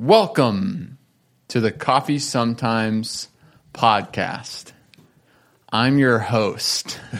Welcome 0.00 0.96
to 1.48 1.60
the 1.60 1.70
Coffee 1.70 2.18
Sometimes 2.18 3.28
podcast. 3.74 4.72
I'm 5.70 5.98
your 5.98 6.18
host, 6.18 6.98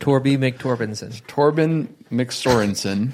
Torby 0.00 0.36
McTorbinson. 0.36 1.22
Torben 1.28 1.86
McSorensen, 2.10 3.12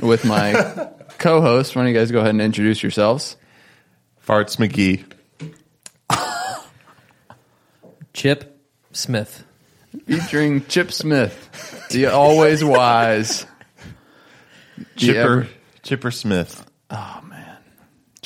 with 0.00 0.24
my 0.24 0.88
co 1.18 1.42
host. 1.42 1.76
Why 1.76 1.82
don't 1.82 1.92
you 1.92 1.98
guys 1.98 2.10
go 2.10 2.20
ahead 2.20 2.30
and 2.30 2.40
introduce 2.40 2.82
yourselves? 2.82 3.36
Farts 4.26 4.56
McGee. 4.56 5.04
Chip 8.14 8.58
Smith. 8.92 9.44
Featuring 10.06 10.64
Chip 10.68 10.90
Smith, 10.90 11.86
the 11.90 12.06
always 12.06 12.64
wise. 12.64 13.44
Chipper 14.96 15.18
ever- 15.20 15.48
Chipper 15.82 16.10
Smith. 16.10 16.64
Oh, 16.88 17.20
man. 17.24 17.27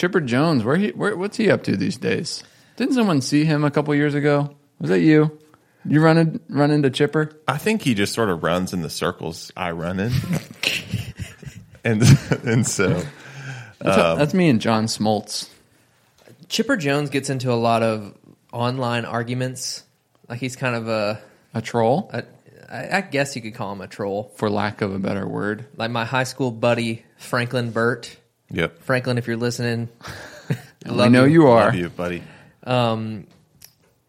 Chipper 0.03 0.21
Jones, 0.21 0.65
where 0.65 0.75
he, 0.75 0.89
where, 0.89 1.17
what's 1.17 1.37
he 1.37 1.49
up 1.49 1.63
to 1.63 1.77
these 1.77 1.97
days? 1.97 2.43
Didn't 2.75 2.95
someone 2.95 3.21
see 3.21 3.45
him 3.45 3.63
a 3.63 3.71
couple 3.71 3.95
years 3.95 4.17
ago? 4.17 4.57
Was 4.81 4.91
that 4.91 4.99
you? 4.99 5.39
You 5.85 6.01
run, 6.01 6.19
in, 6.19 6.41
run 6.49 6.73
into 6.73 6.91
Chipper? 6.91 7.31
I 7.47 7.57
think 7.57 7.83
he 7.83 7.95
just 7.95 8.13
sort 8.13 8.29
of 8.29 8.43
runs 8.43 8.73
in 8.73 8.83
the 8.83 8.91
circles 8.91 9.53
I 9.57 9.71
run 9.71 10.01
in. 10.01 10.11
and 11.85 12.03
and 12.45 12.67
so 12.67 13.01
That's, 13.79 13.97
Um, 13.97 14.19
that's 14.19 14.35
me 14.35 14.49
and 14.49 14.61
John 14.61 14.87
Smoltz. 14.87 15.49
Chipper 16.49 16.77
Jones 16.77 17.09
gets 17.11 17.31
into 17.31 17.53
a 17.53 17.55
lot 17.55 17.85
of 17.85 18.13
online 18.53 19.05
arguments. 19.05 19.85
Like 20.29 20.41
he's 20.41 20.57
kind 20.57 20.75
of 20.75 20.89
a, 20.89 21.21
A 21.55 21.63
troll, 21.63 22.11
a 22.13 22.25
I 22.69 22.97
I 22.97 23.01
guess 23.03 23.37
you 23.37 23.43
could 23.43 23.55
call 23.55 23.73
him 23.73 23.81
a 23.81 23.87
troll. 23.87 24.33
for 24.35 24.51
lack 24.51 24.83
of 24.83 24.93
a 24.93 24.99
better 24.99 25.29
word. 25.29 25.67
Like 25.77 25.93
my 25.93 26.05
high 26.05 26.25
school 26.25 26.51
buddy 26.51 27.05
Franklin 27.19 27.71
Burt. 27.71 28.17
Yep. 28.53 28.83
Franklin, 28.83 29.19
if 29.19 29.27
you're 29.27 29.37
listening, 29.37 29.89
And 30.85 30.97
we 30.99 31.09
know 31.09 31.25
you, 31.25 31.47
are. 31.49 31.67
Love 31.67 31.75
you, 31.75 31.89
buddy. 31.89 32.23
Um, 32.65 33.27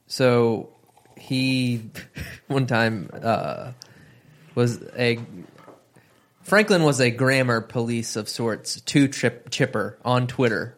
so 0.07 0.69
he 1.17 1.89
one 2.47 2.67
time 2.67 3.09
uh, 3.13 3.71
was 4.53 4.79
a 4.97 5.19
Franklin 6.41 6.83
was 6.83 6.99
a 6.99 7.09
grammar 7.09 7.61
police 7.61 8.15
of 8.17 8.27
sorts 8.27 8.81
to 8.81 9.07
Chip, 9.07 9.49
Chipper 9.49 9.97
on 10.03 10.27
Twitter 10.27 10.77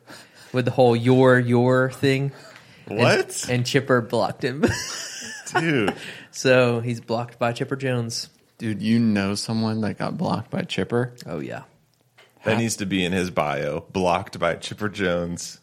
with 0.53 0.65
the 0.65 0.71
whole 0.71 0.95
your 0.95 1.39
your 1.39 1.89
thing. 1.91 2.31
And- 2.87 2.99
What? 2.99 3.47
And, 3.49 3.65
Chipper 3.65 3.99
blocked 4.01 4.43
him. 4.43 4.63
Dude. 5.59 5.95
so 6.31 6.81
he's 6.81 7.01
blocked 7.01 7.39
by 7.39 7.51
Chipper 7.53 7.75
Jones. 7.75 8.29
Dude, 8.57 8.81
you 8.81 8.99
know 8.99 9.33
someone 9.35 9.81
that 9.81 9.97
got 9.97 10.17
blocked 10.17 10.51
by 10.51 10.61
Chipper? 10.61 11.13
Oh 11.25 11.39
yeah. 11.39 11.63
That 12.45 12.57
needs 12.57 12.77
to 12.77 12.85
be 12.85 13.03
in 13.03 13.11
his 13.11 13.29
bio. 13.31 13.81
Blocked 13.91 14.39
by 14.39 14.55
Chipper 14.55 14.89
Jones. 14.89 15.59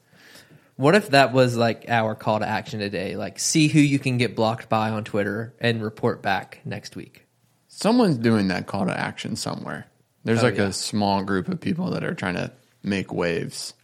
What 0.76 0.94
if 0.94 1.10
that 1.10 1.32
was 1.32 1.56
like 1.56 1.84
our 1.88 2.14
call 2.14 2.40
to 2.40 2.48
action 2.48 2.80
today? 2.80 3.16
Like 3.16 3.38
see 3.38 3.68
who 3.68 3.78
you 3.80 3.98
can 3.98 4.18
get 4.18 4.34
blocked 4.36 4.68
by 4.68 4.90
on 4.90 5.04
Twitter 5.04 5.54
and 5.60 5.82
report 5.82 6.22
back 6.22 6.60
next 6.64 6.96
week. 6.96 7.24
Someone's 7.68 8.18
doing 8.18 8.48
that 8.48 8.66
call 8.66 8.86
to 8.86 8.98
action 8.98 9.36
somewhere. 9.36 9.86
There's 10.24 10.40
Oh, 10.42 10.46
like 10.46 10.56
yeah. 10.56 10.64
a 10.68 10.72
small 10.72 11.22
group 11.24 11.48
of 11.48 11.60
people 11.60 11.90
that 11.90 12.04
are 12.04 12.14
trying 12.14 12.34
to 12.34 12.52
make 12.82 13.12
waves. 13.12 13.74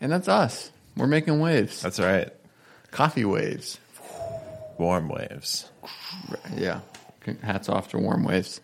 And 0.00 0.10
that's 0.12 0.28
us. 0.28 0.70
We're 0.96 1.06
making 1.06 1.40
waves. 1.40 1.80
That's 1.82 2.00
right. 2.00 2.30
Coffee 2.90 3.24
waves. 3.24 3.78
Warm 4.78 5.08
waves. 5.08 5.68
Yeah. 6.56 6.80
Hats 7.42 7.68
off 7.68 7.88
to 7.90 7.98
warm 7.98 8.24
waves. 8.24 8.60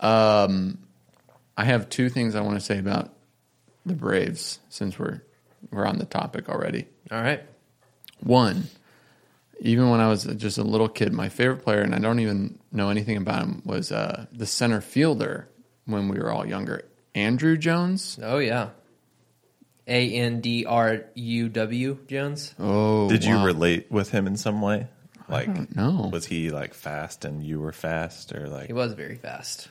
Um, 0.00 0.78
I 1.56 1.64
have 1.64 1.88
two 1.88 2.08
things 2.08 2.34
I 2.34 2.40
want 2.40 2.58
to 2.58 2.64
say 2.64 2.78
about 2.78 3.12
the 3.84 3.94
Braves 3.94 4.58
since 4.68 4.98
we're 4.98 5.22
we're 5.70 5.86
on 5.86 5.98
the 5.98 6.04
topic 6.04 6.48
already. 6.48 6.86
All 7.10 7.20
right. 7.20 7.42
One, 8.20 8.64
even 9.60 9.90
when 9.90 10.00
I 10.00 10.08
was 10.08 10.24
just 10.24 10.58
a 10.58 10.62
little 10.64 10.88
kid, 10.88 11.12
my 11.12 11.28
favorite 11.28 11.62
player, 11.62 11.82
and 11.82 11.94
I 11.94 11.98
don't 11.98 12.20
even 12.20 12.58
know 12.70 12.88
anything 12.90 13.16
about 13.16 13.42
him, 13.42 13.62
was 13.64 13.92
uh, 13.92 14.26
the 14.32 14.46
center 14.46 14.80
fielder 14.80 15.48
when 15.84 16.08
we 16.08 16.18
were 16.18 16.30
all 16.30 16.46
younger, 16.46 16.84
Andruw 17.14 17.58
Jones. 17.58 18.18
Oh 18.22 18.38
yeah. 18.38 18.70
A 19.86 20.12
N 20.14 20.40
D 20.40 20.64
R 20.64 21.04
U 21.14 21.48
W 21.48 21.98
Jones. 22.06 22.54
Oh, 22.58 23.08
Did 23.08 23.24
you 23.24 23.44
relate 23.44 23.90
with 23.90 24.10
him 24.10 24.26
in 24.26 24.36
some 24.36 24.62
way? 24.62 24.86
Like 25.28 25.52
don't 25.52 25.74
know. 25.76 26.10
was 26.12 26.26
he 26.26 26.50
like 26.50 26.74
fast 26.74 27.24
and 27.24 27.42
you 27.42 27.60
were 27.60 27.72
fast 27.72 28.32
or 28.32 28.48
like 28.48 28.66
He 28.66 28.72
was 28.72 28.92
very 28.92 29.16
fast. 29.16 29.68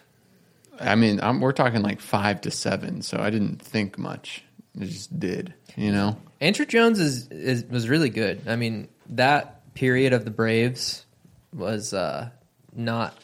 I 0.82 0.96
mean, 0.96 1.20
I'm, 1.22 1.40
we're 1.40 1.52
talking 1.52 1.82
like 1.82 2.02
five 2.02 2.42
to 2.42 2.52
seven, 2.52 3.02
so 3.02 3.18
I 3.20 3.30
didn't 3.30 3.62
think 3.62 3.98
much. 3.98 4.44
I 4.80 4.86
just 4.86 5.20
did, 5.20 5.54
you 5.76 5.92
know. 5.92 6.18
Andruw 6.40 6.68
Jones 6.68 7.00
is, 7.00 7.28
is 7.28 7.66
was 7.66 7.90
really 7.90 8.10
good. 8.10 8.42
I 8.48 8.56
mean, 8.56 8.88
that 9.10 9.74
period 9.74 10.14
of 10.14 10.26
the 10.26 10.32
Braves 10.32 11.06
was 11.54 11.94
uh, 11.94 12.30
not 12.74 13.16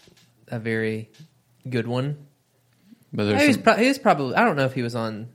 a 0.49 0.59
very 0.59 1.09
good 1.69 1.87
one. 1.87 2.27
But 3.13 3.39
He 3.39 3.47
was, 3.47 3.55
some, 3.55 3.63
pro- 3.63 3.75
he 3.75 3.87
was 3.87 3.97
probably. 3.97 4.35
I 4.35 4.43
don't 4.43 4.55
know 4.55 4.65
if 4.65 4.73
he 4.73 4.81
was 4.81 4.95
on. 4.95 5.29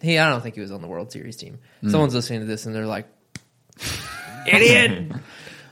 He. 0.00 0.18
I 0.18 0.30
don't 0.30 0.40
think 0.40 0.54
he 0.54 0.60
was 0.60 0.72
on 0.72 0.80
the 0.80 0.88
World 0.88 1.12
Series 1.12 1.36
team. 1.36 1.58
Hmm. 1.82 1.90
Someone's 1.90 2.14
listening 2.14 2.40
to 2.40 2.46
this 2.46 2.66
and 2.66 2.74
they're 2.74 2.86
like, 2.86 3.06
"Idiot." 4.46 5.12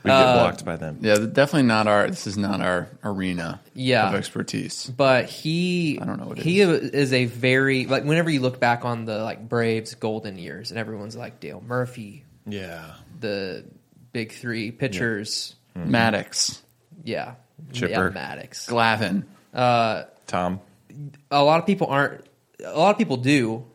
we 0.07 0.13
uh, 0.13 0.25
get 0.25 0.33
blocked 0.41 0.65
by 0.65 0.75
them? 0.77 0.99
yeah, 1.01 1.15
definitely 1.17 1.63
not 1.63 1.87
our. 1.87 2.07
This 2.09 2.27
is 2.27 2.37
not 2.37 2.61
our 2.61 2.89
arena. 3.03 3.59
Yeah. 3.73 4.09
of 4.09 4.15
expertise. 4.15 4.87
but 4.87 5.25
he 5.25 5.99
I 6.01 6.05
don't 6.05 6.19
know 6.19 6.27
what 6.27 6.39
he 6.39 6.61
is 6.61 7.13
a 7.13 7.25
very 7.25 7.85
like 7.85 8.03
whenever 8.03 8.29
you 8.29 8.39
look 8.41 8.59
back 8.59 8.85
on 8.85 9.05
the 9.05 9.23
like 9.23 9.47
Braves 9.47 9.95
golden 9.95 10.37
years 10.37 10.71
and 10.71 10.79
everyone's 10.79 11.15
like 11.15 11.39
Dale 11.39 11.63
Murphy, 11.65 12.25
Yeah. 12.45 12.93
the 13.19 13.65
big 14.13 14.31
three 14.31 14.71
pitchers, 14.71 15.55
mm-hmm. 15.77 15.93
Maddux, 15.93 16.59
yeah, 17.03 17.35
Chipper. 17.71 18.11
yeah, 18.15 18.35
Maddux. 18.35 18.67
Glavine. 18.67 19.23
Uh, 19.53 20.03
Tom. 20.25 20.59
A 21.31 21.43
lot 21.43 21.59
of 21.59 21.65
people 21.65 21.87
aren't. 21.87 22.25
A 22.63 22.77
lot 22.77 22.91
of 22.91 22.97
people 22.97 23.17
do, 23.17 23.65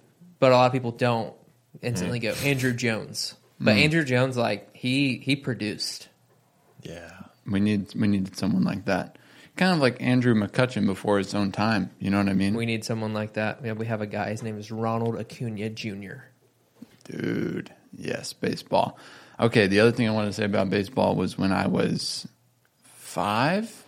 but 0.41 0.53
a 0.53 0.57
lot 0.57 0.67
of 0.67 0.73
people 0.73 0.91
don't 0.91 1.35
instantly 1.81 2.19
mm. 2.19 2.23
go 2.23 2.33
Andruw 2.33 2.77
Jones. 2.77 3.35
But 3.61 3.77
mm. 3.77 3.89
Andruw 3.89 4.05
Jones, 4.05 4.37
like 4.37 4.75
he 4.75 5.19
he 5.19 5.37
produced. 5.37 6.09
Yeah. 6.83 7.11
We 7.47 7.61
need 7.61 7.95
we 7.95 8.09
needed 8.09 8.37
someone 8.37 8.65
like 8.65 8.85
that. 8.87 9.19
Kind 9.57 9.73
of 9.73 9.81
like 9.81 10.01
Andrew 10.01 10.35
McCutchen 10.35 10.87
before 10.87 11.19
his 11.19 11.35
own 11.35 11.53
time. 11.53 11.91
You 11.99 12.11
know 12.11 12.19
what 12.19 12.29
I 12.29 12.33
mean? 12.33 12.55
We 12.55 12.65
need 12.67 12.85
someone 12.85 13.13
like 13.13 13.35
that. 13.35 13.61
Yeah, 13.65 13.73
we 13.73 13.87
have 13.87 14.01
a 14.01 14.07
guy. 14.07 14.31
His 14.31 14.43
name 14.43 14.59
is 14.59 14.71
Ronald 14.71 15.19
Acuna 15.19 15.69
Jr. 15.71 16.15
Dude, 17.05 17.73
yes, 17.97 18.33
baseball. 18.33 18.97
Okay, 19.41 19.67
the 19.67 19.81
other 19.81 19.93
thing 19.93 20.09
I 20.09 20.13
wanted 20.13 20.29
to 20.29 20.33
say 20.35 20.45
about 20.45 20.71
baseball 20.71 21.17
was 21.17 21.37
when 21.37 21.53
I 21.53 21.67
was 21.67 22.27
five. 22.85 23.85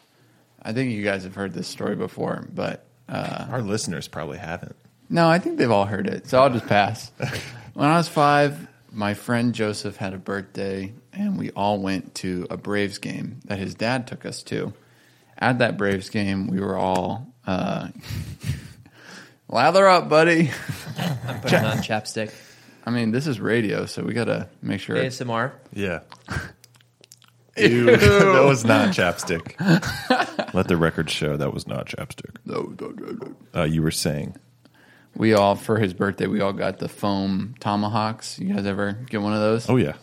I 0.62 0.72
think 0.72 0.92
you 0.92 1.02
guys 1.04 1.24
have 1.24 1.34
heard 1.34 1.52
this 1.54 1.68
story 1.68 1.94
before, 1.96 2.48
but 2.52 2.86
uh, 3.08 3.46
Our 3.50 3.62
listeners 3.62 4.08
probably 4.08 4.38
haven't. 4.38 4.74
no, 5.08 5.28
I 5.28 5.38
think 5.38 5.58
they've 5.58 5.70
all 5.70 5.84
heard 5.86 6.06
it, 6.08 6.26
so 6.26 6.42
I'll 6.42 6.50
just 6.50 6.66
pass. 6.66 7.10
when 7.74 7.88
I 7.88 7.96
was 7.98 8.08
five, 8.08 8.66
my 8.94 9.14
friend 9.14 9.54
Joseph 9.54 9.96
had 9.96 10.14
a 10.14 10.18
birthday, 10.18 10.94
and 11.12 11.38
we 11.38 11.50
all 11.50 11.78
went 11.78 12.14
to 12.16 12.46
a 12.48 12.56
Braves 12.56 12.98
game 12.98 13.40
that 13.44 13.58
his 13.58 13.74
dad 13.74 14.06
took 14.06 14.24
us 14.24 14.42
to. 14.44 14.72
At 15.36 15.58
that 15.58 15.76
Braves 15.76 16.08
game, 16.10 16.46
we 16.46 16.60
were 16.60 16.76
all 16.78 17.26
uh, 17.46 17.88
lather 19.48 19.88
up, 19.88 20.08
buddy. 20.08 20.50
I'm 21.26 21.40
putting 21.40 21.64
on 21.64 21.76
chapstick. 21.82 22.32
I 22.86 22.90
mean, 22.90 23.10
this 23.10 23.26
is 23.26 23.40
radio, 23.40 23.86
so 23.86 24.04
we 24.04 24.12
gotta 24.14 24.48
make 24.62 24.80
sure. 24.80 24.96
ASMR. 24.96 25.52
Yeah. 25.72 26.00
Ew, 27.56 27.84
that 27.86 28.44
was 28.44 28.64
not 28.64 28.88
chapstick. 28.90 29.54
Let 30.54 30.66
the 30.66 30.76
record 30.76 31.08
show 31.08 31.36
that 31.36 31.52
was 31.54 31.68
not 31.68 31.86
chapstick. 31.86 32.36
No, 32.44 32.74
no, 32.80 32.88
no, 32.88 33.12
no. 33.12 33.60
Uh, 33.60 33.64
you 33.64 33.80
were 33.80 33.92
saying. 33.92 34.36
We 35.16 35.34
all 35.34 35.54
for 35.54 35.78
his 35.78 35.94
birthday 35.94 36.26
we 36.26 36.40
all 36.40 36.52
got 36.52 36.78
the 36.78 36.88
foam 36.88 37.54
tomahawks. 37.60 38.38
You 38.38 38.54
guys 38.54 38.66
ever 38.66 38.92
get 39.08 39.22
one 39.22 39.32
of 39.32 39.40
those? 39.40 39.68
Oh 39.70 39.76
yeah. 39.76 39.94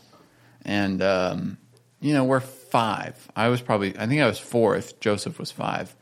And 0.64 1.02
um, 1.02 1.58
you 2.00 2.14
know 2.14 2.24
we're 2.24 2.40
five. 2.40 3.28
I 3.36 3.50
was 3.50 3.62
probably 3.62 3.98
I 3.98 4.08
think 4.08 4.22
I 4.22 4.28
was 4.28 4.40
four 4.40 4.76
if 4.76 5.00
Joseph 5.00 5.38
was 5.40 5.52
five. 5.52 5.94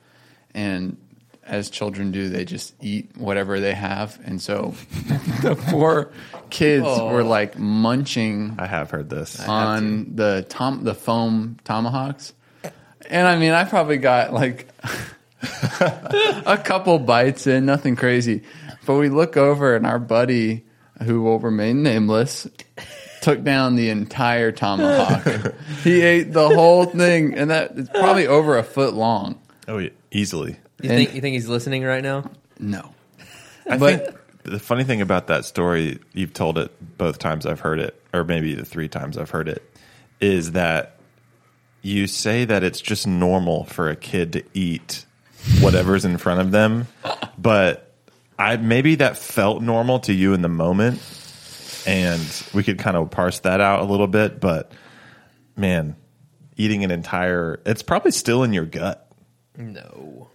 And 0.53 0.97
as 1.43 1.71
children 1.71 2.11
do, 2.11 2.29
they 2.29 2.45
just 2.45 2.75
eat 2.79 3.17
whatever 3.17 3.59
they 3.59 3.73
have. 3.73 4.19
And 4.23 4.39
so 4.39 4.75
the 5.41 5.55
four 5.71 6.11
kids 6.51 6.85
Oh. 6.87 7.11
were 7.11 7.23
like 7.23 7.57
munching 7.57 8.55
I 8.59 8.67
have 8.67 8.91
heard 8.91 9.09
this. 9.09 9.39
on 9.47 10.15
the 10.15 10.45
tom 10.49 10.83
the 10.83 10.93
foam 10.93 11.57
tomahawks. 11.63 12.33
And 13.09 13.27
I 13.27 13.39
mean, 13.39 13.53
I 13.53 13.63
probably 13.63 13.97
got 13.97 14.33
like 14.33 14.67
a 15.81 16.59
couple 16.63 16.99
bites 16.99 17.47
in, 17.47 17.65
nothing 17.65 17.95
crazy. 17.95 18.43
But 18.89 18.95
we 18.95 19.09
look 19.09 19.37
over 19.37 19.75
and 19.75 19.85
our 19.85 19.99
buddy, 19.99 20.65
who 21.03 21.21
will 21.21 21.37
remain 21.37 21.83
nameless, 21.83 22.47
took 23.21 23.43
down 23.43 23.75
the 23.75 23.91
entire 23.91 24.51
tomahawk. 24.51 25.53
he 25.83 26.01
ate 26.01 26.33
the 26.33 26.49
whole 26.49 26.85
thing, 26.85 27.35
and 27.35 27.51
that 27.51 27.73
it's 27.77 27.89
probably 27.91 28.25
over 28.25 28.57
a 28.57 28.63
foot 28.63 28.95
long. 28.95 29.39
Oh 29.67 29.77
yeah, 29.77 29.91
easily. 30.09 30.57
You 30.81 30.89
think 30.89 31.13
you 31.13 31.21
think 31.21 31.35
he's 31.35 31.47
listening 31.47 31.83
right 31.83 32.01
now? 32.01 32.31
No, 32.57 32.89
I 33.69 33.77
But- 33.77 34.05
think 34.07 34.17
the 34.45 34.59
funny 34.59 34.85
thing 34.85 35.01
about 35.01 35.27
that 35.27 35.45
story, 35.45 35.99
you've 36.13 36.33
told 36.33 36.57
it 36.57 36.71
both 36.97 37.19
times 37.19 37.45
I've 37.45 37.59
heard 37.59 37.77
it, 37.77 38.01
or 38.11 38.23
maybe 38.23 38.55
the 38.55 38.65
three 38.65 38.87
times 38.87 39.19
I've 39.19 39.29
heard 39.29 39.47
it, 39.49 39.61
is 40.19 40.53
that 40.53 40.95
you 41.83 42.07
say 42.07 42.43
that 42.43 42.63
it's 42.63 42.81
just 42.81 43.05
normal 43.05 43.65
for 43.65 43.87
a 43.87 43.95
kid 43.95 44.33
to 44.33 44.43
eat 44.55 45.05
whatever's 45.61 46.05
in 46.05 46.17
front 46.17 46.41
of 46.41 46.49
them, 46.49 46.87
but 47.37 47.85
I 48.39 48.57
maybe 48.57 48.95
that 48.95 49.17
felt 49.17 49.61
normal 49.61 49.99
to 50.01 50.13
you 50.13 50.33
in 50.33 50.41
the 50.41 50.49
moment, 50.49 51.01
and 51.85 52.21
we 52.53 52.63
could 52.63 52.79
kind 52.79 52.95
of 52.97 53.11
parse 53.11 53.39
that 53.39 53.59
out 53.61 53.81
a 53.81 53.83
little 53.83 54.07
bit. 54.07 54.39
But 54.39 54.71
man, 55.57 55.95
eating 56.55 56.83
an 56.83 56.91
entire, 56.91 57.59
it's 57.65 57.83
probably 57.83 58.11
still 58.11 58.43
in 58.43 58.53
your 58.53 58.65
gut. 58.65 59.05
No. 59.57 60.29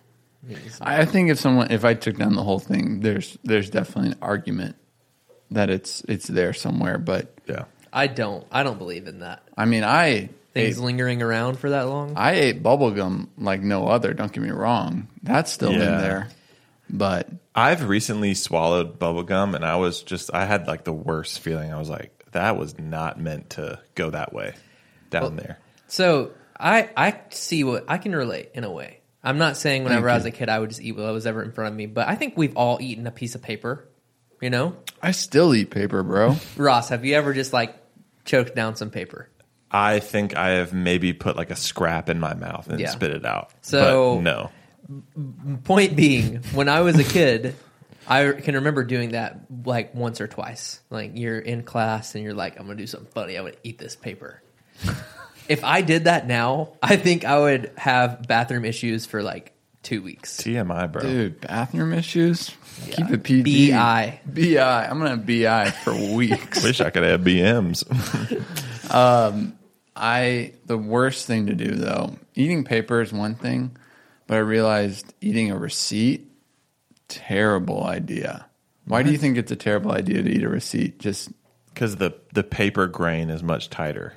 I 0.82 1.06
think 1.06 1.30
if 1.30 1.40
someone, 1.40 1.70
if 1.72 1.86
I 1.86 1.94
took 1.94 2.18
down 2.18 2.34
the 2.34 2.42
whole 2.42 2.58
thing, 2.58 3.00
there's 3.00 3.38
there's 3.44 3.70
definitely 3.70 4.12
an 4.12 4.18
argument 4.20 4.76
that 5.50 5.70
it's 5.70 6.02
it's 6.06 6.26
there 6.26 6.52
somewhere. 6.52 6.98
But 6.98 7.32
Yeah. 7.48 7.64
I 7.90 8.08
don't. 8.08 8.46
I 8.52 8.62
don't 8.62 8.76
believe 8.76 9.06
in 9.06 9.20
that. 9.20 9.42
I 9.56 9.64
mean, 9.64 9.84
I 9.84 10.28
Things 10.52 10.76
ate, 10.78 10.84
lingering 10.84 11.22
around 11.22 11.58
for 11.58 11.70
that 11.70 11.82
long. 11.88 12.12
I 12.16 12.32
ate 12.32 12.62
bubblegum 12.62 13.28
like 13.38 13.62
no 13.62 13.88
other. 13.88 14.12
Don't 14.12 14.30
get 14.30 14.42
me 14.42 14.50
wrong, 14.50 15.08
that's 15.22 15.50
still 15.50 15.72
Yeah. 15.72 15.78
in 15.94 15.98
there. 16.02 16.28
But 16.90 17.28
I've 17.54 17.88
recently 17.88 18.34
swallowed 18.34 18.98
bubble 18.98 19.22
gum 19.22 19.54
and 19.54 19.64
I 19.64 19.76
was 19.76 20.02
just 20.02 20.32
I 20.34 20.44
had 20.44 20.66
like 20.66 20.84
the 20.84 20.92
worst 20.92 21.40
feeling. 21.40 21.72
I 21.72 21.78
was 21.78 21.88
like, 21.88 22.24
that 22.32 22.56
was 22.56 22.78
not 22.78 23.20
meant 23.20 23.50
to 23.50 23.80
go 23.94 24.10
that 24.10 24.32
way 24.32 24.54
down 25.10 25.36
there. 25.36 25.58
So 25.86 26.32
I 26.58 26.90
I 26.96 27.20
see 27.30 27.62
what 27.64 27.84
I 27.88 27.98
can 27.98 28.14
relate 28.14 28.50
in 28.54 28.64
a 28.64 28.70
way. 28.72 29.00
I'm 29.22 29.38
not 29.38 29.56
saying 29.56 29.84
whenever 29.84 30.08
I 30.10 30.16
was 30.16 30.24
a 30.24 30.30
kid 30.30 30.48
I 30.48 30.58
would 30.58 30.68
just 30.70 30.82
eat 30.82 30.92
what 30.96 31.10
was 31.12 31.26
ever 31.26 31.42
in 31.42 31.52
front 31.52 31.68
of 31.72 31.76
me, 31.76 31.86
but 31.86 32.08
I 32.08 32.14
think 32.16 32.36
we've 32.36 32.56
all 32.56 32.78
eaten 32.80 33.06
a 33.06 33.10
piece 33.12 33.34
of 33.34 33.42
paper. 33.42 33.88
You 34.40 34.50
know, 34.50 34.76
I 35.00 35.12
still 35.12 35.54
eat 35.54 35.70
paper, 35.70 36.02
bro. 36.02 36.36
Ross, 36.56 36.88
have 36.90 37.04
you 37.04 37.14
ever 37.14 37.32
just 37.32 37.52
like 37.52 37.74
choked 38.24 38.54
down 38.54 38.76
some 38.76 38.90
paper? 38.90 39.30
I 39.70 40.00
think 40.00 40.36
I 40.36 40.50
have 40.50 40.72
maybe 40.72 41.12
put 41.12 41.36
like 41.36 41.50
a 41.50 41.56
scrap 41.56 42.08
in 42.10 42.20
my 42.20 42.34
mouth 42.34 42.68
and 42.68 42.78
Yeah. 42.80 42.90
spit 42.90 43.12
it 43.12 43.24
out. 43.24 43.50
So- 43.62 44.16
but 44.16 44.22
no. 44.22 44.50
Point 45.64 45.96
being, 45.96 46.36
when 46.52 46.69
I 46.69 46.81
was 46.81 46.98
a 46.98 47.04
kid, 47.04 47.56
I 48.06 48.32
can 48.32 48.56
remember 48.56 48.84
doing 48.84 49.12
that 49.12 49.40
like 49.64 49.94
once 49.94 50.20
or 50.20 50.26
twice. 50.28 50.81
Like 50.90 51.12
you're 51.14 51.38
in 51.38 51.62
class 51.62 52.14
and 52.14 52.25
you're 52.25 52.34
like, 52.34 52.58
I'm 52.58 52.66
gonna 52.66 52.76
do 52.76 52.86
something 52.86 53.10
funny. 53.12 53.36
I'm 53.36 53.44
gonna 53.44 53.56
eat 53.62 53.78
this 53.78 53.96
paper. 53.96 54.42
if 55.48 55.64
I 55.64 55.82
did 55.82 56.04
that 56.04 56.26
now, 56.26 56.72
I 56.82 56.96
think 56.96 57.25
I 57.25 57.38
would 57.38 57.72
have 57.76 58.26
bathroom 58.28 58.64
issues 58.64 59.06
for 59.06 59.22
like 59.22 59.52
two 59.82 60.02
weeks. 60.02 60.38
TMI, 60.38 60.90
bro. 60.90 61.02
Dude, 61.02 61.40
bathroom 61.40 61.92
issues. 61.92 62.50
Keep 62.90 63.10
it 63.10 63.22
PG. 63.22 63.70
BI. 63.70 64.20
BI. 64.26 64.86
I'm 64.86 64.98
gonna 64.98 65.10
have 65.10 65.26
BI 65.26 65.70
for 65.70 65.94
weeks. 66.14 66.62
Wish 66.62 66.81
I 66.81 66.90
could 66.90 67.04
have 67.04 67.20
BMs. 67.20 67.84
Um, 68.90 69.58
I 69.96 70.52
the 70.66 70.76
worst 70.76 71.26
thing 71.26 71.46
to 71.46 71.54
do 71.54 71.70
though, 71.70 72.16
eating 72.34 72.64
paper 72.64 73.00
is 73.00 73.12
one 73.12 73.34
thing, 73.34 73.76
but 74.26 74.36
I 74.36 74.40
realized 74.40 75.12
eating 75.20 75.50
a 75.50 75.56
receipt, 75.58 76.30
terrible 77.08 77.84
idea. 77.84 78.46
Why 78.86 79.02
do 79.02 79.10
you 79.10 79.18
think 79.18 79.38
it's 79.38 79.50
a 79.52 79.56
terrible 79.56 79.92
idea 79.92 80.22
to 80.22 80.30
eat 80.30 80.42
a 80.44 80.48
receipt? 80.48 80.98
Just 80.98 81.30
Because 81.72 81.96
the, 81.96 82.14
the 82.34 82.42
paper 82.44 82.86
grain 82.86 83.30
is 83.30 83.42
much 83.42 83.70
tighter. 83.70 84.14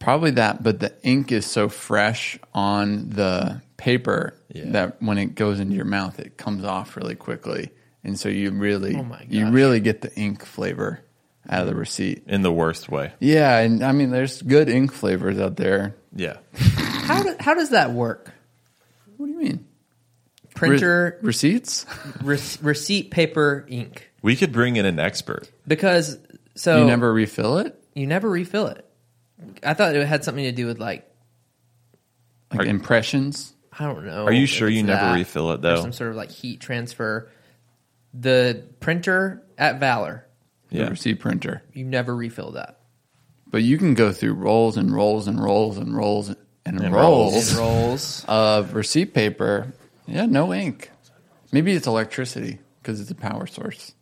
probably 0.00 0.32
that, 0.32 0.62
but 0.62 0.80
the 0.80 0.92
ink 1.02 1.30
is 1.30 1.46
so 1.46 1.68
fresh 1.68 2.38
on 2.52 3.08
the 3.10 3.62
paper 3.76 4.34
Yeah. 4.52 4.64
that 4.72 5.02
when 5.02 5.18
it 5.18 5.34
goes 5.36 5.60
into 5.60 5.76
your 5.76 5.84
mouth, 5.84 6.18
it 6.18 6.36
comes 6.36 6.64
off 6.64 6.96
really 6.96 7.14
quickly, 7.14 7.70
and 8.02 8.18
so 8.18 8.28
you 8.28 8.50
really, 8.50 8.96
Oh 8.96 9.04
my 9.04 9.24
you 9.28 9.44
gosh. 9.44 9.52
really 9.54 9.78
get 9.80 10.00
the 10.02 10.12
ink 10.16 10.44
flavor 10.44 11.00
out 11.48 11.62
of 11.62 11.66
the 11.68 11.74
receipt. 11.76 12.24
In 12.26 12.42
the 12.42 12.52
worst 12.52 12.88
way. 12.88 13.12
Yeah, 13.20 13.58
and 13.58 13.82
I 13.84 13.92
mean, 13.92 14.10
there's 14.10 14.42
good 14.42 14.68
ink 14.68 14.92
flavors 14.92 15.38
out 15.38 15.56
there. 15.56 15.94
Yeah. 16.14 16.38
How, 16.54 17.22
do, 17.22 17.34
how 17.40 17.54
does 17.54 17.70
that 17.70 17.90
work? 17.92 18.30
What 19.22 19.28
do 19.28 19.34
you 19.34 19.38
mean? 19.38 19.64
Re- 20.42 20.50
Printer, 20.52 21.18
receipts? 21.22 21.86
re- 22.24 22.40
receipt, 22.60 23.12
paper, 23.12 23.64
ink. 23.68 24.10
We 24.20 24.34
could 24.34 24.50
bring 24.52 24.74
in 24.74 24.84
an 24.84 24.98
expert. 24.98 25.48
Because 25.64 26.18
so 26.56 26.80
you 26.80 26.86
never 26.86 27.12
refill 27.12 27.58
it? 27.58 27.78
you 27.94 28.08
never 28.08 28.28
refill 28.28 28.66
it. 28.66 28.84
I 29.62 29.74
thought 29.74 29.94
it 29.94 30.04
had 30.08 30.24
something 30.24 30.42
to 30.42 30.50
do 30.50 30.66
with 30.66 30.80
like 30.80 31.08
Like 32.50 32.62
Are- 32.62 32.64
impressions? 32.64 33.54
I 33.78 33.84
don't 33.86 34.04
know. 34.06 34.24
Are 34.24 34.32
you 34.32 34.46
sure 34.46 34.68
you 34.68 34.82
never 34.82 35.14
refill 35.14 35.52
it, 35.52 35.54
or 35.54 35.58
though? 35.58 35.76
Some 35.82 35.92
sort 35.92 36.10
of 36.10 36.16
like 36.16 36.32
heat 36.32 36.58
transfer. 36.60 37.30
The 38.12 38.64
printer 38.80 39.44
at 39.56 39.78
Valor, 39.78 40.26
The 40.70 40.78
Yeah. 40.78 40.88
receipt 40.88 41.20
printer. 41.20 41.62
you 41.72 41.84
never 41.84 42.14
refill 42.16 42.50
that. 42.52 42.80
But 43.52 43.62
you 43.62 43.78
can 43.78 43.94
go 43.94 44.10
through 44.10 44.34
rolls 44.34 44.76
and 44.76 44.92
rolls 44.92 45.28
and 45.28 45.40
rolls 45.40 45.78
and 45.78 45.96
rolls 45.96 46.34
and, 46.64 46.80
And 46.80 46.94
rolls 46.94 47.54
rolls. 47.56 48.24
of 48.28 48.74
receipt 48.74 49.14
paper. 49.14 49.72
Yeah, 50.06 50.26
no 50.26 50.52
ink. 50.54 50.90
Maybe 51.52 51.72
it's 51.72 51.86
electricity 51.86 52.58
because 52.80 53.00
it's 53.00 53.10
a 53.10 53.14
power 53.14 53.46
source. 53.46 53.94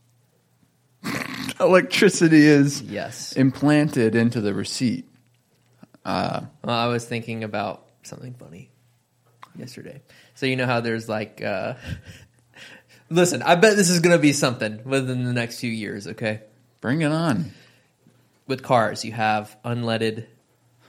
electricity 1.60 2.44
is 2.46 2.82
yes. 2.82 3.32
implanted 3.32 4.14
into 4.14 4.40
the 4.40 4.54
receipt. 4.54 5.06
Well, 6.04 6.48
I 6.64 6.86
was 6.86 7.04
thinking 7.04 7.44
about 7.44 7.86
something 8.02 8.34
funny 8.34 8.70
yesterday. 9.56 10.00
So 10.34 10.46
you 10.46 10.56
know 10.56 10.66
how 10.66 10.80
there's 10.80 11.08
like, 11.08 11.42
uh, 11.42 11.74
listen, 13.10 13.42
I 13.42 13.54
bet 13.56 13.76
this 13.76 13.90
is 13.90 14.00
going 14.00 14.16
to 14.16 14.20
be 14.22 14.32
something 14.32 14.80
within 14.84 15.24
the 15.24 15.32
next 15.32 15.60
few 15.60 15.70
years. 15.70 16.06
Okay, 16.06 16.40
Bring 16.80 17.02
it 17.02 17.12
on. 17.12 17.52
with 18.46 18.62
cars, 18.62 19.04
you 19.04 19.12
have 19.12 19.56
unleaded, 19.64 20.26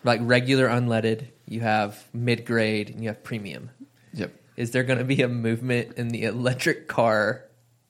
like 0.04 0.22
regular 0.24 0.68
unleaded. 0.68 1.28
You 1.52 1.60
have 1.60 2.02
mid 2.14 2.46
grade, 2.46 2.92
and 2.92 3.02
you 3.04 3.10
have 3.10 3.24
premium. 3.24 3.72
Yep. 4.14 4.34
Is 4.56 4.72
there 4.72 4.84
going 4.84 5.00
to 5.00 5.04
be 5.06 5.22
a 5.22 5.28
movement 5.28 5.98
in 5.98 6.08
the 6.08 6.24
electric 6.24 6.88
car? 6.88 7.44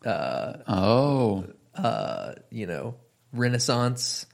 Uh, 0.03 0.53
oh, 0.67 1.45
uh, 1.75 2.33
You 2.49 2.65
know, 2.65 2.95
renaissance 3.31 4.25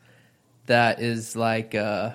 that 0.67 1.01
is 1.01 1.35
like. 1.35 1.75
Uh, 1.75 2.11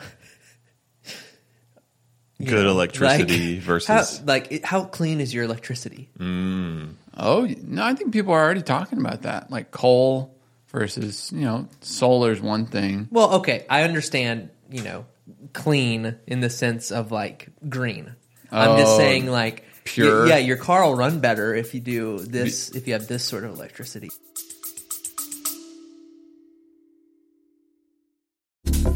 Good 2.43 2.65
know, 2.65 2.71
electricity 2.71 3.55
like, 3.57 3.63
versus. 3.63 4.19
how, 4.19 4.25
like 4.25 4.65
how 4.65 4.85
clean 4.85 5.21
is 5.21 5.35
your 5.35 5.45
electricity? 5.45 6.09
Mm. 6.19 6.95
oh 7.19 7.47
no! 7.63 7.85
I 7.85 7.93
think 7.93 8.15
people 8.15 8.33
are 8.33 8.43
already 8.43 8.63
talking 8.63 8.99
about 8.99 9.23
that, 9.23 9.51
like 9.51 9.71
coal 9.71 10.35
versus 10.69 11.31
you 11.31 11.43
know 11.43 11.69
solar 11.83 12.33
is 12.33 12.41
one 12.41 12.65
thing. 12.65 13.07
Well, 13.11 13.35
okay, 13.35 13.67
I 13.69 13.83
understand, 13.83 14.49
you 14.71 14.83
know, 14.83 15.05
clean 15.53 16.17
in 16.27 16.41
the 16.41 16.51
sense 16.51 16.91
of 16.91 17.11
like 17.13 17.49
green. 17.69 18.15
I'm 18.51 18.77
just 18.79 18.93
Oh, 18.93 18.99
saying 18.99 19.27
like 19.27 19.65
pure? 19.85 20.23
y- 20.25 20.29
yeah, 20.31 20.37
your 20.39 20.57
car 20.59 20.85
will 20.85 20.95
run 20.95 21.21
better 21.21 21.55
if 21.55 21.75
you 21.75 21.81
do 21.81 22.19
this 22.19 22.71
if 22.71 22.87
you 22.87 22.93
have 22.93 23.09
this 23.09 23.25
sort 23.25 23.45
of 23.45 23.53
electricity. 23.55 24.11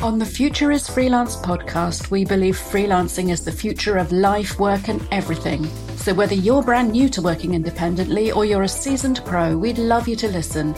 On 0.03 0.19
the 0.19 0.27
Futurist 0.27 0.91
Freelance 0.93 1.37
podcast, 1.37 2.11
we 2.11 2.25
believe 2.25 2.57
freelancing 2.57 3.31
is 3.33 3.45
the 3.45 3.51
future 3.53 3.97
of 3.97 4.13
life, 4.13 4.59
work, 4.61 4.89
and 4.89 5.01
everything. 5.11 5.67
So, 5.97 6.13
whether 6.15 6.35
you're 6.35 6.63
brand 6.63 6.93
new 6.93 7.09
to 7.11 7.23
working 7.23 7.55
independently 7.55 8.31
or 8.31 8.45
you're 8.45 8.63
a 8.63 8.69
seasoned 8.69 9.23
pro, 9.25 9.57
we'd 9.57 9.79
love 9.79 10.07
you 10.07 10.15
to 10.17 10.29
listen. 10.29 10.75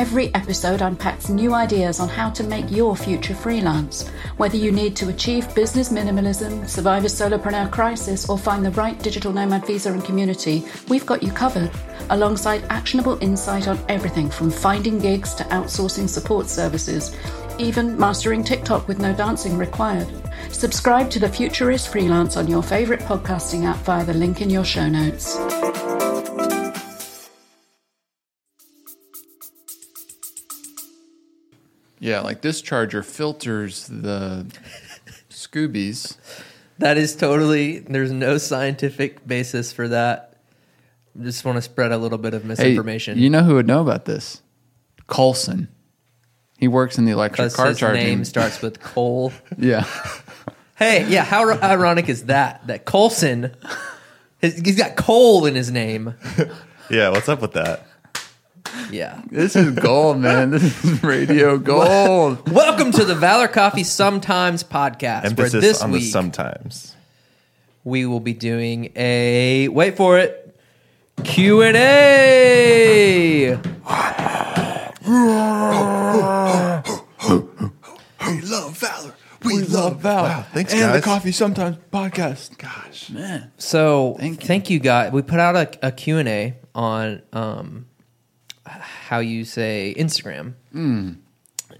Every 0.00 0.34
episode 0.34 0.80
unpacks 0.80 1.28
new 1.28 1.52
ideas 1.52 2.00
on 2.00 2.08
how 2.08 2.30
to 2.30 2.42
make 2.42 2.70
your 2.70 2.96
future 2.96 3.34
freelance. 3.34 4.08
Whether 4.38 4.56
you 4.56 4.72
need 4.72 4.96
to 4.96 5.10
achieve 5.10 5.54
business 5.54 5.90
minimalism, 5.90 6.66
survive 6.66 7.04
a 7.04 7.08
solopreneur 7.08 7.70
crisis, 7.70 8.26
or 8.26 8.38
find 8.38 8.64
the 8.64 8.70
right 8.70 8.98
digital 9.02 9.30
nomad 9.30 9.66
visa 9.66 9.92
and 9.92 10.02
community, 10.02 10.64
we've 10.88 11.04
got 11.04 11.22
you 11.22 11.30
covered, 11.30 11.70
alongside 12.08 12.64
actionable 12.70 13.22
insight 13.22 13.68
on 13.68 13.78
everything 13.90 14.30
from 14.30 14.50
finding 14.50 14.98
gigs 14.98 15.34
to 15.34 15.44
outsourcing 15.44 16.08
support 16.08 16.48
services 16.48 17.14
even 17.58 17.94
mastering 17.98 18.42
TikTok 18.42 18.88
with 18.88 19.00
no 19.00 19.14
dancing 19.14 19.58
required. 19.58 20.08
Subscribe 20.50 21.10
to 21.10 21.18
The 21.18 21.28
Future 21.28 21.70
is 21.70 21.86
Freelance 21.86 22.38
on 22.38 22.48
your 22.48 22.62
favorite 22.62 23.00
podcasting 23.00 23.66
app 23.66 23.76
via 23.84 24.02
the 24.02 24.14
link 24.14 24.40
in 24.40 24.48
your 24.48 24.64
show 24.64 24.88
notes. 24.88 25.36
Yeah, 32.00 32.20
like 32.20 32.40
this 32.40 32.60
charger 32.62 33.02
filters 33.02 33.86
the 33.86 34.46
Scoobies. 35.28 36.16
That 36.78 36.96
is 36.96 37.14
totally 37.14 37.80
there's 37.80 38.10
no 38.10 38.38
scientific 38.38 39.26
basis 39.26 39.70
for 39.72 39.86
that. 39.88 40.34
Just 41.20 41.44
want 41.44 41.56
to 41.56 41.62
spread 41.62 41.92
a 41.92 41.98
little 41.98 42.18
bit 42.18 42.32
of 42.34 42.42
Hey, 42.42 42.48
misinformation. 42.48 43.18
you 43.18 43.28
know 43.30 43.42
who 43.42 43.54
would 43.56 43.66
know 43.66 43.82
about 43.82 44.06
this? 44.06 44.40
Colson. 45.06 45.68
He 46.58 46.68
works 46.68 46.98
in 46.98 47.04
the 47.04 47.12
electric 47.12 47.36
because 47.38 47.56
car 47.56 47.66
his 47.68 47.78
charging. 47.78 48.02
name 48.04 48.24
starts 48.24 48.62
with 48.62 48.80
Cole. 48.80 49.32
yeah. 49.58 49.86
Hey, 50.76 51.06
yeah, 51.08 51.24
how 51.24 51.44
ro- 51.44 51.58
ironic 51.62 52.08
is 52.08 52.26
that? 52.26 52.66
That 52.66 52.84
Colson, 52.86 53.54
his, 54.38 54.54
he's 54.58 54.76
got 54.78 54.96
coal 54.96 55.44
in 55.46 55.54
his 55.54 55.70
name. 55.70 56.14
yeah, 56.90 57.10
what's 57.10 57.28
up 57.28 57.40
with 57.42 57.52
that? 57.52 57.86
Yeah. 58.90 59.22
This 59.30 59.56
is 59.56 59.70
gold, 59.78 60.18
man. 60.18 60.50
This 60.50 60.84
is 60.84 61.02
radio 61.02 61.58
gold. 61.72 62.48
Welcome 62.50 62.92
to 62.92 63.04
the 63.04 63.14
Valor 63.14 63.48
Coffee 63.48 63.84
Sometimes 63.84 64.62
podcast. 64.64 65.24
Emphasis 65.24 65.52
where 65.54 65.60
this 65.60 65.82
on 65.82 65.90
week 65.92 66.02
the 66.02 66.10
sometimes. 66.10 66.94
we 67.84 68.06
will 68.06 68.20
be 68.20 68.32
doing 68.34 68.92
a 68.96 69.68
wait 69.68 69.96
for 69.96 70.18
it 70.18 70.58
Q 71.24 71.62
and 71.62 71.76
A. 71.76 73.58
We 78.26 78.40
love 78.42 78.76
Valor. 78.78 79.14
We 79.44 79.62
love 79.62 80.00
Valor. 80.00 80.28
Wow, 80.28 80.46
thanks, 80.52 80.72
and 80.72 80.82
guys. 80.82 81.00
the 81.00 81.04
Coffee 81.04 81.32
Sometimes 81.32 81.76
podcast. 81.92 82.58
Gosh, 82.58 83.10
man. 83.10 83.50
So 83.56 84.16
Thank 84.18 84.42
thank 84.42 84.70
you. 84.70 84.74
you, 84.74 84.80
guys. 84.80 85.12
We 85.12 85.22
put 85.22 85.40
out 85.40 85.56
a, 85.56 85.86
a 85.88 85.92
Q 85.92 86.18
and 86.18 86.28
A 86.28 86.54
on 86.74 87.22
um, 87.32 87.86
how 88.80 89.18
you 89.20 89.44
say 89.44 89.94
Instagram, 89.98 90.54
Hmm. 90.72 91.12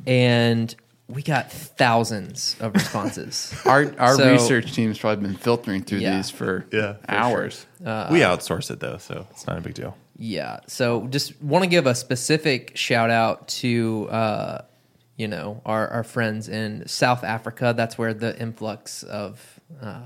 and 0.07 0.75
we 1.09 1.23
got 1.23 1.51
thousands 1.51 2.57
of 2.61 2.73
responses. 2.75 3.53
Our 3.67 3.93
our 3.99 4.15
So- 4.17 4.31
research 4.33 4.73
team's 4.73 4.99
probably 4.99 5.27
been 5.27 5.37
filtering 5.37 5.83
through 5.83 5.99
Yeah. 5.99 6.17
these 6.17 6.31
for 6.31 6.67
Yeah, 6.73 6.95
for 6.95 7.11
hours. 7.11 7.67
we 7.81 7.87
outsource 8.21 8.71
it 8.71 8.81
though, 8.81 8.99
so 8.99 9.27
it's 9.31 9.47
not 9.47 9.59
a 9.59 9.61
big 9.61 9.75
deal. 9.75 9.97
Yeah. 10.17 10.61
So 10.67 11.07
just 11.09 11.41
want 11.43 11.65
to 11.65 11.71
give 11.71 11.87
a 11.87 11.95
specific 11.95 12.77
shout 12.77 13.11
out 13.11 13.49
to 13.49 14.07
uh, 14.11 14.63
you 15.17 15.27
know 15.29 15.61
our 15.67 15.89
our 15.89 16.05
friends 16.05 16.49
in 16.49 16.87
South 16.87 17.25
Africa. 17.25 17.75
That's 17.77 17.99
where 17.99 18.15
the 18.15 18.39
influx 18.41 19.03
of 19.03 19.61
uh, 19.83 20.01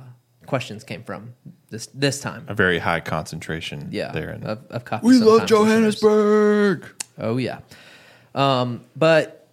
questions 0.46 0.84
came 0.84 1.02
from 1.04 1.34
this 1.74 1.86
this 1.88 2.20
time. 2.20 2.44
A 2.48 2.54
very 2.54 2.78
high 2.78 3.00
concentration 3.00 3.88
Yeah. 3.90 4.12
there. 4.12 4.30
In, 4.30 4.44
of, 4.44 4.64
of 4.70 4.84
coffee 4.84 5.06
We 5.06 5.18
love 5.18 5.48
sometimes. 5.48 5.50
Johannesburg. 6.00 6.86
Oh 7.18 7.36
yeah. 7.36 7.60
Um, 8.34 8.80
but 8.96 9.48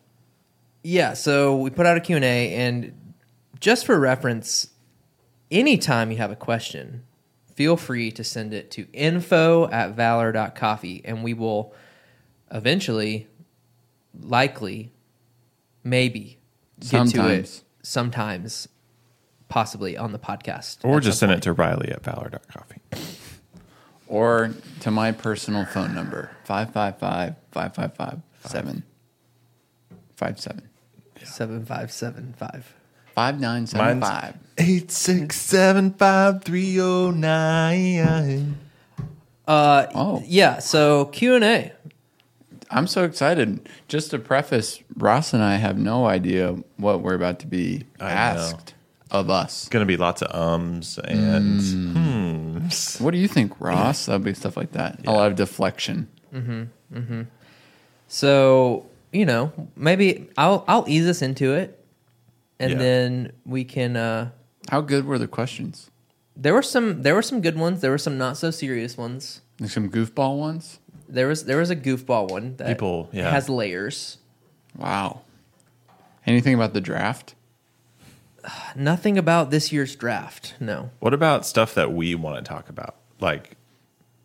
yeah, 0.84 1.13
so 1.13 1.58
we 1.58 1.70
put 1.72 1.86
out 1.86 1.98
a 1.98 2.00
Q&A 2.00 2.56
and 2.56 2.94
just 3.60 3.86
for 3.86 4.00
reference, 4.00 4.70
anytime 5.51 6.12
you 6.12 6.18
have 6.18 6.32
a 6.32 6.36
question, 6.36 7.04
feel 7.56 7.78
free 7.78 8.12
to 8.12 8.24
send 8.24 8.54
it 8.54 8.72
to 8.72 8.88
info 8.94 9.68
at 9.70 9.92
valor.coffee 9.96 11.01
and 11.06 11.24
we 11.24 11.34
will 11.36 11.74
eventually, 12.51 13.28
likely, 14.20 14.92
maybe 15.84 16.40
get 16.80 17.08
to 17.10 17.28
it 17.30 17.63
Sometimes. 17.84 18.68
Sometimes, 19.51 19.53
possibly 19.53 19.98
on 19.98 20.12
the 20.12 20.20
podcast. 20.20 20.77
or 20.84 21.00
just 21.00 21.20
some 21.20 21.29
send 21.29 21.38
it 21.39 21.43
to 21.43 21.53
Riley 21.53 21.89
at 21.91 22.03
Valor.coffee. 22.03 22.81
Or 24.08 24.53
to 24.81 24.91
my 24.91 25.12
personal 25.12 25.65
phone 25.65 25.96
number, 25.96 26.31
555 26.43 27.36
555 27.51 28.22
757. 28.43 30.70
7575. 31.24 32.74
5975. 33.15 34.36
Eight 34.58 34.91
six 34.91 35.36
seven 35.38 35.91
five 35.93 36.43
three 36.43 36.79
oh 36.79 37.12
nine. 37.12 38.58
Uh, 39.48 39.88
Oh. 39.96 40.22
yeah, 40.25 40.60
so 40.60 41.05
Q&A. 41.05 41.74
I'm 42.70 42.88
so 42.88 43.03
excited. 43.03 43.67
Just 43.89 44.12
to 44.12 44.20
preface, 44.20 44.81
Ross 44.96 45.34
and 45.34 45.43
I 45.43 45.55
have 45.55 45.77
no 45.77 46.05
idea 46.05 46.58
what 46.77 47.01
we're 47.01 47.15
about 47.15 47.39
to 47.39 47.48
be 47.48 47.84
I 48.00 48.34
know. 48.36 48.58
Asked 49.12 49.20
of 49.20 49.30
us. 49.30 49.63
It's 49.63 49.70
gonna 49.70 49.86
be 49.86 49.98
lots 49.98 50.22
of 50.22 50.34
ums 50.36 50.98
and 50.98 51.62
hmm. 51.62 52.58
hmms. 52.58 53.01
What 53.01 53.12
do 53.12 53.18
you 53.18 53.27
think, 53.27 53.60
Ross? 53.60 54.06
That'll 54.06 54.24
be 54.24 54.34
stuff 54.34 54.58
like 54.58 54.72
that. 54.72 55.06
A 55.06 55.12
lot 55.12 55.27
of 55.27 55.36
deflection. 55.36 56.08
Mm-hmm, 56.34 56.63
mm-hmm. 56.94 57.22
So 58.08 58.86
you 59.12 59.25
know, 59.25 59.51
maybe 59.75 60.30
I'll 60.38 60.63
I'll 60.68 60.86
ease 60.88 61.08
us 61.08 61.22
into 61.22 61.53
it, 61.53 61.84
and 62.60 62.72
Yeah. 62.72 62.77
then 62.77 63.32
we 63.46 63.63
can. 63.63 63.96
Uh, 63.98 64.32
How 64.70 64.82
good 64.82 65.06
were 65.06 65.18
the 65.18 65.27
questions? 65.27 65.91
there 66.36 66.53
were 66.53 66.62
some 66.63 67.03
there 67.03 67.13
were 67.13 67.22
some 67.22 67.41
good 67.41 67.58
ones. 67.58 67.82
There 67.82 67.91
were 67.91 67.98
some 67.98 68.18
not 68.18 68.38
so 68.38 68.51
serious 68.51 68.98
ones. 68.98 69.41
Like 69.60 69.70
some 69.70 69.89
goofball 69.89 70.39
ones? 70.39 70.80
There 71.08 71.27
was 71.27 71.46
there 71.46 71.58
was 71.58 71.70
a 71.70 71.75
goofball 71.75 72.30
one 72.30 72.56
that 72.56 72.68
People, 72.68 73.10
yeah. 73.12 73.30
has 73.32 73.50
layers. 73.50 74.18
Wow. 74.75 75.22
Anything 76.25 76.53
about 76.53 76.74
the 76.74 76.82
draft? 76.82 77.36
Nothing 78.76 79.18
about 79.18 79.52
this 79.52 79.72
year's 79.72 79.96
draft. 79.96 80.56
No. 80.60 80.90
What 81.00 81.14
about 81.14 81.46
stuff 81.46 81.76
that 81.76 81.94
we 81.94 82.16
want 82.16 82.44
to 82.44 82.50
talk 82.50 82.70
about? 82.70 82.96
Like 83.20 83.56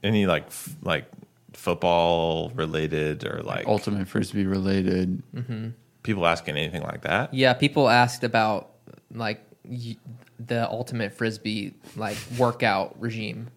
any 0.03 0.27
like 0.27 0.47
f- 0.47 0.75
like 0.83 1.05
football 1.53 2.51
related 2.55 3.25
or 3.27 3.43
like 3.43 3.67
Ultimate 3.67 4.09
frisbee 4.09 4.47
related. 4.47 5.23
Mm-hmm. 5.35 5.69
people 6.03 6.27
asking 6.27 6.57
anything 6.57 6.83
like 6.83 7.03
that? 7.03 7.35
Yeah, 7.35 7.53
people 7.55 7.89
asked 7.89 8.25
about 8.25 8.71
like 9.13 9.43
y- 9.65 9.97
the 10.39 10.69
ultimate 10.71 11.13
frisbee 11.13 11.75
like 11.97 12.17
workout 12.39 13.01
regime. 13.01 13.49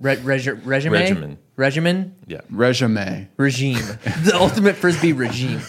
Re- 0.00 0.16
regi- 0.16 0.50
regimen? 0.50 1.00
Regimen. 1.00 1.38
Regimen? 1.56 2.16
Yeah. 2.26 2.40
Resume. 2.50 3.28
Regime. 3.36 3.76
the 4.24 4.32
ultimate 4.34 4.74
frisbee 4.76 5.12
regime. 5.12 5.60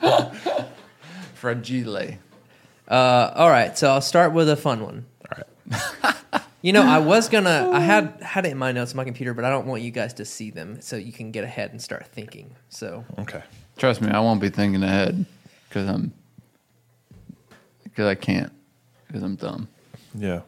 Fragile. 1.34 2.18
Uh, 2.90 3.32
all 3.36 3.48
right, 3.48 3.78
so 3.78 3.88
I'll 3.90 4.00
start 4.00 4.32
with 4.32 4.48
a 4.48 4.56
fun 4.56 4.82
one. 4.82 5.06
All 5.30 5.38
right. 5.72 6.16
You 6.62 6.74
know, 6.74 6.82
I 6.82 6.98
was 6.98 7.30
gonna, 7.30 7.70
I 7.72 7.80
had 7.92 8.20
had 8.20 8.44
it 8.44 8.52
in 8.52 8.58
my 8.58 8.70
notes 8.70 8.92
on 8.92 8.98
my 8.98 9.04
computer, 9.04 9.32
but 9.32 9.46
I 9.46 9.48
don't 9.48 9.66
want 9.66 9.80
you 9.80 9.90
guys 9.90 10.12
to 10.14 10.26
see 10.26 10.50
them, 10.50 10.82
so 10.82 10.96
you 10.96 11.10
can 11.10 11.30
get 11.30 11.42
ahead 11.42 11.70
and 11.70 11.80
start 11.80 12.06
thinking. 12.08 12.54
So, 12.68 13.02
Okay. 13.18 13.42
Trust 13.78 14.02
me, 14.02 14.10
I 14.10 14.20
won't 14.20 14.42
be 14.42 14.50
thinking 14.50 14.82
ahead 14.82 15.24
because 15.68 15.88
I'm 15.88 16.12
because 17.84 18.06
I 18.06 18.14
can't 18.14 18.52
because 19.06 19.22
I'm 19.22 19.36
dumb. 19.36 19.68
Yeah. 20.14 20.42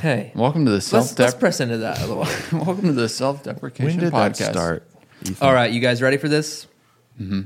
hey, 0.00 0.30
Welcome 0.36 0.66
to 0.66 0.70
the 0.70 0.80
self 0.80 1.06
let's, 1.06 1.18
let's 1.18 1.34
press 1.34 1.58
into 1.58 1.78
that 1.78 2.00
a 2.00 2.06
little. 2.06 2.26
Welcome 2.64 2.82
to 2.84 2.92
the 2.92 3.08
self 3.08 3.42
deprecation 3.42 3.86
When 3.96 4.04
did 4.04 4.12
podcast. 4.12 4.38
that 4.38 4.52
start? 4.52 4.88
Ethan? 5.22 5.36
All 5.40 5.52
right, 5.52 5.72
you 5.72 5.80
guys 5.80 6.00
ready 6.00 6.16
for 6.16 6.28
this? 6.28 6.68
Mm-hmm. 7.20 7.40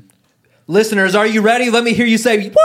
Listeners, 0.66 1.14
are 1.14 1.26
you 1.26 1.40
ready? 1.40 1.70
Let 1.70 1.84
me 1.84 1.94
hear 1.94 2.04
you 2.04 2.18
say 2.18 2.50
what? 2.50 2.58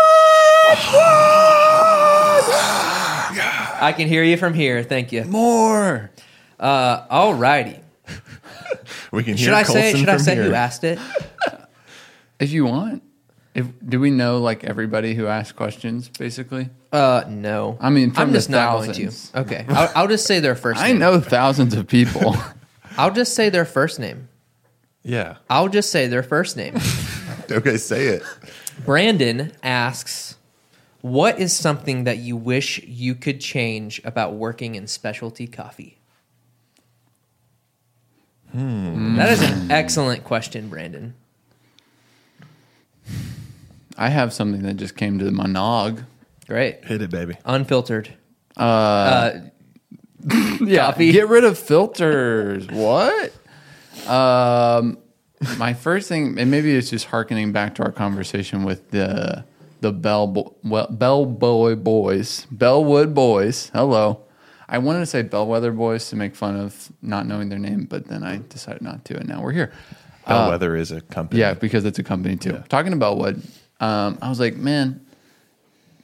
What? 0.63 2.53
I 3.81 3.93
can 3.95 4.07
hear 4.07 4.23
you 4.23 4.37
from 4.37 4.53
here. 4.53 4.83
Thank 4.83 5.11
you. 5.11 5.23
More. 5.25 6.11
Uh, 6.59 7.05
all 7.09 7.33
righty. 7.33 7.79
We 9.11 9.23
can 9.23 9.35
hear 9.37 9.45
Should 9.45 9.53
I 9.53 9.63
say? 9.63 9.81
Colson 9.91 9.99
Should 9.99 10.09
I 10.09 10.13
from 10.15 10.23
say 10.23 10.35
here. 10.35 10.43
who 10.45 10.53
asked 10.53 10.83
it? 10.83 10.99
If 12.39 12.51
you 12.51 12.65
want. 12.65 13.03
If 13.53 13.67
do 13.87 13.99
we 13.99 14.09
know 14.09 14.39
like 14.39 14.63
everybody 14.63 15.13
who 15.13 15.27
asks 15.27 15.51
questions 15.51 16.09
basically? 16.09 16.69
Uh, 16.91 17.23
no. 17.27 17.77
I 17.79 17.91
mean, 17.91 18.11
from 18.11 18.21
I'm 18.23 18.27
the 18.31 18.37
just 18.39 18.49
not 18.49 18.71
going 18.77 18.93
to. 18.93 19.11
Okay, 19.35 19.65
I'll, 19.69 19.91
I'll 19.95 20.07
just 20.07 20.25
say 20.25 20.39
their 20.39 20.55
first. 20.55 20.79
I 20.81 20.87
name. 20.87 20.99
know 20.99 21.19
thousands 21.19 21.75
of 21.75 21.85
people. 21.87 22.35
I'll 22.97 23.11
just 23.13 23.35
say 23.35 23.49
their 23.49 23.65
first 23.65 23.99
name. 23.99 24.27
Yeah. 25.03 25.37
I'll 25.49 25.69
just 25.69 25.91
say 25.91 26.07
their 26.07 26.23
first 26.23 26.57
name. 26.57 26.75
Okay, 27.51 27.75
say 27.77 28.05
it. 28.07 28.23
Brandon 28.85 29.51
asks, 29.61 30.37
"What 31.03 31.37
is 31.37 31.51
something 31.53 32.05
that 32.05 32.17
you 32.19 32.35
wish 32.37 32.81
you 32.85 33.13
could 33.13 33.39
change 33.41 33.99
about 34.03 34.33
working 34.35 34.75
in 34.75 34.87
specialty 34.87 35.45
coffee?" 35.47 35.99
That 38.53 39.29
is 39.31 39.41
an 39.41 39.71
excellent 39.71 40.23
question, 40.23 40.69
Brandon. 40.69 41.15
I 43.97 44.09
have 44.09 44.31
something 44.33 44.61
that 44.63 44.75
just 44.77 44.95
came 44.95 45.19
to 45.19 45.29
my 45.31 45.45
nog. 45.45 46.03
Great, 46.47 46.83
Hit 46.85 47.01
it, 47.01 47.09
baby. 47.09 47.35
unfiltered. 47.45 48.09
Uh, 48.57 48.61
Uh, 48.61 49.39
yeah, 50.61 50.85
Coffee. 50.85 51.11
get 51.11 51.27
rid 51.27 51.43
of 51.43 51.57
filters. 51.57 52.67
what? 52.67 53.33
Um, 54.07 54.97
my 55.57 55.73
first 55.73 56.07
thing, 56.07 56.37
and 56.39 56.49
maybe 56.51 56.73
it's 56.75 56.89
just 56.89 57.05
harkening 57.05 57.51
back 57.51 57.75
to 57.75 57.83
our 57.83 57.91
conversation 57.91 58.63
with 58.63 58.91
the 58.91 59.43
the 59.83 59.91
Bell 59.91 60.27
Bo- 60.27 60.55
well, 60.63 60.87
Bell 60.87 61.25
Boy 61.25 61.75
Boys, 61.75 62.47
Bellwood 62.49 63.13
Boys. 63.13 63.69
Hello. 63.73 64.21
I 64.69 64.77
wanted 64.77 64.99
to 64.99 65.05
say 65.05 65.23
Bellwether 65.23 65.73
Boys 65.73 66.09
to 66.09 66.15
make 66.15 66.35
fun 66.35 66.55
of 66.55 66.89
not 67.01 67.27
knowing 67.27 67.49
their 67.49 67.59
name, 67.59 67.83
but 67.83 68.07
then 68.07 68.23
I 68.23 68.37
decided 68.47 68.81
not 68.81 69.03
to, 69.05 69.17
and 69.17 69.27
now 69.27 69.41
we're 69.41 69.51
here. 69.51 69.73
Bellwether 70.25 70.77
is 70.77 70.91
a 70.93 71.01
company. 71.01 71.41
Yeah, 71.41 71.53
because 71.53 71.83
it's 71.83 71.99
a 71.99 72.03
company 72.03 72.37
too. 72.37 72.63
Talking 72.69 72.93
about 72.93 73.17
what 73.17 73.35
um, 73.81 74.17
I 74.21 74.29
was 74.29 74.39
like, 74.39 74.55
man, 74.55 75.05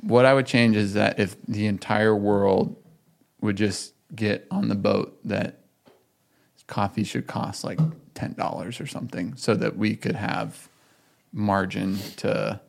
what 0.01 0.25
I 0.25 0.33
would 0.33 0.45
change 0.45 0.75
is 0.75 0.95
that 0.95 1.17
if 1.17 1.41
the 1.45 1.65
entire 1.65 2.13
world 2.13 2.75
would 3.39 3.55
just 3.55 3.93
get 4.13 4.45
on 4.51 4.67
the 4.67 4.75
boat 4.75 5.17
that 5.23 5.61
coffee 6.67 7.05
should 7.05 7.27
cost 7.27 7.63
like 7.63 7.79
ten 8.13 8.33
dollars 8.33 8.81
or 8.81 8.87
something, 8.87 9.37
so 9.37 9.55
that 9.55 9.77
we 9.77 9.95
could 9.95 10.17
have 10.17 10.67
margin 11.31 11.97
to 12.17 12.59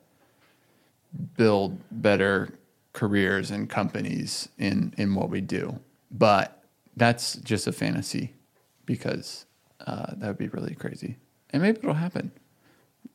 build 1.37 1.79
better 1.91 2.49
careers 2.93 3.51
and 3.51 3.69
companies 3.69 4.49
in 4.57 4.93
in 4.97 5.15
what 5.15 5.29
we 5.29 5.41
do. 5.41 5.79
But 6.09 6.63
that's 6.95 7.35
just 7.37 7.67
a 7.67 7.71
fantasy 7.71 8.33
because 8.85 9.45
uh, 9.85 10.13
that 10.17 10.27
would 10.27 10.37
be 10.37 10.49
really 10.49 10.75
crazy, 10.75 11.17
and 11.51 11.61
maybe 11.61 11.79
it'll 11.79 11.93
happen. 11.93 12.31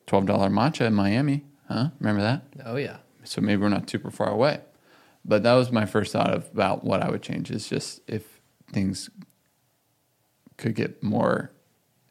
twelve 0.07 0.27
dollar 0.27 0.49
matcha 0.49 0.87
in 0.87 0.95
Miami, 0.95 1.45
huh? 1.69 1.89
Remember 2.01 2.23
that? 2.23 2.43
Oh 2.65 2.77
yeah. 2.77 2.99
So 3.25 3.41
maybe 3.41 3.61
we're 3.61 3.69
not 3.69 3.91
super 3.91 4.11
far 4.11 4.31
away. 4.31 4.61
But 5.25 5.43
that 5.43 5.55
was 5.55 5.73
my 5.73 5.87
first 5.87 6.13
thought 6.13 6.33
of, 6.33 6.49
about 6.53 6.85
what 6.85 7.03
I 7.03 7.11
would 7.11 7.23
change 7.23 7.51
is 7.51 7.69
just 7.69 8.01
if 8.07 8.41
things 8.73 9.11
could 10.57 10.75
get 10.75 11.03
more 11.03 11.51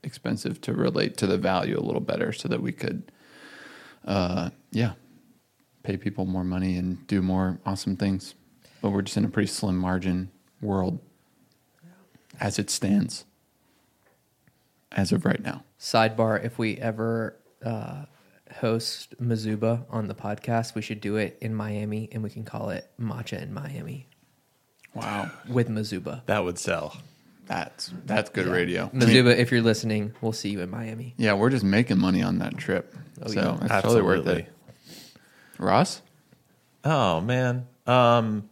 expensive 0.03 0.61
to 0.61 0.73
relate 0.73 1.17
to 1.17 1.25
the 1.25 1.37
value 1.37 1.79
a 1.79 1.81
little 1.81 2.01
better 2.01 2.31
so 2.31 2.47
that 2.47 2.61
we 2.61 2.71
could 2.71 3.11
uh 4.05 4.51
yeah 4.71 4.93
pay 5.85 5.97
people 5.97 6.25
more 6.25 6.43
money 6.43 6.77
and 6.77 7.05
do 7.07 7.21
more 7.21 7.59
awesome 7.65 7.95
things. 7.95 8.35
But 8.81 8.89
we're 8.89 9.03
just 9.03 9.17
in 9.17 9.25
a 9.25 9.29
pretty 9.29 9.47
slim 9.47 9.77
margin 9.77 10.31
world 10.61 10.99
as 12.39 12.59
it 12.59 12.69
stands 12.69 13.25
as 14.91 15.11
of 15.11 15.25
right 15.25 15.41
now. 15.41 15.63
Sidebar: 15.79 16.43
If 16.43 16.57
we 16.57 16.77
ever 16.77 17.37
uh, 17.63 18.05
host 18.59 19.15
Mizuba 19.21 19.85
on 19.89 20.07
the 20.07 20.15
podcast, 20.15 20.75
we 20.75 20.81
should 20.81 21.01
do 21.01 21.15
it 21.15 21.37
in 21.41 21.53
Miami, 21.53 22.09
and 22.11 22.23
we 22.23 22.29
can 22.29 22.43
call 22.43 22.69
it 22.69 22.89
Matcha 22.99 23.41
in 23.41 23.53
Miami. 23.53 24.07
Wow. 24.93 25.29
With 25.49 25.69
Mizuba. 25.69 26.25
That 26.25 26.43
would 26.43 26.57
sell. 26.57 26.95
that's 27.47 27.91
that's 28.05 28.29
good 28.29 28.47
radio. 28.47 28.89
Mizuba, 28.93 29.35
if 29.37 29.51
you're 29.51 29.61
listening, 29.61 30.13
we'll 30.21 30.31
see 30.31 30.49
you 30.49 30.61
in 30.61 30.69
Miami. 30.69 31.13
yeah 31.17 31.33
we're 31.33 31.49
just 31.49 31.65
making 31.65 31.99
money 31.99 32.23
on 32.23 32.39
that 32.39 32.57
trip. 32.57 32.95
Oh, 33.21 33.27
so 33.27 33.41
yeah. 33.41 33.57
it's 33.61 33.83
totally 33.83 34.01
worth 34.01 34.27
it 34.27 34.54
ross 35.57 36.01
Oh 36.83 37.19
man. 37.21 37.67
Um 37.87 38.49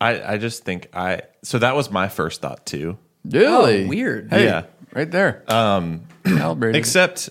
I 0.00 0.34
I 0.34 0.38
just 0.38 0.64
think 0.64 0.88
I 0.94 1.22
so 1.42 1.58
that 1.58 1.74
was 1.74 1.90
my 1.90 2.08
first 2.08 2.40
thought 2.40 2.66
too. 2.66 2.98
Really 3.24 3.84
Oh, 3.84 3.88
weird. 3.88 4.28
Hey, 4.30 4.44
Yeah. 4.44 4.64
right 4.94 5.10
there. 5.10 5.42
Um, 5.48 6.02
calibrated. 6.24 6.76
Except 6.76 7.30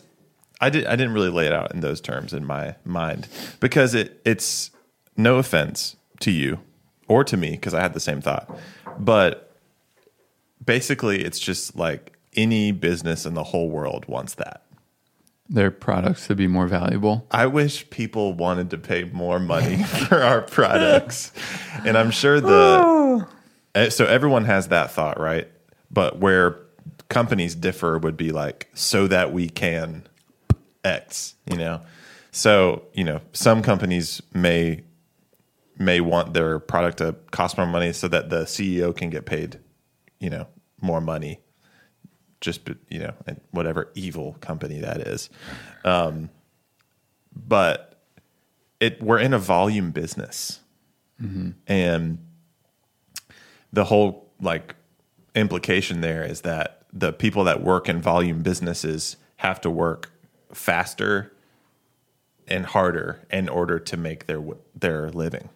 I 0.59 0.69
did 0.69 0.85
I 0.85 0.95
didn't 0.95 1.13
really 1.13 1.29
lay 1.29 1.45
it 1.47 1.53
out 1.53 1.73
in 1.73 1.79
those 1.81 2.01
terms 2.01 2.33
in 2.33 2.43
my 2.45 2.75
mind 2.83 3.27
because 3.59 3.93
it 3.93 4.19
it's 4.25 4.71
no 5.15 5.37
offense 5.37 5.95
to 6.21 6.31
you 6.31 6.59
or 7.07 7.23
to 7.23 7.37
me 7.37 7.51
because 7.51 7.73
I 7.73 7.81
had 7.81 7.93
the 7.93 7.99
same 7.99 8.19
thought. 8.19 8.49
But 8.99 9.55
basically 10.63 11.23
it's 11.23 11.39
just 11.39 11.75
like 11.77 12.17
any 12.35 12.71
business 12.73 13.25
in 13.25 13.33
the 13.33 13.43
whole 13.43 13.69
world 13.69 14.05
wants 14.07 14.33
that. 14.35 14.64
Their 15.47 15.71
products 15.71 16.27
to 16.27 16.35
be 16.35 16.47
more 16.47 16.67
valuable. 16.67 17.27
I 17.31 17.45
wish 17.45 17.89
people 17.89 18.33
wanted 18.33 18.71
to 18.71 18.77
pay 18.77 19.03
more 19.05 19.39
money 19.39 19.83
for 19.83 20.21
our 20.21 20.41
products. 20.41 21.31
And 21.85 21.97
I'm 21.97 22.11
sure 22.11 22.41
the 22.41 23.27
eh, 23.75 23.89
so 23.89 24.05
everyone 24.05 24.45
has 24.45 24.69
that 24.69 24.91
thought, 24.91 25.19
right? 25.19 25.47
But 25.91 26.19
where 26.19 26.59
companies 27.09 27.53
differ 27.55 27.97
would 27.97 28.17
be 28.17 28.31
like 28.31 28.69
so 28.73 29.07
that 29.07 29.31
we 29.31 29.49
can 29.49 30.07
X, 30.83 31.35
you 31.49 31.57
know. 31.57 31.81
So, 32.31 32.83
you 32.93 33.03
know, 33.03 33.21
some 33.31 33.61
companies 33.61 34.21
may 34.33 34.83
may 35.77 35.99
want 35.99 36.33
their 36.33 36.57
product 36.57 36.99
to 36.99 37.15
cost 37.31 37.57
more 37.57 37.67
money 37.67 37.91
so 37.93 38.07
that 38.07 38.29
the 38.29 38.43
CEO 38.43 38.95
can 38.95 39.09
get 39.09 39.25
paid, 39.25 39.59
you 40.19 40.29
know, 40.29 40.47
more 40.81 41.01
money 41.01 41.39
just 42.45 42.61
you 42.89 42.99
know 42.99 43.13
whatever 43.51 43.91
evil 43.95 44.37
company 44.39 44.79
that 44.79 45.01
is. 45.01 45.29
Um, 45.83 46.29
but 47.35 47.99
it 48.79 49.01
we're 49.01 49.19
in 49.19 49.33
a 49.33 49.39
volume 49.39 49.91
business. 49.91 50.61
And 51.67 52.19
the 53.73 53.85
whole 53.85 54.31
like 54.39 54.75
implication 55.33 56.01
there 56.01 56.23
is 56.23 56.41
that 56.41 56.83
the 56.93 57.11
people 57.11 57.43
that 57.43 57.61
work 57.61 57.89
in 57.89 58.01
volume 58.01 58.41
businesses 58.41 59.17
have 59.37 59.59
to 59.61 59.69
work 59.69 60.11
faster 60.53 61.33
and 62.47 62.65
harder 62.67 63.25
in 63.31 63.49
order 63.49 63.79
to 63.79 63.97
make 63.97 64.27
their 64.27 64.41
their 64.73 65.09
living 65.09 65.49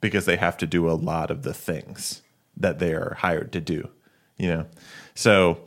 because 0.00 0.24
they 0.24 0.36
have 0.36 0.56
to 0.56 0.66
do 0.66 0.88
a 0.88 0.92
lot 0.92 1.30
of 1.30 1.42
the 1.42 1.52
things 1.52 2.22
that 2.56 2.78
they 2.78 2.92
are 2.92 3.14
hired 3.20 3.52
to 3.52 3.60
do 3.60 3.90
you 4.38 4.48
know? 4.48 4.66
So 5.14 5.58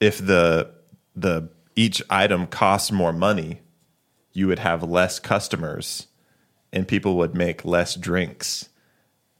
if 0.00 0.18
the 0.18 0.70
the 1.16 1.48
each 1.74 2.02
item 2.10 2.46
costs 2.46 2.90
more 2.92 3.12
money 3.12 3.60
you 4.32 4.46
would 4.46 4.58
have 4.58 4.82
less 4.82 5.18
customers 5.18 6.06
and 6.72 6.86
people 6.86 7.16
would 7.16 7.34
make 7.34 7.64
less 7.64 7.94
drinks 7.94 8.68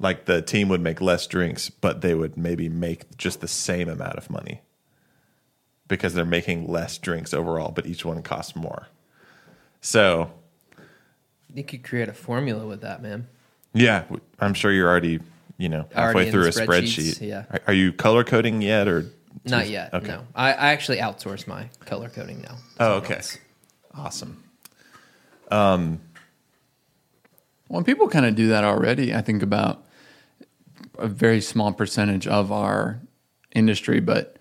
like 0.00 0.24
the 0.26 0.40
team 0.42 0.68
would 0.68 0.80
make 0.80 1.00
less 1.00 1.26
drinks 1.26 1.70
but 1.70 2.00
they 2.00 2.14
would 2.14 2.36
maybe 2.36 2.68
make 2.68 3.16
just 3.16 3.40
the 3.40 3.48
same 3.48 3.88
amount 3.88 4.16
of 4.16 4.30
money 4.30 4.60
because 5.86 6.14
they're 6.14 6.24
making 6.24 6.66
less 6.66 6.98
drinks 6.98 7.32
overall 7.32 7.70
but 7.70 7.86
each 7.86 8.04
one 8.04 8.22
costs 8.22 8.56
more 8.56 8.88
so 9.80 10.30
You 11.54 11.62
could 11.64 11.84
create 11.84 12.08
a 12.08 12.12
formula 12.14 12.66
with 12.66 12.80
that, 12.82 13.02
man. 13.02 13.26
yeah 13.74 14.04
i'm 14.40 14.54
sure 14.54 14.72
you're 14.72 14.88
already 14.88 15.20
you 15.56 15.68
know 15.68 15.86
halfway 15.94 16.30
through 16.30 16.46
a 16.46 16.50
spreadsheet 16.50 17.20
yeah. 17.26 17.44
Are, 17.50 17.60
are 17.68 17.72
you 17.74 17.92
color 17.92 18.24
coding 18.24 18.62
yet 18.62 18.88
or 18.88 19.06
Not 19.44 19.68
yet. 19.68 19.94
Okay. 19.94 20.06
No, 20.08 20.26
I, 20.34 20.52
I 20.52 20.68
actually 20.72 20.98
outsource 20.98 21.46
my 21.46 21.68
color 21.86 22.08
coding 22.08 22.40
now. 22.42 22.56
oh 22.80 22.92
okay 22.94 23.20
awesome 23.94 24.42
Um, 25.50 26.00
Well, 27.68 27.82
people 27.82 28.08
kind 28.08 28.26
of 28.26 28.34
do 28.34 28.48
that 28.48 28.64
already. 28.64 29.14
I 29.14 29.20
think 29.22 29.42
about 29.42 29.84
a 30.98 31.08
very 31.08 31.40
small 31.40 31.72
percentage 31.72 32.26
of 32.26 32.50
our 32.52 33.00
industry, 33.54 34.00
but 34.00 34.36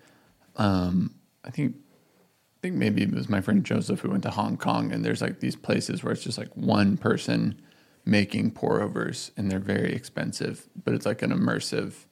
um, 0.56 1.14
I 1.44 1.50
think 1.50 1.76
I 1.76 2.60
think 2.60 2.74
maybe 2.74 3.02
it 3.02 3.12
was 3.12 3.28
my 3.28 3.40
friend 3.40 3.64
Joseph 3.64 4.00
who 4.00 4.10
went 4.10 4.24
to 4.24 4.30
Hong 4.30 4.56
Kong, 4.56 4.92
and 4.92 5.04
there's 5.04 5.22
like 5.22 5.38
these 5.40 5.54
places 5.56 6.02
where 6.02 6.12
it's 6.12 6.22
just 6.24 6.38
like 6.38 6.48
one 6.56 6.96
person 6.96 7.60
making 8.04 8.50
pour 8.50 8.80
overs, 8.80 9.30
and 9.36 9.50
they're 9.50 9.58
very 9.60 9.92
expensive, 9.92 10.68
but 10.84 10.94
it's 10.94 11.06
like 11.06 11.22
an 11.22 11.30
immersive 11.30 12.06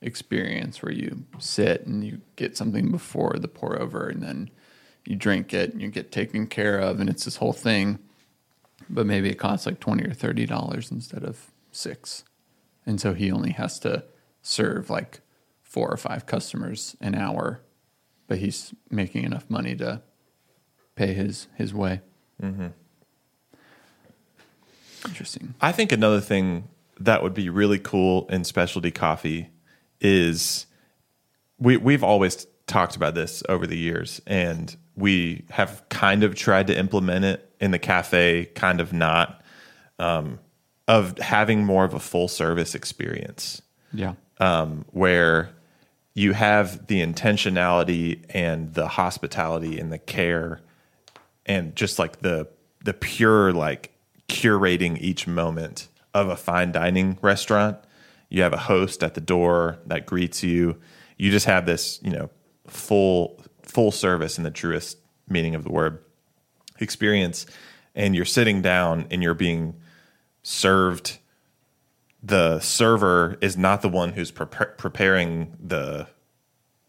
experience 0.00 0.82
where 0.82 0.92
you 0.92 1.24
sit 1.38 1.86
and 1.86 2.04
you 2.04 2.20
get 2.36 2.56
something 2.56 2.90
before 2.90 3.36
the 3.38 3.48
pour 3.48 3.80
over, 3.80 4.08
and 4.08 4.22
then 4.22 4.50
you 5.04 5.16
drink 5.16 5.54
it, 5.54 5.72
and 5.72 5.80
you 5.80 5.88
get 5.88 6.12
taken 6.12 6.46
care 6.46 6.78
of, 6.78 7.00
and 7.00 7.08
it's 7.08 7.24
this 7.24 7.36
whole 7.36 7.52
thing 7.52 7.98
but 8.90 9.06
maybe 9.06 9.28
it 9.28 9.34
costs 9.38 9.66
like 9.66 9.80
20 9.80 10.04
or 10.04 10.12
30 10.12 10.46
dollars 10.46 10.90
instead 10.90 11.24
of 11.24 11.50
six. 11.70 12.24
And 12.86 13.00
so 13.00 13.14
he 13.14 13.30
only 13.30 13.50
has 13.50 13.78
to 13.80 14.04
serve 14.42 14.88
like 14.88 15.20
four 15.62 15.90
or 15.90 15.96
five 15.96 16.26
customers 16.26 16.96
an 17.00 17.14
hour 17.14 17.60
but 18.26 18.38
he's 18.38 18.74
making 18.90 19.24
enough 19.24 19.48
money 19.48 19.74
to 19.74 20.02
pay 20.94 21.14
his 21.14 21.48
his 21.56 21.72
way. 21.72 22.02
Mm-hmm. 22.42 22.68
Interesting. 25.06 25.54
I 25.60 25.72
think 25.72 25.92
another 25.92 26.20
thing 26.20 26.68
that 27.00 27.22
would 27.22 27.32
be 27.32 27.48
really 27.48 27.78
cool 27.78 28.26
in 28.28 28.44
specialty 28.44 28.90
coffee 28.90 29.48
is 30.00 30.66
we 31.58 31.76
we've 31.76 32.04
always 32.04 32.46
talked 32.66 32.96
about 32.96 33.14
this 33.14 33.42
over 33.48 33.66
the 33.66 33.76
years 33.76 34.20
and 34.26 34.76
we 34.96 35.44
have 35.50 35.82
kind 35.88 36.24
of 36.24 36.34
tried 36.34 36.66
to 36.66 36.76
implement 36.76 37.24
it 37.24 37.50
in 37.60 37.70
the 37.70 37.78
cafe, 37.78 38.46
kind 38.54 38.80
of 38.80 38.92
not, 38.92 39.42
um, 39.98 40.38
of 40.86 41.18
having 41.18 41.64
more 41.64 41.84
of 41.84 41.94
a 41.94 42.00
full 42.00 42.28
service 42.28 42.74
experience. 42.74 43.62
Yeah. 43.92 44.14
Um, 44.40 44.84
where 44.90 45.50
you 46.14 46.32
have 46.32 46.86
the 46.88 47.00
intentionality 47.00 48.24
and 48.30 48.74
the 48.74 48.88
hospitality 48.88 49.78
and 49.78 49.92
the 49.92 49.98
care 49.98 50.60
and 51.46 51.74
just 51.74 51.98
like 51.98 52.20
the 52.20 52.48
the 52.84 52.92
pure 52.92 53.52
like 53.52 53.92
curating 54.28 55.00
each 55.00 55.26
moment 55.26 55.88
of 56.14 56.28
a 56.28 56.36
fine 56.36 56.70
dining 56.70 57.18
restaurant 57.22 57.78
you 58.28 58.42
have 58.42 58.52
a 58.52 58.58
host 58.58 59.02
at 59.02 59.14
the 59.14 59.20
door 59.20 59.78
that 59.86 60.06
greets 60.06 60.42
you. 60.42 60.78
You 61.16 61.30
just 61.30 61.46
have 61.46 61.66
this 61.66 62.00
you 62.02 62.10
know 62.10 62.30
full 62.66 63.42
full 63.62 63.90
service 63.90 64.38
in 64.38 64.44
the 64.44 64.50
truest 64.50 64.98
meaning 65.28 65.54
of 65.54 65.64
the 65.64 65.70
word 65.70 66.02
experience. 66.80 67.46
And 67.94 68.14
you're 68.14 68.24
sitting 68.24 68.62
down 68.62 69.06
and 69.10 69.22
you're 69.22 69.34
being 69.34 69.74
served. 70.42 71.18
The 72.22 72.60
server 72.60 73.38
is 73.40 73.56
not 73.56 73.82
the 73.82 73.88
one 73.88 74.12
who's 74.12 74.32
prepar- 74.32 74.76
preparing 74.76 75.56
the 75.60 76.08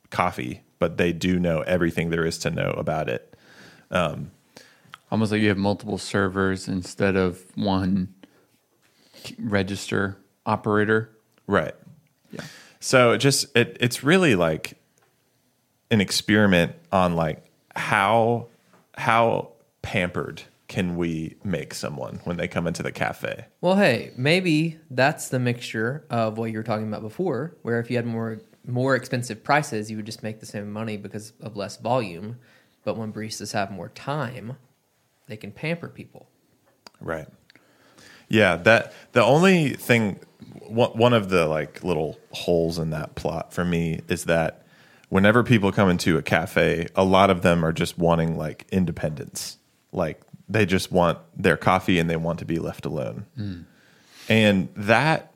coffee, 0.09 0.63
but 0.79 0.97
they 0.97 1.13
do 1.13 1.39
know 1.39 1.61
everything 1.61 2.09
there 2.09 2.25
is 2.25 2.37
to 2.39 2.49
know 2.49 2.71
about 2.71 3.09
it. 3.09 3.35
Um, 3.91 4.31
almost 5.11 5.31
like 5.31 5.41
you 5.41 5.49
have 5.49 5.57
multiple 5.57 5.97
servers 5.97 6.67
instead 6.67 7.15
of 7.15 7.43
one 7.55 8.13
register 9.39 10.17
operator 10.45 11.09
Right. 11.49 11.73
yeah 12.31 12.41
So 12.79 13.11
it 13.11 13.17
just 13.17 13.55
it 13.57 13.75
it's 13.79 14.03
really 14.03 14.35
like 14.35 14.77
an 15.89 15.99
experiment 15.99 16.73
on 16.91 17.15
like 17.15 17.43
how 17.75 18.47
how 18.95 19.53
pampered 19.81 20.43
can 20.67 20.95
we 20.95 21.35
make 21.43 21.73
someone 21.73 22.19
when 22.25 22.37
they 22.37 22.47
come 22.47 22.67
into 22.67 22.83
the 22.83 22.91
cafe? 22.91 23.45
Well, 23.59 23.75
hey, 23.75 24.11
maybe 24.15 24.77
that's 24.91 25.29
the 25.29 25.39
mixture 25.39 26.05
of 26.11 26.37
what 26.37 26.51
you 26.51 26.57
were 26.59 26.63
talking 26.63 26.87
about 26.87 27.01
before, 27.01 27.55
where 27.63 27.79
if 27.79 27.89
you 27.89 27.97
had 27.97 28.05
more 28.05 28.39
more 28.65 28.95
expensive 28.95 29.43
prices, 29.43 29.89
you 29.89 29.97
would 29.97 30.05
just 30.05 30.21
make 30.21 30.39
the 30.39 30.45
same 30.45 30.71
money 30.71 30.95
because 30.95 31.33
of 31.41 31.57
less 31.57 31.77
volume. 31.77 32.37
But 32.83 32.97
when 32.97 33.11
baristas 33.11 33.53
have 33.53 33.71
more 33.71 33.89
time, 33.89 34.57
they 35.25 35.37
can 35.37 35.51
pamper 35.51 35.87
people. 35.87 36.29
Right. 37.01 37.27
Yeah, 38.27 38.57
that 38.57 38.93
the 39.13 39.23
only 39.23 39.73
thing 39.73 40.19
one 40.69 40.91
one 40.91 41.13
of 41.13 41.29
the 41.29 41.47
like 41.47 41.83
little 41.83 42.19
holes 42.31 42.79
in 42.79 42.91
that 42.91 43.15
plot 43.15 43.53
for 43.53 43.65
me 43.65 44.01
is 44.07 44.25
that 44.25 44.65
whenever 45.09 45.43
people 45.43 45.71
come 45.71 45.89
into 45.89 46.17
a 46.17 46.21
cafe, 46.21 46.87
a 46.95 47.03
lot 47.03 47.29
of 47.29 47.41
them 47.41 47.65
are 47.65 47.73
just 47.73 47.97
wanting 47.97 48.37
like 48.37 48.65
independence. 48.71 49.57
Like 49.91 50.21
they 50.47 50.65
just 50.65 50.91
want 50.91 51.19
their 51.35 51.57
coffee 51.57 51.99
and 51.99 52.09
they 52.09 52.15
want 52.15 52.39
to 52.39 52.45
be 52.45 52.59
left 52.59 52.85
alone. 52.85 53.25
Hmm. 53.35 53.61
And 54.27 54.69
that 54.75 55.33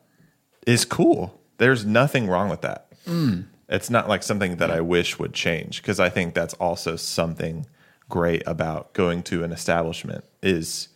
is 0.66 0.86
cool. 0.86 1.40
There's 1.58 1.86
nothing 1.86 2.28
wrong 2.28 2.50
with 2.50 2.62
that. 2.62 2.88
Hmm. 3.06 3.42
It's 3.70 3.90
not 3.90 4.08
like 4.08 4.24
something 4.24 4.58
that 4.58 4.70
I 4.70 4.82
wish 4.82 5.18
would 5.18 5.34
change 5.34 5.82
because 5.82 6.00
I 6.00 6.10
think 6.10 6.34
that's 6.36 6.54
also 6.56 6.96
something 6.96 7.66
great 8.10 8.44
about 8.46 8.94
going 8.94 9.24
to 9.24 9.44
an 9.44 9.52
establishment 9.52 10.24
is 10.44 10.90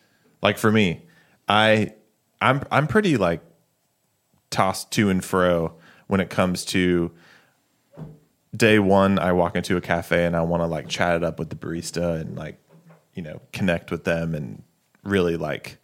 like 0.43 0.57
for 0.57 0.71
me, 0.71 1.01
I 1.47 1.93
I'm 2.41 2.61
I'm 2.69 2.87
pretty 2.87 3.17
like 3.17 3.41
tossed 4.49 4.91
to 4.91 5.09
and 5.09 5.23
fro 5.23 5.73
when 6.07 6.19
it 6.19 6.29
comes 6.29 6.63
to 6.65 7.11
day 8.55 8.79
one 8.79 9.19
I 9.19 9.33
walk 9.33 9.55
into 9.55 9.77
a 9.77 9.81
cafe 9.81 10.25
and 10.25 10.35
I 10.35 10.41
want 10.41 10.61
to 10.61 10.67
like 10.67 10.87
chat 10.87 11.15
it 11.15 11.23
up 11.23 11.39
with 11.39 11.49
the 11.49 11.55
barista 11.55 12.19
and 12.19 12.35
like 12.35 12.57
you 13.13 13.21
know 13.21 13.41
connect 13.51 13.91
with 13.91 14.03
them 14.03 14.33
and 14.33 14.63
really 15.03 15.37
like 15.37 15.77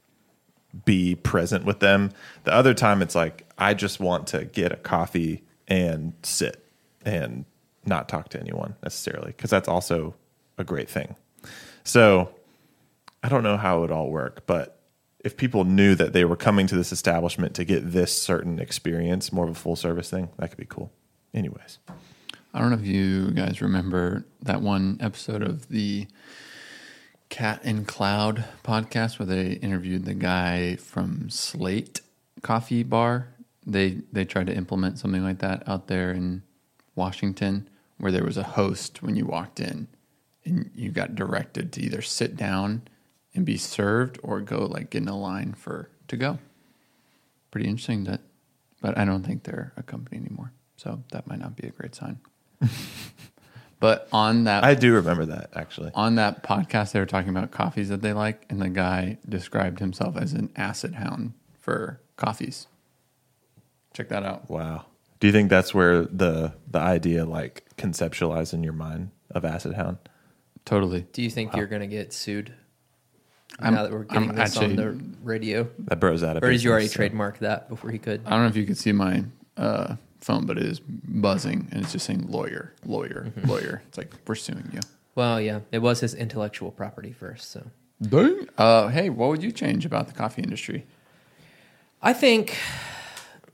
be 0.85 1.15
present 1.15 1.65
with 1.65 1.79
them. 1.79 2.11
The 2.45 2.53
other 2.53 2.73
time 2.73 3.01
it's 3.01 3.15
like 3.15 3.47
I 3.57 3.73
just 3.73 3.99
want 3.99 4.27
to 4.27 4.45
get 4.45 4.71
a 4.71 4.77
coffee 4.77 5.43
and 5.67 6.13
sit 6.23 6.65
and 7.05 7.45
not 7.85 8.09
talk 8.09 8.29
to 8.29 8.39
anyone 8.39 8.75
necessarily 8.81 9.27
because 9.27 9.49
that's 9.49 9.67
also 9.67 10.15
a 10.57 10.63
great 10.63 10.89
thing. 10.89 11.15
So 11.83 12.33
I 13.21 13.29
don't 13.29 13.43
know 13.43 13.57
how 13.57 13.77
it 13.77 13.81
would 13.81 13.91
all 13.91 14.09
work, 14.09 14.45
but 14.45 14.79
if 15.23 15.37
people 15.37 15.63
knew 15.63 15.95
that 15.95 16.13
they 16.13 16.25
were 16.25 16.35
coming 16.35 16.67
to 16.67 16.75
this 16.75 16.91
establishment 16.91 17.55
to 17.55 17.63
get 17.63 17.91
this 17.91 18.21
certain 18.21 18.59
experience, 18.59 19.31
more 19.31 19.45
of 19.45 19.51
a 19.51 19.55
full 19.55 19.77
service 19.77 20.09
thing, 20.09 20.29
that 20.37 20.49
could 20.49 20.57
be 20.57 20.65
cool. 20.65 20.91
Anyways, 21.33 21.79
I 22.53 22.59
don't 22.59 22.69
know 22.69 22.77
if 22.77 22.85
you 22.85 23.31
guys 23.31 23.61
remember 23.61 24.25
that 24.41 24.61
one 24.61 24.97
episode 24.99 25.41
of 25.41 25.69
the 25.69 26.07
Cat 27.29 27.61
and 27.63 27.87
Cloud 27.87 28.43
podcast 28.63 29.17
where 29.17 29.25
they 29.25 29.53
interviewed 29.53 30.05
the 30.05 30.13
guy 30.13 30.75
from 30.75 31.29
Slate 31.29 32.01
Coffee 32.41 32.83
Bar. 32.83 33.29
They 33.65 34.01
they 34.11 34.25
tried 34.25 34.47
to 34.47 34.55
implement 34.55 34.99
something 34.99 35.23
like 35.23 35.39
that 35.39 35.67
out 35.67 35.87
there 35.87 36.11
in 36.11 36.43
Washington, 36.95 37.69
where 37.97 38.11
there 38.11 38.25
was 38.25 38.37
a 38.37 38.43
host 38.43 39.01
when 39.01 39.15
you 39.15 39.25
walked 39.25 39.61
in, 39.61 39.87
and 40.43 40.69
you 40.75 40.91
got 40.91 41.15
directed 41.15 41.71
to 41.73 41.81
either 41.81 42.01
sit 42.01 42.35
down 42.35 42.83
and 43.35 43.45
be 43.45 43.57
served 43.57 44.19
or 44.23 44.41
go 44.41 44.65
like 44.65 44.89
get 44.89 45.01
in 45.01 45.07
a 45.07 45.17
line 45.17 45.53
for 45.53 45.89
to 46.07 46.17
go. 46.17 46.39
Pretty 47.51 47.67
interesting 47.67 48.03
that, 48.05 48.21
but 48.81 48.97
I 48.97 49.05
don't 49.05 49.23
think 49.23 49.43
they're 49.43 49.73
a 49.77 49.83
company 49.83 50.17
anymore, 50.17 50.51
so 50.75 51.03
that 51.11 51.27
might 51.27 51.39
not 51.39 51.55
be 51.55 51.67
a 51.67 51.71
great 51.71 51.95
sign. 51.95 52.19
but 53.79 54.07
on 54.11 54.45
that 54.45 54.63
I 54.63 54.75
do 54.75 54.93
remember 54.93 55.25
that 55.25 55.49
actually. 55.53 55.91
on 55.95 56.15
that 56.15 56.43
podcast 56.43 56.93
they 56.93 56.99
were 56.99 57.05
talking 57.05 57.29
about 57.29 57.51
coffees 57.51 57.89
that 57.89 58.01
they 58.01 58.13
like 58.13 58.45
and 58.49 58.61
the 58.61 58.69
guy 58.69 59.17
described 59.27 59.79
himself 59.79 60.15
as 60.15 60.31
an 60.31 60.49
acid 60.55 60.93
hound 60.93 61.33
for 61.59 61.99
coffees 62.15 62.67
check 63.93 64.07
that 64.09 64.23
out 64.23 64.49
Wow. 64.49 64.85
Do 65.19 65.27
you 65.27 65.33
think 65.33 65.49
that's 65.49 65.73
where 65.73 66.03
the 66.05 66.53
the 66.69 66.79
idea 66.79 67.25
like 67.25 67.63
conceptualized 67.77 68.53
in 68.53 68.63
your 68.63 68.73
mind 68.73 69.11
of 69.31 69.45
acid 69.45 69.73
hound? 69.73 69.97
totally 70.63 71.01
Do 71.11 71.21
you 71.21 71.29
think 71.29 71.55
you're 71.55 71.67
going 71.67 71.81
to 71.81 71.87
get 71.87 72.13
sued 72.13 72.53
I'm- 73.59 73.73
now 73.75 73.83
that 73.83 73.91
we're 73.91 74.03
getting 74.03 74.29
I'm 74.31 74.35
this 74.35 74.55
actually- 74.57 74.71
on 74.71 74.75
the 74.75 75.17
radio? 75.23 75.69
That 75.79 75.99
bro's 75.99 76.23
out 76.23 76.37
of 76.37 76.43
Or 76.43 76.51
did 76.51 76.63
you 76.63 76.71
already 76.71 76.87
so- 76.87 76.95
trademark 76.95 77.39
that 77.39 77.69
before 77.69 77.91
he 77.91 77.97
could? 77.99 78.21
i 78.25 78.29
don't 78.31 78.41
know 78.41 78.47
if 78.47 78.55
you 78.55 78.65
could 78.65 78.77
see 78.77 78.91
my 78.91 79.23
uh, 79.57 79.95
phone 80.21 80.45
but 80.45 80.57
it 80.57 80.63
is 80.65 80.79
buzzing 80.79 81.67
and 81.71 81.83
it's 81.83 81.91
just 81.91 82.05
saying 82.05 82.25
lawyer 82.29 82.73
lawyer 82.85 83.31
lawyer 83.45 83.83
it's 83.87 83.97
like 83.97 84.13
we're 84.27 84.35
suing 84.35 84.67
you 84.73 84.79
Well, 85.15 85.39
yeah, 85.39 85.59
it 85.71 85.79
was 85.79 85.99
his 85.99 86.13
intellectual 86.15 86.71
property 86.71 87.11
first. 87.11 87.51
So 87.51 87.67
Dang. 88.01 88.47
Uh, 88.57 88.87
hey 88.87 89.09
what 89.09 89.29
would 89.29 89.43
you 89.43 89.51
change 89.51 89.85
about 89.85 90.07
the 90.07 90.13
coffee 90.13 90.41
industry 90.41 90.85
I 92.01 92.13
think 92.13 92.57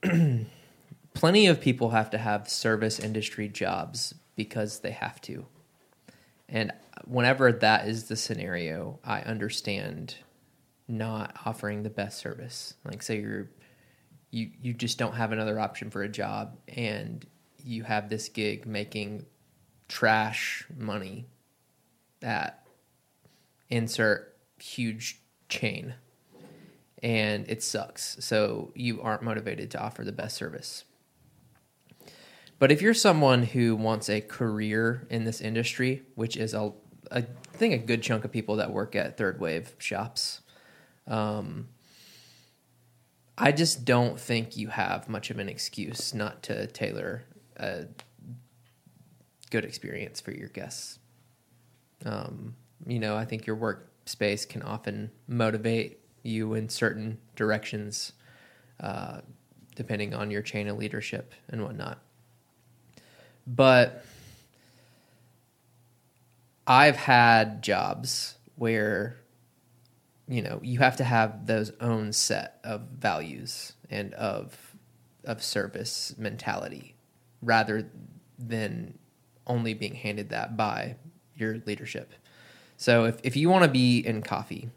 plenty 1.13 1.47
of 1.47 1.59
people 1.61 1.89
have 1.91 2.09
to 2.11 2.17
have 2.17 2.49
service 2.49 2.99
industry 2.99 3.47
jobs 3.49 4.15
because 4.35 4.79
they 4.79 4.91
have 4.91 5.19
to. 5.21 5.45
And 6.47 6.71
whenever 7.05 7.51
that 7.51 7.87
is 7.87 8.05
the 8.05 8.15
scenario, 8.15 8.99
I 9.03 9.21
understand 9.21 10.15
not 10.87 11.35
offering 11.45 11.83
the 11.83 11.89
best 11.89 12.19
service. 12.19 12.73
Like 12.83 13.01
say 13.01 13.19
you're 13.19 13.49
you 14.31 14.51
you 14.61 14.73
just 14.73 14.97
don't 14.97 15.15
have 15.15 15.31
another 15.31 15.59
option 15.59 15.89
for 15.89 16.03
a 16.03 16.09
job 16.09 16.57
and 16.67 17.25
you 17.63 17.83
have 17.83 18.09
this 18.09 18.29
gig 18.29 18.65
making 18.65 19.25
trash 19.87 20.65
money 20.77 21.25
at 22.21 22.65
insert 23.69 24.35
huge 24.59 25.21
chain 25.47 25.93
and 27.01 27.49
it 27.49 27.63
sucks. 27.63 28.17
So 28.19 28.71
you 28.75 29.01
aren't 29.01 29.23
motivated 29.23 29.71
to 29.71 29.81
offer 29.81 30.03
the 30.03 30.11
best 30.11 30.35
service. 30.35 30.83
But 32.59 32.71
if 32.71 32.81
you're 32.81 32.93
someone 32.93 33.43
who 33.43 33.75
wants 33.75 34.09
a 34.09 34.19
career 34.19 35.07
in 35.09 35.23
this 35.23 35.39
industry, 35.39 36.03
which 36.15 36.35
is 36.35 36.53
a, 36.53 36.73
I 37.11 37.25
think 37.53 37.73
a 37.73 37.77
good 37.77 38.01
chunk 38.01 38.25
of 38.25 38.31
people 38.31 38.57
that 38.57 38.71
work 38.71 38.95
at 38.95 39.17
third 39.17 39.39
wave 39.39 39.75
shops, 39.79 40.41
um, 41.07 41.69
I 43.37 43.51
just 43.51 43.85
don't 43.85 44.19
think 44.19 44.57
you 44.57 44.67
have 44.67 45.07
much 45.07 45.29
of 45.29 45.39
an 45.39 45.47
excuse 45.47 46.13
not 46.13 46.43
to 46.43 46.67
tailor 46.67 47.23
a 47.55 47.85
good 49.49 49.65
experience 49.65 50.19
for 50.19 50.31
your 50.31 50.49
guests. 50.49 50.99
Um, 52.05 52.55
you 52.85 52.99
know, 52.99 53.15
I 53.15 53.25
think 53.25 53.47
your 53.47 53.55
workspace 53.55 54.47
can 54.47 54.61
often 54.61 55.11
motivate 55.27 55.99
you 56.23 56.53
in 56.53 56.69
certain 56.69 57.17
directions, 57.35 58.13
uh, 58.79 59.21
depending 59.75 60.13
on 60.13 60.31
your 60.31 60.41
chain 60.41 60.67
of 60.67 60.77
leadership 60.77 61.33
and 61.47 61.63
whatnot. 61.63 61.99
But 63.47 64.03
I've 66.69 66.97
had 66.97 67.63
jobs 67.63 68.37
where, 68.55 69.17
you 70.27 70.43
know, 70.43 70.59
you 70.61 70.77
have 70.77 70.97
to 70.97 71.03
have 71.03 71.47
those 71.47 71.71
own 71.81 72.13
set 72.13 72.59
of 72.63 72.81
values 72.99 73.73
and 73.89 74.13
of 74.13 74.55
of 75.25 75.43
service 75.43 76.13
mentality 76.17 76.95
rather 77.41 77.89
than 78.37 78.97
only 79.47 79.73
being 79.73 79.95
handed 79.95 80.29
that 80.29 80.55
by 80.55 80.95
your 81.35 81.57
leadership. 81.65 82.13
So 82.77 83.05
if, 83.05 83.19
if 83.23 83.35
you 83.35 83.49
want 83.49 83.63
to 83.63 83.69
be 83.69 83.99
in 83.99 84.21
coffee 84.21 84.69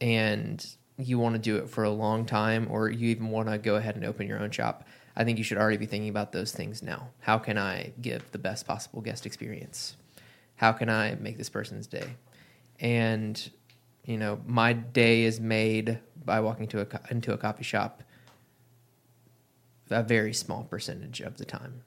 and 0.00 0.64
you 0.96 1.18
want 1.18 1.34
to 1.34 1.40
do 1.40 1.56
it 1.56 1.68
for 1.68 1.84
a 1.84 1.90
long 1.90 2.24
time 2.24 2.68
or 2.70 2.88
you 2.88 3.08
even 3.08 3.28
want 3.30 3.48
to 3.48 3.58
go 3.58 3.76
ahead 3.76 3.96
and 3.96 4.04
open 4.04 4.28
your 4.28 4.38
own 4.38 4.50
shop, 4.50 4.86
I 5.16 5.24
think 5.24 5.38
you 5.38 5.44
should 5.44 5.58
already 5.58 5.76
be 5.76 5.86
thinking 5.86 6.08
about 6.08 6.32
those 6.32 6.52
things 6.52 6.82
now. 6.82 7.08
How 7.20 7.38
can 7.38 7.58
I 7.58 7.92
give 8.00 8.30
the 8.30 8.38
best 8.38 8.66
possible 8.66 9.02
guest 9.02 9.26
experience? 9.26 9.96
How 10.62 10.70
can 10.70 10.88
I 10.88 11.16
make 11.16 11.38
this 11.38 11.48
person's 11.50 11.88
day? 11.88 12.14
And 12.78 13.50
you 14.04 14.16
know, 14.16 14.40
my 14.46 14.72
day 14.72 15.24
is 15.24 15.40
made 15.40 15.98
by 16.24 16.38
walking 16.40 16.68
to 16.68 16.80
a 16.80 16.84
co- 16.86 17.00
into 17.10 17.32
a 17.32 17.36
coffee 17.36 17.64
shop 17.64 18.04
a 19.90 20.02
very 20.04 20.32
small 20.32 20.62
percentage 20.62 21.20
of 21.20 21.36
the 21.36 21.44
time. 21.44 21.82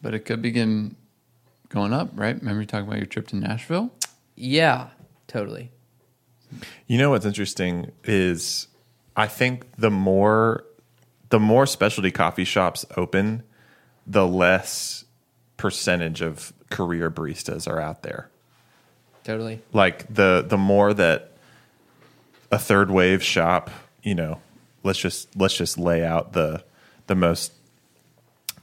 but 0.00 0.14
it 0.14 0.20
could 0.24 0.42
begin 0.42 0.96
going 1.68 1.92
up 1.92 2.10
right 2.14 2.36
remember 2.40 2.60
you 2.62 2.66
talking 2.66 2.88
about 2.88 2.96
your 2.98 3.06
trip 3.06 3.28
to 3.28 3.36
nashville 3.36 3.90
Yeah, 4.34 4.88
totally. 5.28 5.70
You 6.88 6.98
know 6.98 7.10
what's 7.10 7.24
interesting 7.26 7.92
is 8.02 8.66
I 9.16 9.26
think 9.28 9.76
the 9.76 9.90
more 9.90 10.64
the 11.28 11.38
more 11.38 11.66
specialty 11.66 12.10
coffee 12.10 12.44
shops 12.44 12.84
open, 12.96 13.42
the 14.06 14.26
less 14.26 15.04
percentage 15.62 16.20
of 16.20 16.52
career 16.70 17.08
baristas 17.08 17.68
are 17.68 17.80
out 17.80 18.02
there. 18.02 18.28
Totally. 19.22 19.60
Like 19.72 20.12
the 20.12 20.44
the 20.46 20.58
more 20.58 20.92
that 20.92 21.30
a 22.50 22.58
third 22.58 22.90
wave 22.90 23.22
shop, 23.22 23.70
you 24.02 24.16
know, 24.16 24.40
let's 24.82 24.98
just 24.98 25.34
let's 25.36 25.56
just 25.56 25.78
lay 25.78 26.04
out 26.04 26.32
the 26.32 26.64
the 27.06 27.14
most 27.14 27.52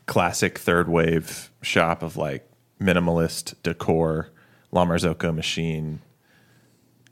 classic 0.08 0.58
third 0.58 0.90
wave 0.90 1.50
shop 1.62 2.04
of 2.04 2.18
like 2.18 2.46
minimalist 2.82 3.54
decor, 3.64 4.30
La 4.74 4.86
Marzocco 4.86 5.34
machine, 5.34 6.02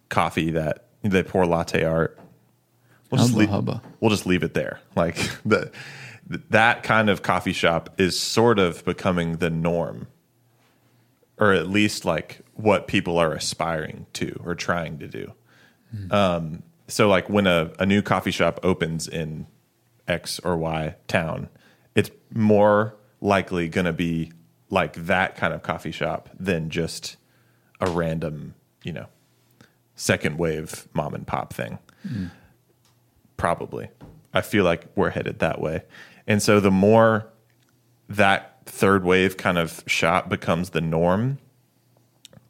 coffee 0.09 0.51
that 0.51 0.83
they 1.01 1.23
pour 1.23 1.45
latte 1.45 1.85
art. 1.85 2.19
We'll 3.09 3.19
just, 3.19 3.29
Hubba 3.31 3.39
leave, 3.39 3.49
hubba. 3.49 3.81
we'll 4.01 4.11
just 4.11 4.25
leave 4.25 4.43
it 4.43 4.53
there. 4.53 4.81
Like 4.97 5.15
the 5.45 5.71
that 6.27 6.83
kind 6.83 7.09
of 7.09 7.21
coffee 7.21 7.53
shop 7.53 7.89
is 7.97 8.19
sort 8.19 8.59
of 8.59 8.83
becoming 8.85 9.37
the 9.37 9.49
norm 9.49 10.07
or 11.39 11.53
at 11.53 11.69
least 11.69 12.03
like 12.05 12.41
what 12.55 12.87
people 12.87 13.17
are 13.17 13.33
aspiring 13.33 14.05
to 14.13 14.39
or 14.43 14.55
trying 14.55 14.97
to 14.99 15.07
do. 15.07 15.31
Um, 16.11 16.63
so 16.87 17.07
like 17.07 17.29
when 17.29 17.47
a, 17.47 17.71
a 17.79 17.85
new 17.85 18.01
coffee 18.01 18.31
shop 18.31 18.59
opens 18.63 19.07
in 19.07 19.47
X 20.07 20.39
or 20.39 20.57
Y 20.57 20.95
town, 21.07 21.49
it's 21.95 22.11
more 22.33 22.95
likely 23.21 23.69
going 23.69 23.85
to 23.85 23.93
be 23.93 24.31
like 24.69 24.93
that 25.05 25.35
kind 25.35 25.53
of 25.53 25.61
coffee 25.63 25.91
shop 25.91 26.29
than 26.37 26.69
just 26.69 27.17
a 27.79 27.89
random, 27.89 28.55
you 28.83 28.91
know, 28.91 29.05
second 29.95 30.37
wave 30.37 30.87
mom 30.93 31.13
and 31.13 31.25
pop 31.25 31.53
thing. 31.53 31.79
Probably. 33.37 33.89
I 34.33 34.41
feel 34.41 34.63
like 34.65 34.87
we're 34.95 35.11
headed 35.11 35.39
that 35.39 35.61
way. 35.61 35.83
And 36.27 36.43
so 36.43 36.59
the 36.59 36.71
more 36.71 37.31
that 38.09 38.59
third 38.65 39.03
wave 39.03 39.37
kind 39.37 39.57
of 39.57 39.83
shop 39.87 40.29
becomes 40.29 40.71
the 40.71 40.81
norm, 40.81 41.39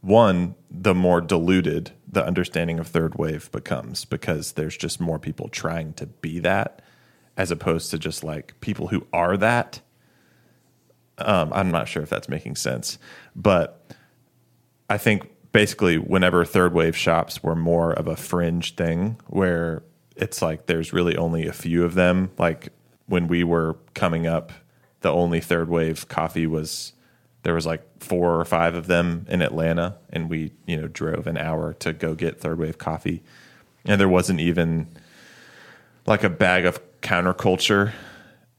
one, 0.02 0.56
the 0.70 0.96
more 0.96 1.22
diluted 1.22 1.92
the 2.10 2.26
understanding 2.26 2.80
of 2.80 2.88
third 2.88 3.16
wave 3.16 3.52
becomes 3.52 4.06
because 4.06 4.54
there's 4.54 4.78
just 4.78 5.00
more 5.00 5.20
people 5.20 5.50
trying 5.50 5.94
to 5.94 6.06
be 6.08 6.40
that 6.40 6.82
as 7.36 7.52
opposed 7.52 7.92
to 7.92 8.00
just 8.00 8.24
like 8.24 8.60
people 8.62 8.88
who 8.88 9.06
are 9.14 9.38
that. 9.38 9.82
Um, 11.20 11.52
I'm 11.54 11.72
not 11.72 11.88
sure 11.88 12.02
if 12.02 12.10
that's 12.10 12.30
making 12.30 12.56
sense, 12.56 12.98
but 13.36 13.94
I 14.90 14.98
think 14.98 15.30
basically 15.52 15.98
whenever 15.98 16.46
third 16.46 16.74
wave 16.74 16.96
shops 16.96 17.44
were 17.44 17.56
more 17.56 17.92
of 17.92 18.08
a 18.08 18.16
fringe 18.16 18.76
thing 18.76 19.20
where 19.28 19.84
it's 20.16 20.42
like 20.42 20.66
there's 20.66 20.94
really 20.94 21.16
only 21.16 21.46
a 21.48 21.54
few 21.54 21.84
of 21.84 21.94
them, 21.94 22.32
like 22.38 22.70
when 23.08 23.28
we 23.28 23.44
were 23.44 23.78
coming 23.94 24.28
up, 24.28 24.52
the 25.02 25.12
only 25.12 25.40
third 25.40 25.70
wave 25.70 26.08
coffee 26.08 26.48
was 26.48 26.94
there 27.44 27.54
was 27.54 27.66
like 27.66 27.82
four 28.04 28.40
or 28.40 28.46
five 28.46 28.76
of 28.76 28.88
them 28.88 29.26
in 29.30 29.42
Atlanta, 29.42 29.96
and 30.12 30.30
we 30.30 30.52
you 30.66 30.80
know 30.80 30.88
drove 30.88 31.28
an 31.28 31.38
hour 31.38 31.74
to 31.74 31.94
go 31.94 32.14
get 32.14 32.40
third 32.40 32.60
wave 32.60 32.78
coffee, 32.78 33.24
and 33.86 34.00
there 34.00 34.10
wasn't 34.10 34.40
even 34.40 34.88
like 36.06 36.24
a 36.24 36.30
bag 36.30 36.66
of 36.66 36.80
Counter 37.02 37.34
Culture 37.34 37.94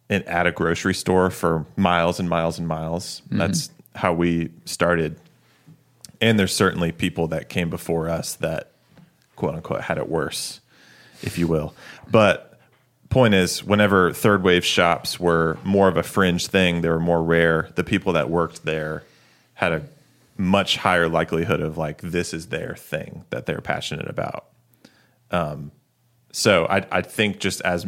in, 0.08 0.22
at 0.22 0.46
a 0.46 0.52
grocery 0.52 0.94
store 0.94 1.30
for 1.30 1.66
miles 1.76 2.18
and 2.18 2.28
miles 2.28 2.58
and 2.58 2.66
miles. 2.66 3.22
Mm-hmm. 3.26 3.38
That's 3.38 3.70
how 3.94 4.14
we 4.14 4.50
started, 4.64 5.20
and 6.20 6.38
there's 6.38 6.54
certainly 6.54 6.92
people 6.92 7.28
that 7.28 7.48
came 7.48 7.68
before 7.68 8.08
us 8.08 8.36
that 8.36 8.70
quote 9.36 9.54
unquote 9.54 9.82
had 9.82 9.98
it 9.98 10.08
worse, 10.08 10.60
if 11.22 11.36
you 11.36 11.46
will, 11.46 11.74
but 12.10 12.47
point 13.10 13.34
is 13.34 13.64
whenever 13.64 14.12
third 14.12 14.42
wave 14.42 14.64
shops 14.64 15.18
were 15.18 15.58
more 15.64 15.88
of 15.88 15.96
a 15.96 16.02
fringe 16.02 16.46
thing 16.46 16.82
they 16.82 16.88
were 16.88 17.00
more 17.00 17.22
rare 17.22 17.70
the 17.74 17.84
people 17.84 18.12
that 18.12 18.28
worked 18.28 18.64
there 18.64 19.02
had 19.54 19.72
a 19.72 19.82
much 20.36 20.76
higher 20.76 21.08
likelihood 21.08 21.60
of 21.60 21.76
like 21.76 22.00
this 22.00 22.32
is 22.32 22.46
their 22.46 22.76
thing 22.76 23.24
that 23.30 23.44
they're 23.46 23.60
passionate 23.60 24.08
about. 24.08 24.46
Um, 25.32 25.72
so 26.32 26.66
I, 26.66 26.86
I 26.92 27.02
think 27.02 27.40
just 27.40 27.60
as 27.62 27.86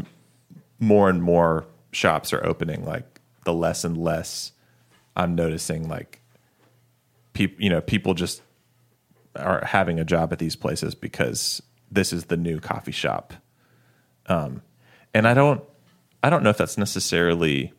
more 0.80 1.08
and 1.08 1.22
more 1.22 1.66
shops 1.92 2.32
are 2.32 2.44
opening 2.44 2.84
like 2.84 3.20
the 3.44 3.52
less 3.52 3.84
and 3.84 3.96
less 3.96 4.52
i'm 5.16 5.34
noticing 5.34 5.88
like 5.88 6.20
people 7.32 7.62
you 7.62 7.68
know 7.68 7.80
people 7.80 8.14
just 8.14 8.42
are 9.36 9.64
having 9.64 10.00
a 10.00 10.04
job 10.04 10.32
at 10.32 10.38
these 10.38 10.56
places 10.56 10.94
because 10.94 11.62
this 11.90 12.12
is 12.12 12.26
the 12.26 12.36
new 12.36 12.58
coffee 12.60 12.92
shop 12.92 13.34
and 15.14 15.26
I 15.26 15.34
don't 15.34 15.62
I 16.22 16.30
don't 16.30 16.42
know 16.42 16.50
if 16.50 16.58
that's 16.58 16.78
necessarily 16.78 17.72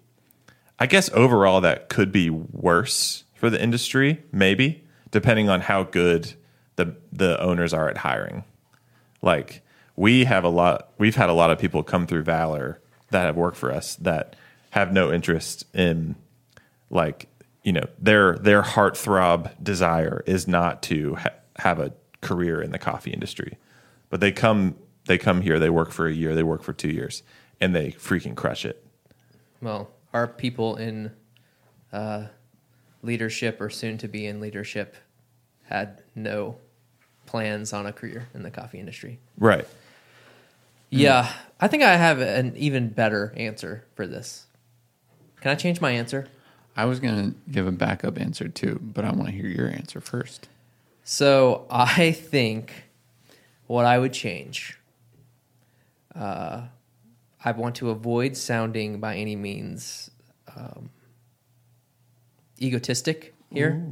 I 0.80 0.88
guess 0.88 1.10
overall 1.14 1.62
that 1.62 1.90
could 1.90 2.12
be 2.12 2.30
worse 2.30 3.24
for 3.36 3.50
the 3.50 3.62
industry, 3.62 4.24
maybe, 4.32 4.84
depending 5.12 5.50
on 5.50 5.62
how 5.62 5.84
good 5.84 6.34
the 6.76 6.96
the 7.12 7.40
owners 7.42 7.74
are 7.74 7.90
at 7.90 7.98
hiring. 7.98 8.44
Like 9.22 9.62
we 9.96 10.26
have 10.26 10.44
a 10.44 10.50
lot 10.50 10.90
we've 10.98 11.16
had 11.16 11.30
a 11.30 11.34
lot 11.34 11.52
of 11.52 11.60
people 11.60 11.84
come 11.84 12.08
through 12.08 12.24
Valor 12.24 12.80
that 13.12 13.26
have 13.26 13.36
worked 13.36 13.58
for 13.58 13.72
us 13.72 13.96
that 13.98 14.36
have 14.72 14.92
no 14.92 15.12
interest 15.12 15.66
in 15.76 16.16
like 16.90 17.28
you 17.64 17.74
know 17.74 17.86
their 18.00 18.36
their 18.38 18.64
heartthrob 18.64 19.52
desire 19.64 20.24
is 20.26 20.48
not 20.48 20.82
to 20.84 21.16
ha- 21.16 21.30
have 21.58 21.80
a 21.80 21.94
career 22.22 22.62
in 22.62 22.72
the 22.72 22.80
coffee 22.80 23.12
industry 23.12 23.58
but 24.10 24.20
they 24.20 24.32
come 24.32 24.76
they 25.06 25.18
come 25.18 25.42
here 25.42 25.60
they 25.60 25.70
work 25.70 25.92
for 25.92 26.08
a 26.08 26.14
year 26.14 26.36
they 26.36 26.44
work 26.44 26.64
for 26.64 26.74
two 26.74 26.90
years 26.90 27.24
and 27.60 27.76
they 27.76 27.92
freaking 27.92 28.36
crush 28.36 28.66
it 28.66 28.84
Well, 29.62 29.90
our 30.14 30.28
people 30.28 30.76
in 30.76 31.12
uh, 31.94 32.26
leadership 33.04 33.62
or 33.62 33.70
soon 33.70 33.98
to 34.00 34.08
be 34.08 34.26
in 34.26 34.40
leadership 34.40 34.96
had 35.64 36.02
no 36.16 36.58
plans 37.26 37.72
on 37.72 37.86
a 37.86 37.94
career 37.94 38.28
in 38.34 38.44
the 38.44 38.52
coffee 38.52 38.80
industry. 38.80 39.20
right 39.38 39.68
Yeah, 40.90 41.32
I 41.60 41.68
think 41.68 41.84
I 41.84 41.96
have 41.96 42.20
an 42.20 42.56
even 42.58 42.90
better 42.90 43.34
answer 43.38 43.86
for 43.96 44.06
this. 44.06 44.48
Can 45.40 45.52
I 45.52 45.56
change 45.56 45.80
my 45.80 45.92
answer? 45.92 46.28
I 46.76 46.86
was 46.86 47.00
going 47.00 47.32
to 47.32 47.38
give 47.50 47.68
a 47.68 47.72
backup 47.72 48.20
answer 48.20 48.48
too, 48.48 48.80
but 48.82 49.06
I 49.06 49.12
want 49.12 49.28
to 49.28 49.32
hear 49.32 49.48
your 49.48 49.68
answer 49.68 50.02
first. 50.02 50.50
So 51.04 51.66
I 51.70 52.12
think 52.12 52.72
what 53.68 53.86
I 53.86 53.98
would 54.00 54.14
change. 54.14 54.78
Uh, 56.16 56.64
I 57.44 57.52
want 57.52 57.76
to 57.78 57.90
avoid 57.90 58.38
sounding 58.38 59.00
by 59.00 59.16
any 59.16 59.36
means 59.36 60.12
um, 60.56 60.90
egotistic 62.62 63.34
here. 63.52 63.84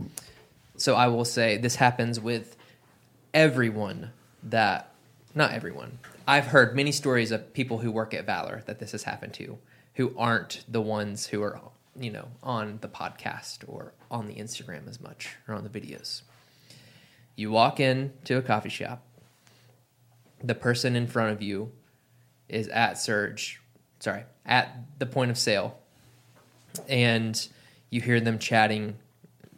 So 0.77 0.95
I 0.95 1.07
will 1.07 1.25
say 1.25 1.57
this 1.57 1.75
happens 1.75 2.19
with 2.19 2.55
everyone 3.33 4.11
that, 4.43 4.91
not 5.33 5.51
everyone. 5.51 5.99
I've 6.27 6.47
heard 6.47 6.75
many 6.75 6.91
stories 6.91 7.31
of 7.31 7.53
people 7.53 7.79
who 7.79 7.91
work 7.91 8.13
at 8.13 8.25
Valor 8.25 8.63
that 8.67 8.79
this 8.79 8.91
has 8.91 9.03
happened 9.03 9.33
to, 9.35 9.57
who 9.95 10.13
aren't 10.17 10.63
the 10.67 10.81
ones 10.81 11.27
who 11.27 11.41
are, 11.41 11.59
you 11.99 12.11
know, 12.11 12.27
on 12.43 12.77
the 12.81 12.87
podcast 12.87 13.63
or 13.67 13.93
on 14.11 14.27
the 14.27 14.35
Instagram 14.35 14.87
as 14.87 15.01
much 15.01 15.35
or 15.47 15.55
on 15.55 15.63
the 15.63 15.69
videos. 15.69 16.21
You 17.35 17.51
walk 17.51 17.79
in 17.79 18.13
to 18.25 18.37
a 18.37 18.41
coffee 18.41 18.69
shop. 18.69 19.03
The 20.43 20.55
person 20.55 20.95
in 20.95 21.07
front 21.07 21.33
of 21.33 21.41
you 21.41 21.71
is 22.49 22.67
at 22.69 22.97
Surge, 22.97 23.61
sorry, 23.99 24.23
at 24.45 24.83
the 24.99 25.05
point 25.05 25.31
of 25.31 25.37
sale, 25.37 25.77
and 26.87 27.47
you 27.89 28.01
hear 28.01 28.19
them 28.19 28.39
chatting 28.39 28.95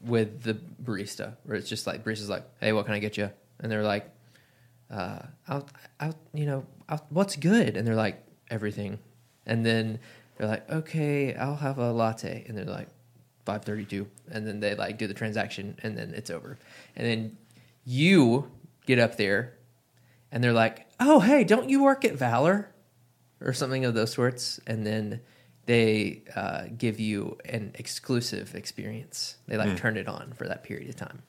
with 0.03 0.43
the 0.43 0.55
barista, 0.83 1.35
where 1.43 1.57
it's 1.57 1.69
just 1.69 1.87
like 1.87 2.03
barista's 2.03 2.29
like, 2.29 2.43
"Hey, 2.59 2.73
what 2.73 2.85
can 2.85 2.93
I 2.93 2.99
get 2.99 3.17
you?" 3.17 3.29
And 3.59 3.71
they're 3.71 3.83
like, 3.83 4.09
uh, 4.89 5.19
"I'll, 5.47 5.67
I'll, 5.99 6.15
you 6.33 6.45
know, 6.45 6.65
I'll, 6.89 7.05
what's 7.09 7.35
good?" 7.35 7.77
And 7.77 7.87
they're 7.87 7.95
like, 7.95 8.23
"Everything," 8.49 8.99
and 9.45 9.65
then 9.65 9.99
they're 10.37 10.47
like, 10.47 10.69
"Okay, 10.69 11.35
I'll 11.35 11.55
have 11.55 11.77
a 11.77 11.91
latte," 11.91 12.45
and 12.47 12.57
they're 12.57 12.65
like, 12.65 12.87
532 13.45 14.07
and 14.31 14.45
then 14.45 14.59
they 14.59 14.75
like 14.75 14.97
do 14.97 15.07
the 15.07 15.13
transaction 15.13 15.77
and 15.83 15.97
then 15.97 16.13
it's 16.15 16.29
over. 16.29 16.57
And 16.95 17.07
then 17.07 17.37
you 17.85 18.51
get 18.85 18.99
up 18.99 19.17
there 19.17 19.53
and 20.31 20.43
they're 20.43 20.53
like 20.53 20.87
oh 20.99 21.19
hey 21.19 21.43
don't 21.43 21.69
you 21.69 21.83
work 21.83 22.05
at 22.05 22.13
valor 22.13 22.69
or 23.41 23.53
something 23.53 23.85
of 23.85 23.93
those 23.93 24.13
sorts 24.13 24.59
and 24.67 24.85
then 24.85 25.21
they 25.65 26.23
uh, 26.35 26.63
give 26.77 26.99
you 26.99 27.37
an 27.45 27.71
exclusive 27.75 28.55
experience. 28.55 29.37
They 29.47 29.57
like 29.57 29.77
turn 29.77 29.95
it 29.95 30.07
on 30.07 30.33
for 30.33 30.47
that 30.47 30.63
period 30.63 30.89
of 30.89 30.95
time. 30.95 31.21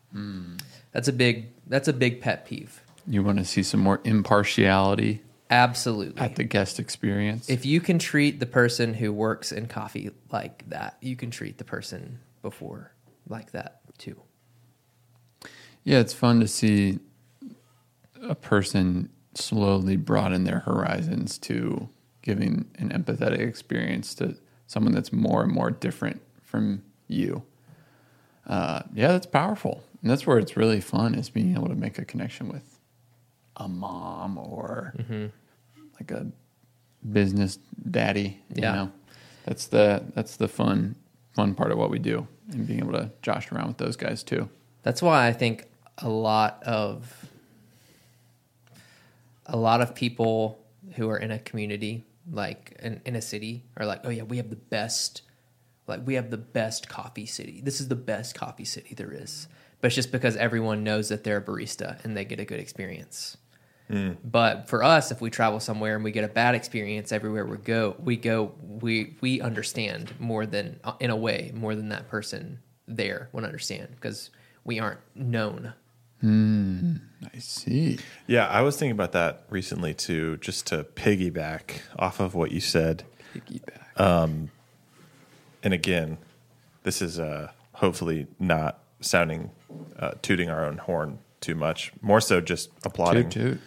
That's 0.92 1.08
a 1.08 1.12
big 1.12 1.48
that's 1.66 1.88
a 1.88 1.92
big 1.92 2.20
pet 2.20 2.46
peeve. 2.46 2.82
You 3.06 3.22
want 3.22 3.38
to 3.38 3.44
see 3.44 3.62
some 3.62 3.80
more 3.80 4.00
impartiality 4.04 5.22
absolutely. 5.50 6.20
at 6.20 6.36
the 6.36 6.44
guest 6.44 6.78
experience? 6.80 7.48
if 7.50 7.66
you 7.66 7.80
can 7.80 7.98
treat 7.98 8.40
the 8.40 8.46
person 8.46 8.94
who 8.94 9.12
works 9.12 9.52
in 9.52 9.66
coffee 9.66 10.10
like 10.30 10.68
that 10.68 10.96
you 11.00 11.16
can 11.16 11.30
treat 11.30 11.58
the 11.58 11.64
person 11.64 12.20
before 12.42 12.92
like 13.28 13.52
that 13.52 13.80
too. 13.98 14.20
Yeah, 15.84 15.98
it's 15.98 16.14
fun 16.14 16.40
to 16.40 16.48
see 16.48 17.00
a 18.22 18.34
person 18.34 19.10
slowly 19.34 19.96
broaden 19.96 20.44
their 20.44 20.60
horizons 20.60 21.38
to 21.38 21.88
giving 22.22 22.70
an 22.78 22.90
empathetic 22.90 23.40
experience 23.40 24.14
to 24.16 24.36
someone 24.66 24.92
that's 24.94 25.12
more 25.12 25.42
and 25.42 25.52
more 25.52 25.70
different 25.70 26.20
from 26.42 26.82
you. 27.08 27.42
Uh, 28.46 28.82
yeah, 28.94 29.08
that's 29.08 29.26
powerful. 29.26 29.84
And 30.00 30.10
that's 30.10 30.26
where 30.26 30.38
it's 30.38 30.56
really 30.56 30.80
fun 30.80 31.14
is 31.14 31.30
being 31.30 31.54
able 31.54 31.68
to 31.68 31.74
make 31.74 31.98
a 31.98 32.04
connection 32.04 32.48
with 32.48 32.78
a 33.56 33.68
mom 33.68 34.38
or 34.38 34.94
like 36.00 36.10
a 36.10 36.26
business 37.12 37.58
daddy. 37.90 38.40
You 38.54 38.62
Yeah. 38.62 38.72
know, 38.72 38.92
that's 39.44 39.66
the 39.66 40.02
that's 40.14 40.36
the 40.36 40.48
fun 40.48 40.96
fun 41.34 41.54
part 41.54 41.70
of 41.72 41.78
what 41.78 41.90
we 41.90 41.98
do, 41.98 42.26
and 42.50 42.66
being 42.66 42.80
able 42.80 42.92
to 42.92 43.10
josh 43.22 43.50
around 43.52 43.68
with 43.68 43.78
those 43.78 43.96
guys 43.96 44.22
too. 44.22 44.48
That's 44.82 45.00
why 45.02 45.26
I 45.28 45.32
think 45.32 45.66
a 45.98 46.08
lot 46.08 46.62
of 46.64 47.26
a 49.46 49.56
lot 49.56 49.80
of 49.80 49.94
people 49.94 50.58
who 50.96 51.08
are 51.08 51.16
in 51.18 51.30
a 51.30 51.38
community, 51.38 52.04
like 52.30 52.76
in, 52.82 53.00
in 53.04 53.16
a 53.16 53.22
city, 53.22 53.64
are 53.76 53.86
like, 53.86 54.00
"Oh 54.04 54.10
yeah, 54.10 54.22
we 54.22 54.36
have 54.36 54.50
the 54.50 54.56
best, 54.56 55.22
like 55.86 56.06
we 56.06 56.14
have 56.14 56.30
the 56.30 56.36
best 56.36 56.88
coffee 56.88 57.26
city. 57.26 57.60
This 57.62 57.80
is 57.80 57.88
the 57.88 57.96
best 57.96 58.34
coffee 58.34 58.64
city 58.64 58.94
there 58.94 59.12
is 59.12 59.48
but 59.82 59.88
it's 59.88 59.96
just 59.96 60.12
because 60.12 60.36
everyone 60.36 60.84
knows 60.84 61.10
that 61.10 61.24
they're 61.24 61.38
a 61.38 61.42
barista 61.42 62.02
and 62.04 62.16
they 62.16 62.24
get 62.24 62.40
a 62.40 62.44
good 62.44 62.60
experience. 62.60 63.36
Mm. 63.90 64.16
But 64.24 64.68
for 64.68 64.84
us, 64.84 65.10
if 65.10 65.20
we 65.20 65.28
travel 65.28 65.58
somewhere 65.58 65.96
and 65.96 66.04
we 66.04 66.12
get 66.12 66.22
a 66.24 66.28
bad 66.28 66.54
experience 66.54 67.10
everywhere 67.10 67.44
we 67.44 67.56
go, 67.58 67.96
we 67.98 68.16
go 68.16 68.52
we 68.62 69.16
we 69.20 69.40
understand 69.40 70.14
more 70.20 70.46
than 70.46 70.78
uh, 70.84 70.94
in 71.00 71.10
a 71.10 71.16
way 71.16 71.50
more 71.52 71.74
than 71.74 71.88
that 71.88 72.08
person 72.08 72.60
there 72.86 73.28
would 73.32 73.44
understand 73.44 73.88
because 73.90 74.30
we 74.64 74.78
aren't 74.78 75.00
known. 75.16 75.74
I 76.22 77.38
see. 77.38 77.98
Yeah, 78.26 78.46
I 78.46 78.62
was 78.62 78.76
thinking 78.76 78.92
about 78.92 79.12
that 79.12 79.44
recently 79.50 79.94
too, 79.94 80.36
just 80.38 80.66
to 80.68 80.84
piggyback 80.84 81.80
off 81.98 82.20
of 82.20 82.34
what 82.34 82.52
you 82.52 82.60
said. 82.60 83.04
Piggyback. 83.34 84.48
And 85.64 85.74
again, 85.74 86.18
this 86.82 87.00
is 87.02 87.20
uh, 87.20 87.50
hopefully 87.74 88.26
not 88.38 88.78
sounding 89.00 89.50
uh, 89.98 90.12
tooting 90.22 90.50
our 90.50 90.64
own 90.64 90.78
horn 90.78 91.18
too 91.40 91.54
much. 91.54 91.92
More 92.02 92.20
so, 92.20 92.40
just 92.40 92.70
applauding 92.84 93.30
Toot 93.30 93.42
toot. 93.42 93.60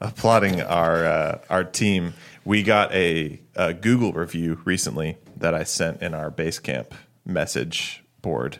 applauding 0.00 0.60
our 0.62 1.04
uh, 1.04 1.38
our 1.50 1.64
team. 1.64 2.14
We 2.44 2.62
got 2.62 2.92
a, 2.92 3.40
a 3.54 3.72
Google 3.74 4.12
review 4.12 4.60
recently 4.64 5.16
that 5.36 5.54
I 5.54 5.64
sent 5.64 6.02
in 6.02 6.14
our 6.14 6.30
Basecamp 6.30 6.92
message 7.24 8.02
board, 8.20 8.58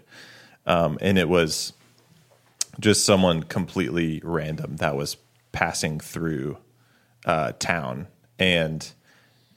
um, 0.66 0.98
and 1.00 1.18
it 1.18 1.28
was 1.28 1.72
just 2.83 3.07
someone 3.07 3.45
completely 3.45 4.21
random 4.25 4.77
that 4.77 4.97
was 4.97 5.16
passing 5.53 6.01
through 6.01 6.59
uh, 7.25 7.53
town, 7.53 8.09
and 8.38 8.92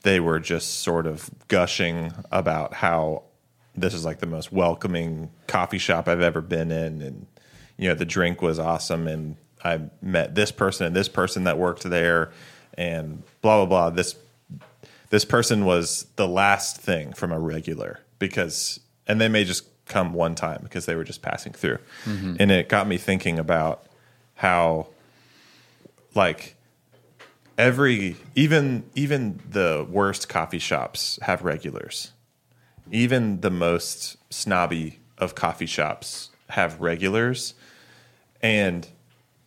they 0.03 0.19
were 0.19 0.39
just 0.39 0.81
sort 0.81 1.07
of 1.07 1.29
gushing 1.47 2.13
about 2.31 2.75
how 2.75 3.23
this 3.75 3.93
is 3.93 4.05
like 4.05 4.19
the 4.19 4.27
most 4.27 4.51
welcoming 4.51 5.31
coffee 5.47 5.79
shop 5.79 6.07
I've 6.07 6.21
ever 6.21 6.39
been 6.39 6.71
in, 6.71 7.01
and 7.01 7.25
you 7.77 7.89
know 7.89 7.95
the 7.95 8.05
drink 8.05 8.41
was 8.41 8.59
awesome, 8.59 9.07
and 9.07 9.35
I 9.63 9.81
met 10.01 10.35
this 10.35 10.51
person 10.51 10.85
and 10.85 10.95
this 10.95 11.09
person 11.09 11.45
that 11.45 11.57
worked 11.57 11.83
there, 11.83 12.31
and 12.77 13.23
blah 13.41 13.65
blah 13.65 13.65
blah. 13.65 13.89
This 13.89 14.15
this 15.09 15.25
person 15.25 15.65
was 15.65 16.05
the 16.15 16.27
last 16.27 16.77
thing 16.77 17.13
from 17.13 17.31
a 17.31 17.39
regular 17.39 18.01
because, 18.19 18.79
and 19.07 19.19
they 19.19 19.29
may 19.29 19.43
just 19.43 19.65
come 19.87 20.13
one 20.13 20.35
time 20.35 20.61
because 20.63 20.85
they 20.85 20.95
were 20.95 21.03
just 21.03 21.21
passing 21.21 21.53
through, 21.53 21.79
mm-hmm. 22.05 22.35
and 22.39 22.51
it 22.51 22.69
got 22.69 22.87
me 22.87 22.97
thinking 22.97 23.39
about 23.39 23.83
how 24.35 24.87
like 26.13 26.55
every 27.57 28.15
even 28.33 28.83
even 28.95 29.41
the 29.49 29.85
worst 29.89 30.29
coffee 30.29 30.59
shops 30.59 31.19
have 31.23 31.43
regulars. 31.43 32.11
Even 32.91 33.41
the 33.41 33.49
most 33.49 34.17
snobby 34.31 34.99
of 35.17 35.35
coffee 35.35 35.65
shops 35.65 36.29
have 36.49 36.79
regulars. 36.79 37.53
And 38.41 38.87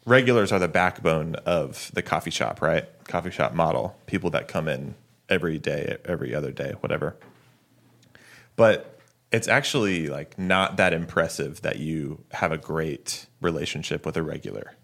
regulars 0.05 0.51
are 0.51 0.59
the 0.59 0.69
backbone 0.69 1.37
of 1.47 1.91
the 1.95 2.03
coffee 2.03 2.31
shop 2.31 2.61
right? 2.61 2.87
Coffee 3.05 3.31
shop 3.31 3.55
model. 3.55 3.97
People 4.07 4.31
that 4.31 4.49
come 4.49 4.69
in 4.69 4.95
every 5.29 5.59
day 5.59 5.99
every 6.05 6.35
other 6.35 6.53
day 6.53 6.75
whatever. 6.81 7.17
But 8.57 8.98
it's 9.31 9.49
actually 9.49 10.09
like 10.09 10.39
not 10.39 10.77
that 10.77 10.93
impressive 10.93 11.61
that 11.63 11.79
you 11.79 12.25
have 12.33 12.53
a 12.53 12.59
great 12.59 13.27
relationship 13.41 14.07
with 14.07 14.17
a 14.17 14.23
regular. 14.23 14.75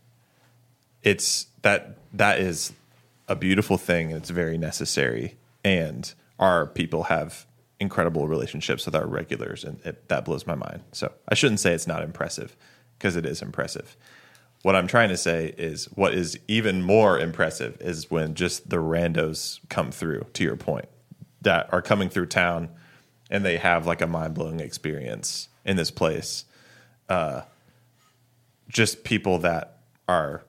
It's 1.03 1.47
that 1.63 1.97
that 2.13 2.41
is 2.41 2.73
a 3.29 3.37
beautiful 3.37 3.79
thing 3.79 4.09
and 4.09 4.21
it's 4.21 4.31
very 4.31 4.59
necessary 4.59 5.37
and 5.65 6.13
our 6.39 6.67
people 6.67 7.05
have 7.05 7.47
incredible 7.81 8.29
relationships 8.29 8.85
with 8.85 8.95
our 8.95 9.07
regulars 9.07 9.65
and 9.65 9.81
it, 9.85 10.09
that 10.09 10.25
blows 10.25 10.47
my 10.47 10.55
mind. 10.55 10.83
So 10.93 11.13
i 11.29 11.35
shouldn't 11.35 11.61
say 11.61 11.73
it's 11.73 11.87
not 11.87 12.03
impressive 12.03 12.57
because 12.99 13.17
it 13.17 13.25
is 13.25 13.41
impressive. 13.41 13.97
What 14.63 14.77
i'm 14.77 14.87
trying 14.87 15.09
to 15.09 15.17
say 15.17 15.55
is 15.57 15.87
what 15.87 16.15
is 16.15 16.39
even 16.49 16.83
more 16.83 17.19
impressive 17.19 17.79
is 17.81 18.11
when 18.11 18.35
just 18.35 18.69
the 18.69 18.77
randos 18.77 19.61
come 19.71 19.91
through 19.91 20.27
to 20.35 20.45
your 20.45 20.57
point 20.57 20.89
that 21.41 21.73
are 21.73 21.83
coming 21.83 22.09
through 22.09 22.27
town 22.27 22.71
and 23.31 23.45
they 23.45 23.57
have 23.57 23.87
like 23.87 24.01
a 24.01 24.07
mind-blowing 24.07 24.61
experience 24.61 25.49
in 25.65 25.77
this 25.77 25.91
place 25.91 26.45
uh, 27.09 27.43
just 28.69 29.05
people 29.05 29.39
that 29.39 29.79
are 30.09 30.45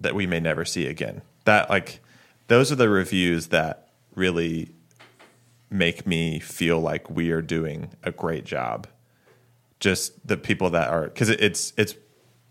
that 0.00 0.14
we 0.14 0.26
may 0.26 0.40
never 0.40 0.64
see 0.64 0.86
again. 0.86 1.22
That 1.44 1.70
like 1.70 2.00
those 2.48 2.70
are 2.70 2.76
the 2.76 2.88
reviews 2.88 3.48
that 3.48 3.88
really 4.14 4.70
make 5.70 6.06
me 6.06 6.38
feel 6.38 6.80
like 6.80 7.10
we 7.10 7.30
are 7.30 7.42
doing 7.42 7.90
a 8.02 8.12
great 8.12 8.44
job. 8.44 8.86
Just 9.80 10.26
the 10.26 10.36
people 10.36 10.70
that 10.70 10.88
are 10.90 11.04
because 11.04 11.28
it, 11.28 11.40
it's 11.40 11.72
it's 11.76 11.94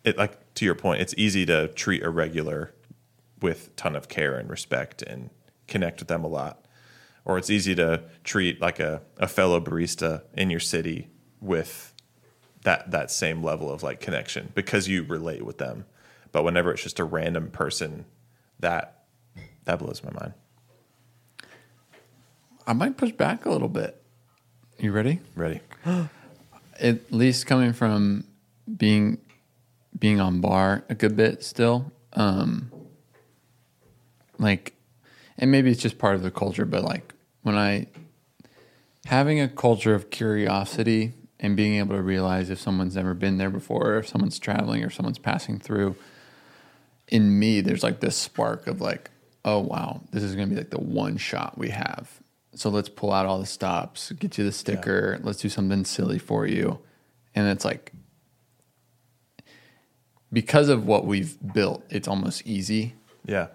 it 0.04 0.18
like 0.18 0.54
to 0.56 0.66
your 0.66 0.76
point, 0.76 1.02
it's 1.02 1.14
easy 1.18 1.46
to 1.46 1.68
treat 1.70 2.04
a 2.04 2.10
regular 2.10 2.74
with 3.42 3.76
ton 3.76 3.96
of 3.96 4.08
care 4.08 4.36
and 4.36 4.50
respect 4.50 5.02
and 5.02 5.30
connect 5.68 6.00
with 6.00 6.08
them 6.08 6.24
a 6.24 6.28
lot. 6.28 6.65
Or 7.26 7.40
it's 7.40 7.50
easy 7.50 7.74
to 7.76 8.04
treat 8.24 8.62
like 8.62 8.80
a, 8.80 9.02
a 9.18 9.28
fellow 9.28 9.60
barista 9.60 10.22
in 10.34 10.50
your 10.52 10.60
city 10.60 11.10
with 11.42 11.94
that 12.66 12.92
that 12.92 13.10
same 13.10 13.44
level 13.44 13.72
of 13.72 13.84
like 13.84 14.00
connection 14.00 14.52
because 14.54 14.88
you 14.88 15.04
relate 15.04 15.44
with 15.44 15.58
them. 15.58 15.86
But 16.32 16.44
whenever 16.44 16.74
it's 16.74 16.84
just 16.84 17.00
a 17.00 17.04
random 17.04 17.50
person, 17.50 18.06
that 18.60 19.06
that 19.64 19.80
blows 19.80 20.04
my 20.04 20.12
mind. 20.12 20.34
I 22.68 22.74
might 22.74 22.98
push 22.98 23.12
back 23.12 23.46
a 23.46 23.50
little 23.50 23.70
bit. 23.70 24.02
You 24.80 24.92
ready? 24.92 25.22
Ready? 25.36 25.62
At 26.80 27.12
least 27.12 27.48
coming 27.48 27.72
from 27.72 28.26
being 28.78 29.20
being 29.98 30.20
on 30.20 30.42
bar 30.42 30.84
a 30.90 30.96
good 30.96 31.16
bit 31.16 31.44
still. 31.44 31.92
Um 32.14 32.72
like 34.38 34.74
and 35.38 35.52
maybe 35.52 35.72
it's 35.72 35.82
just 35.82 35.98
part 35.98 36.16
of 36.16 36.24
the 36.24 36.32
culture, 36.32 36.66
but 36.66 36.84
like 36.84 37.14
when 37.46 37.56
I 37.56 37.86
having 39.06 39.40
a 39.40 39.48
culture 39.48 39.94
of 39.94 40.10
curiosity 40.10 41.14
and 41.40 41.56
being 41.56 41.76
able 41.76 41.96
to 41.96 42.02
realize 42.02 42.50
if 42.50 42.60
someone's 42.60 42.96
never 42.96 43.14
been 43.14 43.38
there 43.38 43.52
before, 43.52 43.92
or 43.92 43.98
if 44.00 44.08
someone's 44.08 44.40
traveling 44.40 44.84
or 44.84 44.90
someone's 44.90 45.20
passing 45.20 45.60
through, 45.60 45.96
in 47.08 47.38
me, 47.38 47.62
there's 47.62 47.84
like 47.84 48.00
this 48.00 48.16
spark 48.16 48.66
of 48.66 48.82
like, 48.82 49.12
oh 49.46 49.60
wow, 49.60 50.02
this 50.12 50.24
is 50.24 50.34
gonna 50.34 50.48
be 50.48 50.56
like 50.56 50.72
the 50.72 50.82
one 50.82 51.18
shot 51.18 51.56
we 51.56 51.70
have. 51.70 52.20
So 52.56 52.70
let's 52.72 52.90
pull 52.90 53.14
out 53.14 53.28
all 53.28 53.38
the 53.38 53.46
stops, 53.46 54.12
get 54.14 54.40
you 54.40 54.44
the 54.44 54.52
sticker, 54.52 55.20
let's 55.22 55.40
do 55.40 55.50
something 55.50 55.86
silly 55.86 56.18
for 56.18 56.48
you. 56.48 56.80
And 57.36 57.48
it's 57.48 57.64
like 57.64 57.92
because 60.34 60.68
of 60.68 60.88
what 60.88 61.06
we've 61.06 61.38
built, 61.54 61.84
it's 61.92 62.08
almost 62.08 62.48
easy. 62.48 62.96
Yeah. 63.24 63.50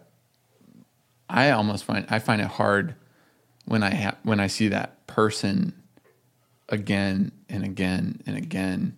I 1.28 1.50
almost 1.50 1.82
find 1.82 2.06
I 2.08 2.20
find 2.20 2.40
it 2.40 2.46
hard 2.46 2.94
when 3.70 3.84
I 3.84 3.94
ha- 3.94 4.16
when 4.24 4.40
I 4.40 4.48
see 4.48 4.66
that 4.68 5.06
person 5.06 5.80
again 6.68 7.30
and 7.48 7.64
again 7.64 8.20
and 8.26 8.36
again. 8.36 8.96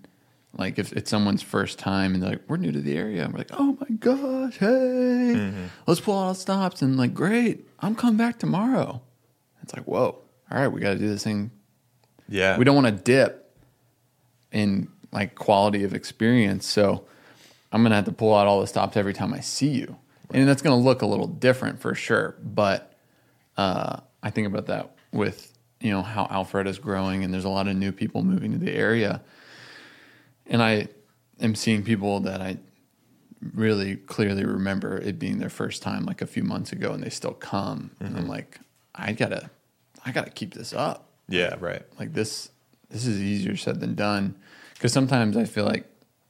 Like 0.56 0.78
if 0.78 0.94
it's 0.94 1.10
someone's 1.10 1.42
first 1.42 1.78
time 1.78 2.14
and 2.14 2.22
they're 2.22 2.30
like, 2.30 2.42
"We're 2.48 2.56
new 2.56 2.72
to 2.72 2.80
the 2.80 2.96
area," 2.96 3.22
and 3.22 3.34
we're 3.34 3.40
like, 3.40 3.50
"Oh 3.52 3.76
my 3.78 3.96
gosh, 3.96 4.56
hey, 4.56 5.52
let's 5.86 6.00
pull 6.00 6.18
out 6.18 6.24
all 6.24 6.34
stops," 6.34 6.80
and 6.80 6.96
like, 6.96 7.12
"Great, 7.12 7.68
I'm 7.80 7.94
coming 7.94 8.16
back 8.16 8.38
tomorrow." 8.38 9.02
It's 9.62 9.74
like, 9.74 9.84
"Whoa, 9.84 10.22
all 10.50 10.58
right, 10.58 10.68
we 10.68 10.80
got 10.80 10.94
to 10.94 10.98
do 10.98 11.08
this 11.08 11.24
thing." 11.24 11.50
Yeah. 12.28 12.56
We 12.56 12.64
don't 12.64 12.74
want 12.74 12.86
to 12.86 13.02
dip 13.02 13.54
in 14.52 14.88
like 15.10 15.34
quality 15.34 15.84
of 15.84 15.92
experience, 15.92 16.66
so 16.66 17.04
I'm 17.72 17.82
gonna 17.82 17.96
have 17.96 18.06
to 18.06 18.12
pull 18.12 18.34
out 18.34 18.46
all 18.46 18.62
the 18.62 18.66
stops 18.66 18.96
every 18.96 19.12
time 19.12 19.34
I 19.34 19.40
see 19.40 19.68
you, 19.68 19.96
and 20.30 20.48
that's 20.48 20.62
gonna 20.62 20.78
look 20.78 21.02
a 21.02 21.06
little 21.06 21.26
different 21.28 21.78
for 21.80 21.94
sure. 21.94 22.36
But 22.42 22.94
uh, 23.58 24.00
I 24.22 24.30
think 24.30 24.46
about 24.46 24.66
that 24.66 24.94
with 25.12 25.56
you 25.80 25.90
know 25.90 26.02
how 26.02 26.26
Alpharetta 26.26 26.68
is 26.68 26.78
growing, 26.78 27.24
and 27.24 27.32
there's 27.34 27.44
a 27.44 27.48
lot 27.48 27.68
of 27.68 27.76
new 27.76 27.92
people 27.92 28.22
moving 28.22 28.52
to 28.52 28.58
the 28.58 28.72
area, 28.72 29.20
and 30.46 30.62
I 30.62 30.88
am 31.40 31.54
seeing 31.54 31.82
people 31.82 32.20
that 32.20 32.40
I 32.40 32.58
really 33.54 33.96
clearly 33.96 34.44
remember 34.44 34.98
it 34.98 35.18
being 35.18 35.38
their 35.38 35.50
first 35.50 35.82
time 35.82 36.04
like 36.04 36.22
a 36.22 36.26
few 36.26 36.44
months 36.44 36.72
ago, 36.72 36.92
and 36.92 37.02
they 37.02 37.10
still 37.10 37.32
come, 37.34 37.90
and 38.00 38.16
I'm 38.16 38.28
like, 38.28 38.60
I 38.94 39.12
gotta, 39.12 39.50
I 40.04 40.12
gotta 40.12 40.30
keep 40.30 40.54
this 40.54 40.72
up. 40.72 41.08
Yeah, 41.28 41.56
right. 41.60 41.82
like 41.98 42.12
this 42.12 42.50
this 42.90 43.06
is 43.06 43.20
easier 43.20 43.56
said 43.56 43.80
than 43.80 43.94
done. 43.94 44.36
Because 44.74 44.92
sometimes 44.92 45.36
i 45.36 45.44
feel 45.44 45.64
like 45.64 45.86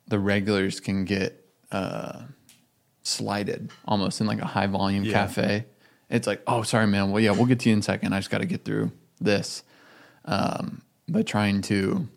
the 0.08 0.18
regulars 0.18 0.78
can 0.78 1.04
get 1.06 1.44
uh 1.72 2.22
slighted 3.02 3.70
almost 3.86 4.20
in 4.20 4.26
like 4.26 4.40
a 4.40 4.46
high 4.46 4.66
volume 4.66 5.04
Yeah. 5.04 5.12
cafe 5.12 5.64
it's 6.12 6.26
like 6.26 6.40
oh 6.46 6.62
sorry 6.62 6.86
man 6.86 7.10
well 7.10 7.20
yeah 7.20 7.32
we'll 7.32 7.46
get 7.46 7.58
to 7.58 7.68
you 7.68 7.72
in 7.72 7.80
a 7.80 7.82
second 7.82 8.12
i 8.12 8.18
just 8.18 8.30
got 8.30 8.38
to 8.38 8.46
get 8.46 8.64
through 8.64 8.92
this 9.20 9.64
um 10.26 10.82
but 11.08 11.26
trying 11.26 11.60
to 11.60 12.08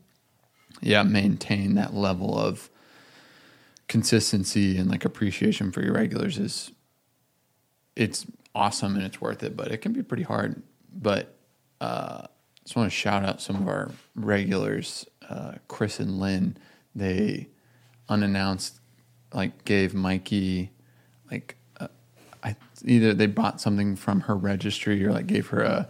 yeah 0.82 1.02
maintain 1.02 1.74
that 1.74 1.94
level 1.96 2.38
of 2.38 2.70
consistency 3.88 4.78
and 4.78 4.90
like 4.90 5.06
appreciation 5.06 5.72
for 5.72 5.82
your 5.82 5.94
regulars 5.94 6.38
is 6.38 6.72
it's 7.96 8.26
awesome 8.54 8.96
and 8.96 9.04
it's 9.04 9.22
worth 9.22 9.44
it, 9.44 9.56
but 9.56 9.72
it 9.72 9.78
can 9.78 9.94
be 9.94 10.04
pretty 10.04 10.24
hard. 10.24 10.62
But 10.94 11.36
uh, 11.82 12.28
just 12.64 12.76
want 12.76 12.90
to 12.92 12.96
shout 12.96 13.24
out 13.24 13.42
some 13.42 13.58
of 13.58 13.68
our 13.68 13.92
regulars, 14.16 15.06
uh, 15.30 15.54
Chris 15.68 16.00
and 16.00 16.20
Lynn. 16.20 16.58
They 16.96 17.50
unannounced, 18.08 18.80
like 19.34 19.66
gave 19.66 19.94
Mikey, 19.94 20.72
like, 21.30 21.58
either 22.84 23.14
they 23.14 23.28
bought 23.28 23.62
something 23.62 23.96
from 23.96 24.22
her 24.22 24.36
registry 24.36 25.06
or 25.06 25.12
like 25.12 25.28
gave 25.28 25.48
her 25.48 25.62
a 25.62 25.88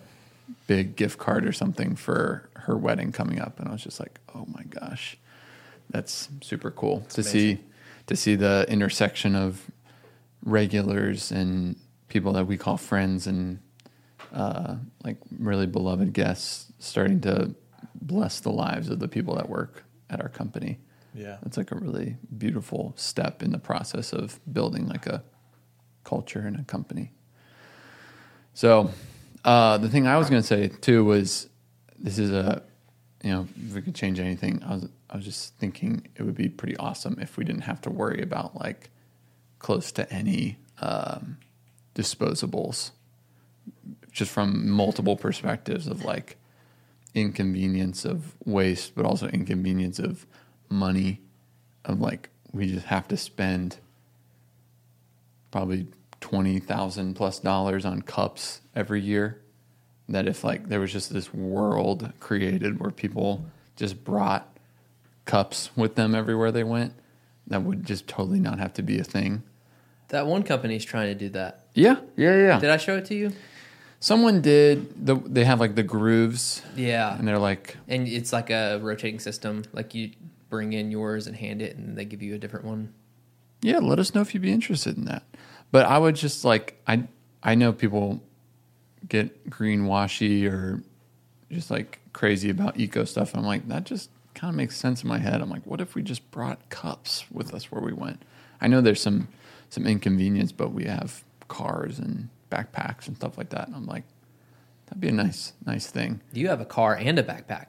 big 0.68 0.96
gift 0.96 1.18
card 1.18 1.46
or 1.46 1.52
something 1.52 1.96
for 1.96 2.50
her 2.56 2.78
wedding 2.78 3.12
coming 3.12 3.40
up, 3.40 3.60
and 3.60 3.68
I 3.68 3.72
was 3.72 3.84
just 3.84 4.00
like, 4.00 4.20
oh 4.34 4.46
my 4.48 4.64
gosh, 4.64 5.18
that's 5.90 6.30
super 6.42 6.72
cool 6.72 7.02
to 7.10 7.24
see 7.24 7.60
to 8.08 8.16
see 8.16 8.36
the 8.36 8.66
intersection 8.70 9.36
of 9.36 9.70
regulars 10.44 11.32
and 11.32 11.76
people 12.08 12.34
that 12.34 12.46
we 12.46 12.58
call 12.58 12.78
friends 12.78 13.26
and 13.26 13.60
uh, 14.32 14.76
like 15.04 15.18
really 15.40 15.66
beloved 15.66 16.14
guests 16.14 16.72
starting 16.78 17.20
to 17.22 17.56
bless 17.96 18.40
the 18.40 18.52
lives 18.52 18.90
of 18.90 19.00
the 19.00 19.08
people 19.08 19.36
that 19.36 19.50
work 19.50 19.84
at 20.10 20.22
our 20.22 20.30
company. 20.30 20.78
Yeah. 21.16 21.38
It's 21.46 21.58
like 21.58 21.72
a 21.72 21.76
really 21.76 22.18
beautiful 22.38 22.94
step 22.96 23.42
in 23.42 23.52
the 23.52 23.58
process 23.58 24.14
of 24.14 24.40
building 24.52 24.88
like 24.88 25.08
a 25.08 25.24
culture 26.06 26.40
and 26.40 26.58
a 26.58 26.64
company. 26.64 27.12
So, 28.54 28.92
uh, 29.44 29.78
the 29.78 29.90
thing 29.90 30.08
I 30.08 30.18
was 30.18 30.30
going 30.30 30.42
to 30.42 30.48
say 30.48 30.70
too 30.70 31.04
was 31.04 31.50
this 32.00 32.18
is 32.18 32.32
a, 32.32 32.64
you 33.24 33.32
know, 33.32 33.48
if 33.68 33.76
we 33.76 33.82
could 33.82 33.96
change 33.96 34.20
anything, 34.20 34.64
I 34.66 34.76
was, 34.76 34.90
I 35.10 35.16
was 35.18 35.26
just 35.26 35.56
thinking 35.58 36.08
it 36.16 36.24
would 36.24 36.36
be 36.36 36.48
pretty 36.48 36.78
awesome 36.78 37.18
if 37.20 37.38
we 37.38 37.44
didn't 37.44 37.64
have 37.64 37.82
to 37.82 37.90
worry 37.90 38.22
about 38.22 38.56
like 38.56 38.90
close 39.60 39.92
to 39.94 40.12
any 40.14 40.58
um, 40.80 41.38
disposables 41.96 42.92
just 44.12 44.32
from 44.32 44.70
multiple 44.70 45.18
perspectives 45.18 45.88
of 45.88 46.04
like 46.06 46.38
inconvenience 47.14 48.06
of 48.06 48.36
waste, 48.46 48.96
but 48.96 49.06
also 49.06 49.28
inconvenience 49.28 50.00
of 50.00 50.26
money. 50.70 51.22
Of 51.84 52.02
like, 52.02 52.30
we 52.52 52.68
just 52.68 52.88
have 52.88 53.08
to 53.10 53.18
spend 53.18 53.78
probably 55.52 55.88
twenty 56.26 56.58
thousand 56.60 57.14
plus 57.14 57.38
dollars 57.40 57.86
on 57.86 58.02
cups 58.02 58.62
every 58.76 59.00
year. 59.00 59.42
That 60.10 60.28
if 60.28 60.44
like 60.44 60.70
there 60.70 60.80
was 60.80 60.92
just 60.92 61.14
this 61.14 61.32
world 61.32 62.12
created 62.20 62.80
where 62.80 62.90
people 62.90 63.46
just 63.76 64.04
brought 64.04 64.58
cups 65.26 65.70
with 65.76 65.94
them 65.96 66.16
everywhere 66.16 66.52
they 66.52 66.64
went, 66.64 66.94
that 67.46 67.62
would 67.62 67.86
just 67.86 68.08
totally 68.08 68.40
not 68.40 68.58
have 68.58 68.74
to 68.74 68.82
be 68.82 68.98
a 68.98 69.04
thing. 69.04 69.44
That 70.08 70.26
one 70.26 70.42
company's 70.42 70.84
trying 70.84 71.08
to 71.08 71.16
do 71.16 71.30
that. 71.30 71.66
Yeah, 71.76 71.98
yeah, 72.18 72.36
yeah. 72.38 72.60
Did 72.60 72.70
I 72.72 72.78
show 72.78 72.98
it 72.98 73.06
to 73.06 73.16
you? 73.16 73.32
Someone 74.00 74.42
did. 74.42 75.06
The, 75.06 75.16
they 75.16 75.44
have 75.46 75.60
like 75.60 75.76
the 75.76 75.84
grooves, 75.84 76.62
Yeah. 76.76 77.16
and 77.18 77.28
they're 77.28 77.40
like, 77.40 77.78
And 77.88 78.08
it's 78.08 78.32
like 78.34 78.50
a 78.50 78.80
rotating 78.82 79.20
system. 79.20 79.64
Like 79.74 79.94
you 79.96 80.12
bring 80.50 80.74
in 80.74 80.90
yours 80.92 81.28
and 81.28 81.36
hand 81.36 81.62
it, 81.62 81.76
and 81.78 81.96
they 81.98 82.06
give 82.06 82.22
you 82.24 82.34
a 82.36 82.38
different 82.40 82.66
one. 82.66 82.94
yeah, 83.62 83.78
let 83.80 84.00
us 84.00 84.14
know 84.16 84.22
if 84.22 84.34
you'd 84.34 84.44
be 84.44 84.52
interested 84.52 84.98
in 84.98 85.06
that. 85.06 85.24
But 85.72 85.86
I 85.86 85.98
would 85.98 86.16
just 86.16 86.46
like, 86.46 86.80
I 86.88 87.04
I 87.44 87.56
know 87.56 87.74
people 87.74 88.22
get 89.08 89.50
greenwashy 89.50 90.50
or 90.52 90.82
just 91.52 91.70
like 91.70 92.00
crazy 92.14 92.50
about 92.50 92.80
eco 92.80 93.06
stuff. 93.06 93.34
And 93.34 93.42
I'm 93.42 93.46
like, 93.46 93.68
that 93.68 93.84
just 93.84 94.10
kind 94.34 94.50
of 94.50 94.56
makes 94.56 94.78
sense 94.78 95.04
in 95.04 95.10
my 95.10 95.20
head. 95.20 95.42
I'm 95.42 95.50
like, 95.50 95.66
what 95.66 95.82
if 95.82 95.96
we 95.96 96.02
just 96.02 96.30
brought 96.32 96.70
cups 96.70 97.26
with 97.32 97.54
us 97.54 97.72
where 97.72 97.82
we 97.82 97.94
went? 97.94 98.24
I 98.62 98.68
know 98.68 98.82
there's 98.82 99.02
some 99.02 99.28
some 99.70 99.86
inconvenience, 99.86 100.52
but 100.52 100.72
we 100.72 100.86
have 100.86 101.24
cars 101.48 102.00
and 102.00 102.30
backpacks 102.52 103.08
and 103.08 103.16
stuff 103.16 103.38
like 103.38 103.50
that. 103.50 103.68
And 103.68 103.76
I'm 103.76 103.86
like, 103.86 104.04
that'd 104.86 105.02
be 105.02 105.10
a 105.10 105.12
nice 105.12 105.54
nice 105.66 105.88
thing. 105.88 106.22
Do 106.34 106.40
you 106.40 106.48
have 106.48 106.62
a 106.62 106.66
car 106.66 106.96
and 106.96 107.20
a 107.20 107.24
backpack. 107.24 107.66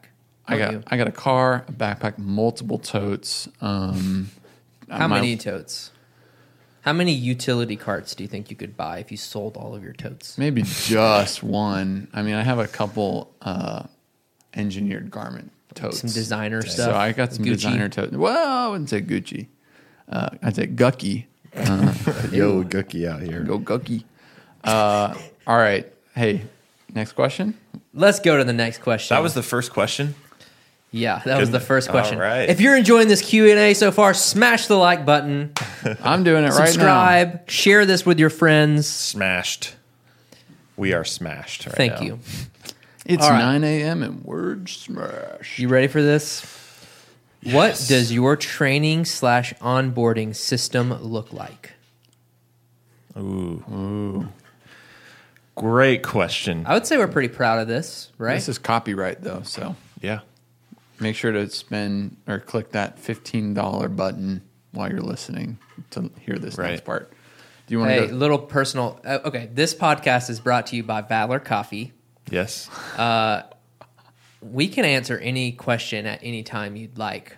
I 0.49 0.59
got 0.59 0.73
you? 0.73 0.83
I 0.87 0.97
got 0.97 1.09
a 1.09 1.13
car, 1.13 1.65
a 1.67 1.73
backpack, 1.73 2.19
multiple 2.19 2.79
totes. 2.79 3.49
Um, 3.61 4.31
How 4.89 5.09
many 5.09 5.37
totes? 5.37 5.91
How 6.87 6.93
many 6.93 7.11
utility 7.13 7.75
carts 7.75 8.15
do 8.15 8.23
you 8.23 8.29
think 8.29 8.49
you 8.49 8.55
could 8.55 8.77
buy 8.77 8.99
if 9.01 9.11
you 9.11 9.17
sold 9.17 9.57
all 9.57 9.75
of 9.75 9.83
your 9.83 9.93
totes? 9.93 10.39
Maybe 10.39 10.63
just 10.63 11.43
one. 11.43 12.07
I 12.15 12.23
mean, 12.23 12.37
I 12.37 12.45
have 12.45 12.61
a 12.61 12.69
couple 12.69 13.35
uh, 13.43 13.83
engineered 14.55 15.11
garment 15.11 15.51
totes. 15.75 15.99
Some 15.99 16.11
designer 16.11 16.63
So 16.63 16.69
stuff. 16.69 16.85
So 16.93 16.95
I 16.95 17.11
got 17.11 17.33
some 17.33 17.45
Gucci. 17.45 17.55
designer 17.55 17.89
totes. 17.89 18.13
Well, 18.13 18.69
I 18.69 18.69
wouldn't 18.71 18.89
say 18.89 19.03
Gucci. 19.03 19.49
Uh, 20.09 20.29
I'd 20.45 20.55
say 20.55 20.67
Gucky. 20.69 21.27
Yo, 21.57 22.63
Gookie 22.63 23.09
out 23.09 23.21
here. 23.21 23.41
Go 23.43 23.59
Gucky. 23.59 24.05
Uh, 24.63 25.13
all 25.45 25.57
right. 25.57 25.93
Hey, 26.15 26.43
next 26.95 27.13
question. 27.15 27.59
Let's 27.95 28.21
go 28.21 28.37
to 28.37 28.45
the 28.45 28.53
next 28.53 28.79
question. 28.79 29.13
That 29.17 29.25
was 29.25 29.35
the 29.35 29.43
first 29.43 29.73
question. 29.73 30.15
yeah, 30.93 31.21
that 31.25 31.41
was 31.41 31.51
the 31.51 31.59
first 31.59 31.89
question. 31.91 32.19
All 32.19 32.23
right. 32.25 32.49
If 32.49 32.61
you're 32.61 32.77
enjoying 32.77 33.09
this 33.09 33.23
Q 33.23 33.49
and 33.51 33.59
A 33.59 33.75
so 33.75 33.91
far, 33.91 34.15
smash 34.15 34.67
the 34.69 34.77
like 34.77 35.05
button, 35.05 35.53
I'm 36.03 36.25
doing 36.25 36.45
it 36.45 36.49
right 36.49 36.57
now. 36.59 36.67
subscribe, 36.67 37.51
share 37.51 37.87
this 37.87 38.05
with 38.07 38.19
your 38.19 38.31
friends. 38.31 38.87
Smashed. 38.87 39.75
We 40.77 40.93
are 40.93 41.05
smashed. 41.05 41.67
Right 41.67 41.75
Thank 41.77 41.93
now. 41.95 42.03
you. 42.03 42.19
It's 43.09 43.23
All 43.23 43.31
right. 43.31 43.39
9 43.39 43.63
a.m. 43.63 44.03
and 44.03 44.25
word 44.25 44.69
smash. 44.69 45.61
You 45.61 45.69
ready 45.69 45.87
for 45.87 46.03
this? 46.03 46.43
What 47.45 47.69
Yes. 47.69 47.87
does 47.87 48.13
your 48.13 48.35
training 48.37 49.05
slash 49.05 49.55
onboarding 49.61 50.35
system 50.35 50.93
look 50.93 51.33
like? 51.33 51.75
Ooh. 53.17 54.29
Great 55.55 56.03
question. 56.03 56.65
I 56.67 56.75
would 56.75 56.87
say 56.87 56.99
we're 56.99 57.07
pretty 57.07 57.29
proud 57.29 57.61
of 57.61 57.69
this, 57.69 58.11
right? 58.19 58.35
This 58.35 58.49
is 58.49 58.59
copyright 58.59 59.23
though, 59.23 59.43
so 59.45 59.77
Yeah. 60.01 60.21
make 60.99 61.15
sure 61.15 61.31
to 61.31 61.49
spend 61.49 62.17
or 62.27 62.41
click 62.41 62.73
that 62.73 62.99
$15 63.01 63.89
button 63.89 64.43
while 64.77 64.91
you're 64.91 65.01
listening 65.01 65.59
to 65.91 66.11
hear 66.21 66.39
this 66.39 66.57
Right. 66.59 66.71
next 66.71 66.85
part. 66.85 67.13
Do 67.67 67.75
you 67.75 67.81
want 67.81 67.91
hey, 67.91 68.01
to 68.03 68.07
go? 68.09 68.15
little 68.15 68.39
personal. 68.39 69.01
Uh, 69.05 69.19
okay, 69.25 69.49
this 69.53 69.75
podcast 69.75 70.31
is 70.31 70.39
brought 70.39 70.69
to 70.69 70.77
you 70.77 70.85
by 70.85 71.01
Valor 71.01 71.41
Coffee. 71.41 71.93
Yes. 72.31 72.71
We 74.43 74.69
can 74.69 74.85
answer 74.85 75.19
any 75.19 75.51
question 75.53 76.07
at 76.07 76.21
any 76.23 76.43
time 76.45 76.77
you'd 76.77 76.99
like 76.99 77.37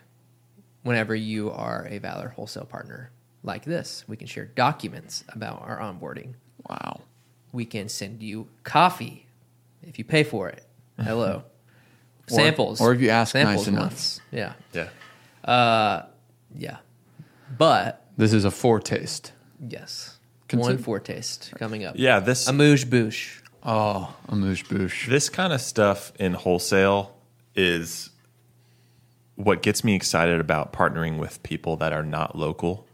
whenever 0.83 1.15
you 1.15 1.51
are 1.51 1.87
a 1.89 1.99
Valor 1.99 2.29
wholesale 2.29 2.65
partner 2.67 3.11
like 3.43 3.65
this. 3.65 4.05
We 4.07 4.17
can 4.17 4.27
share 4.27 4.45
documents 4.47 5.25
about 5.29 5.63
our 5.63 5.79
onboarding. 5.79 6.35
Wow. 6.69 7.01
We 7.53 7.65
can 7.65 7.89
send 7.89 8.23
you 8.23 8.49
coffee 8.65 9.27
if 9.83 9.99
you 9.99 10.05
pay 10.05 10.25
for 10.25 10.49
it. 10.49 10.65
Hello. 11.03 11.45
Samples. 12.27 12.79
or 12.81 12.93
if 12.93 13.01
you 13.01 13.09
ask 13.09 13.35
nice 13.35 13.45
Samples 13.47 13.69
enough. 13.69 13.83
once. 13.85 14.21
Yeah. 14.31 14.53
Yeah. 14.75 14.89
Yeah. 16.55 16.77
But, 17.57 18.05
This 18.17 18.33
is 18.33 18.45
a 18.45 18.51
foretaste. 18.51 19.33
yes. 19.67 20.19
Consider- 20.49 20.75
One 20.77 20.83
foretaste 20.83 21.53
coming 21.59 21.85
up. 21.85 21.95
Yeah. 21.99 22.21
This 22.21 22.49
amuse 22.49 22.85
bouche. 22.85 23.43
Oh, 23.63 24.15
a 24.29 24.35
moosh 24.35 24.65
boosh. 24.65 25.09
this 25.09 25.29
kind 25.29 25.53
of 25.53 25.61
stuff 25.61 26.13
in 26.19 26.33
wholesale 26.33 27.15
is 27.55 28.11
what 29.35 29.63
gets 29.63 29.85
me 29.85 29.95
excited 29.95 30.41
about 30.41 30.73
partnering 30.73 31.19
with 31.19 31.43
people 31.43 31.77
that 31.77 31.93
are 31.93 32.03
not 32.05 32.37
local. 32.37 32.87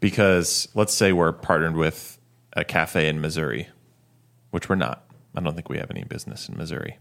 Because 0.00 0.68
let's 0.74 0.94
say 0.94 1.12
we're 1.12 1.32
partnered 1.32 1.76
with 1.76 2.18
a 2.54 2.64
cafe 2.64 3.08
in 3.08 3.20
Missouri, 3.20 3.68
which 4.50 4.68
we're 4.68 4.76
not. 4.76 5.04
I 5.36 5.40
don't 5.40 5.54
think 5.54 5.68
we 5.68 5.78
have 5.78 5.90
any 5.90 6.04
business 6.04 6.48
in 6.48 6.56
Missouri 6.56 6.98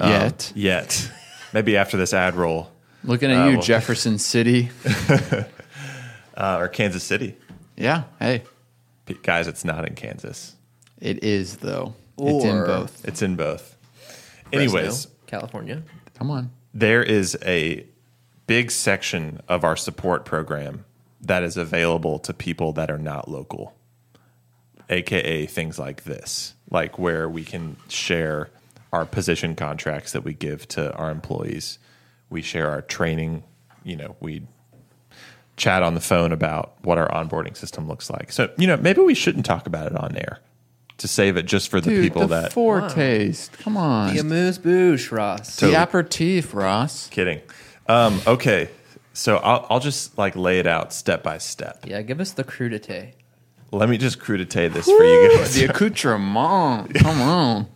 Um, 0.00 0.10
Yet. 0.10 0.52
Yet. 0.54 1.10
Maybe 1.52 1.76
after 1.76 1.96
this 1.96 2.12
ad 2.12 2.34
roll 2.34 2.70
Looking 3.04 3.30
at 3.30 3.42
Uh, 3.46 3.48
you, 3.50 3.56
well- 3.58 3.62
Jefferson 3.66 4.18
City. 4.18 4.70
uh, 6.36 6.56
or 6.58 6.68
Kansas 6.68 7.02
City. 7.04 7.36
Yeah. 7.76 8.04
Hey, 8.18 8.42
P- 9.06 9.16
Guys, 9.22 9.46
it's 9.48 9.64
not 9.64 9.86
in 9.86 9.94
Kansas. 9.94 10.56
it 11.00 11.22
is 11.24 11.56
though. 11.58 11.94
it's 12.18 12.44
in 12.44 12.56
Or- 12.56 12.66
both. 12.66 13.04
It's 13.04 13.22
in 13.22 13.36
both. 13.36 13.76
Anyways, 14.52 14.72
Fresno, 15.06 15.10
California. 15.26 15.82
Come 16.14 16.30
on. 16.30 16.50
there 16.72 17.02
is 17.02 17.36
a 17.44 17.84
big 18.46 18.70
section 18.70 19.40
of 19.48 19.64
our 19.64 19.76
support 19.76 20.24
program 20.24 20.84
that 21.20 21.42
is 21.42 21.56
available 21.56 22.18
to 22.20 22.32
people 22.34 22.72
that 22.74 22.90
are 22.90 22.98
not 22.98 23.28
local, 23.28 23.74
aka 24.90 25.46
things 25.46 25.78
like 25.78 26.04
this, 26.04 26.54
like 26.70 26.98
where 26.98 27.28
we 27.28 27.42
can 27.44 27.76
share 27.88 28.50
our 28.92 29.04
position 29.06 29.56
contracts 29.56 30.12
that 30.12 30.22
we 30.22 30.34
give 30.34 30.68
to 30.68 30.92
our 30.94 31.10
employees. 31.10 31.78
We 32.30 32.42
share 32.42 32.70
our 32.70 32.82
training, 32.82 33.42
you 33.82 33.96
know, 33.96 34.16
we 34.20 34.42
chat 35.56 35.82
on 35.82 35.94
the 35.94 36.00
phone 36.00 36.32
about 36.32 36.74
what 36.82 36.98
our 36.98 37.08
onboarding 37.10 37.56
system 37.56 37.86
looks 37.88 38.10
like. 38.10 38.32
So, 38.32 38.50
you 38.58 38.66
know, 38.66 38.76
maybe 38.76 39.00
we 39.00 39.14
shouldn't 39.14 39.46
talk 39.46 39.66
about 39.66 39.86
it 39.86 39.96
on 39.96 40.16
air 40.16 40.40
to 40.98 41.08
save 41.08 41.36
it 41.36 41.44
just 41.44 41.68
for 41.68 41.80
the 41.80 41.90
Dude, 41.90 42.02
people 42.04 42.22
the 42.22 42.40
that 42.42 42.52
foretaste. 42.52 43.52
Come 43.58 43.76
on. 43.76 44.14
The 44.14 44.20
amuse 44.20 44.58
bouche, 44.58 45.10
Ross. 45.10 45.56
the 45.56 45.74
aperitif, 45.74 46.54
Ross. 46.54 47.08
Kidding. 47.08 47.40
Um, 47.88 48.20
okay, 48.26 48.70
so 49.12 49.36
I'll, 49.38 49.66
I'll 49.70 49.80
just 49.80 50.16
like 50.16 50.36
lay 50.36 50.58
it 50.58 50.66
out 50.66 50.92
step 50.92 51.22
by 51.22 51.38
step. 51.38 51.84
Yeah, 51.86 52.02
give 52.02 52.20
us 52.20 52.32
the 52.32 52.44
crudité. 52.44 53.12
Let 53.70 53.88
me 53.88 53.98
just 53.98 54.20
crudité 54.20 54.72
this 54.72 54.86
for 54.86 55.04
you 55.04 55.36
guys. 55.36 55.54
The 55.54 55.64
accoutrement. 55.64 56.94
Come 57.00 57.20
on. 57.20 57.66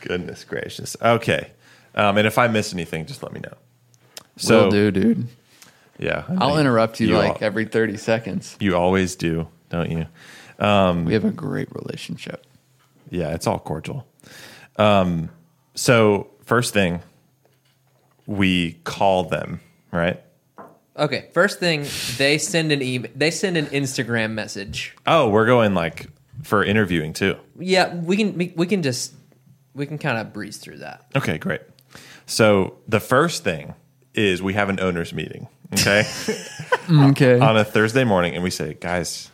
Goodness 0.00 0.44
gracious. 0.44 0.96
Okay, 1.02 1.50
um, 1.94 2.16
and 2.16 2.26
if 2.26 2.38
I 2.38 2.48
miss 2.48 2.72
anything, 2.72 3.06
just 3.06 3.22
let 3.22 3.32
me 3.32 3.40
know. 3.40 3.54
So 4.36 4.64
Will 4.64 4.70
do, 4.70 4.90
dude. 4.90 5.28
Yeah, 5.98 6.24
I 6.28 6.34
I'll 6.34 6.54
know 6.54 6.58
interrupt 6.60 7.00
you, 7.00 7.16
like 7.16 7.42
al- 7.42 7.46
every 7.46 7.64
30 7.64 7.96
seconds. 7.96 8.56
you 8.60 8.76
always 8.76 9.16
do, 9.16 9.48
don't 9.68 9.90
you? 9.90 10.06
We 10.58 11.12
have 11.14 11.24
a 11.24 11.30
great 11.30 11.68
relationship. 11.74 12.46
Yeah, 13.10 13.34
it's 13.34 13.46
all 13.46 13.58
cordial. 13.58 14.06
Um, 14.76 15.30
so 15.74 16.28
first 16.44 16.72
thing, 16.74 17.00
we 18.26 18.72
call 18.84 19.24
them 19.24 19.60
right. 19.90 20.22
Okay, 20.96 21.28
first 21.32 21.60
thing 21.60 21.86
they 22.16 22.38
send 22.38 22.72
an 22.72 22.82
email. 22.82 23.10
They 23.14 23.30
send 23.30 23.56
an 23.56 23.66
Instagram 23.66 24.32
message. 24.32 24.96
Oh, 25.06 25.28
we're 25.28 25.46
going 25.46 25.74
like 25.74 26.06
for 26.42 26.64
interviewing 26.64 27.12
too. 27.12 27.36
Yeah, 27.58 27.94
we 27.94 28.16
can 28.16 28.36
we, 28.36 28.52
we 28.56 28.66
can 28.66 28.82
just 28.82 29.14
we 29.74 29.86
can 29.86 29.98
kind 29.98 30.18
of 30.18 30.32
breeze 30.32 30.58
through 30.58 30.78
that. 30.78 31.06
Okay, 31.16 31.38
great. 31.38 31.60
So 32.26 32.76
the 32.88 33.00
first 33.00 33.44
thing 33.44 33.74
is 34.14 34.42
we 34.42 34.54
have 34.54 34.68
an 34.68 34.80
owners 34.80 35.12
meeting. 35.14 35.46
Okay. 35.72 36.04
Mm, 36.88 37.10
okay. 37.10 37.38
on 37.38 37.54
a 37.58 37.64
Thursday 37.64 38.04
morning 38.04 38.34
and 38.34 38.42
we 38.42 38.48
say, 38.48 38.72
guys, 38.72 39.30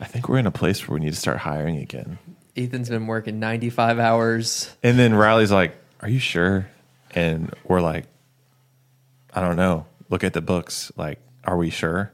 I 0.00 0.06
think 0.06 0.28
we're 0.28 0.38
in 0.38 0.46
a 0.46 0.50
place 0.50 0.88
where 0.88 0.98
we 0.98 1.04
need 1.04 1.12
to 1.12 1.18
start 1.20 1.38
hiring 1.38 1.76
again. 1.76 2.18
Ethan's 2.56 2.88
been 2.88 3.06
working 3.06 3.38
95 3.38 4.00
hours. 4.00 4.74
And 4.82 4.98
then 4.98 5.14
Riley's 5.14 5.52
like, 5.52 5.76
Are 6.00 6.08
you 6.08 6.18
sure? 6.18 6.66
And 7.12 7.54
we're 7.64 7.80
like, 7.80 8.06
I 9.32 9.40
don't 9.40 9.56
know. 9.56 9.86
Look 10.10 10.24
at 10.24 10.32
the 10.32 10.40
books. 10.40 10.90
Like, 10.96 11.20
are 11.44 11.56
we 11.56 11.70
sure? 11.70 12.12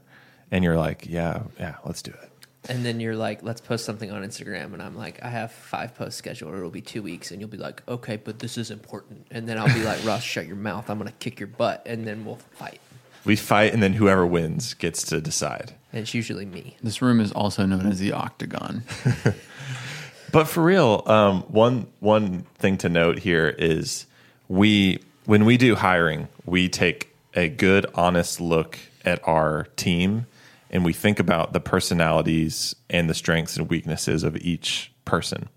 And 0.51 0.63
you're 0.63 0.77
like, 0.77 1.07
Yeah, 1.09 1.45
yeah, 1.59 1.77
let's 1.85 2.03
do 2.03 2.11
it. 2.11 2.31
And 2.69 2.85
then 2.85 3.01
you're 3.01 3.17
like, 3.17 3.43
let's 3.43 3.63
post 3.63 3.87
something 3.87 4.11
on 4.11 4.23
Instagram. 4.23 4.75
And 4.75 4.83
I'm 4.83 4.95
like, 4.95 5.23
I 5.23 5.31
have 5.31 5.51
five 5.51 5.95
posts 5.95 6.19
scheduled. 6.19 6.55
It'll 6.55 6.69
be 6.69 6.83
two 6.83 7.03
weeks. 7.03 7.31
And 7.31 7.41
you'll 7.41 7.49
be 7.49 7.57
like, 7.57 7.83
okay, 7.89 8.17
but 8.17 8.39
this 8.39 8.59
is 8.59 8.71
important. 8.71 9.27
And 9.31 9.49
then 9.49 9.57
I'll 9.59 9.73
be 9.73 9.83
like, 9.83 10.05
Russ, 10.05 10.23
shut 10.23 10.47
your 10.47 10.57
mouth. 10.57 10.91
I'm 10.91 10.99
going 10.99 11.11
to 11.11 11.17
kick 11.17 11.41
your 11.41 11.47
butt. 11.47 11.83
And 11.87 12.07
then 12.07 12.27
we'll 12.27 12.37
fight. 12.37 12.81
We 13.25 13.37
fight, 13.37 13.73
and 13.73 13.83
then 13.83 13.95
whoever 13.95 14.27
wins 14.27 14.75
gets 14.75 15.03
to 15.05 15.21
decide. 15.21 15.75
And 15.93 16.03
it's 16.03 16.15
usually 16.15 16.47
me. 16.47 16.77
this 16.83 17.03
room 17.03 17.21
is 17.21 17.33
also 17.33 17.67
known 17.67 17.87
as 17.87 17.99
the 17.99 18.13
Octagon. 18.13 18.83
But 20.33 20.47
for 20.47 20.63
real, 20.63 21.03
um, 21.07 21.43
one 21.43 21.89
one 21.99 22.43
thing 22.59 22.77
to 22.79 22.89
note 22.89 23.19
here 23.19 23.49
is 23.49 24.07
we 24.49 25.03
when 25.25 25.45
we 25.45 25.57
do 25.57 25.75
hiring, 25.75 26.29
we 26.45 26.69
take 26.69 27.15
a 27.35 27.49
good, 27.49 27.87
honest 27.95 28.41
look 28.41 28.79
at 29.05 29.27
our 29.27 29.65
team, 29.77 30.27
and 30.71 30.85
we 30.85 30.93
think 30.93 31.19
about 31.19 31.53
the 31.53 31.61
personalities 31.61 32.75
and 32.89 33.11
the 33.11 33.15
strengths 33.15 33.57
and 33.57 33.69
weaknesses 33.69 34.23
of 34.23 34.37
each 34.37 34.93
person. 35.05 35.49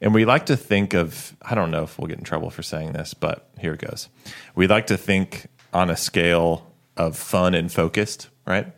And 0.00 0.14
we 0.14 0.24
like 0.24 0.46
to 0.46 0.56
think 0.56 0.94
of 0.94 1.36
I 1.42 1.54
don't 1.54 1.70
know 1.70 1.82
if 1.82 1.98
we'll 1.98 2.08
get 2.08 2.18
in 2.18 2.24
trouble 2.24 2.50
for 2.50 2.62
saying 2.62 2.92
this, 2.92 3.12
but 3.12 3.48
here 3.58 3.74
it 3.74 3.80
goes. 3.80 4.08
We 4.54 4.66
like 4.66 4.86
to 4.86 4.96
think 4.96 5.46
on 5.74 5.90
a 5.90 5.96
scale 5.96 6.66
of 6.96 7.16
fun 7.16 7.54
and 7.54 7.72
focused, 7.72 8.28
right? 8.46 8.72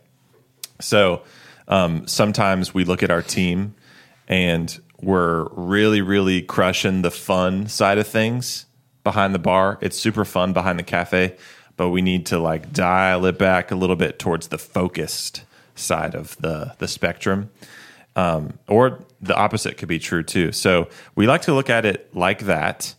So 0.81 1.23
um, 1.67 2.07
sometimes 2.07 2.73
we 2.73 2.83
look 2.83 3.03
at 3.03 3.11
our 3.11 3.21
team 3.21 3.75
and 4.27 4.79
we're 5.01 5.47
really, 5.51 6.01
really 6.01 6.41
crushing 6.41 7.01
the 7.01 7.11
fun 7.11 7.67
side 7.67 7.97
of 7.97 8.07
things 8.07 8.65
behind 9.03 9.33
the 9.33 9.39
bar. 9.39 9.77
It's 9.81 9.97
super 9.97 10.25
fun 10.25 10.53
behind 10.53 10.77
the 10.79 10.83
cafe, 10.83 11.37
but 11.77 11.89
we 11.89 12.01
need 12.01 12.25
to 12.27 12.39
like 12.39 12.73
dial 12.73 13.25
it 13.25 13.37
back 13.37 13.71
a 13.71 13.75
little 13.75 13.95
bit 13.95 14.19
towards 14.19 14.47
the 14.47 14.57
focused 14.57 15.43
side 15.75 16.15
of 16.15 16.35
the 16.37 16.75
the 16.79 16.87
spectrum. 16.87 17.49
Um, 18.15 18.59
or 18.67 18.99
the 19.21 19.35
opposite 19.35 19.77
could 19.77 19.87
be 19.87 19.99
true 19.99 20.23
too. 20.23 20.51
So 20.51 20.89
we 21.15 21.27
like 21.27 21.43
to 21.43 21.53
look 21.53 21.69
at 21.69 21.85
it 21.85 22.13
like 22.13 22.39
that. 22.39 22.93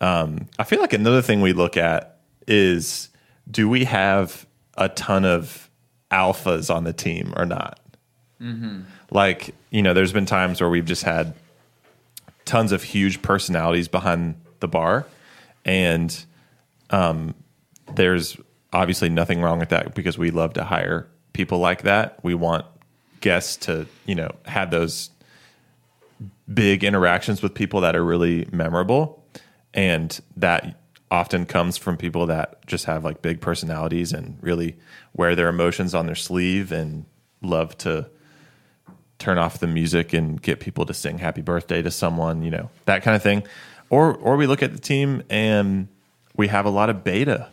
Um, 0.00 0.48
I 0.58 0.64
feel 0.64 0.80
like 0.80 0.92
another 0.92 1.22
thing 1.22 1.40
we 1.40 1.52
look 1.52 1.76
at 1.76 2.18
is 2.46 3.08
do 3.50 3.68
we 3.68 3.84
have 3.84 4.46
a 4.78 4.88
ton 4.88 5.26
of 5.26 5.68
alphas 6.10 6.74
on 6.74 6.84
the 6.84 6.92
team 6.94 7.34
or 7.36 7.44
not? 7.44 7.78
Like, 9.10 9.54
you 9.70 9.82
know, 9.82 9.92
there's 9.92 10.12
been 10.12 10.26
times 10.26 10.60
where 10.60 10.70
we've 10.70 10.86
just 10.86 11.02
had 11.02 11.34
tons 12.44 12.72
of 12.72 12.82
huge 12.82 13.20
personalities 13.20 13.88
behind 13.88 14.36
the 14.60 14.68
bar, 14.68 15.04
and 15.64 16.24
um, 16.90 17.34
there's 17.94 18.38
obviously 18.72 19.08
nothing 19.08 19.42
wrong 19.42 19.58
with 19.58 19.70
that 19.70 19.94
because 19.94 20.16
we 20.16 20.30
love 20.30 20.54
to 20.54 20.64
hire 20.64 21.08
people 21.32 21.58
like 21.58 21.82
that. 21.82 22.18
We 22.22 22.34
want 22.34 22.64
guests 23.20 23.56
to, 23.66 23.86
you 24.06 24.14
know, 24.14 24.30
have 24.46 24.70
those 24.70 25.10
big 26.52 26.84
interactions 26.84 27.42
with 27.42 27.54
people 27.54 27.80
that 27.80 27.96
are 27.96 28.04
really 28.04 28.46
memorable, 28.52 29.22
and 29.74 30.18
that 30.36 30.87
often 31.10 31.46
comes 31.46 31.76
from 31.78 31.96
people 31.96 32.26
that 32.26 32.64
just 32.66 32.84
have 32.84 33.04
like 33.04 33.22
big 33.22 33.40
personalities 33.40 34.12
and 34.12 34.36
really 34.42 34.76
wear 35.14 35.34
their 35.34 35.48
emotions 35.48 35.94
on 35.94 36.06
their 36.06 36.14
sleeve 36.14 36.70
and 36.72 37.04
love 37.42 37.76
to 37.78 38.08
turn 39.18 39.38
off 39.38 39.58
the 39.58 39.66
music 39.66 40.12
and 40.12 40.40
get 40.42 40.60
people 40.60 40.84
to 40.86 40.94
sing 40.94 41.18
happy 41.18 41.40
birthday 41.40 41.82
to 41.82 41.90
someone, 41.90 42.42
you 42.42 42.50
know, 42.50 42.70
that 42.84 43.02
kind 43.02 43.16
of 43.16 43.22
thing. 43.22 43.42
Or 43.90 44.14
or 44.14 44.36
we 44.36 44.46
look 44.46 44.62
at 44.62 44.72
the 44.72 44.78
team 44.78 45.22
and 45.30 45.88
we 46.36 46.48
have 46.48 46.66
a 46.66 46.70
lot 46.70 46.90
of 46.90 47.02
beta 47.04 47.48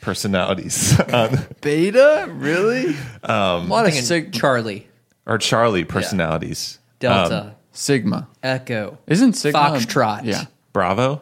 personalities 0.00 0.98
on, 1.00 1.38
Beta? 1.60 2.26
Really? 2.30 2.96
a 3.22 3.58
lot 3.58 3.80
of 3.84 3.92
Thinking 3.92 4.02
sig- 4.02 4.32
Charlie, 4.32 4.86
or 5.26 5.38
Charlie 5.38 5.84
personalities. 5.84 6.78
Delta, 7.00 7.42
Um, 7.42 7.50
Sigma. 7.72 8.28
Echo. 8.42 8.98
Isn't 9.06 9.34
Sigma? 9.34 9.58
Foxtrot. 9.58 10.24
Yeah. 10.24 10.44
Bravo. 10.72 11.20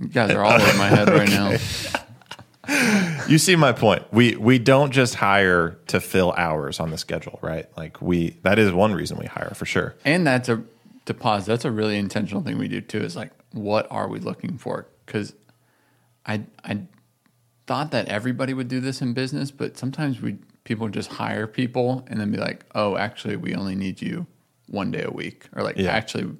You 0.00 0.08
guys 0.08 0.30
are 0.32 0.42
all 0.42 0.52
over 0.60 0.78
my 0.78 0.88
head 0.88 1.08
right 1.08 1.28
now. 1.28 1.56
You 3.28 3.38
see 3.38 3.56
my 3.56 3.72
point. 3.72 4.04
We 4.12 4.36
we 4.36 4.58
don't 4.58 4.92
just 4.92 5.14
hire 5.16 5.78
to 5.88 5.98
fill 6.00 6.32
hours 6.32 6.78
on 6.78 6.90
the 6.90 6.98
schedule, 6.98 7.38
right? 7.42 7.66
Like 7.76 8.00
we 8.00 8.30
that 8.42 8.58
is 8.60 8.70
one 8.72 8.92
reason 8.92 9.18
we 9.18 9.26
hire 9.26 9.52
for 9.54 9.66
sure. 9.66 9.96
And 10.04 10.24
that's 10.26 10.48
a 10.48 10.62
to 11.06 11.14
pause. 11.14 11.46
That's 11.46 11.64
a 11.64 11.70
really 11.70 11.96
intentional 11.98 12.42
thing 12.42 12.58
we 12.58 12.68
do 12.68 12.80
too. 12.80 12.98
Is 12.98 13.16
like, 13.16 13.32
what 13.52 13.88
are 13.90 14.06
we 14.08 14.20
looking 14.20 14.56
for? 14.58 14.86
Because 15.06 15.32
I 16.26 16.42
I 16.64 16.82
thought 17.66 17.90
that 17.92 18.06
everybody 18.08 18.52
would 18.54 18.68
do 18.68 18.78
this 18.80 19.00
in 19.02 19.14
business, 19.14 19.50
but 19.50 19.76
sometimes 19.76 20.20
we 20.20 20.36
people 20.64 20.88
just 20.88 21.10
hire 21.10 21.46
people 21.48 22.04
and 22.08 22.20
then 22.20 22.30
be 22.30 22.38
like, 22.38 22.64
oh, 22.74 22.96
actually, 22.96 23.36
we 23.36 23.54
only 23.54 23.74
need 23.74 24.00
you 24.00 24.26
one 24.68 24.90
day 24.92 25.02
a 25.02 25.10
week, 25.10 25.46
or 25.56 25.62
like, 25.64 25.76
Yeah. 25.76 25.90
actually, 25.90 26.30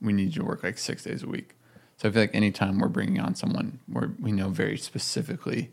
we 0.00 0.12
need 0.12 0.34
you 0.34 0.42
to 0.42 0.44
work 0.44 0.62
like 0.62 0.76
six 0.78 1.04
days 1.04 1.22
a 1.22 1.26
week. 1.28 1.54
So 2.00 2.08
I 2.08 2.12
feel 2.12 2.22
like 2.22 2.34
anytime 2.34 2.78
we're 2.78 2.88
bringing 2.88 3.20
on 3.20 3.34
someone, 3.34 3.78
where 3.86 4.10
we 4.18 4.32
know 4.32 4.48
very 4.48 4.78
specifically 4.78 5.70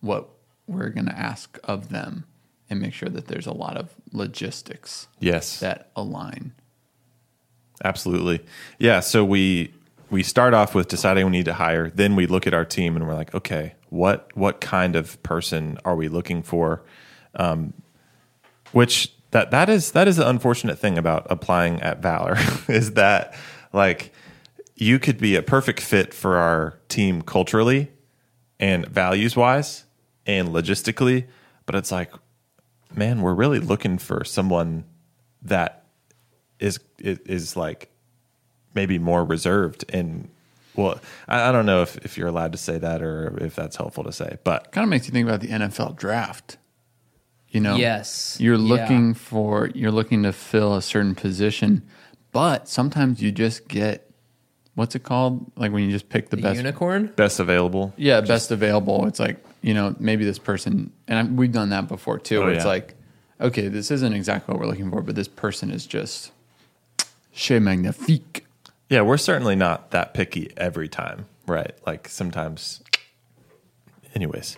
what 0.00 0.28
we're 0.66 0.90
going 0.90 1.06
to 1.06 1.18
ask 1.18 1.58
of 1.64 1.88
them, 1.88 2.26
and 2.68 2.78
make 2.80 2.92
sure 2.92 3.08
that 3.08 3.28
there's 3.28 3.46
a 3.46 3.52
lot 3.52 3.78
of 3.78 3.94
logistics 4.12 5.08
Yes. 5.20 5.58
that 5.60 5.90
align. 5.96 6.52
Absolutely. 7.82 8.44
Yeah. 8.78 9.00
So 9.00 9.24
we 9.24 9.72
we 10.10 10.22
start 10.22 10.52
off 10.52 10.74
with 10.74 10.88
deciding 10.88 11.24
we 11.24 11.32
need 11.32 11.46
to 11.46 11.54
hire. 11.54 11.88
Then 11.88 12.14
we 12.14 12.26
look 12.26 12.46
at 12.46 12.52
our 12.52 12.66
team 12.66 12.94
and 12.94 13.06
we're 13.08 13.14
like, 13.14 13.34
okay, 13.34 13.74
what 13.88 14.30
what 14.36 14.60
kind 14.60 14.96
of 14.96 15.20
person 15.22 15.78
are 15.84 15.96
we 15.96 16.08
looking 16.08 16.42
for? 16.42 16.82
Um, 17.34 17.72
which 18.72 19.14
that 19.30 19.50
that 19.50 19.70
is 19.70 19.92
that 19.92 20.06
is 20.08 20.16
the 20.18 20.28
unfortunate 20.28 20.78
thing 20.78 20.98
about 20.98 21.26
applying 21.30 21.80
at 21.80 22.02
Valor 22.02 22.36
is 22.68 22.92
that 22.92 23.34
like 23.72 24.12
you 24.80 24.98
could 24.98 25.18
be 25.18 25.36
a 25.36 25.42
perfect 25.42 25.80
fit 25.80 26.14
for 26.14 26.36
our 26.38 26.78
team 26.88 27.22
culturally 27.22 27.90
and 28.58 28.86
values 28.86 29.36
wise 29.36 29.84
and 30.26 30.48
logistically, 30.48 31.26
but 31.66 31.74
it's 31.74 31.92
like, 31.92 32.12
man, 32.94 33.20
we're 33.22 33.34
really 33.34 33.58
looking 33.60 33.98
for 33.98 34.24
someone 34.24 34.84
that 35.42 35.84
is 36.58 36.78
is, 36.98 37.18
is 37.20 37.56
like 37.56 37.90
maybe 38.74 38.98
more 38.98 39.24
reserved 39.24 39.84
and 39.88 40.28
well 40.76 41.00
I, 41.26 41.48
I 41.48 41.52
don't 41.52 41.64
know 41.66 41.80
if, 41.82 41.96
if 42.04 42.18
you're 42.18 42.28
allowed 42.28 42.52
to 42.52 42.58
say 42.58 42.76
that 42.78 43.00
or 43.02 43.36
if 43.40 43.56
that's 43.56 43.76
helpful 43.76 44.04
to 44.04 44.12
say 44.12 44.36
but 44.44 44.70
kind 44.70 44.84
of 44.84 44.90
makes 44.90 45.06
you 45.06 45.12
think 45.12 45.26
about 45.26 45.40
the 45.40 45.48
NFL 45.48 45.96
draft. 45.96 46.58
You 47.48 47.60
know, 47.60 47.76
Yes. 47.76 48.36
you're 48.38 48.54
Yeah. 48.56 48.60
looking 48.76 49.14
for 49.14 49.70
you're 49.74 49.90
looking 49.90 50.22
to 50.24 50.32
fill 50.32 50.74
a 50.76 50.82
certain 50.82 51.14
position, 51.14 51.82
but 52.32 52.68
sometimes 52.68 53.20
you 53.22 53.32
just 53.32 53.66
get 53.66 54.09
what's 54.80 54.94
it 54.96 55.02
called? 55.04 55.52
Like 55.56 55.70
when 55.72 55.84
you 55.84 55.90
just 55.92 56.08
pick 56.08 56.30
the 56.30 56.36
The 56.36 56.42
best, 56.42 56.56
unicorn? 56.56 57.06
best 57.14 57.38
available 57.38 57.92
yeah, 57.96 58.20
best 58.22 58.50
available. 58.50 59.06
It's 59.06 59.20
like 59.20 59.36
you 59.62 59.74
know 59.74 59.94
maybe 60.00 60.24
this 60.24 60.38
person, 60.38 60.92
and 61.06 61.18
I, 61.18 61.22
we've 61.30 61.52
done 61.52 61.68
that 61.70 61.86
before 61.86 62.18
too. 62.18 62.38
Oh, 62.38 62.44
where 62.46 62.52
it's 62.54 62.64
yeah. 62.64 62.68
like, 62.70 62.94
okay, 63.40 63.68
this 63.68 63.90
isn't 63.90 64.12
exactly 64.14 64.52
what 64.52 64.60
we're 64.60 64.66
looking 64.68 64.90
for, 64.90 65.02
but 65.02 65.14
this 65.14 65.28
person 65.28 65.70
is 65.70 65.86
just 65.86 66.32
chez 67.32 67.60
magnifique. 67.60 68.44
yeah 68.88 69.02
we're 69.02 69.16
certainly 69.16 69.54
not 69.54 69.92
that 69.92 70.14
picky 70.14 70.50
every 70.56 70.88
time 70.88 71.26
right 71.46 71.74
like 71.86 72.08
sometimes 72.08 72.82
anyways 74.16 74.56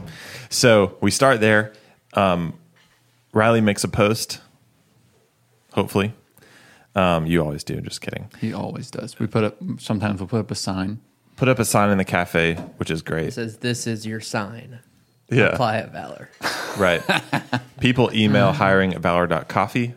so 0.48 0.96
we 1.02 1.10
start 1.10 1.40
there 1.42 1.72
um, 2.14 2.54
riley 3.34 3.60
makes 3.60 3.84
a 3.84 3.88
post 3.88 4.40
hopefully 5.74 6.14
um, 6.94 7.26
you 7.26 7.42
always 7.42 7.64
do 7.64 7.80
just 7.80 8.00
kidding 8.00 8.28
He 8.40 8.52
always 8.52 8.90
does. 8.90 9.18
We 9.18 9.26
put 9.26 9.44
up 9.44 9.56
sometimes 9.78 10.20
we'll 10.20 10.28
put 10.28 10.40
up 10.40 10.50
a 10.50 10.54
sign. 10.54 11.00
put 11.36 11.48
up 11.48 11.58
a 11.58 11.64
sign 11.64 11.90
in 11.90 11.98
the 11.98 12.04
cafe 12.04 12.54
which 12.76 12.90
is 12.90 13.00
It 13.00 13.04
great 13.06 13.32
says, 13.32 13.58
This 13.58 13.86
is 13.86 14.06
your 14.06 14.20
sign. 14.20 14.80
Yeah. 15.30 15.46
apply 15.46 15.78
at 15.78 15.92
Valor. 15.92 16.28
Right. 16.76 17.02
People 17.80 18.10
email 18.14 18.52
hiring 18.52 18.92
at 18.92 19.00
valor.coffee 19.00 19.94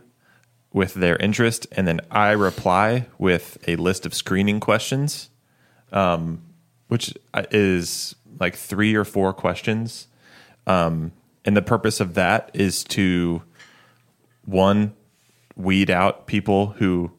with 0.71 0.93
their 0.93 1.17
interest, 1.17 1.67
and 1.73 1.85
then 1.87 1.99
I 2.11 2.31
reply 2.31 3.07
with 3.17 3.57
a 3.67 3.75
list 3.75 4.05
of 4.05 4.13
screening 4.13 4.59
questions, 4.61 5.29
um, 5.91 6.41
which 6.87 7.13
is 7.51 8.15
like 8.39 8.55
three 8.55 8.95
or 8.95 9.03
four 9.05 9.33
questions. 9.33 10.07
Um, 10.67 11.11
and 11.43 11.55
the 11.55 11.61
purpose 11.61 11.99
of 11.99 12.13
that 12.15 12.49
is 12.53 12.83
to, 12.85 13.41
one, 14.45 14.93
weed 15.55 15.89
out 15.89 16.27
people 16.27 16.67
who 16.67 17.11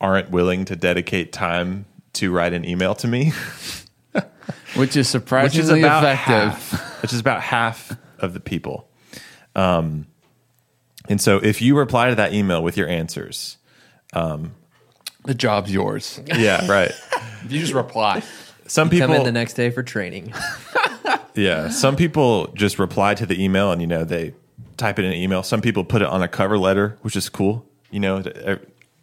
aren't 0.00 0.30
willing 0.30 0.64
to 0.66 0.76
dedicate 0.76 1.32
time 1.32 1.86
to 2.14 2.30
write 2.32 2.52
an 2.52 2.64
email 2.64 2.94
to 2.96 3.08
me. 3.08 3.32
which 4.76 4.90
is 4.90 4.96
which 4.96 5.06
surprisingly 5.06 5.60
is 5.80 5.84
about 5.84 6.04
effective. 6.04 6.18
half, 6.70 7.02
which 7.02 7.12
is 7.12 7.20
about 7.20 7.40
half 7.42 7.96
of 8.18 8.34
the 8.34 8.40
people. 8.40 8.88
Um, 9.54 10.06
and 11.08 11.20
so 11.20 11.36
if 11.38 11.62
you 11.62 11.76
reply 11.76 12.08
to 12.10 12.14
that 12.16 12.32
email 12.32 12.62
with 12.62 12.76
your 12.76 12.88
answers, 12.88 13.56
The 14.12 15.34
job's 15.34 15.72
yours. 15.72 16.20
yeah, 16.26 16.66
right. 16.70 16.92
You 17.48 17.60
just 17.60 17.74
reply. 17.74 18.22
Some 18.66 18.88
people 18.88 19.08
Come 19.08 19.16
in 19.16 19.24
the 19.24 19.32
next 19.32 19.52
day 19.52 19.68
for 19.68 19.82
training. 19.82 20.32
yeah, 21.34 21.68
some 21.68 21.94
people 21.94 22.46
just 22.54 22.78
reply 22.78 23.14
to 23.14 23.26
the 23.26 23.42
email 23.42 23.70
and 23.70 23.82
you 23.82 23.86
know 23.86 24.02
they 24.04 24.32
type 24.76 24.98
it 24.98 25.04
in 25.04 25.12
an 25.12 25.16
email. 25.16 25.42
Some 25.42 25.60
people 25.60 25.84
put 25.84 26.02
it 26.02 26.08
on 26.08 26.22
a 26.22 26.28
cover 26.28 26.58
letter, 26.58 26.98
which 27.02 27.16
is 27.16 27.28
cool. 27.28 27.66
You 27.90 28.00
know, 28.00 28.22
er, 28.46 28.60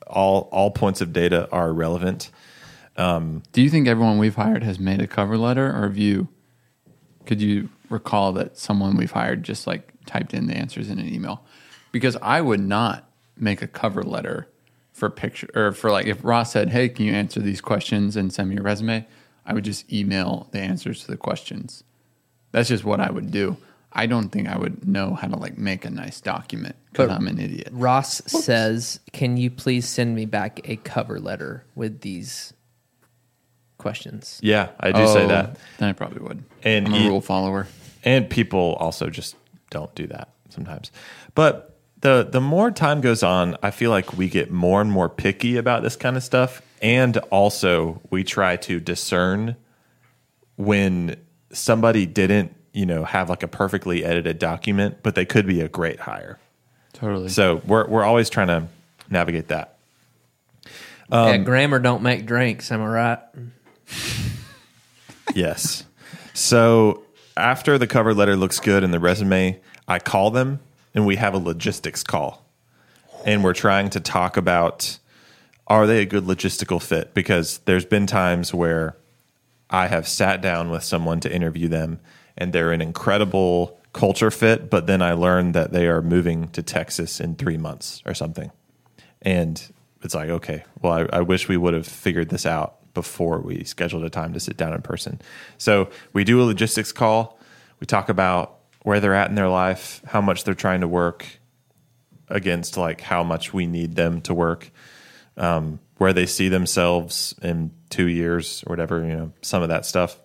all 0.08 0.50
all 0.52 0.72
points 0.72 1.02
of 1.02 1.14
data 1.14 1.50
are 1.52 1.74
relevant. 1.74 2.30
Um, 2.98 3.44
do 3.54 3.62
you 3.62 3.70
think 3.70 3.88
everyone 3.88 4.18
we've 4.18 4.36
hired 4.36 4.64
has 4.64 4.80
made 4.80 5.02
a 5.02 5.08
cover 5.08 5.38
letter, 5.38 5.68
or 5.68 5.84
have 5.84 5.98
you? 5.98 6.28
Could 7.26 7.42
you 7.42 7.70
recall 7.90 8.34
that 8.34 8.58
someone 8.58 8.98
we've 8.98 9.12
hired 9.12 9.44
just 9.44 9.68
like 9.68 9.94
typed 10.06 10.34
in 10.34 10.48
the 10.48 10.56
answers 10.56 10.90
in 10.90 11.00
an 11.00 11.12
email? 11.12 11.44
Because 11.92 12.18
I 12.22 12.42
would 12.42 12.60
not 12.60 13.10
make 13.38 13.62
a 13.62 13.68
cover 13.68 14.04
letter 14.04 14.48
for 14.94 15.10
picture 15.10 15.50
or 15.56 15.72
for 15.72 15.92
like 15.92 16.06
if 16.06 16.24
Ross 16.24 16.52
said, 16.52 16.70
"Hey, 16.70 16.90
can 16.90 17.06
you 17.06 17.14
answer 17.14 17.40
these 17.40 17.62
questions 17.62 18.16
and 18.16 18.34
send 18.34 18.50
me 18.50 18.56
your 18.56 18.64
resume?" 18.64 19.06
I 19.46 19.54
would 19.54 19.64
just 19.64 19.92
email 19.92 20.48
the 20.52 20.60
answers 20.60 21.02
to 21.02 21.08
the 21.08 21.18
questions. 21.18 21.84
That's 22.52 22.70
just 22.70 22.84
what 22.84 23.00
I 23.00 23.10
would 23.10 23.32
do. 23.32 23.58
I 23.94 24.06
don't 24.06 24.30
think 24.30 24.48
I 24.48 24.58
would 24.58 24.88
know 24.88 25.16
how 25.16 25.28
to 25.28 25.36
like 25.38 25.58
make 25.58 25.84
a 25.86 25.90
nice 25.90 26.22
document 26.22 26.76
because 26.92 27.10
But- 27.10 27.16
I'm 27.16 27.28
an 27.28 27.40
idiot. 27.40 27.70
Ross 27.72 28.22
says, 28.26 29.00
"Can 29.12 29.38
you 29.38 29.50
please 29.52 29.88
send 29.88 30.16
me 30.16 30.26
back 30.26 30.62
a 30.64 30.78
cover 30.78 31.20
letter 31.20 31.66
with 31.76 32.02
these 32.02 32.54
questions?" 33.78 34.40
Yeah, 34.42 34.70
I 34.80 34.92
do 34.92 35.06
say 35.08 35.24
Oh, 35.26 35.28
that. 35.28 35.58
Then 35.78 35.90
I 35.90 35.94
probably 35.94 36.22
would. 36.22 36.44
And 36.64 36.88
I'm 36.88 36.94
a 36.94 36.98
he- 37.00 37.08
rule 37.10 37.22
follower. 37.22 37.68
and 38.04 38.30
people 38.30 38.76
also 38.80 39.10
just 39.10 39.36
don't 39.70 39.94
do 39.96 40.08
that 40.08 40.28
sometimes 40.50 40.92
but 41.36 41.78
the 42.02 42.28
the 42.30 42.42
more 42.42 42.72
time 42.72 43.00
goes 43.00 43.24
on 43.24 43.56
i 43.64 43.72
feel 43.72 43.90
like 43.90 44.18
we 44.18 44.28
get 44.28 44.52
more 44.52 44.82
and 44.82 44.92
more 44.92 45.08
picky 45.08 45.56
about 45.56 45.82
this 45.82 45.96
kind 45.96 46.18
of 46.18 46.24
stuff 46.24 46.62
and 46.82 47.16
also 47.30 48.02
we 48.10 48.22
try 48.24 48.58
to 48.58 48.80
discern 48.82 49.56
when 50.58 51.16
somebody 51.54 52.06
didn't 52.06 52.54
you 52.74 52.86
know 52.86 53.04
have 53.04 53.30
like 53.30 53.44
a 53.44 53.48
perfectly 53.48 54.04
edited 54.04 54.40
document 54.40 54.98
but 55.04 55.16
they 55.16 55.26
could 55.26 55.46
be 55.46 55.62
a 55.62 55.68
great 55.68 56.00
hire 56.00 56.40
Totally. 56.94 57.30
so 57.30 57.62
we're 57.66 57.88
we're 57.88 58.04
always 58.04 58.30
trying 58.30 58.48
to 58.48 58.68
navigate 59.10 59.48
that 59.50 59.78
yeah, 61.12 61.32
um, 61.32 61.44
grammar 61.44 61.80
don't 61.80 62.02
make 62.02 62.26
drinks. 62.26 62.72
Am 62.72 62.82
I 62.82 62.88
right? 62.88 63.20
Yes. 65.34 65.86
So 66.34 67.04
after 67.38 67.78
the 67.78 67.88
cover 67.88 68.14
letter 68.14 68.36
looks 68.36 68.60
good 68.60 68.84
and 68.84 68.94
the 68.94 69.00
resume, 69.00 69.62
I 69.88 70.00
call 70.00 70.30
them 70.30 70.60
and 70.94 71.06
we 71.06 71.16
have 71.16 71.34
a 71.34 71.38
logistics 71.38 72.04
call. 72.04 72.46
And 73.26 73.42
we're 73.42 73.54
trying 73.54 73.92
to 73.92 74.02
talk 74.02 74.36
about 74.36 74.98
are 75.68 75.88
they 75.88 76.02
a 76.02 76.06
good 76.06 76.26
logistical 76.26 76.82
fit? 76.82 77.14
Because 77.14 77.60
there's 77.60 77.86
been 77.86 78.08
times 78.08 78.54
where 78.54 78.98
I 79.70 79.88
have 79.88 80.06
sat 80.06 80.42
down 80.42 80.70
with 80.70 80.84
someone 80.84 81.22
to 81.22 81.34
interview 81.34 81.70
them 81.70 82.02
and 82.38 82.54
they're 82.54 82.72
an 82.72 82.82
incredible 82.82 83.80
culture 83.94 84.32
fit, 84.32 84.70
but 84.70 84.88
then 84.88 85.02
I 85.02 85.14
learned 85.14 85.54
that 85.54 85.72
they 85.72 85.88
are 85.88 86.02
moving 86.02 86.48
to 86.50 86.64
Texas 86.64 87.20
in 87.20 87.36
three 87.36 87.58
months 87.58 88.02
or 88.06 88.14
something. 88.14 88.52
And 89.22 89.62
it's 90.02 90.16
like, 90.16 90.30
okay, 90.30 90.64
well, 90.82 90.94
I, 90.94 91.18
I 91.18 91.22
wish 91.22 91.48
we 91.48 91.58
would 91.58 91.74
have 91.74 91.88
figured 91.88 92.30
this 92.30 92.46
out 92.46 92.78
before 92.94 93.40
we 93.40 93.64
scheduled 93.64 94.04
a 94.04 94.10
time 94.10 94.34
to 94.34 94.40
sit 94.40 94.58
down 94.58 94.74
in 94.74 94.82
person. 94.82 95.22
So 95.58 95.90
we 96.14 96.24
do 96.24 96.42
a 96.42 96.44
logistics 96.44 96.92
call. 96.92 97.40
We 97.80 97.88
talk 97.88 98.10
about 98.10 98.58
where 98.84 99.00
they're 99.00 99.14
at 99.14 99.30
in 99.30 99.36
their 99.36 99.50
life, 99.50 100.02
how 100.08 100.22
much 100.22 100.44
they're 100.44 100.54
trying 100.54 100.82
to 100.82 100.88
work 100.88 101.26
against 102.30 102.78
like 102.78 103.02
how 103.02 103.24
much 103.24 103.54
we 103.54 103.68
need 103.68 103.96
them 103.96 104.22
to 104.22 104.34
work, 104.34 104.72
um, 105.38 105.80
where 105.98 106.14
they 106.14 106.26
see 106.26 106.50
themselves 106.50 107.36
in 107.42 107.72
two 107.90 108.08
years 108.08 108.64
or 108.66 108.72
whatever, 108.72 109.06
you 109.06 109.14
know, 109.14 109.34
some 109.42 109.62
of 109.62 109.70
that 109.70 109.86
stuff. 109.86 110.18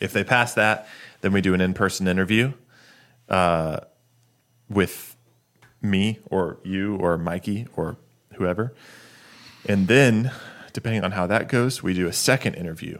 If 0.00 0.12
they 0.12 0.24
pass 0.24 0.54
that, 0.54 0.88
then 1.20 1.32
we 1.32 1.40
do 1.40 1.54
an 1.54 1.60
in 1.60 1.74
person 1.74 2.06
interview 2.08 2.52
uh, 3.28 3.80
with 4.68 5.16
me 5.82 6.18
or 6.26 6.58
you 6.62 6.96
or 6.96 7.18
Mikey 7.18 7.66
or 7.76 7.96
whoever. 8.34 8.74
And 9.66 9.88
then, 9.88 10.32
depending 10.72 11.04
on 11.04 11.12
how 11.12 11.26
that 11.26 11.48
goes, 11.48 11.82
we 11.82 11.94
do 11.94 12.06
a 12.06 12.12
second 12.12 12.54
interview. 12.54 12.98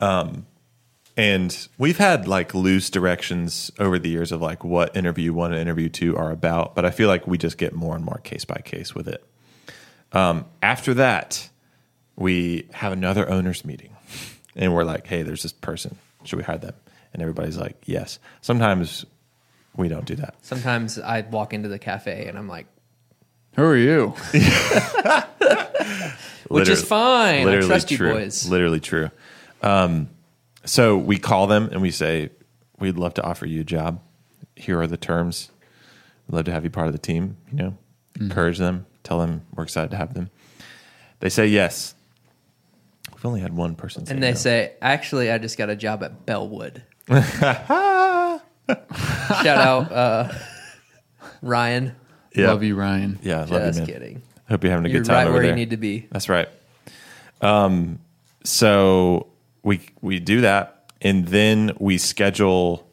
Um, 0.00 0.46
and 1.16 1.68
we've 1.78 1.96
had 1.96 2.28
like 2.28 2.54
loose 2.54 2.90
directions 2.90 3.70
over 3.78 3.98
the 3.98 4.10
years 4.10 4.32
of 4.32 4.42
like 4.42 4.62
what 4.64 4.94
interview 4.94 5.32
one 5.32 5.52
and 5.52 5.60
interview 5.60 5.88
two 5.88 6.16
are 6.16 6.30
about, 6.30 6.74
but 6.74 6.84
I 6.84 6.90
feel 6.90 7.08
like 7.08 7.26
we 7.26 7.38
just 7.38 7.56
get 7.56 7.74
more 7.74 7.96
and 7.96 8.04
more 8.04 8.18
case 8.18 8.44
by 8.44 8.60
case 8.64 8.94
with 8.94 9.08
it. 9.08 9.24
Um, 10.12 10.44
after 10.62 10.92
that, 10.94 11.48
we 12.16 12.68
have 12.72 12.92
another 12.92 13.28
owners 13.28 13.64
meeting, 13.64 13.96
and 14.54 14.74
we're 14.74 14.84
like, 14.84 15.06
"Hey, 15.06 15.22
there's 15.22 15.42
this 15.42 15.52
person. 15.52 15.98
Should 16.26 16.36
we 16.38 16.42
hire 16.44 16.58
them?" 16.58 16.74
And 17.12 17.22
everybody's 17.22 17.56
like, 17.56 17.76
"Yes." 17.86 18.18
Sometimes 18.40 19.06
we 19.76 19.88
don't 19.88 20.04
do 20.06 20.16
that. 20.16 20.34
Sometimes 20.42 20.98
I 20.98 21.20
walk 21.22 21.52
into 21.52 21.68
the 21.68 21.78
cafe 21.78 22.26
and 22.28 22.38
I'm 22.38 22.48
like, 22.48 22.66
Who 23.56 23.62
are 23.64 23.76
you? 23.76 24.14
which 26.48 26.68
is 26.68 26.82
fine. 26.82 27.42
I 27.42 27.44
Literally 27.44 27.68
trust 27.68 27.90
you 27.90 27.96
true. 27.96 28.12
boys. 28.14 28.48
Literally 28.48 28.80
true. 28.80 29.10
Um, 29.62 30.08
so 30.64 30.96
we 30.96 31.18
call 31.18 31.46
them 31.46 31.68
and 31.72 31.80
we 31.82 31.90
say, 31.90 32.30
"We'd 32.78 32.96
love 32.96 33.14
to 33.14 33.22
offer 33.22 33.46
you 33.46 33.60
a 33.62 33.64
job. 33.64 34.00
Here 34.54 34.80
are 34.80 34.86
the 34.86 34.96
terms. 34.96 35.50
We'd 36.28 36.36
love 36.36 36.44
to 36.46 36.52
have 36.52 36.64
you 36.64 36.70
part 36.70 36.86
of 36.86 36.92
the 36.92 36.98
team. 36.98 37.36
You 37.50 37.56
know, 37.56 37.78
encourage 38.20 38.58
them. 38.58 38.86
Tell 39.02 39.18
them 39.20 39.42
we're 39.54 39.64
excited 39.64 39.90
to 39.90 39.96
have 39.96 40.14
them." 40.14 40.30
They 41.20 41.28
say 41.30 41.46
yes. 41.46 41.94
We've 43.14 43.24
only 43.24 43.40
had 43.40 43.54
one 43.54 43.74
person, 43.74 44.04
say 44.06 44.12
And 44.14 44.22
they 44.22 44.30
no. 44.30 44.36
say, 44.36 44.72
actually, 44.82 45.30
I 45.30 45.38
just 45.38 45.56
got 45.58 45.70
a 45.70 45.76
job 45.76 46.02
at 46.02 46.26
Bellwood. 46.26 46.82
Shout 47.10 48.42
out 49.46 49.92
uh, 49.92 50.32
Ryan. 51.42 51.94
Yeah. 52.34 52.48
Love 52.48 52.62
you, 52.62 52.74
Ryan. 52.76 53.18
"Yeah, 53.22 53.40
love 53.40 53.48
Just 53.48 53.74
you, 53.80 53.80
man. 53.80 53.86
kidding. 53.86 54.22
Hope 54.48 54.62
you're 54.62 54.70
having 54.72 54.86
a 54.86 54.88
You're 54.90 55.00
good 55.02 55.06
time 55.08 55.16
right 55.16 55.22
over 55.24 55.32
where 55.34 55.42
there." 55.42 55.50
you 55.50 55.56
need 55.56 55.70
to 55.70 55.76
be. 55.76 56.06
That's 56.10 56.28
right. 56.28 56.48
Um, 57.40 58.00
so 58.44 59.28
we 59.62 59.80
we 60.00 60.18
do 60.20 60.42
that, 60.42 60.90
and 61.00 61.26
then 61.28 61.72
we 61.78 61.98
schedule. 61.98 62.86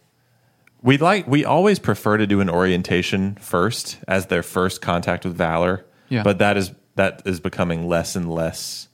We 0.81 0.97
like 0.97 1.27
we 1.27 1.43
always 1.45 1.79
prefer 1.79 2.17
to 2.17 2.27
do 2.27 2.39
an 2.41 2.49
orientation 2.49 3.35
first 3.35 3.97
as 4.07 4.27
their 4.27 4.43
first 4.43 4.81
contact 4.81 5.25
with 5.25 5.35
Valor. 5.35 5.85
Yeah. 6.09 6.21
but 6.23 6.37
that 6.39 6.57
is 6.57 6.71
that 6.95 7.23
is 7.25 7.39
becoming 7.39 7.87
less 7.87 8.15
and 8.15 8.31
less 8.31 8.87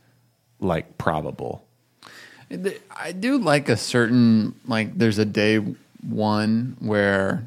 like 0.60 0.98
probable. 0.98 1.66
I 2.96 3.12
do 3.12 3.38
like 3.38 3.70
a 3.70 3.78
certain 3.78 4.56
like. 4.66 4.98
There's 4.98 5.20
a 5.20 5.26
day 5.26 5.58
one 6.08 6.78
where 6.80 7.44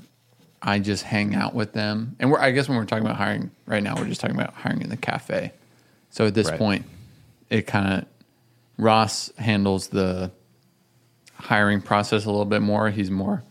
I 0.63 0.79
just 0.79 1.03
hang 1.03 1.35
out 1.35 1.55
with 1.55 1.73
them, 1.73 2.15
and 2.21 2.31
we're 2.31 2.39
I 2.39 2.53
guess 2.53 2.69
when 2.69 2.79
we're 2.79 2.85
talking 2.85 3.05
about 3.05 3.17
hiring 3.17 3.51
right 3.67 3.83
now, 3.83 3.97
we're 3.97 4.07
just 4.07 4.21
talking 4.21 4.37
about 4.37 4.55
hiring 4.55 4.83
in 4.83 4.91
the 4.91 4.97
cafe. 4.97 5.53
So 6.11 6.27
at 6.27 6.35
this 6.35 6.49
Right. 6.51 6.59
point, 6.59 6.85
it 7.51 7.67
kind 7.67 7.93
of 7.95 8.07
Ross 8.79 9.33
handles 9.39 9.89
the 9.89 10.31
hiring 11.35 11.81
process 11.81 12.25
a 12.25 12.31
little 12.31 12.45
bit 12.45 12.63
more. 12.63 12.91
He's 12.91 13.11
more 13.11 13.43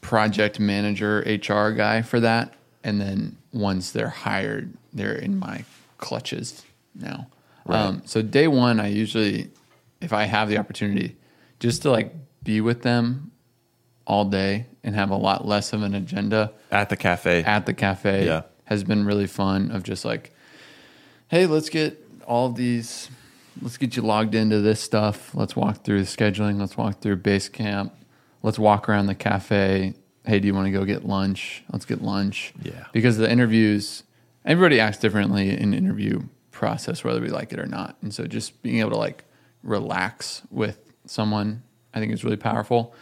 project 0.00 0.60
manager, 0.60 1.20
HR 1.26 1.70
guy 1.72 2.02
for 2.02 2.20
that, 2.20 2.54
and 2.84 3.00
then 3.00 3.36
once 3.52 3.90
they're 3.90 4.08
hired, 4.10 4.72
they're 4.92 5.14
in 5.16 5.38
my 5.38 5.64
clutches 5.98 6.62
now. 6.94 7.26
Um, 7.74 8.02
so 8.04 8.22
day 8.22 8.48
one, 8.48 8.80
I 8.80 8.88
usually, 8.88 9.50
if 10.00 10.12
I 10.12 10.24
have 10.24 10.48
the 10.48 10.58
opportunity, 10.58 11.16
just 11.58 11.82
to 11.82 11.90
like 11.90 12.12
be 12.42 12.60
with 12.60 12.82
them 12.82 13.32
all 14.06 14.24
day 14.24 14.66
and 14.84 14.94
have 14.94 15.10
a 15.10 15.16
lot 15.16 15.46
less 15.46 15.72
of 15.72 15.82
an 15.82 15.94
agenda 15.94 16.52
At 16.70 16.88
the 16.90 16.96
cafe, 16.96 17.42
at 17.42 17.66
the 17.66 17.74
cafe 17.74 18.26
Yeah. 18.26 18.42
has 18.64 18.84
been 18.84 19.04
really 19.04 19.26
fun 19.26 19.70
of 19.72 19.82
just 19.82 20.04
like 20.04 20.32
hey 21.28 21.46
let's 21.46 21.68
get 21.70 22.00
all 22.24 22.52
these 22.52 23.10
let's 23.60 23.76
get 23.78 23.96
you 23.96 24.02
logged 24.02 24.36
into 24.36 24.60
this 24.60 24.80
stuff 24.80 25.34
let's 25.34 25.56
walk 25.56 25.82
through 25.82 25.98
the 26.00 26.06
scheduling 26.06 26.60
let's 26.60 26.76
walk 26.76 27.00
through 27.00 27.16
base 27.16 27.48
camp 27.48 27.92
let's 28.42 28.58
walk 28.60 28.88
around 28.88 29.06
the 29.06 29.14
cafe. 29.14 29.94
Hey, 30.24 30.38
do 30.40 30.46
you 30.46 30.54
want 30.54 30.66
to 30.66 30.70
go 30.72 30.84
get 30.84 31.04
lunch? 31.04 31.64
Let's 31.72 31.84
get 31.84 32.00
lunch. 32.02 32.52
Yeah. 32.62 32.86
Because 32.92 33.16
the 33.16 33.30
interviews, 33.30 34.02
everybody 34.44 34.78
acts 34.80 34.98
differently 34.98 35.50
in 35.50 35.74
interview 35.74 36.22
process, 36.56 37.04
whether 37.04 37.20
we 37.20 37.28
like 37.28 37.52
it 37.52 37.58
or 37.58 37.66
not. 37.66 37.96
And 38.00 38.12
so 38.12 38.26
just 38.26 38.62
being 38.62 38.80
able 38.80 38.90
to 38.90 38.96
like 38.96 39.24
relax 39.62 40.42
with 40.50 40.78
someone, 41.04 41.62
I 41.94 42.00
think 42.00 42.12
is 42.12 42.24
really 42.24 42.36
powerful. 42.36 42.94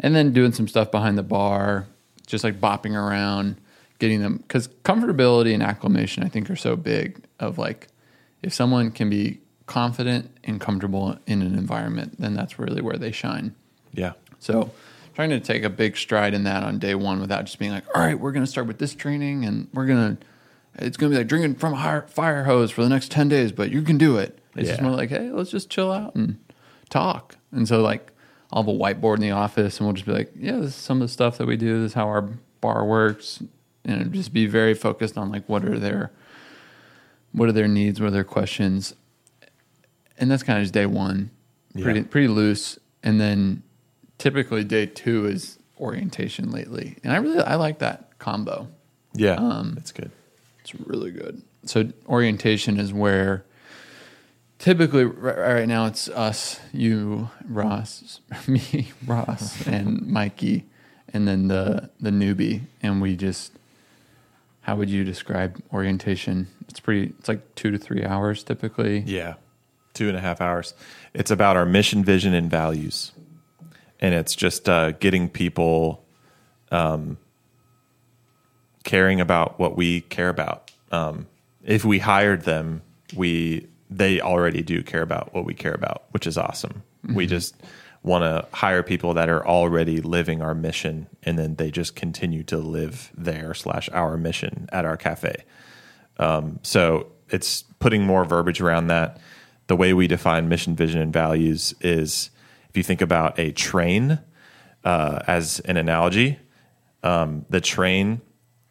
And 0.00 0.16
then 0.16 0.32
doing 0.32 0.52
some 0.52 0.66
stuff 0.66 0.90
behind 0.90 1.18
the 1.18 1.22
bar, 1.22 1.86
just 2.26 2.42
like 2.42 2.60
bopping 2.60 2.96
around, 2.96 3.56
getting 3.98 4.20
them 4.20 4.38
because 4.38 4.68
comfortability 4.84 5.52
and 5.52 5.62
acclimation, 5.62 6.24
I 6.24 6.28
think, 6.28 6.50
are 6.50 6.56
so 6.56 6.74
big. 6.74 7.22
Of 7.38 7.58
like, 7.58 7.88
if 8.42 8.54
someone 8.54 8.90
can 8.90 9.10
be 9.10 9.40
confident 9.66 10.30
and 10.42 10.60
comfortable 10.60 11.18
in 11.26 11.42
an 11.42 11.56
environment, 11.56 12.18
then 12.18 12.34
that's 12.34 12.58
really 12.58 12.80
where 12.80 12.96
they 12.96 13.12
shine. 13.12 13.54
Yeah. 13.92 14.12
So 14.38 14.70
trying 15.14 15.30
to 15.30 15.40
take 15.40 15.62
a 15.62 15.70
big 15.70 15.96
stride 15.96 16.34
in 16.34 16.44
that 16.44 16.62
on 16.62 16.78
day 16.78 16.94
one 16.94 17.20
without 17.20 17.44
just 17.44 17.58
being 17.58 17.70
like, 17.70 17.84
all 17.94 18.02
right, 18.02 18.18
we're 18.18 18.32
going 18.32 18.44
to 18.44 18.50
start 18.50 18.66
with 18.66 18.78
this 18.78 18.94
training 18.94 19.44
and 19.44 19.68
we're 19.74 19.86
going 19.86 20.16
to, 20.16 20.26
it's 20.76 20.96
going 20.96 21.10
to 21.10 21.14
be 21.16 21.18
like 21.20 21.28
drinking 21.28 21.56
from 21.56 21.74
a 21.74 22.02
fire 22.08 22.44
hose 22.44 22.70
for 22.70 22.82
the 22.82 22.88
next 22.88 23.10
10 23.10 23.28
days, 23.28 23.52
but 23.52 23.70
you 23.70 23.82
can 23.82 23.98
do 23.98 24.16
it. 24.16 24.38
It's 24.56 24.68
just 24.68 24.82
more 24.82 24.92
like, 24.92 25.08
hey, 25.10 25.30
let's 25.30 25.50
just 25.50 25.70
chill 25.70 25.90
out 25.90 26.14
and 26.14 26.38
talk. 26.90 27.36
And 27.52 27.66
so, 27.66 27.80
like, 27.80 28.10
I'll 28.52 28.62
have 28.62 28.68
a 28.68 28.76
whiteboard 28.78 29.16
in 29.16 29.22
the 29.22 29.30
office 29.30 29.78
and 29.78 29.86
we'll 29.86 29.94
just 29.94 30.06
be 30.06 30.12
like, 30.12 30.30
yeah, 30.36 30.56
this 30.56 30.70
is 30.70 30.74
some 30.74 31.00
of 31.00 31.08
the 31.08 31.12
stuff 31.12 31.38
that 31.38 31.46
we 31.46 31.56
do. 31.56 31.80
This 31.82 31.92
is 31.92 31.94
how 31.94 32.06
our 32.06 32.22
bar 32.60 32.84
works. 32.84 33.42
And 33.84 34.12
just 34.12 34.32
be 34.32 34.46
very 34.46 34.74
focused 34.74 35.16
on 35.18 35.30
like, 35.32 35.48
what 35.48 35.64
are 35.64 35.78
their, 35.78 36.12
what 37.32 37.48
are 37.48 37.52
their 37.52 37.66
needs? 37.68 37.98
What 38.00 38.08
are 38.08 38.10
their 38.10 38.24
questions? 38.24 38.94
And 40.18 40.30
that's 40.30 40.42
kind 40.42 40.58
of 40.58 40.64
just 40.64 40.74
day 40.74 40.86
one, 40.86 41.30
pretty, 41.80 42.00
Yeah. 42.00 42.06
pretty 42.08 42.28
loose. 42.28 42.78
And 43.02 43.20
then 43.20 43.62
typically 44.18 44.62
day 44.64 44.86
two 44.86 45.26
is 45.26 45.58
orientation 45.80 46.50
lately. 46.50 46.98
And 47.02 47.12
I 47.12 47.16
really, 47.16 47.40
I 47.40 47.56
like 47.56 47.78
that 47.80 48.18
combo. 48.18 48.68
Yeah. 49.14 49.34
Um, 49.34 49.72
that's 49.74 49.92
good. 49.92 50.10
It's 50.62 50.74
really 50.74 51.10
good. 51.10 51.42
So 51.64 51.90
orientation 52.06 52.78
is 52.78 52.92
where 52.92 53.44
typically 54.58 55.04
right, 55.04 55.38
right 55.38 55.68
now 55.68 55.86
it's 55.86 56.08
us, 56.08 56.60
you, 56.72 57.30
Ross, 57.48 58.20
me, 58.46 58.92
Ross, 59.06 59.66
and 59.66 60.06
Mikey, 60.06 60.64
and 61.12 61.26
then 61.28 61.48
the 61.48 61.90
the 62.00 62.10
newbie, 62.10 62.62
and 62.82 63.02
we 63.02 63.16
just. 63.16 63.52
How 64.62 64.76
would 64.76 64.88
you 64.88 65.02
describe 65.02 65.60
orientation? 65.72 66.46
It's 66.68 66.78
pretty. 66.78 67.12
It's 67.18 67.28
like 67.28 67.54
two 67.56 67.72
to 67.72 67.78
three 67.78 68.04
hours 68.04 68.44
typically. 68.44 69.00
Yeah. 69.00 69.34
Two 69.92 70.06
and 70.06 70.16
a 70.16 70.20
half 70.20 70.40
hours. 70.40 70.72
It's 71.12 71.32
about 71.32 71.56
our 71.56 71.66
mission, 71.66 72.04
vision, 72.04 72.32
and 72.32 72.48
values. 72.48 73.10
And 73.98 74.14
it's 74.14 74.36
just 74.36 74.68
uh, 74.68 74.92
getting 74.92 75.28
people 75.28 76.04
um, 76.70 77.18
caring 78.84 79.20
about 79.20 79.58
what 79.58 79.76
we 79.76 80.02
care 80.02 80.28
about. 80.28 80.70
Um, 80.90 81.26
if 81.64 81.84
we 81.84 81.98
hired 81.98 82.42
them, 82.42 82.82
we 83.14 83.66
they 83.90 84.20
already 84.20 84.62
do 84.62 84.82
care 84.82 85.02
about 85.02 85.34
what 85.34 85.44
we 85.44 85.54
care 85.54 85.74
about, 85.74 86.04
which 86.12 86.26
is 86.26 86.38
awesome. 86.38 86.82
We 87.14 87.26
just 87.26 87.56
want 88.02 88.22
to 88.22 88.56
hire 88.56 88.82
people 88.82 89.14
that 89.14 89.28
are 89.28 89.46
already 89.46 90.00
living 90.00 90.42
our 90.42 90.54
mission, 90.54 91.06
and 91.22 91.38
then 91.38 91.56
they 91.56 91.70
just 91.70 91.94
continue 91.94 92.42
to 92.44 92.58
live 92.58 93.12
their 93.16 93.54
slash 93.54 93.88
our 93.90 94.16
mission 94.16 94.68
at 94.72 94.84
our 94.84 94.96
cafe. 94.96 95.44
Um, 96.18 96.58
so 96.62 97.12
it's 97.30 97.62
putting 97.78 98.04
more 98.04 98.24
verbiage 98.24 98.60
around 98.60 98.88
that. 98.88 99.18
The 99.66 99.76
way 99.76 99.92
we 99.92 100.06
define 100.06 100.48
mission, 100.48 100.74
vision, 100.74 101.00
and 101.00 101.12
values 101.12 101.74
is 101.80 102.30
if 102.70 102.76
you 102.76 102.82
think 102.82 103.00
about 103.00 103.38
a 103.38 103.52
train 103.52 104.18
uh, 104.84 105.20
as 105.26 105.60
an 105.60 105.76
analogy, 105.76 106.38
um, 107.02 107.44
the 107.50 107.60
train 107.60 108.20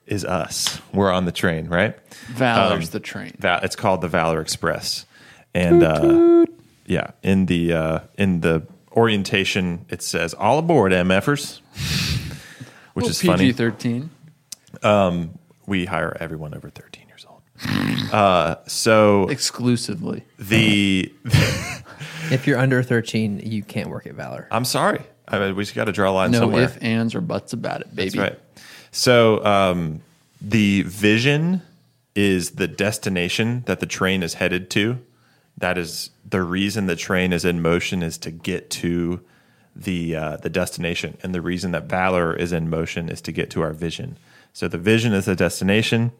is 0.07 0.25
us. 0.25 0.79
We're 0.93 1.11
on 1.11 1.25
the 1.25 1.31
train, 1.31 1.67
right? 1.67 1.95
Valor's 2.29 2.87
Um, 2.87 2.91
the 2.91 2.99
train. 2.99 3.33
Va- 3.39 3.59
it's 3.63 3.75
called 3.75 4.01
the 4.01 4.07
Valor 4.07 4.41
Express, 4.41 5.05
and 5.53 5.83
uh, 5.83 6.45
yeah, 6.85 7.11
in 7.23 7.45
the 7.45 7.73
uh, 7.73 7.99
in 8.17 8.41
the 8.41 8.63
orientation 8.93 9.85
it 9.89 10.01
says 10.01 10.33
"All 10.33 10.59
aboard, 10.59 10.91
MFers," 10.91 11.59
which 12.93 13.07
is 13.07 13.21
funny. 13.21 13.45
PG 13.47 13.53
thirteen. 13.53 14.09
We 15.67 15.85
hire 15.85 16.17
everyone 16.19 16.53
over 16.53 16.69
thirteen 16.69 17.07
years 17.07 17.25
old. 17.29 17.41
Uh, 18.11 18.55
so 18.67 19.29
exclusively. 19.29 20.25
the 20.37 21.13
If 22.29 22.45
you're 22.45 22.57
under 22.57 22.83
13, 22.83 23.39
you 23.45 23.63
can't 23.63 23.89
work 23.89 24.05
at 24.05 24.15
Valor. 24.15 24.47
I'm 24.51 24.65
sorry, 24.65 25.01
I 25.29 25.39
mean, 25.39 25.55
we 25.55 25.63
just 25.63 25.75
got 25.75 25.85
to 25.85 25.93
draw 25.93 26.11
a 26.11 26.13
line 26.13 26.31
No 26.31 26.39
somewhere. 26.39 26.63
if, 26.63 26.77
ands, 26.83 27.15
or 27.15 27.21
buts 27.21 27.53
about 27.53 27.79
it, 27.81 27.95
baby. 27.95 28.17
That's 28.17 28.31
right. 28.31 28.39
So 28.91 29.43
um, 29.45 30.01
the 30.41 30.83
vision 30.83 31.61
is 32.13 32.51
the 32.51 32.67
destination 32.67 33.63
that 33.65 33.79
the 33.79 33.85
train 33.85 34.21
is 34.21 34.35
headed 34.35 34.69
to. 34.71 34.99
That 35.57 35.77
is 35.77 36.11
the 36.27 36.41
reason 36.41 36.85
the 36.85 36.95
train 36.95 37.33
is 37.33 37.45
in 37.45 37.61
motion 37.61 38.03
is 38.03 38.17
to 38.19 38.31
get 38.31 38.69
to 38.71 39.21
the 39.75 40.15
uh, 40.15 40.37
the 40.37 40.49
destination, 40.49 41.17
and 41.23 41.33
the 41.33 41.41
reason 41.41 41.71
that 41.71 41.85
valor 41.85 42.35
is 42.35 42.51
in 42.51 42.69
motion 42.69 43.07
is 43.07 43.21
to 43.21 43.31
get 43.31 43.49
to 43.51 43.61
our 43.61 43.71
vision. 43.71 44.17
So 44.51 44.67
the 44.67 44.77
vision 44.77 45.13
is 45.13 45.25
the 45.25 45.35
destination. 45.35 46.11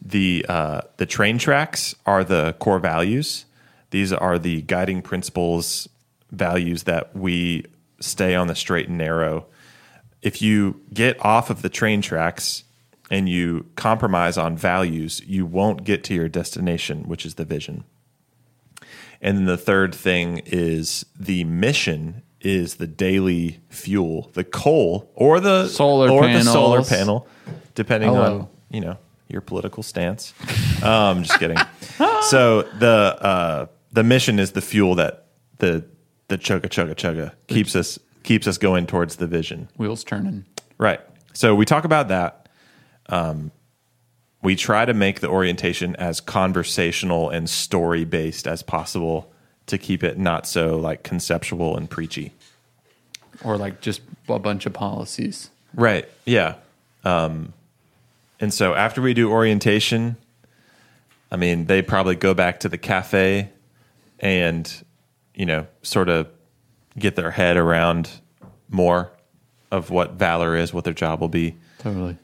The 0.00 0.46
uh, 0.48 0.80
the 0.96 1.04
train 1.04 1.36
tracks 1.36 1.94
are 2.06 2.24
the 2.24 2.54
core 2.58 2.78
values. 2.78 3.44
These 3.90 4.12
are 4.12 4.38
the 4.38 4.62
guiding 4.62 5.02
principles, 5.02 5.88
values 6.30 6.84
that 6.84 7.14
we 7.14 7.66
stay 7.98 8.34
on 8.34 8.46
the 8.46 8.54
straight 8.54 8.88
and 8.88 8.96
narrow 8.96 9.46
if 10.22 10.42
you 10.42 10.80
get 10.92 11.22
off 11.24 11.50
of 11.50 11.62
the 11.62 11.68
train 11.68 12.02
tracks 12.02 12.64
and 13.10 13.28
you 13.28 13.66
compromise 13.76 14.38
on 14.38 14.56
values, 14.56 15.20
you 15.26 15.44
won't 15.46 15.84
get 15.84 16.04
to 16.04 16.14
your 16.14 16.28
destination, 16.28 17.04
which 17.04 17.26
is 17.26 17.34
the 17.34 17.44
vision. 17.44 17.84
And 19.20 19.36
then 19.36 19.44
the 19.44 19.56
third 19.56 19.94
thing 19.94 20.42
is 20.46 21.04
the 21.18 21.44
mission 21.44 22.22
is 22.40 22.76
the 22.76 22.86
daily 22.86 23.60
fuel, 23.68 24.30
the 24.32 24.44
coal 24.44 25.10
or 25.14 25.40
the 25.40 25.68
Solar 25.68 26.10
or 26.10 26.26
the 26.26 26.42
solar 26.42 26.82
panel, 26.82 27.26
depending 27.74 28.10
on 28.16 28.48
you 28.70 28.80
know 28.80 28.96
your 29.28 29.42
political 29.42 29.82
stance. 29.82 30.32
um, 30.82 31.18
I'm 31.18 31.22
just 31.24 31.38
kidding. 31.38 31.58
so 32.28 32.62
the 32.62 33.16
uh, 33.20 33.66
the 33.92 34.02
mission 34.02 34.38
is 34.38 34.52
the 34.52 34.62
fuel 34.62 34.94
that 34.94 35.26
the 35.58 35.84
the 36.28 36.38
chugga 36.38 36.68
chugga 36.68 36.94
chugga 36.94 37.32
keeps 37.46 37.76
us 37.76 37.98
keeps 38.22 38.46
us 38.46 38.58
going 38.58 38.86
towards 38.86 39.16
the 39.16 39.26
vision. 39.26 39.68
Wheels 39.76 40.04
turning. 40.04 40.44
Right. 40.78 41.00
So 41.32 41.54
we 41.54 41.64
talk 41.64 41.84
about 41.84 42.08
that. 42.08 42.48
Um, 43.08 43.50
we 44.42 44.56
try 44.56 44.84
to 44.84 44.94
make 44.94 45.20
the 45.20 45.28
orientation 45.28 45.96
as 45.96 46.20
conversational 46.20 47.28
and 47.30 47.48
story 47.48 48.04
based 48.04 48.46
as 48.46 48.62
possible 48.62 49.30
to 49.66 49.78
keep 49.78 50.02
it 50.02 50.18
not 50.18 50.46
so 50.46 50.76
like 50.76 51.02
conceptual 51.02 51.76
and 51.76 51.88
preachy. 51.88 52.32
Or 53.44 53.56
like 53.56 53.80
just 53.80 54.00
a 54.28 54.38
bunch 54.38 54.66
of 54.66 54.72
policies. 54.72 55.50
Right. 55.74 56.08
Yeah. 56.24 56.54
Um, 57.04 57.52
and 58.40 58.52
so 58.52 58.74
after 58.74 59.02
we 59.02 59.14
do 59.14 59.30
orientation, 59.30 60.16
I 61.30 61.36
mean, 61.36 61.66
they 61.66 61.82
probably 61.82 62.16
go 62.16 62.34
back 62.34 62.60
to 62.60 62.68
the 62.68 62.78
cafe 62.78 63.50
and, 64.18 64.84
you 65.34 65.46
know, 65.46 65.66
sort 65.82 66.08
of 66.08 66.28
get 66.98 67.16
their 67.16 67.30
head 67.30 67.56
around 67.56 68.10
more 68.68 69.10
of 69.70 69.90
what 69.90 70.12
Valor 70.14 70.56
is, 70.56 70.72
what 70.74 70.84
their 70.84 70.94
job 70.94 71.20
will 71.20 71.28
be. 71.28 71.56
Totally. 71.78 72.16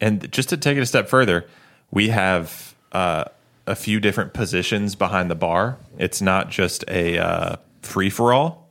And 0.00 0.30
just 0.30 0.48
to 0.50 0.56
take 0.56 0.76
it 0.76 0.80
a 0.80 0.86
step 0.86 1.08
further, 1.08 1.46
we 1.90 2.08
have 2.08 2.74
uh, 2.92 3.24
a 3.66 3.74
few 3.74 4.00
different 4.00 4.34
positions 4.34 4.94
behind 4.94 5.30
the 5.30 5.34
bar. 5.34 5.78
It's 5.98 6.20
not 6.20 6.50
just 6.50 6.84
a 6.88 7.18
uh, 7.18 7.56
free 7.82 8.10
for 8.10 8.32
all. 8.32 8.68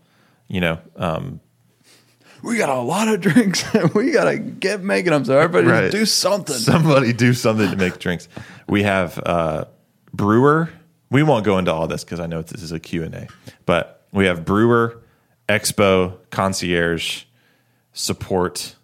You 0.47 0.61
know, 0.61 0.79
um, 0.97 1.39
We 2.43 2.57
got 2.57 2.69
a 2.69 2.81
lot 2.81 3.07
of 3.07 3.21
drinks. 3.21 3.63
we 3.95 4.11
got 4.11 4.25
to 4.25 4.37
get 4.37 4.83
making 4.83 5.11
them. 5.11 5.25
So 5.25 5.39
everybody 5.39 5.67
Right. 5.67 5.91
do 5.91 6.05
something. 6.05 6.55
somebody 6.55 7.13
do 7.13 7.33
something 7.33 7.69
to 7.71 7.77
make 7.77 7.97
drinks. 7.99 8.27
We 8.67 8.83
have 8.83 9.17
uh, 9.25 9.65
brewer. 10.13 10.69
We 11.09 11.23
won't 11.23 11.45
go 11.45 11.57
into 11.57 11.71
all 11.71 11.87
this 11.87 12.03
because 12.03 12.19
I 12.19 12.25
know 12.25 12.41
this 12.41 12.61
is 12.61 12.71
a 12.71 12.79
Q 12.79 13.03
and 13.03 13.13
A. 13.13 13.27
But 13.65 14.05
we 14.11 14.25
have 14.25 14.45
brewer, 14.45 15.01
expo, 15.47 16.17
concierge, 16.29 17.23
support, 17.93 18.75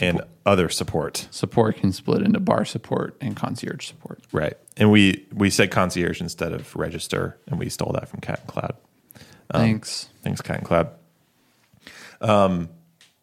and 0.00 0.22
other 0.46 0.68
support. 0.68 1.28
support 1.30 1.76
can 1.76 1.92
split 1.92 2.22
into 2.22 2.40
bar 2.40 2.64
support 2.64 3.16
and 3.20 3.36
concierge 3.36 3.86
support. 3.86 4.20
Right. 4.32 4.56
And 4.76 4.90
we 4.90 5.26
we 5.32 5.50
said 5.50 5.70
concierge 5.70 6.20
instead 6.20 6.52
of 6.52 6.74
register, 6.74 7.38
and 7.46 7.58
we 7.58 7.68
stole 7.68 7.92
that 7.92 8.08
from 8.08 8.20
Cat 8.20 8.40
and 8.40 8.48
Cloud. 8.48 8.76
Thanks. 9.52 10.08
Thanks, 10.22 10.40
Cat 10.40 10.58
and 10.58 10.66
Cloud. 10.66 10.90
Um, 12.22 12.70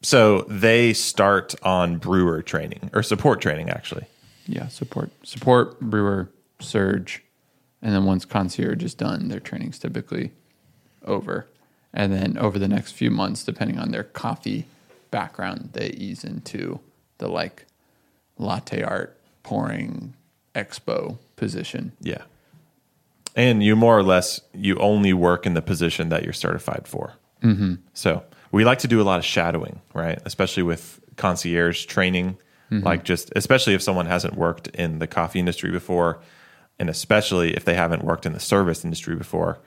so 0.02 0.42
they 0.42 0.94
start 0.94 1.56
on 1.64 1.98
brewer 1.98 2.42
training 2.42 2.92
or 2.94 3.02
support 3.02 3.42
training, 3.42 3.70
actually. 3.70 4.06
Yeah, 4.46 4.68
support, 4.68 5.12
support, 5.24 5.80
brewer, 5.80 6.30
surge, 6.60 7.24
and 7.82 7.94
then 7.94 8.06
once 8.06 8.26
concierge 8.26 8.84
is 8.84 8.94
done, 8.94 9.30
their 9.30 9.40
training's 9.40 9.80
typically 9.80 10.32
over. 11.06 11.48
And 11.94 12.14
then 12.14 12.38
over 12.38 12.60
the 12.60 12.68
next 12.68 12.92
few 12.92 13.10
months, 13.10 13.44
depending 13.44 13.80
on 13.80 13.92
their 13.92 14.04
coffee 14.04 14.66
background, 15.12 15.70
they 15.74 15.90
ease 15.90 16.24
into 16.24 16.80
the 17.18 17.28
like 17.28 17.66
latte 18.38 18.84
art 18.84 19.18
pouring 19.44 20.14
expo 20.54 21.18
position. 21.36 21.94
Yeah. 22.02 22.24
And 23.36 23.64
you 23.64 23.76
more 23.76 23.98
or 23.98 24.04
less 24.04 24.42
you 24.54 24.78
only 24.78 25.14
work 25.14 25.46
in 25.46 25.54
the 25.54 25.62
position 25.62 26.10
that 26.10 26.24
you're 26.24 26.34
certified 26.34 26.88
for. 26.88 27.14
Mm-hmm. 27.42 27.76
So 27.94 28.24
we 28.52 28.66
like 28.66 28.80
to 28.80 28.88
do 28.88 29.02
a 29.02 29.04
lot 29.04 29.20
of 29.20 29.26
shadowing, 29.26 29.82
right? 29.94 30.20
Especially 30.26 30.64
with 30.64 31.00
concierge 31.16 31.86
training, 31.86 32.38
like 32.72 33.04
just 33.04 33.32
especially 33.36 33.74
if 33.74 33.82
someone 33.82 34.06
hasn't 34.06 34.36
worked 34.36 34.68
in 34.70 35.00
the 35.00 35.08
coffee 35.08 35.40
industry 35.40 35.72
before, 35.72 36.20
and 36.80 36.90
especially 36.90 37.54
if 37.54 37.66
they 37.66 37.74
haven't 37.76 38.04
worked 38.04 38.26
in 38.26 38.34
the 38.34 38.40
service 38.40 38.84
industry 38.84 39.16
before, 39.16 39.60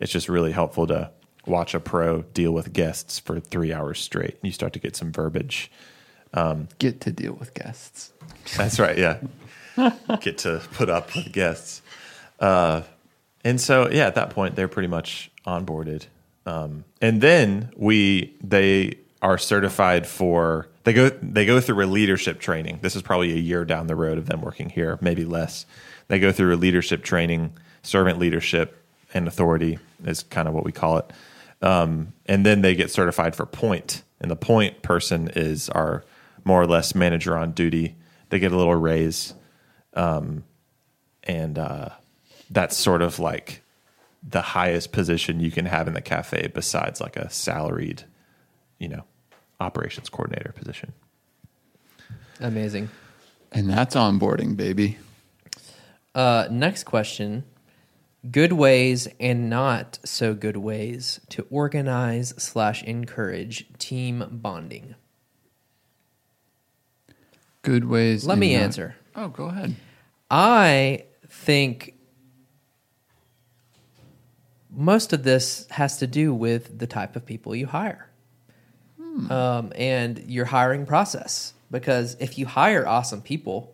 it's 0.00 0.12
just 0.12 0.28
really 0.28 0.52
helpful 0.52 0.86
to 0.86 1.10
watch 1.46 1.74
a 1.74 1.80
pro 1.80 2.22
deal 2.22 2.52
with 2.52 2.72
guests 2.72 3.18
for 3.18 3.38
three 3.38 3.72
hours 3.72 4.00
straight. 4.00 4.38
You 4.42 4.50
start 4.50 4.72
to 4.72 4.78
get 4.78 4.96
some 4.96 5.12
verbiage. 5.12 5.70
Get 6.78 7.00
to 7.02 7.12
deal 7.12 7.34
with 7.34 7.54
guests. 7.54 8.12
That's 8.56 8.80
right. 8.80 8.96
Yeah. 8.98 9.20
Get 10.20 10.38
to 10.38 10.62
put 10.72 10.88
up 10.88 11.14
with 11.14 11.32
guests. 11.32 11.82
Uh, 12.40 12.82
and 13.44 13.60
so, 13.60 13.90
yeah, 13.90 14.06
at 14.06 14.14
that 14.14 14.30
point, 14.30 14.56
they're 14.56 14.68
pretty 14.68 14.88
much 14.88 15.30
onboarded. 15.46 16.06
Um, 16.46 16.84
and 17.00 17.20
then 17.20 17.70
we, 17.76 18.36
they 18.42 18.98
are 19.22 19.38
certified 19.38 20.06
for, 20.06 20.68
they 20.84 20.92
go, 20.92 21.10
they 21.10 21.46
go 21.46 21.60
through 21.60 21.84
a 21.84 21.86
leadership 21.86 22.40
training. 22.40 22.80
This 22.82 22.96
is 22.96 23.02
probably 23.02 23.32
a 23.32 23.38
year 23.38 23.64
down 23.64 23.86
the 23.86 23.96
road 23.96 24.18
of 24.18 24.26
them 24.26 24.40
working 24.40 24.70
here, 24.70 24.98
maybe 25.00 25.24
less. 25.24 25.66
They 26.08 26.18
go 26.18 26.32
through 26.32 26.54
a 26.54 26.56
leadership 26.56 27.02
training, 27.02 27.56
servant 27.82 28.18
leadership 28.18 28.84
and 29.14 29.28
authority 29.28 29.78
is 30.04 30.24
kind 30.24 30.48
of 30.48 30.54
what 30.54 30.64
we 30.64 30.72
call 30.72 30.98
it. 30.98 31.12
Um, 31.62 32.12
and 32.26 32.44
then 32.44 32.60
they 32.60 32.74
get 32.74 32.90
certified 32.90 33.34
for 33.34 33.46
point. 33.46 34.02
And 34.20 34.30
the 34.30 34.36
point 34.36 34.82
person 34.82 35.30
is 35.34 35.68
our 35.70 36.04
more 36.44 36.60
or 36.60 36.66
less 36.66 36.94
manager 36.94 37.38
on 37.38 37.52
duty. 37.52 37.94
They 38.28 38.38
get 38.38 38.52
a 38.52 38.56
little 38.56 38.74
raise. 38.74 39.34
Um, 39.94 40.44
and 41.22 41.58
uh, 41.58 41.90
that's 42.50 42.76
sort 42.76 43.00
of 43.00 43.18
like 43.18 43.62
the 44.28 44.42
highest 44.42 44.92
position 44.92 45.40
you 45.40 45.50
can 45.50 45.66
have 45.66 45.86
in 45.86 45.94
the 45.94 46.02
cafe 46.02 46.50
besides 46.52 47.00
like 47.00 47.16
a 47.16 47.30
salaried, 47.30 48.02
you 48.78 48.88
know, 48.88 49.04
operations 49.60 50.08
coordinator 50.08 50.52
position. 50.52 50.92
Amazing. 52.40 52.90
And 53.52 53.70
that's 53.70 53.94
onboarding, 53.94 54.56
baby. 54.56 54.98
Uh, 56.14 56.48
next 56.50 56.84
question: 56.84 57.44
Good 58.30 58.52
ways 58.52 59.08
and 59.18 59.50
not 59.50 59.98
so 60.04 60.34
good 60.34 60.56
ways 60.56 61.20
to 61.30 61.46
organize 61.50 62.34
slash 62.38 62.82
encourage 62.84 63.66
team 63.78 64.24
bonding. 64.30 64.94
Good 67.62 67.84
ways. 67.86 68.26
Let 68.26 68.38
me 68.38 68.54
not- 68.54 68.62
answer. 68.62 68.96
Oh, 69.16 69.28
go 69.28 69.46
ahead. 69.46 69.76
I 70.30 71.04
think 71.28 71.94
most 74.70 75.12
of 75.12 75.22
this 75.22 75.66
has 75.70 75.98
to 75.98 76.06
do 76.06 76.34
with 76.34 76.78
the 76.78 76.86
type 76.86 77.16
of 77.16 77.24
people 77.24 77.54
you 77.54 77.66
hire 77.66 78.08
um, 79.30 79.72
and 79.76 80.18
your 80.26 80.46
hiring 80.46 80.86
process. 80.86 81.52
Because 81.70 82.16
if 82.20 82.38
you 82.38 82.46
hire 82.46 82.86
awesome 82.86 83.22
people, 83.22 83.73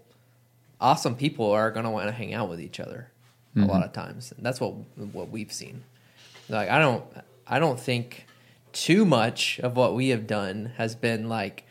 awesome 0.80 1.14
people 1.14 1.50
are 1.50 1.70
going 1.70 1.84
to 1.84 1.90
want 1.90 2.08
to 2.08 2.12
hang 2.12 2.34
out 2.34 2.48
with 2.48 2.60
each 2.60 2.80
other 2.80 3.10
a 3.56 3.60
lot 3.60 3.82
of 3.84 3.92
times. 3.92 4.32
And 4.36 4.44
that's 4.44 4.60
what 4.60 4.70
what 5.12 5.30
we've 5.30 5.52
seen. 5.52 5.84
Like 6.48 6.68
I 6.68 6.78
don't 6.78 7.04
I 7.46 7.58
don't 7.58 7.78
think 7.78 8.26
too 8.72 9.04
much 9.04 9.58
of 9.60 9.76
what 9.76 9.94
we 9.94 10.08
have 10.10 10.26
done 10.26 10.72
has 10.76 10.94
been 10.94 11.28
like 11.28 11.66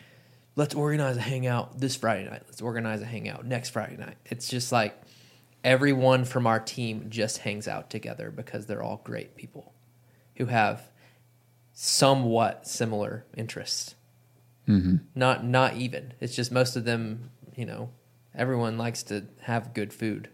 let's 0.56 0.74
organize 0.74 1.16
a 1.16 1.22
hangout 1.22 1.80
this 1.80 1.96
Friday 1.96 2.28
night. 2.28 2.42
Let's 2.46 2.60
organize 2.60 3.00
a 3.00 3.06
hangout 3.06 3.46
next 3.46 3.70
Friday 3.70 3.96
night. 3.96 4.16
It's 4.26 4.48
just 4.48 4.72
like 4.72 5.00
everyone 5.64 6.24
from 6.24 6.46
our 6.46 6.60
team 6.60 7.06
just 7.08 7.38
hangs 7.38 7.66
out 7.66 7.90
together 7.90 8.30
because 8.30 8.66
they're 8.66 8.82
all 8.82 9.00
great 9.04 9.36
people 9.36 9.72
who 10.36 10.46
have 10.46 10.82
somewhat 11.72 12.66
similar 12.66 13.24
interests. 13.36 13.94
Mm-hmm. 14.68 14.96
Not 15.14 15.44
not 15.44 15.76
even. 15.76 16.14
It's 16.20 16.36
just 16.36 16.52
most 16.52 16.76
of 16.76 16.84
them. 16.84 17.30
You 17.56 17.66
know, 17.66 17.90
everyone 18.34 18.78
likes 18.78 19.02
to 19.04 19.24
have 19.42 19.74
good 19.74 19.92
food 19.92 20.28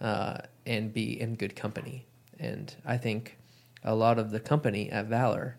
uh, 0.00 0.38
and 0.66 0.92
be 0.92 1.20
in 1.20 1.34
good 1.34 1.56
company. 1.56 2.06
And 2.38 2.74
I 2.84 2.96
think 2.96 3.36
a 3.82 3.94
lot 3.94 4.18
of 4.18 4.30
the 4.30 4.40
company 4.40 4.90
at 4.90 5.06
Valor 5.06 5.56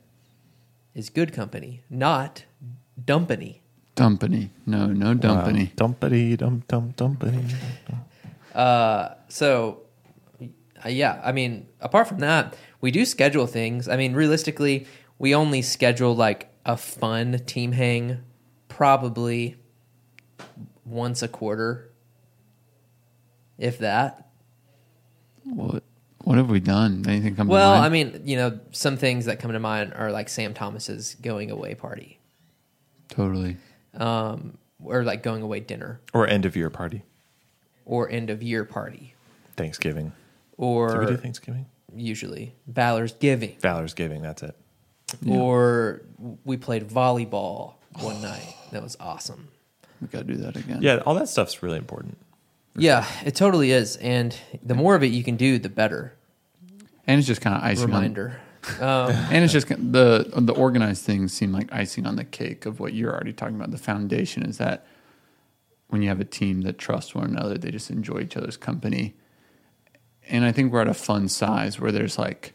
is 0.93 1.10
good 1.10 1.34
company, 1.34 1.84
not 1.89 2.45
dumpany. 3.03 3.62
Dumpany. 3.95 4.49
No, 4.66 4.86
no 4.88 5.14
dumpany. 5.14 5.66
Wow. 5.66 5.88
Dumpity 5.88 6.38
dum 6.38 6.64
dum 6.68 6.93
dumpity. 6.93 7.53
Uh, 8.55 9.16
so, 9.28 9.82
uh, 10.86 10.89
yeah, 10.89 11.20
I 11.24 11.32
mean, 11.34 11.68
apart 11.82 12.07
from 12.07 12.20
that, 12.20 12.55
we 12.82 12.91
do 12.91 13.05
schedule 13.05 13.45
things. 13.45 13.88
I 13.89 13.97
mean, 13.97 14.14
realistically, 14.14 14.88
we 15.18 15.36
only 15.36 15.62
schedule 15.62 16.16
like 16.16 16.49
a 16.66 16.78
fun 16.78 17.39
team 17.45 17.74
hang 17.74 18.20
probably 18.70 19.57
once 20.89 21.21
a 21.21 21.27
quarter, 21.27 21.89
if 23.57 23.79
that. 23.79 24.27
What 25.43 25.83
what 26.23 26.37
have 26.37 26.49
we 26.49 26.59
done? 26.59 27.05
Anything 27.07 27.35
come 27.35 27.47
Well, 27.47 27.73
to 27.75 27.79
mind? 27.79 27.93
Well, 27.93 28.11
I 28.11 28.19
mean, 28.19 28.27
you 28.27 28.35
know, 28.37 28.59
some 28.71 28.97
things 28.97 29.25
that 29.25 29.39
come 29.39 29.51
to 29.53 29.59
mind 29.59 29.93
are 29.95 30.11
like 30.11 30.29
Sam 30.29 30.53
Thomas's 30.53 31.15
going 31.21 31.49
away 31.49 31.75
party, 31.75 32.19
totally. 33.07 33.57
um, 33.95 34.57
or 34.83 35.03
like 35.03 35.23
going 35.23 35.41
away 35.41 35.59
dinner, 35.61 36.01
Or 36.13 36.27
end 36.27 36.45
of 36.45 36.55
year 36.55 36.69
party. 36.69 37.03
or 37.85 38.09
end 38.09 38.29
of 38.29 38.43
year 38.43 38.63
party, 38.65 39.15
Thanksgiving. 39.55 40.05
Did 40.05 40.65
we 40.65 40.65
do 41.05 41.13
or 41.13 41.17
Thanksgiving? 41.17 41.65
usually 41.95 42.53
Valor's 42.67 43.13
Giving, 43.13 43.55
Valor's 43.61 43.93
Giving, 43.95 44.21
that's 44.21 44.43
it. 44.43 44.55
or 45.27 46.01
we 46.43 46.57
played 46.57 46.87
volleyball 46.87 47.73
one 48.01 48.21
night. 48.21 48.53
That 48.71 48.83
was 48.83 48.95
awesome. 48.99 49.47
We 50.02 50.08
got 50.08 50.20
to 50.20 50.34
do 50.34 50.36
that 50.38 50.56
again. 50.56 50.80
Yeah, 50.82 50.97
all 51.06 51.16
that 51.16 51.28
stuff's 51.30 51.62
really 51.64 51.78
important. 51.78 52.18
Yeah, 52.76 53.06
it 53.26 53.36
totally 53.36 53.72
is, 53.72 53.97
and 53.97 54.36
the 54.64 54.76
more 54.76 54.95
of 54.95 55.04
it 55.04 55.08
you 55.08 55.24
can 55.24 55.36
do, 55.36 55.60
the 55.60 55.70
better. 55.70 56.14
and 57.08 57.18
it's 57.20 57.28
just 57.28 57.41
kind 57.41 57.56
of 57.56 57.64
icing 57.64 57.86
Reminder. 57.88 58.39
Um. 58.80 59.12
And 59.32 59.43
it's 59.43 59.54
just 59.54 59.68
the 59.70 60.30
the 60.36 60.54
organized 60.54 61.04
things 61.04 61.34
seem 61.34 61.52
like 61.52 61.72
icing 61.74 62.06
on 62.06 62.16
the 62.16 62.24
cake 62.26 62.66
of 62.66 62.80
what 62.80 62.93
you're 62.93 63.12
already 63.14 63.34
talking 63.34 63.56
about. 63.56 63.72
The 63.72 63.78
foundation 63.78 64.43
is 64.43 64.58
that 64.60 64.86
when 65.88 66.02
you 66.02 66.10
have 66.10 66.20
a 66.20 66.26
team 66.26 66.62
that 66.62 66.78
trusts 66.78 67.16
one 67.16 67.26
another, 67.26 67.58
they 67.58 67.72
just 67.72 67.89
enjoy 67.89 68.20
each 68.20 68.38
other's 68.38 68.58
company. 68.58 69.16
And 70.30 70.45
I 70.45 70.52
think 70.52 70.72
we're 70.72 70.82
at 70.82 70.88
a 70.88 70.93
fun 70.93 71.28
size 71.28 71.80
where 71.80 71.91
there's 71.91 72.18
like 72.20 72.54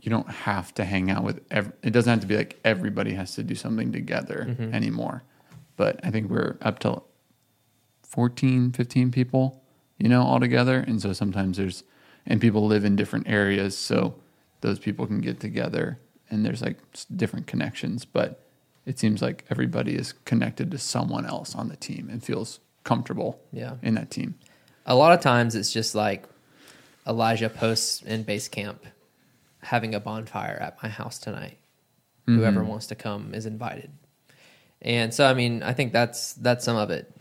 you 0.00 0.10
don't 0.10 0.28
have 0.30 0.72
to 0.74 0.84
hang 0.84 1.10
out 1.10 1.24
with 1.24 1.40
ev- 1.50 1.72
it 1.82 1.90
doesn't 1.90 2.10
have 2.10 2.20
to 2.20 2.26
be 2.26 2.36
like 2.36 2.60
everybody 2.64 3.14
has 3.14 3.34
to 3.34 3.42
do 3.42 3.54
something 3.56 3.90
together 3.92 4.46
Mm-hmm. 4.48 4.74
anymore 4.74 5.22
but 5.76 6.00
i 6.04 6.10
think 6.10 6.28
we're 6.30 6.56
up 6.62 6.78
to 6.78 7.00
14 8.02 8.72
15 8.72 9.10
people 9.10 9.62
you 9.98 10.08
know 10.08 10.22
all 10.22 10.40
together 10.40 10.80
and 10.86 11.00
so 11.02 11.12
sometimes 11.12 11.56
there's 11.56 11.84
and 12.26 12.40
people 12.40 12.66
live 12.66 12.84
in 12.84 12.96
different 12.96 13.28
areas 13.28 13.76
so 13.76 14.14
those 14.60 14.78
people 14.78 15.06
can 15.06 15.20
get 15.20 15.40
together 15.40 15.98
and 16.30 16.44
there's 16.44 16.62
like 16.62 16.78
different 17.14 17.46
connections 17.46 18.04
but 18.04 18.42
it 18.84 18.98
seems 18.98 19.20
like 19.20 19.44
everybody 19.50 19.94
is 19.96 20.12
connected 20.24 20.70
to 20.70 20.78
someone 20.78 21.26
else 21.26 21.54
on 21.54 21.68
the 21.68 21.76
team 21.76 22.08
and 22.10 22.22
feels 22.22 22.60
comfortable 22.84 23.40
Yeah. 23.52 23.74
in 23.82 23.94
that 23.94 24.10
team 24.10 24.34
a 24.86 24.94
lot 24.94 25.12
of 25.12 25.20
times 25.20 25.54
it's 25.54 25.72
just 25.72 25.94
like 25.94 26.24
Elijah 27.08 27.48
posts 27.48 28.02
in 28.02 28.22
base 28.24 28.48
camp 28.48 28.84
having 29.62 29.94
a 29.94 30.00
bonfire 30.00 30.56
at 30.60 30.80
my 30.82 30.88
house 30.88 31.18
tonight. 31.18 31.58
Mm-hmm. 32.28 32.36
Whoever 32.38 32.64
wants 32.64 32.86
to 32.88 32.94
come 32.96 33.32
is 33.34 33.46
invited. 33.46 33.90
And 34.86 35.12
so 35.12 35.26
I 35.26 35.34
mean, 35.34 35.62
I 35.64 35.72
think 35.72 35.92
that's 35.92 36.32
that's 36.34 36.64
some 36.64 36.76
of 36.76 36.90
it. 36.90 37.12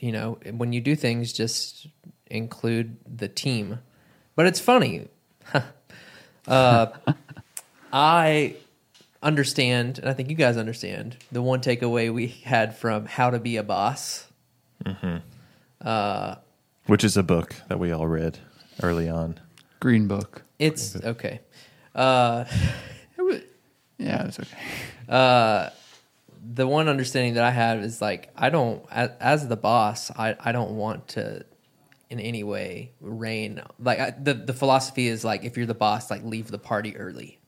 You 0.00 0.12
know, 0.12 0.38
when 0.50 0.72
you 0.72 0.80
do 0.80 0.94
things 0.94 1.32
just 1.32 1.86
include 2.26 2.96
the 3.06 3.28
team. 3.28 3.78
But 4.36 4.46
it's 4.46 4.60
funny. 4.60 5.08
uh, 6.46 6.86
I 7.92 8.56
understand, 9.22 9.98
and 9.98 10.08
I 10.08 10.12
think 10.14 10.30
you 10.30 10.36
guys 10.36 10.56
understand, 10.56 11.16
the 11.30 11.42
one 11.42 11.60
takeaway 11.60 12.12
we 12.12 12.26
had 12.26 12.76
from 12.76 13.06
How 13.06 13.30
to 13.30 13.38
Be 13.38 13.56
a 13.56 13.62
Boss. 13.62 14.26
Which 16.86 17.04
is 17.04 17.16
a 17.16 17.22
book 17.22 17.54
that 17.68 17.78
we 17.78 17.92
all 17.92 18.08
read 18.08 18.38
early 18.82 19.08
on. 19.08 19.38
green 19.80 20.08
book 20.08 20.42
It's 20.58 20.96
okay. 20.96 21.40
Uh, 21.94 22.44
yeah 23.98 24.24
it's 24.24 24.40
okay 24.40 25.70
the 26.44 26.66
one 26.66 26.88
understanding 26.88 27.34
that 27.34 27.44
I 27.44 27.50
have 27.50 27.80
is 27.80 28.02
like 28.02 28.30
I 28.36 28.50
don't 28.50 28.84
as, 28.90 29.10
as 29.20 29.48
the 29.48 29.56
boss 29.56 30.10
I, 30.10 30.36
I 30.40 30.52
don't 30.52 30.72
want 30.72 31.08
to 31.08 31.44
in 32.10 32.20
any 32.20 32.42
way 32.44 32.92
reign 33.00 33.62
like 33.78 33.98
I, 33.98 34.10
the 34.10 34.34
the 34.34 34.52
philosophy 34.52 35.06
is 35.06 35.24
like 35.24 35.44
if 35.44 35.56
you're 35.56 35.66
the 35.66 35.74
boss, 35.74 36.10
like 36.10 36.22
leave 36.24 36.50
the 36.50 36.58
party 36.58 36.96
early, 36.96 37.40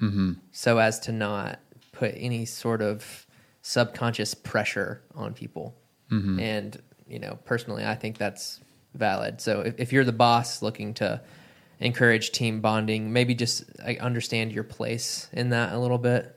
mm-hmm. 0.00 0.32
so 0.50 0.78
as 0.78 1.00
to 1.00 1.12
not 1.12 1.60
put 1.92 2.14
any 2.16 2.46
sort 2.46 2.80
of 2.80 3.26
subconscious 3.60 4.34
pressure 4.34 5.02
on 5.14 5.34
people. 5.34 5.76
And 6.40 6.82
you 7.06 7.18
know, 7.18 7.38
personally, 7.44 7.84
I 7.84 7.94
think 7.94 8.18
that's 8.18 8.60
valid. 8.94 9.40
So 9.40 9.60
if, 9.60 9.74
if 9.78 9.92
you're 9.92 10.04
the 10.04 10.12
boss 10.12 10.62
looking 10.62 10.94
to 10.94 11.20
encourage 11.80 12.32
team 12.32 12.60
bonding, 12.60 13.12
maybe 13.12 13.34
just 13.34 13.64
like, 13.84 14.00
understand 14.00 14.52
your 14.52 14.64
place 14.64 15.28
in 15.32 15.50
that 15.50 15.72
a 15.72 15.78
little 15.78 15.98
bit, 15.98 16.34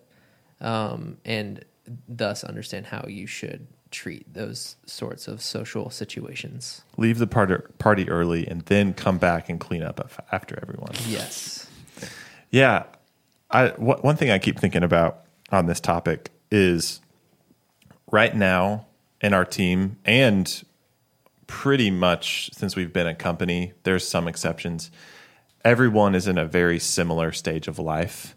um, 0.60 1.18
and 1.26 1.64
thus 2.08 2.44
understand 2.44 2.88
how 2.88 3.06
you 3.08 3.28
should 3.28 3.68
treat 3.92 4.34
those 4.34 4.78
sorts 4.86 5.28
of 5.28 5.42
social 5.42 5.90
situations. 5.90 6.82
Leave 6.98 7.18
the 7.18 7.28
party 7.28 7.56
party 7.78 8.10
early 8.10 8.48
and 8.48 8.62
then 8.64 8.94
come 8.94 9.18
back 9.18 9.50
and 9.50 9.60
clean 9.60 9.84
up 9.84 10.12
after 10.32 10.58
everyone. 10.62 10.94
Yes. 11.06 11.68
Yeah, 12.50 12.84
I 13.50 13.70
wh- 13.70 14.04
one 14.04 14.16
thing 14.16 14.32
I 14.32 14.40
keep 14.40 14.60
thinking 14.60 14.84
about 14.84 15.26
on 15.52 15.66
this 15.66 15.80
topic 15.80 16.32
is 16.50 17.02
right 18.12 18.36
now 18.36 18.88
in 19.22 19.34
our 19.34 19.46
team 19.46 19.98
and 20.06 20.64
pretty 21.48 21.92
much 21.92 22.50
since 22.54 22.76
we've 22.76 22.94
been 22.94 23.08
a 23.08 23.16
company, 23.16 23.74
there's 23.84 24.08
some 24.08 24.28
exceptions. 24.28 24.90
Everyone 25.66 26.16
is 26.16 26.28
in 26.28 26.38
a 26.38 26.46
very 26.46 26.80
similar 26.80 27.32
stage 27.32 27.68
of 27.68 27.78
life. 27.78 28.36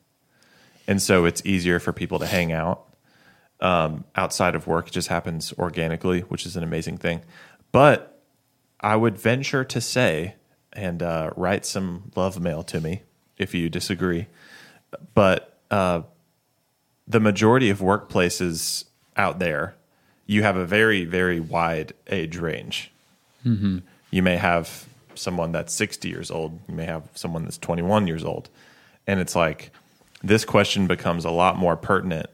And 0.87 1.01
so 1.01 1.25
it's 1.25 1.41
easier 1.47 1.79
for 1.79 1.93
people 1.93 2.19
to 2.19 2.27
hang 2.27 2.53
out 2.53 2.85
um, 3.61 4.05
outside 4.17 4.55
of 4.55 4.67
work. 4.67 4.89
It 4.89 4.93
just 4.93 5.09
happens 5.09 5.53
organically, 5.59 6.21
which 6.21 6.47
is 6.47 6.57
an 6.57 6.63
amazing 6.63 6.99
thing. 6.99 7.23
But 7.73 8.21
I 8.81 8.97
would 8.97 9.19
venture 9.19 9.65
to 9.65 9.81
say, 9.81 10.35
and 10.73 11.03
uh, 11.03 11.31
write 11.37 11.65
some 11.65 12.11
love 12.15 12.41
mail 12.41 12.63
to 12.65 12.81
me 12.81 13.03
if 13.39 13.55
you 13.55 13.69
disagree, 13.69 14.27
but 15.15 15.59
uh, 15.71 16.03
the 17.07 17.21
majority 17.21 17.71
of 17.71 17.81
workplaces 17.81 18.85
out 19.17 19.39
there, 19.39 19.75
you 20.27 20.43
have 20.43 20.57
a 20.57 20.65
very, 20.67 21.05
very 21.05 21.41
wide 21.41 21.93
age 22.09 22.37
range. 22.37 22.91
You 24.11 24.23
may 24.23 24.37
have 24.37 24.87
someone 25.15 25.53
that's 25.53 25.73
60 25.75 26.09
years 26.09 26.31
old, 26.31 26.59
you 26.69 26.75
may 26.75 26.85
have 26.87 27.09
someone 27.15 27.45
that's 27.45 27.59
21 27.59 28.07
years 28.07 28.25
old. 28.25 28.49
And 29.07 29.21
it's 29.21 29.37
like, 29.37 29.71
this 30.23 30.45
question 30.45 30.87
becomes 30.87 31.25
a 31.25 31.31
lot 31.31 31.59
more 31.59 31.77
pertinent 31.77 32.31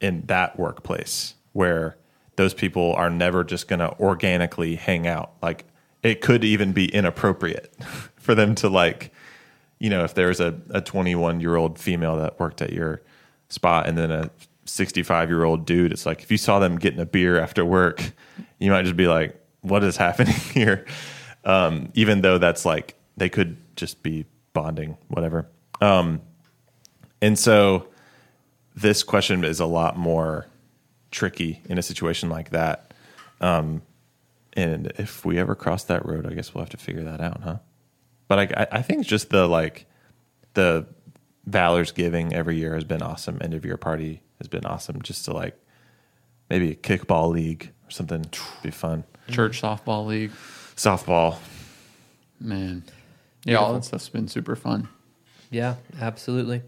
in 0.00 0.22
that 0.26 0.58
workplace 0.58 1.34
where 1.52 1.96
those 2.36 2.54
people 2.54 2.94
are 2.94 3.10
never 3.10 3.42
just 3.42 3.68
going 3.68 3.80
to 3.80 3.92
organically 3.98 4.76
hang 4.76 5.06
out. 5.06 5.32
Like, 5.42 5.64
it 6.02 6.20
could 6.20 6.44
even 6.44 6.72
be 6.72 6.86
inappropriate 6.86 7.74
for 8.16 8.34
them 8.34 8.54
to, 8.56 8.68
like, 8.68 9.12
you 9.78 9.90
know, 9.90 10.04
if 10.04 10.14
there's 10.14 10.40
a, 10.40 10.60
a 10.70 10.80
21 10.80 11.40
year 11.40 11.56
old 11.56 11.78
female 11.78 12.16
that 12.18 12.38
worked 12.38 12.62
at 12.62 12.72
your 12.72 13.02
spot 13.48 13.88
and 13.88 13.96
then 13.96 14.10
a 14.10 14.30
65 14.64 15.28
year 15.28 15.44
old 15.44 15.66
dude, 15.66 15.92
it's 15.92 16.06
like 16.06 16.22
if 16.22 16.30
you 16.30 16.36
saw 16.36 16.58
them 16.58 16.78
getting 16.78 17.00
a 17.00 17.06
beer 17.06 17.40
after 17.40 17.64
work, 17.64 18.12
you 18.58 18.70
might 18.70 18.82
just 18.82 18.96
be 18.96 19.08
like, 19.08 19.40
what 19.62 19.82
is 19.82 19.96
happening 19.98 20.34
here? 20.34 20.86
Um, 21.44 21.90
even 21.94 22.20
though 22.20 22.38
that's 22.38 22.64
like, 22.64 22.94
they 23.16 23.28
could 23.28 23.56
just 23.76 24.02
be 24.02 24.26
bonding, 24.52 24.96
whatever. 25.08 25.48
Um, 25.80 26.20
and 27.20 27.38
so 27.38 27.88
this 28.80 29.02
question 29.02 29.44
is 29.44 29.60
a 29.60 29.66
lot 29.66 29.96
more 29.96 30.46
tricky 31.10 31.62
in 31.68 31.78
a 31.78 31.82
situation 31.82 32.28
like 32.28 32.50
that. 32.50 32.92
Um, 33.40 33.82
and 34.54 34.88
if 34.98 35.24
we 35.24 35.38
ever 35.38 35.54
cross 35.54 35.84
that 35.84 36.04
road, 36.06 36.26
I 36.26 36.34
guess 36.34 36.54
we'll 36.54 36.62
have 36.62 36.70
to 36.70 36.76
figure 36.76 37.04
that 37.04 37.20
out, 37.20 37.40
huh? 37.42 37.56
But 38.28 38.38
I, 38.38 38.62
I- 38.62 38.78
I 38.78 38.82
think 38.82 39.06
just 39.06 39.30
the 39.30 39.46
like 39.46 39.86
the 40.54 40.86
Valor's 41.46 41.92
giving 41.92 42.34
every 42.34 42.56
year 42.58 42.74
has 42.74 42.84
been 42.84 43.00
awesome. 43.02 43.38
End 43.40 43.54
of 43.54 43.64
year 43.64 43.76
party 43.78 44.20
has 44.38 44.48
been 44.48 44.66
awesome. 44.66 45.00
Just 45.02 45.24
to 45.24 45.32
like 45.32 45.56
maybe 46.50 46.72
a 46.72 46.74
kickball 46.74 47.30
league 47.32 47.72
or 47.86 47.90
something 47.90 48.18
would 48.20 48.38
be 48.62 48.70
fun. 48.70 49.04
Church 49.30 49.60
softball 49.62 50.06
league, 50.06 50.32
Softball. 50.76 51.36
man. 52.40 52.82
Yeah, 53.44 53.56
all 53.56 53.72
that 53.74 53.84
stuff's 53.84 54.08
been 54.08 54.28
super 54.28 54.56
fun. 54.56 54.88
Yeah, 55.50 55.76
absolutely. 56.00 56.62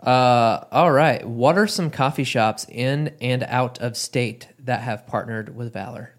Uh, 0.00 0.64
all 0.70 0.92
right. 0.92 1.26
What 1.26 1.58
are 1.58 1.66
some 1.66 1.90
coffee 1.90 2.24
shops 2.24 2.66
in 2.68 3.14
and 3.20 3.42
out 3.44 3.80
of 3.80 3.96
state 3.96 4.48
that 4.60 4.82
have 4.82 5.06
partnered 5.06 5.54
with 5.56 5.72
Valor? 5.72 6.14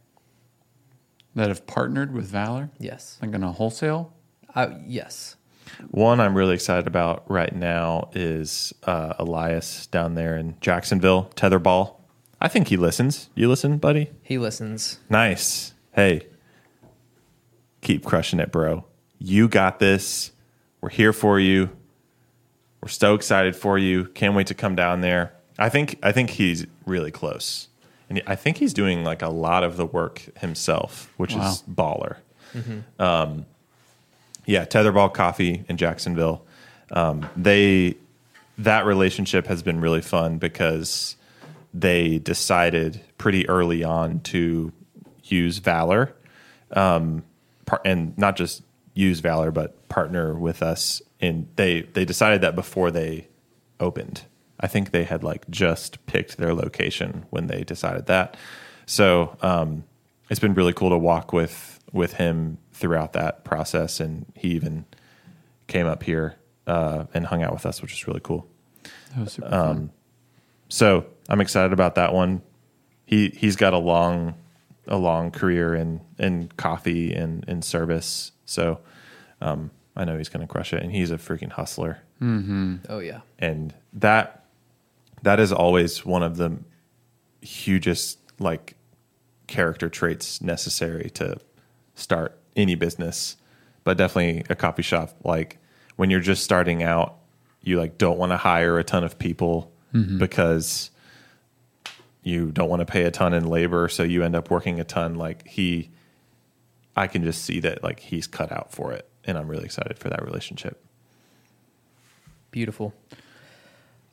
That 1.36 1.48
have 1.48 1.66
partnered 1.66 2.14
with 2.14 2.26
Valor, 2.26 2.70
Yes. 2.80 3.18
like 3.22 3.34
in 3.34 3.44
a 3.44 3.52
wholesale. 3.52 4.14
Uh, 4.54 4.70
yes. 4.86 5.36
One 5.92 6.20
I'm 6.20 6.36
really 6.36 6.56
excited 6.56 6.88
about 6.88 7.30
right 7.30 7.56
now 7.56 8.10
is 8.14 8.74
uh, 8.84 9.14
Elias 9.20 9.86
down 9.88 10.16
there 10.16 10.36
in 10.36 10.58
Jacksonville, 10.60 11.32
Tetherball. 11.36 11.96
I 12.42 12.48
think 12.48 12.68
he 12.70 12.78
listens. 12.78 13.30
You 13.36 13.48
listen, 13.48 13.78
buddy? 13.78 14.10
He 14.24 14.38
listens. 14.38 15.00
Nice. 15.10 15.74
Hey, 15.94 16.28
keep 17.82 18.04
crushing 18.04 18.40
it, 18.40 18.52
bro. 18.52 18.86
You 19.20 19.48
got 19.48 19.80
this. 19.80 20.32
We're 20.82 20.90
here 20.90 21.14
for 21.14 21.40
you. 21.40 21.70
We're 22.82 22.88
so 22.90 23.14
excited 23.16 23.56
for 23.56 23.78
you. 23.78 24.06
Can't 24.06 24.36
wait 24.36 24.48
to 24.48 24.54
come 24.54 24.76
down 24.76 25.02
there. 25.02 25.34
I 25.58 25.70
think 25.70 26.00
I 26.02 26.12
think 26.14 26.30
he's 26.32 26.66
really 26.86 27.12
close, 27.12 27.68
and 28.10 28.22
I 28.26 28.36
think 28.36 28.58
he's 28.58 28.74
doing 28.74 29.04
like 29.04 29.22
a 29.22 29.28
lot 29.30 29.64
of 29.64 29.76
the 29.78 29.86
work 29.86 30.22
himself, 30.40 31.12
which 31.18 31.36
Wow. 31.36 31.50
is 31.52 31.64
baller. 31.64 32.18
Um, 32.98 33.46
yeah, 34.46 34.66
Tetherball 34.66 35.14
Coffee 35.14 35.66
in 35.68 35.78
Jacksonville. 35.78 36.46
Um, 36.92 37.30
they 37.36 37.96
that 38.58 38.86
relationship 38.86 39.48
has 39.48 39.62
been 39.62 39.80
really 39.82 40.02
fun 40.02 40.38
because 40.38 41.16
they 41.74 42.18
decided 42.20 43.02
pretty 43.18 43.48
early 43.48 43.84
on 43.84 44.20
to 44.22 44.72
use 45.26 45.60
Valor, 45.60 46.14
um, 46.72 47.24
par- 47.66 47.82
and 47.86 48.18
not 48.18 48.36
just 48.38 48.64
use 48.96 49.20
Valor, 49.20 49.52
but 49.52 49.88
partner 49.90 50.34
with 50.34 50.64
us. 50.64 51.02
And 51.22 51.48
they 51.56 51.82
they 51.82 52.06
decided 52.06 52.42
that 52.42 52.56
before 52.56 52.92
they 52.92 53.28
opened. 53.80 54.24
I 54.60 54.68
think 54.68 54.92
they 54.92 55.04
had 55.06 55.24
like 55.24 55.50
just 55.50 56.06
picked 56.06 56.38
their 56.38 56.54
location 56.54 57.26
when 57.30 57.48
they 57.48 57.64
decided 57.64 58.08
that. 58.08 58.36
So 58.86 59.38
um, 59.42 59.84
it's 60.30 60.40
been 60.40 60.54
really 60.54 60.74
cool 60.74 60.90
to 60.90 60.98
walk 60.98 61.32
with 61.34 61.80
with 61.92 62.14
him 62.14 62.58
throughout 62.74 63.14
that 63.14 63.44
process, 63.44 64.00
and 64.00 64.26
he 64.36 64.50
even 64.50 64.86
came 65.68 65.88
up 65.88 66.04
here 66.04 66.36
uh, 66.68 67.06
and 67.14 67.26
hung 67.26 67.44
out 67.44 67.54
with 67.54 67.66
us, 67.66 67.82
which 67.82 67.94
is 67.94 68.08
really 68.08 68.22
cool. 68.22 68.48
That 69.16 69.24
was 69.24 69.34
super 69.34 69.48
Um, 69.54 69.76
fun. 69.76 69.92
So 70.70 71.06
I'm 71.28 71.42
excited 71.42 71.74
about 71.74 71.96
that 71.96 72.14
one. 72.14 72.42
He 73.06 73.30
he's 73.30 73.56
got 73.56 73.74
a 73.74 73.78
long 73.78 74.36
a 74.88 74.98
long 74.98 75.32
career 75.32 75.76
in 75.76 76.02
in 76.18 76.50
coffee 76.58 77.14
and 77.14 77.44
in 77.48 77.62
service. 77.62 78.32
So 78.46 78.80
um, 79.42 79.72
I 80.00 80.06
know 80.06 80.18
he's 80.18 80.30
going 80.30 80.42
to 80.42 80.48
crush 80.48 80.72
it, 80.72 80.82
and 80.82 80.94
he's 80.94 81.12
a 81.12 81.18
freaking 81.18 81.52
hustler. 81.52 82.00
Mm-hmm. 82.22 82.78
Oh, 82.88 83.00
yeah. 83.00 83.20
And 83.38 83.74
that 83.94 84.46
that 85.24 85.42
is 85.42 85.52
always 85.52 86.06
one 86.06 86.24
of 86.24 86.38
the 86.38 86.58
hugest 87.42 88.20
like 88.40 88.76
character 89.48 89.90
traits 89.90 90.42
necessary 90.42 91.10
to 91.16 91.38
start 91.96 92.40
any 92.56 92.76
business, 92.76 93.36
but 93.84 93.98
definitely 93.98 94.46
a 94.50 94.56
coffee 94.56 94.84
shop. 94.84 95.14
Like 95.26 95.58
when 95.98 96.10
you're 96.10 96.22
just 96.22 96.46
starting 96.46 96.82
out, 96.82 97.18
you 97.62 97.78
like 97.78 97.98
don't 97.98 98.18
want 98.18 98.32
to 98.32 98.38
hire 98.38 98.80
a 98.80 98.86
ton 98.86 99.04
of 99.04 99.20
people 99.20 99.74
mm-hmm. 99.94 100.18
because 100.18 100.92
you 102.24 102.52
don't 102.52 102.70
want 102.70 102.80
to 102.80 102.86
pay 102.86 103.04
a 103.04 103.12
ton 103.12 103.34
in 103.34 103.48
labor, 103.48 103.90
so 103.90 104.04
you 104.04 104.24
end 104.24 104.36
up 104.36 104.50
working 104.50 104.80
a 104.80 104.86
ton. 104.86 105.16
Like 105.16 105.46
he, 105.46 105.90
I 106.96 107.08
can 107.08 107.24
just 107.24 107.44
see 107.44 107.60
that 107.62 107.84
like 107.84 108.00
he's 108.00 108.28
cut 108.28 108.52
out 108.52 108.72
for 108.72 108.94
it, 108.94 109.09
and 109.30 109.38
I'm 109.38 109.48
really 109.48 109.66
excited 109.66 109.98
for 110.00 110.10
that 110.10 110.24
relationship. 110.24 110.82
Beautiful. 112.52 112.94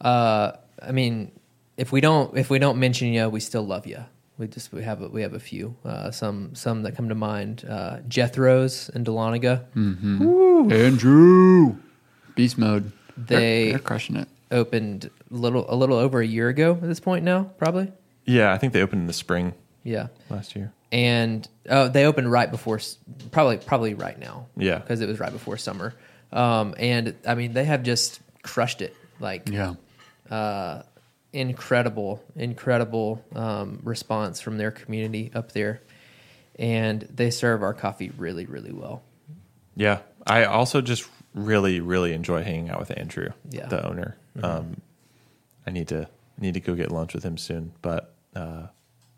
Uh, 0.01 0.53
I 0.83 0.93
mean, 0.93 1.33
if 1.77 1.91
we 1.93 2.01
don't 2.01 2.37
if 2.37 2.51
we 2.51 2.59
don't 2.59 2.79
mention 2.79 3.09
you, 3.09 3.29
we 3.29 3.41
still 3.41 3.67
love 3.67 3.87
you. 3.87 4.05
We 4.39 4.47
just 4.47 4.71
we 4.73 4.83
have 4.83 5.01
a, 5.01 5.09
we 5.09 5.23
have 5.23 5.33
a 5.33 5.41
few 5.41 5.75
uh, 5.85 6.11
some 6.11 6.55
some 6.55 6.83
that 6.83 6.95
come 6.95 7.09
to 7.09 7.15
mind. 7.15 7.65
Uh, 7.69 7.99
Jethro's 8.07 8.91
and 8.91 9.07
Dahlonega. 9.07 9.65
Andrew, 10.73 11.77
beast 12.35 12.59
mode. 12.59 12.93
They're- 13.17 13.41
They- 13.41 13.71
they're 13.71 13.79
crushing 13.79 14.17
it. 14.17 14.29
opened 14.51 15.11
a 15.31 15.35
little 15.35 15.65
a 15.69 15.75
little 15.75 15.97
over 15.97 16.21
a 16.21 16.27
year 16.27 16.49
ago 16.49 16.73
at 16.75 16.83
this 16.83 17.01
point 17.01 17.25
now, 17.25 17.45
probably. 17.59 17.91
Yeah, 18.27 18.53
I 18.53 18.59
think 18.59 18.73
they 18.75 18.83
opened 18.83 19.03
in 19.03 19.07
the 19.07 19.13
spring 19.15 19.55
Yeah, 19.85 20.09
last 20.29 20.55
year. 20.57 20.73
And 20.93 21.47
oh, 21.69 21.89
they 21.89 22.05
opened 22.05 22.31
right 22.31 22.51
before 22.51 22.81
probably 23.31 23.57
probably 23.59 23.95
right 23.95 24.19
now. 24.19 24.47
Yeah. 24.57 24.79
because 24.79 25.01
it 25.01 25.09
was 25.09 25.19
right 25.21 25.33
before 25.33 25.57
summer. 25.57 25.95
Um, 26.33 26.75
and 26.79 27.15
I 27.27 27.35
mean, 27.35 27.53
they 27.53 27.65
have 27.65 27.83
just 27.83 28.21
crushed 28.43 28.83
it. 28.83 28.95
Like 29.21 29.49
Yeah, 29.49 29.75
uh, 30.31 30.83
incredible, 31.33 32.23
incredible 32.35 33.25
um, 33.35 33.81
response 33.83 34.41
from 34.41 34.59
their 34.59 34.71
community 34.71 35.31
up 35.35 35.53
there. 35.53 35.81
and 36.59 37.03
they 37.15 37.31
serve 37.31 37.63
our 37.63 37.75
coffee 37.75 38.11
really, 38.17 38.47
really 38.47 38.73
well. 38.73 39.03
Yeah, 39.77 39.99
I 40.27 40.45
also 40.45 40.81
just 40.81 41.07
really, 41.35 41.81
really 41.81 42.13
enjoy 42.15 42.43
hanging 42.43 42.71
out 42.71 42.79
with 42.79 42.91
Andrew, 42.97 43.29
Yeah. 43.51 43.67
the 43.67 43.87
owner. 43.87 44.17
Um, 44.43 44.81
I 45.67 45.71
need 45.71 45.89
to 45.89 46.09
need 46.39 46.55
to 46.55 46.61
go 46.61 46.75
get 46.75 46.91
lunch 46.91 47.13
with 47.15 47.25
him 47.25 47.37
soon, 47.39 47.73
but 47.83 48.15
uh, 48.35 48.67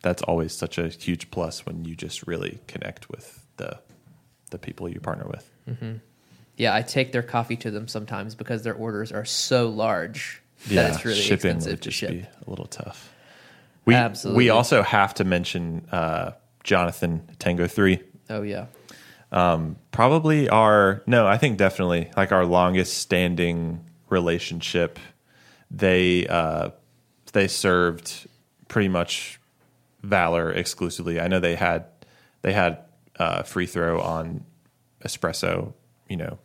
that's 0.02 0.22
always 0.22 0.52
such 0.52 0.78
a 0.78 0.88
huge 0.88 1.30
plus 1.30 1.66
when 1.66 1.84
you 1.84 1.94
just 1.96 2.26
really 2.26 2.60
connect 2.66 3.08
with 3.10 3.44
the 3.56 3.78
the 4.50 4.58
people 4.58 4.88
you 4.88 5.00
partner 5.00 5.26
with. 5.26 5.50
Yeah, 6.56 6.74
I 6.74 6.82
take 6.82 7.12
their 7.12 7.22
coffee 7.22 7.56
to 7.56 7.70
them 7.70 7.86
sometimes 7.86 8.34
because 8.34 8.62
their 8.62 8.74
orders 8.74 9.12
are 9.12 9.24
so 9.24 9.68
large 9.68 10.42
that 10.68 10.94
it's 10.94 11.04
really 11.04 11.20
shipping 11.20 11.56
expensive 11.56 11.80
to 11.82 11.90
ship. 11.90 12.10
a 12.10 12.50
little 12.50 12.66
tough. 12.66 13.12
We 13.84 13.94
Absolutely. 13.94 14.44
we 14.44 14.50
also 14.50 14.82
have 14.82 15.14
to 15.14 15.24
mention 15.24 15.86
uh, 15.92 16.32
Jonathan 16.64 17.28
Tango 17.38 17.66
Three. 17.66 18.00
Oh 18.28 18.42
yeah, 18.42 18.66
probably 19.90 20.48
our 20.48 21.02
no 21.06 21.26
i 21.26 21.36
think 21.36 21.58
definitely 21.58 22.10
like 22.16 22.32
our 22.32 22.46
longest 22.46 22.98
standing 22.98 23.84
relationship 24.08 24.98
they 25.70 26.26
uh 26.28 26.70
they 27.32 27.46
served 27.46 28.26
pretty 28.68 28.88
much 28.88 29.37
valor 30.02 30.50
exclusively. 30.52 31.20
I 31.20 31.28
know 31.28 31.40
they 31.40 31.56
had 31.56 31.86
they 32.42 32.52
had 32.52 32.78
uh 33.18 33.42
free 33.42 33.66
throw 33.66 34.00
on 34.00 34.44
espresso 35.04 35.72
you 36.08 36.16
know 36.16 36.38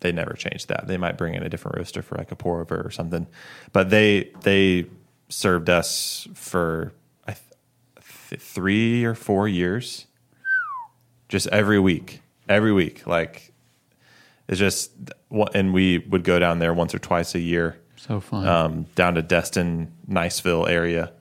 they 0.00 0.10
never 0.12 0.32
changed 0.34 0.68
that. 0.68 0.86
They 0.88 0.96
might 0.96 1.16
bring 1.16 1.34
in 1.34 1.42
a 1.44 1.48
different 1.48 1.76
roaster 1.78 2.02
for 2.02 2.16
like 2.16 2.32
a 2.32 2.36
pour 2.36 2.60
over 2.60 2.80
or 2.84 2.90
something. 2.90 3.26
But 3.72 3.90
they 3.90 4.30
they 4.42 4.86
served 5.28 5.70
us 5.70 6.26
for 6.34 6.92
I 7.26 7.36
th- 8.28 8.40
three 8.40 9.04
or 9.04 9.14
four 9.14 9.46
years. 9.46 10.06
Just 11.28 11.46
every 11.48 11.78
week, 11.78 12.20
every 12.48 12.72
week. 12.72 13.06
Like 13.06 13.52
it's 14.48 14.58
just, 14.58 14.90
and 15.54 15.72
we 15.72 15.98
would 15.98 16.24
go 16.24 16.38
down 16.38 16.58
there 16.58 16.74
once 16.74 16.94
or 16.94 16.98
twice 16.98 17.34
a 17.34 17.38
year, 17.40 17.78
So 17.96 18.18
fun. 18.20 18.46
um, 18.46 18.82
down 18.96 19.14
to 19.14 19.22
Destin, 19.22 19.92
Niceville 20.10 20.68
area, 20.68 21.12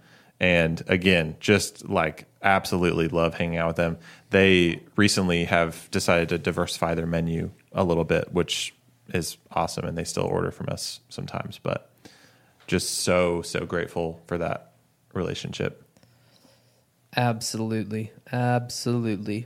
and 0.42 0.84
again, 0.88 1.36
just 1.40 1.88
like 1.88 2.26
absolutely 2.42 3.08
love 3.08 3.36
hanging 3.36 3.58
out 3.58 3.68
with 3.68 3.76
them. 3.76 4.00
They 4.32 4.82
recently 4.96 5.46
have 5.46 5.88
decided 5.92 6.30
to 6.30 6.40
diversify 6.40 6.96
their 6.96 7.06
menu 7.06 7.52
a 7.74 7.84
little 7.84 8.06
bit, 8.06 8.34
which 8.34 8.74
is 9.14 9.38
awesome, 9.52 9.86
and 9.86 9.96
they 9.96 10.04
still 10.04 10.24
order 10.24 10.50
from 10.50 10.68
us 10.70 11.00
sometimes. 11.10 11.60
But 11.62 11.92
just 12.66 13.02
so 13.02 13.44
so 13.44 13.68
grateful 13.68 14.20
for 14.26 14.40
that 14.40 14.74
relationship. 15.14 15.86
absolutely, 17.16 18.12
absolutely. 18.32 19.46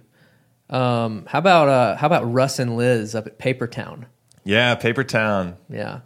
Um, 0.70 1.26
how 1.28 1.40
about 1.40 1.68
uh, 1.68 1.98
how 1.98 2.08
about 2.08 2.32
Russ 2.32 2.58
and 2.58 2.78
Liz 2.78 3.16
up 3.16 3.28
at 3.28 3.38
Papertown? 3.38 4.06
Yeah, 4.46 4.76
Paper 4.76 5.04
Town. 5.04 5.58
Yeah, 5.70 6.02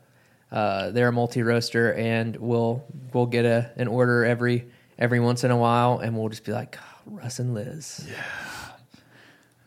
uh, 0.52 0.90
they're 0.90 1.10
a 1.10 1.12
multi 1.12 1.44
roaster, 1.44 1.94
and 1.94 2.36
we'll 2.38 2.84
we'll 3.14 3.28
get 3.28 3.46
a 3.46 3.72
an 3.76 3.88
order 3.88 4.26
every 4.26 4.66
every 5.00 5.20
once 5.20 5.44
in 5.44 5.50
a 5.50 5.58
while, 5.58 5.98
and 5.98 6.16
we'll 6.18 6.30
just 6.30 6.44
be 6.46 6.52
like 6.52 6.78
"Oh, 6.80 7.12
Russ 7.12 7.40
and 7.40 7.54
Liz. 7.56 8.06
Yeah. 8.08 8.16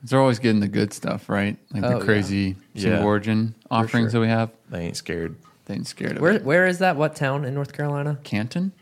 They're 0.05 0.21
always 0.21 0.39
getting 0.41 0.61
the 0.61 0.69
good 0.69 0.93
stuff, 0.93 1.29
right? 1.29 1.57
Like 1.73 1.85
Oh, 1.85 1.91
the 1.91 1.99
yeah. 1.99 2.05
crazy 2.05 2.57
Yeah. 2.75 2.83
single 2.83 3.05
origin 3.05 3.55
offerings 3.71 4.11
sure. 4.13 4.21
that 4.21 4.27
we 4.27 4.29
have. 4.29 4.51
They 4.69 4.81
ain't 4.81 4.97
scared. 4.97 5.37
They 5.67 5.75
ain't 5.75 5.87
scared 5.87 6.17
of 6.17 6.23
Where 6.23 6.33
it. 6.33 6.45
where 6.45 6.67
is 6.67 6.79
that? 6.79 6.97
What 6.97 7.15
town 7.15 7.45
in 7.45 7.55
North 7.55 7.73
Carolina? 7.73 8.19
Canton, 8.25 8.73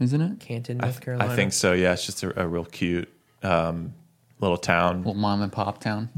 isn't 0.00 0.20
it? 0.20 0.40
Canton, 0.40 0.80
I, 0.82 0.86
North 0.86 1.00
Carolina. 1.00 1.32
I 1.32 1.36
think 1.36 1.52
so. 1.52 1.72
Yeah, 1.72 1.92
it's 1.92 2.04
just 2.04 2.22
a, 2.24 2.42
a 2.42 2.48
real 2.48 2.64
cute 2.64 3.08
um, 3.44 3.94
little 4.40 4.56
town 4.56 4.98
Little 4.98 5.14
mom 5.14 5.40
and 5.40 5.52
pop 5.52 5.80
town. 5.80 6.08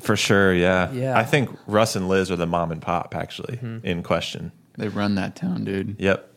for 0.00 0.16
sure. 0.16 0.52
Yeah, 0.52 0.90
Yeah. 0.90 1.16
I 1.16 1.22
think 1.22 1.56
Russ 1.68 1.94
and 1.94 2.08
Liz 2.08 2.28
are 2.28 2.36
the 2.36 2.46
mom 2.46 2.72
and 2.72 2.82
pop 2.82 3.14
actually 3.14 3.56
Mm-hmm. 3.58 3.86
in 3.86 4.02
question. 4.02 4.50
They 4.76 4.88
run 4.88 5.14
that 5.14 5.36
town, 5.36 5.62
dude. 5.64 5.94
Yep. 6.00 6.28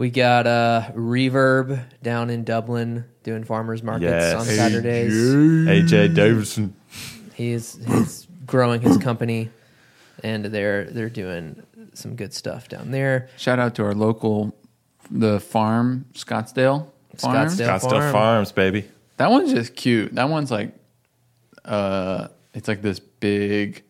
We 0.00 0.08
got 0.08 0.46
uh, 0.46 0.92
Reverb 0.94 1.84
down 2.02 2.30
in 2.30 2.42
Dublin 2.42 3.04
doing 3.22 3.44
farmers 3.44 3.82
markets 3.82 4.10
Yes. 4.10 4.34
on 4.34 4.46
Saturdays. 4.46 5.12
AJ 5.12 6.14
Davidson. 6.14 6.74
He's 7.34 7.78
he's 7.86 8.26
growing 8.46 8.80
his 8.80 8.96
company, 8.96 9.50
and 10.24 10.46
they're 10.46 10.84
they're 10.86 11.10
doing 11.10 11.62
some 11.92 12.16
good 12.16 12.32
stuff 12.32 12.66
down 12.66 12.92
there. 12.92 13.28
Shout 13.36 13.58
out 13.58 13.74
to 13.74 13.84
our 13.84 13.92
local, 13.92 14.54
the 15.10 15.38
farm, 15.38 16.06
Scottsdale 16.14 16.86
Farm. 17.18 17.48
Scottsdale. 17.48 17.68
Scottsdale 17.68 17.90
Farm. 17.90 18.12
Farms, 18.12 18.52
baby. 18.52 18.88
That 19.18 19.30
one's 19.30 19.52
just 19.52 19.76
cute. 19.76 20.14
That 20.14 20.30
one's 20.30 20.50
like, 20.50 20.72
uh, 21.66 22.28
it's 22.54 22.68
like 22.68 22.80
this 22.80 23.00
big, 23.00 23.82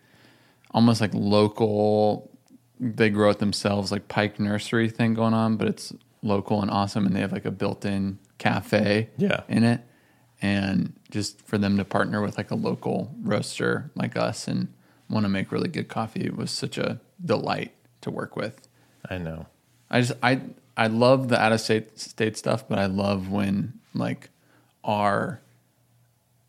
almost 0.73 1.01
like 1.01 1.13
local. 1.15 2.30
They 2.83 3.11
grow 3.11 3.31
it 3.31 3.39
themselves, 3.39 3.93
like 3.93 4.09
Pike 4.09 4.41
Nursery 4.41 4.89
thing 4.89 5.13
going 5.15 5.35
on, 5.35 5.57
but 5.57 5.69
it's 5.69 5.93
local 6.23 6.63
and 6.63 6.71
awesome, 6.71 7.07
and 7.07 7.15
they 7.15 7.21
have 7.21 7.33
like 7.33 7.45
a 7.45 7.51
built-in 7.51 8.19
cafe, 8.39 9.11
Yeah. 9.19 9.43
in 9.49 9.65
it, 9.65 9.83
and 10.41 10.95
just 11.11 11.43
for 11.43 11.59
them 11.59 11.77
to 11.77 11.85
partner 11.85 12.23
with 12.23 12.39
like 12.39 12.51
a 12.51 12.55
local 12.55 13.15
roaster 13.23 13.91
like 13.95 14.17
us 14.17 14.49
and 14.49 14.69
want 15.11 15.25
to 15.25 15.29
make 15.29 15.53
really 15.53 15.69
good 15.69 15.89
coffee 15.89 16.31
was 16.31 16.51
such 16.51 16.79
a 16.79 17.01
delight 17.23 17.73
to 18.01 18.11
work 18.11 18.35
with. 18.37 18.67
I 19.11 19.19
know. 19.19 19.47
I 19.91 20.01
just 20.01 20.13
I 20.23 20.41
I 20.77 20.87
love 20.87 21.29
the 21.29 21.39
out 21.39 21.53
of 21.53 21.61
state 21.61 21.99
state 21.99 22.39
stuff, 22.39 22.67
but 22.67 22.79
I 22.79 22.87
love 22.87 23.29
when 23.29 23.75
like 23.93 24.31
our 24.85 25.41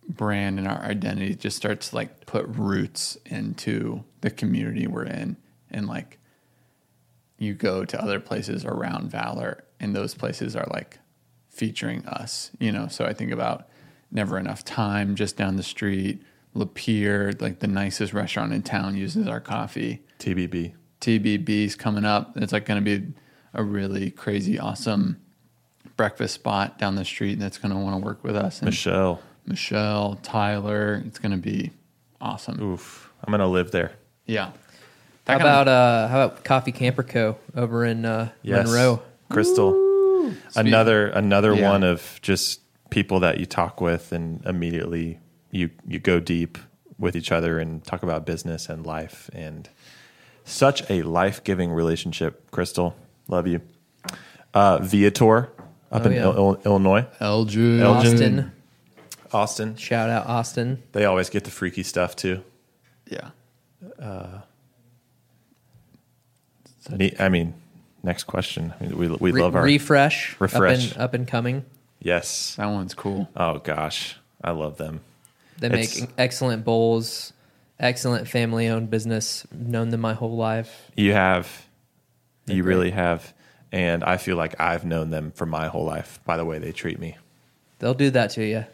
brand 0.08 0.60
and 0.60 0.68
our 0.68 0.82
identity 0.84 1.36
just 1.36 1.58
starts 1.58 1.90
to 1.90 1.96
like 1.96 2.26
put 2.26 2.46
roots 2.48 3.18
into 3.26 4.04
the 4.22 4.30
community 4.30 4.88
we're 4.88 5.04
in 5.06 5.38
and 5.70 5.88
like 5.88 6.18
you 7.42 7.54
go 7.54 7.84
to 7.84 8.02
other 8.02 8.20
places 8.20 8.64
around 8.66 9.10
Valor 9.10 9.64
and 9.80 9.96
those 9.96 10.14
places 10.14 10.56
are 10.56 10.68
like 10.72 11.00
featuring 11.50 12.06
us, 12.06 12.52
you 12.60 12.72
know. 12.72 12.88
So 12.88 13.06
I 13.06 13.14
think 13.14 13.32
about 13.32 13.68
Never 14.12 14.38
Enough 14.38 14.64
Time 14.64 15.16
just 15.16 15.38
down 15.38 15.56
the 15.56 15.64
street, 15.64 16.22
Lapeer, 16.56 17.40
like 17.42 17.60
the 17.60 17.68
nicest 17.68 18.14
restaurant 18.14 18.54
in 18.54 18.62
town 18.62 18.96
uses 18.96 19.28
our 19.28 19.40
coffee. 19.40 20.02
TBB. 20.20 20.74
TBB's 21.02 21.76
coming 21.76 22.06
up. 22.06 22.38
It's 22.38 22.54
like 22.54 22.66
going 22.66 22.84
to 22.84 23.00
be 23.00 23.14
a 23.54 23.64
really 23.64 24.12
crazy, 24.12 24.60
awesome 24.60 25.20
breakfast 25.98 26.36
spot 26.36 26.78
down 26.78 26.96
the 26.96 27.06
street 27.06 27.40
that's 27.40 27.58
going 27.58 27.74
to 27.74 27.78
want 27.78 28.00
to 28.00 28.06
work 28.06 28.24
with 28.24 28.36
us. 28.36 28.60
And 28.60 28.68
Michelle. 28.68 29.22
Michelle, 29.48 30.20
Tyler, 30.22 31.02
it's 31.08 31.18
going 31.18 31.32
to 31.32 31.38
be 31.38 31.72
awesome. 32.22 32.62
Oof. 32.62 33.12
I'm 33.24 33.32
gonna 33.32 33.48
live 33.48 33.72
there. 33.72 33.94
Yeah. 34.26 34.52
How 35.28 35.38
That 35.38 35.40
kind 35.40 35.42
about 35.42 35.68
of- 35.68 35.74
uh, 35.74 36.08
how 36.08 36.22
about 36.26 36.44
Coffee 36.44 36.72
Camper 36.72 37.04
Co. 37.04 37.38
over 37.56 37.86
in 37.86 38.06
uh, 38.06 38.30
Yes. 38.42 38.66
Monroe? 38.68 39.02
Crystal. 39.30 39.74
Another 40.56 41.08
another 41.08 41.54
Yeah. 41.54 41.70
one 41.70 41.84
of 41.84 42.20
just 42.22 42.60
people 42.90 43.20
that 43.22 43.40
you 43.40 43.46
talk 43.46 43.80
with 43.82 44.12
and 44.12 44.44
immediately 44.46 45.20
you 45.52 45.70
you 45.88 46.00
go 46.00 46.20
deep 46.20 46.58
with 46.98 47.16
each 47.16 47.32
other 47.32 47.60
and 47.60 47.84
talk 47.86 48.04
about 48.04 48.26
business 48.26 48.68
and 48.70 48.86
life 48.86 49.30
and 49.34 49.70
such 50.44 50.84
a 50.90 51.02
life-giving 51.04 51.72
relationship, 51.72 52.50
Crystal. 52.52 52.96
Love 53.28 53.48
you. 53.48 53.62
Uh 54.54 54.80
Viator 54.80 55.50
up 55.92 56.04
Oh, 56.04 56.10
in 56.10 56.12
yeah. 56.14 56.24
Il- 56.24 56.36
Il- 56.38 56.62
Illinois, 56.66 57.06
Elgin. 57.20 57.80
Elgin. 57.82 58.12
Austin. 58.12 58.52
Austin. 59.34 59.76
Shout 59.78 60.10
out 60.10 60.28
Austin. 60.28 60.82
They 60.92 61.06
always 61.06 61.30
get 61.30 61.44
the 61.46 61.52
freaky 61.52 61.84
stuff 61.84 62.16
too. 62.16 62.42
Yeah. 63.10 63.30
Ne- 66.98 67.16
I 67.20 67.30
mean, 67.30 67.54
next 68.04 68.24
question. 68.26 68.74
I 68.80 68.84
mean, 68.84 68.98
we 68.98 69.08
we 69.08 69.32
Re- 69.32 69.42
love 69.42 69.56
our 69.56 69.64
refresh, 69.64 70.36
Refresh. 70.40 70.92
up 70.92 70.94
and, 70.96 71.02
up 71.02 71.14
and 71.14 71.28
coming. 71.28 71.66
yes. 72.02 72.56
That 72.56 72.68
one's 72.68 72.94
cool. 72.94 73.30
Oh 73.36 73.60
gosh, 73.60 74.16
I 74.44 74.52
love 74.52 74.78
them. 74.78 75.02
They 75.60 75.68
It's- 75.68 76.00
make 76.02 76.10
excellent 76.18 76.66
bowls, 76.66 77.34
excellent 77.80 78.28
family 78.28 78.68
owned 78.68 78.90
business. 78.90 79.46
Known 79.52 79.90
them 79.90 80.02
my 80.02 80.14
whole 80.14 80.36
life. 80.36 80.90
You 80.96 81.14
have, 81.14 81.48
They're 82.46 82.56
you 82.58 82.64
great. 82.64 82.76
really 82.76 82.92
have, 82.92 83.34
and 83.72 84.04
I 84.04 84.18
feel 84.18 84.36
like 84.38 84.60
I've 84.60 84.84
known 84.86 85.12
them 85.12 85.32
for 85.36 85.46
my 85.46 85.68
whole 85.68 85.86
life 85.86 86.20
by 86.26 86.38
the 86.38 86.46
way 86.46 86.58
they 86.60 86.72
treat 86.72 87.00
me. 87.00 87.18
They'll 87.80 87.94
do 87.94 88.10
that 88.12 88.32
to 88.32 88.44
you. 88.46 88.66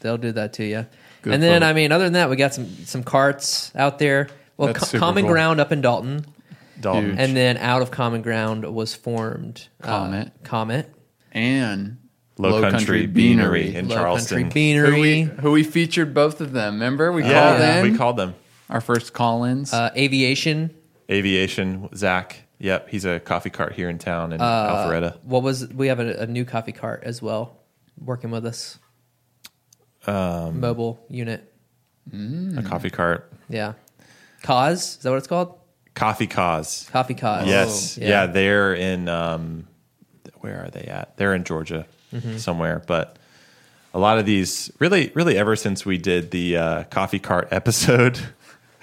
They'll 0.00 0.18
do 0.18 0.32
that 0.32 0.54
to 0.54 0.64
you. 0.64 0.86
Good 1.22 1.34
and 1.34 1.42
then, 1.42 1.60
folk. 1.60 1.68
I 1.68 1.72
mean, 1.74 1.92
other 1.92 2.04
than 2.04 2.14
that, 2.14 2.28
we 2.30 2.36
got 2.36 2.52
some 2.54 2.66
some 2.84 3.02
carts 3.04 3.70
out 3.76 3.98
there. 3.98 4.28
Well, 4.56 4.72
That's 4.72 4.90
Co- 4.92 4.98
Common 4.98 5.24
cool. 5.24 5.32
Ground 5.32 5.60
up 5.60 5.70
in 5.72 5.80
Dalton, 5.80 6.26
Dalton, 6.80 7.10
Huge. 7.10 7.18
and 7.18 7.36
then 7.36 7.56
out 7.58 7.82
of 7.82 7.90
Common 7.90 8.22
Ground 8.22 8.64
was 8.74 8.94
formed 8.94 9.68
uh, 9.82 9.86
Comet. 9.86 10.32
Comet, 10.44 10.94
And 11.32 11.98
Low 12.38 12.60
Country 12.60 13.06
Beanery 13.06 13.74
in 13.74 13.88
Low 13.88 13.96
Charleston. 13.96 14.42
Country 14.44 14.74
Who 14.74 14.84
we, 14.86 14.92
Beanery, 15.02 15.20
who 15.42 15.50
we 15.52 15.62
featured 15.62 16.12
both 16.14 16.40
of 16.40 16.52
them. 16.52 16.74
Remember? 16.74 17.12
We 17.12 17.22
yeah, 17.24 17.56
called 17.56 17.60
in 17.86 17.92
we 17.92 17.98
called 17.98 18.16
them 18.16 18.34
our 18.70 18.80
first 18.80 19.12
call 19.12 19.44
ins. 19.44 19.72
uh, 19.72 19.90
Aviation. 19.96 20.74
Aviation. 21.10 21.88
Zach, 21.94 22.44
yep, 22.58 22.88
he's 22.88 23.04
a 23.04 23.20
coffee 23.20 23.50
cart 23.50 23.74
here 23.74 23.88
in 23.90 23.98
town 23.98 24.32
in 24.32 24.40
Uh, 24.40 24.44
Alpharetta. 24.88 25.18
What 25.24 25.42
was 25.42 25.68
we 25.68 25.88
have 25.88 26.00
a, 26.00 26.22
a 26.22 26.26
new 26.26 26.44
coffee 26.46 26.72
cart 26.72 27.02
as 27.04 27.20
well, 27.20 27.60
working 27.98 28.30
with 28.30 28.46
us. 28.46 28.78
Um, 30.06 30.58
mobile 30.58 31.04
unit. 31.08 31.52
a 32.12 32.62
coffee 32.66 32.90
cart, 32.90 33.32
Yeah, 33.48 33.74
Cause 34.42 34.96
is 34.96 35.02
that 35.02 35.10
what 35.10 35.18
it's 35.18 35.28
called? 35.28 35.54
Coffee 35.94 36.26
cause. 36.26 36.88
Coffee 36.90 37.14
Cause. 37.14 37.46
Yes, 37.46 37.98
Oh, 38.00 38.04
yeah. 38.04 38.26
they're 38.26 38.74
in. 38.74 39.08
Um, 39.08 39.66
where 40.40 40.64
are 40.64 40.70
they 40.70 40.82
at? 40.84 41.16
They're 41.16 41.34
in 41.34 41.44
Georgia 41.44 41.86
Mm-hmm. 42.12 42.36
somewhere, 42.38 42.82
but. 42.86 43.16
A 43.94 43.98
lot 43.98 44.16
of 44.18 44.24
these, 44.24 44.72
really, 44.78 45.12
really, 45.14 45.36
ever 45.36 45.54
since 45.54 45.84
we 45.84 45.98
did 45.98 46.30
the 46.30 46.56
uh, 46.56 46.84
coffee 46.84 47.18
cart 47.18 47.48
episode, 47.50 48.18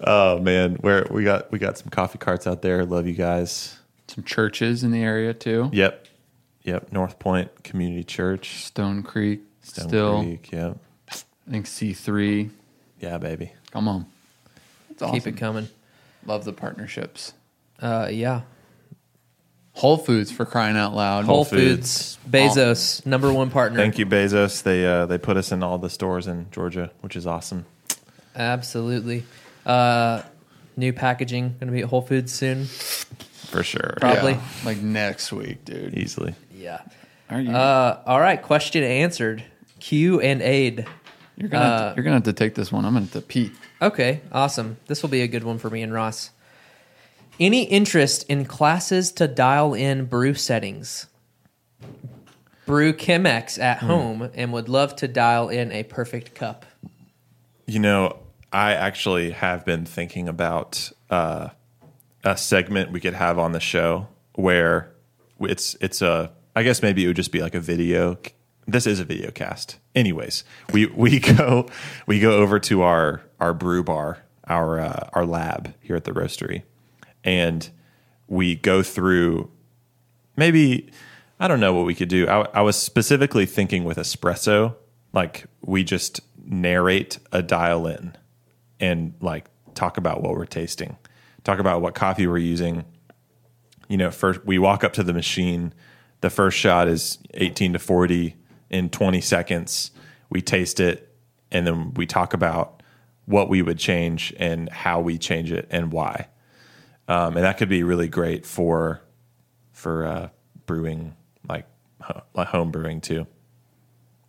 oh 0.00 0.40
man, 0.40 0.74
where 0.80 1.06
we 1.12 1.22
got 1.22 1.52
we 1.52 1.60
got 1.60 1.78
some 1.78 1.90
coffee 1.90 2.18
carts 2.18 2.44
out 2.46 2.60
there. 2.60 2.84
Love 2.84 3.06
you 3.06 3.12
guys. 3.14 3.78
Some 4.08 4.24
churches 4.24 4.82
in 4.82 4.90
the 4.90 5.00
area 5.02 5.32
too. 5.32 5.70
Yep, 5.72 6.06
yep. 6.64 6.92
North 6.92 7.20
Point 7.20 7.62
Community 7.62 8.02
Church, 8.02 8.64
Stone 8.64 9.04
Creek, 9.04 9.42
Stone 9.62 9.88
still. 9.88 10.22
Creek. 10.22 10.50
Yep, 10.50 10.76
I 11.08 11.50
think 11.50 11.66
C 11.68 11.92
three. 11.92 12.50
yeah, 13.00 13.18
baby. 13.18 13.52
Come 13.70 13.86
on, 13.86 14.06
that's 14.88 15.02
awesome. 15.02 15.14
Keep 15.14 15.26
it 15.28 15.36
coming. 15.36 15.68
Love 16.26 16.44
the 16.44 16.52
partnerships. 16.52 17.32
Uh, 17.80 18.08
yeah. 18.10 18.42
Whole 19.74 19.96
Foods 19.96 20.30
for 20.30 20.44
crying 20.44 20.76
out 20.76 20.94
loud. 20.94 21.24
Whole 21.24 21.44
Foods. 21.44 22.16
Foods, 22.16 22.30
Bezos, 22.30 23.06
number 23.06 23.32
one 23.32 23.50
partner. 23.50 23.78
Thank 23.78 23.98
you, 23.98 24.04
Bezos. 24.06 24.62
They 24.62 24.86
uh, 24.86 25.06
they 25.06 25.18
put 25.18 25.36
us 25.36 25.50
in 25.50 25.62
all 25.62 25.78
the 25.78 25.88
stores 25.88 26.26
in 26.26 26.46
Georgia, 26.50 26.90
which 27.00 27.16
is 27.16 27.26
awesome. 27.26 27.64
Absolutely. 28.36 29.24
Uh, 29.64 30.22
new 30.76 30.92
packaging 30.92 31.56
going 31.58 31.66
to 31.68 31.72
be 31.72 31.80
at 31.80 31.88
Whole 31.88 32.02
Foods 32.02 32.32
soon. 32.32 32.66
For 32.66 33.62
sure. 33.62 33.94
Probably. 33.98 34.32
Yeah, 34.32 34.42
like 34.64 34.78
next 34.78 35.32
week, 35.32 35.64
dude. 35.64 35.96
Easily. 35.96 36.34
Yeah. 36.54 36.82
Are 37.30 37.40
you? 37.40 37.50
Uh, 37.50 38.02
all 38.06 38.20
right. 38.20 38.42
Question 38.42 38.82
answered. 38.84 39.42
Q 39.80 40.20
and 40.20 40.42
aid. 40.42 40.86
You're 41.36 41.48
gonna 41.48 41.64
have 41.64 41.80
uh, 41.80 41.90
to, 41.90 41.96
you're 41.96 42.04
gonna 42.04 42.16
have 42.16 42.24
to 42.24 42.32
take 42.32 42.54
this 42.54 42.70
one. 42.70 42.84
I'm 42.84 42.92
gonna 42.92 43.06
have 43.06 43.12
to 43.12 43.20
pee. 43.20 43.52
Okay, 43.80 44.20
awesome. 44.30 44.76
This 44.86 45.02
will 45.02 45.10
be 45.10 45.22
a 45.22 45.28
good 45.28 45.44
one 45.44 45.58
for 45.58 45.70
me 45.70 45.82
and 45.82 45.92
Ross. 45.92 46.30
Any 47.40 47.64
interest 47.64 48.24
in 48.28 48.44
classes 48.44 49.10
to 49.12 49.26
dial 49.26 49.74
in 49.74 50.04
brew 50.04 50.34
settings? 50.34 51.06
Brew 52.66 52.92
Chemex 52.92 53.58
at 53.58 53.78
home 53.78 54.30
and 54.34 54.52
would 54.52 54.68
love 54.68 54.94
to 54.96 55.08
dial 55.08 55.48
in 55.48 55.72
a 55.72 55.82
perfect 55.82 56.34
cup. 56.34 56.64
You 57.66 57.80
know, 57.80 58.18
I 58.52 58.74
actually 58.74 59.32
have 59.32 59.64
been 59.64 59.84
thinking 59.84 60.28
about 60.28 60.92
uh, 61.10 61.48
a 62.22 62.36
segment 62.36 62.92
we 62.92 63.00
could 63.00 63.14
have 63.14 63.38
on 63.38 63.52
the 63.52 63.60
show 63.60 64.08
where 64.34 64.92
it's 65.40 65.74
it's 65.80 66.02
a 66.02 66.30
I 66.54 66.62
guess 66.62 66.82
maybe 66.82 67.02
it 67.04 67.06
would 67.08 67.16
just 67.16 67.32
be 67.32 67.40
like 67.40 67.54
a 67.54 67.60
video. 67.60 68.18
This 68.66 68.86
is 68.86 69.00
a 69.00 69.04
video 69.04 69.30
cast. 69.30 69.78
Anyways, 69.94 70.44
we 70.72 70.86
we 70.86 71.18
go 71.36 71.68
we 72.06 72.20
go 72.20 72.38
over 72.38 72.58
to 72.60 72.82
our 72.82 73.22
our 73.40 73.52
brew 73.52 73.82
bar, 73.82 74.22
our 74.46 74.80
uh, 74.80 75.08
our 75.12 75.26
lab 75.26 75.74
here 75.80 75.96
at 75.96 76.04
the 76.04 76.12
roastery, 76.12 76.62
and 77.24 77.68
we 78.28 78.54
go 78.54 78.82
through 78.82 79.50
maybe 80.36 80.90
I 81.40 81.48
don't 81.48 81.60
know 81.60 81.74
what 81.74 81.86
we 81.86 81.94
could 81.94 82.08
do. 82.08 82.28
I, 82.28 82.46
I 82.54 82.60
was 82.60 82.76
specifically 82.76 83.46
thinking 83.46 83.84
with 83.84 83.98
espresso, 83.98 84.76
like 85.12 85.46
we 85.60 85.82
just 85.82 86.20
narrate 86.44 87.18
a 87.32 87.42
dial 87.42 87.86
in 87.86 88.16
and 88.78 89.14
like 89.20 89.46
talk 89.74 89.96
about 89.96 90.22
what 90.22 90.32
we're 90.34 90.46
tasting, 90.46 90.96
talk 91.42 91.58
about 91.58 91.82
what 91.82 91.94
coffee 91.94 92.28
we're 92.28 92.38
using. 92.38 92.84
You 93.88 93.96
know, 93.96 94.12
first 94.12 94.44
we 94.46 94.58
walk 94.58 94.84
up 94.84 94.92
to 94.94 95.02
the 95.02 95.12
machine. 95.12 95.74
The 96.20 96.30
first 96.30 96.56
shot 96.56 96.86
is 96.86 97.18
18 97.34 97.72
to 97.72 97.80
40 97.80 98.36
in 98.72 98.88
20 98.90 99.20
seconds. 99.20 99.92
We 100.30 100.40
taste 100.40 100.80
it 100.80 101.14
and 101.52 101.66
then 101.66 101.94
we 101.94 102.06
talk 102.06 102.34
about 102.34 102.82
what 103.26 103.48
we 103.48 103.62
would 103.62 103.78
change 103.78 104.34
and 104.38 104.68
how 104.70 105.00
we 105.00 105.18
change 105.18 105.52
it 105.52 105.68
and 105.70 105.92
why. 105.92 106.28
Um, 107.06 107.36
and 107.36 107.44
that 107.44 107.58
could 107.58 107.68
be 107.68 107.82
really 107.82 108.08
great 108.08 108.44
for 108.46 109.02
for 109.72 110.06
uh, 110.06 110.28
brewing, 110.66 111.14
like 111.48 111.66
like 112.34 112.48
home 112.48 112.70
brewing 112.70 113.00
too. 113.00 113.26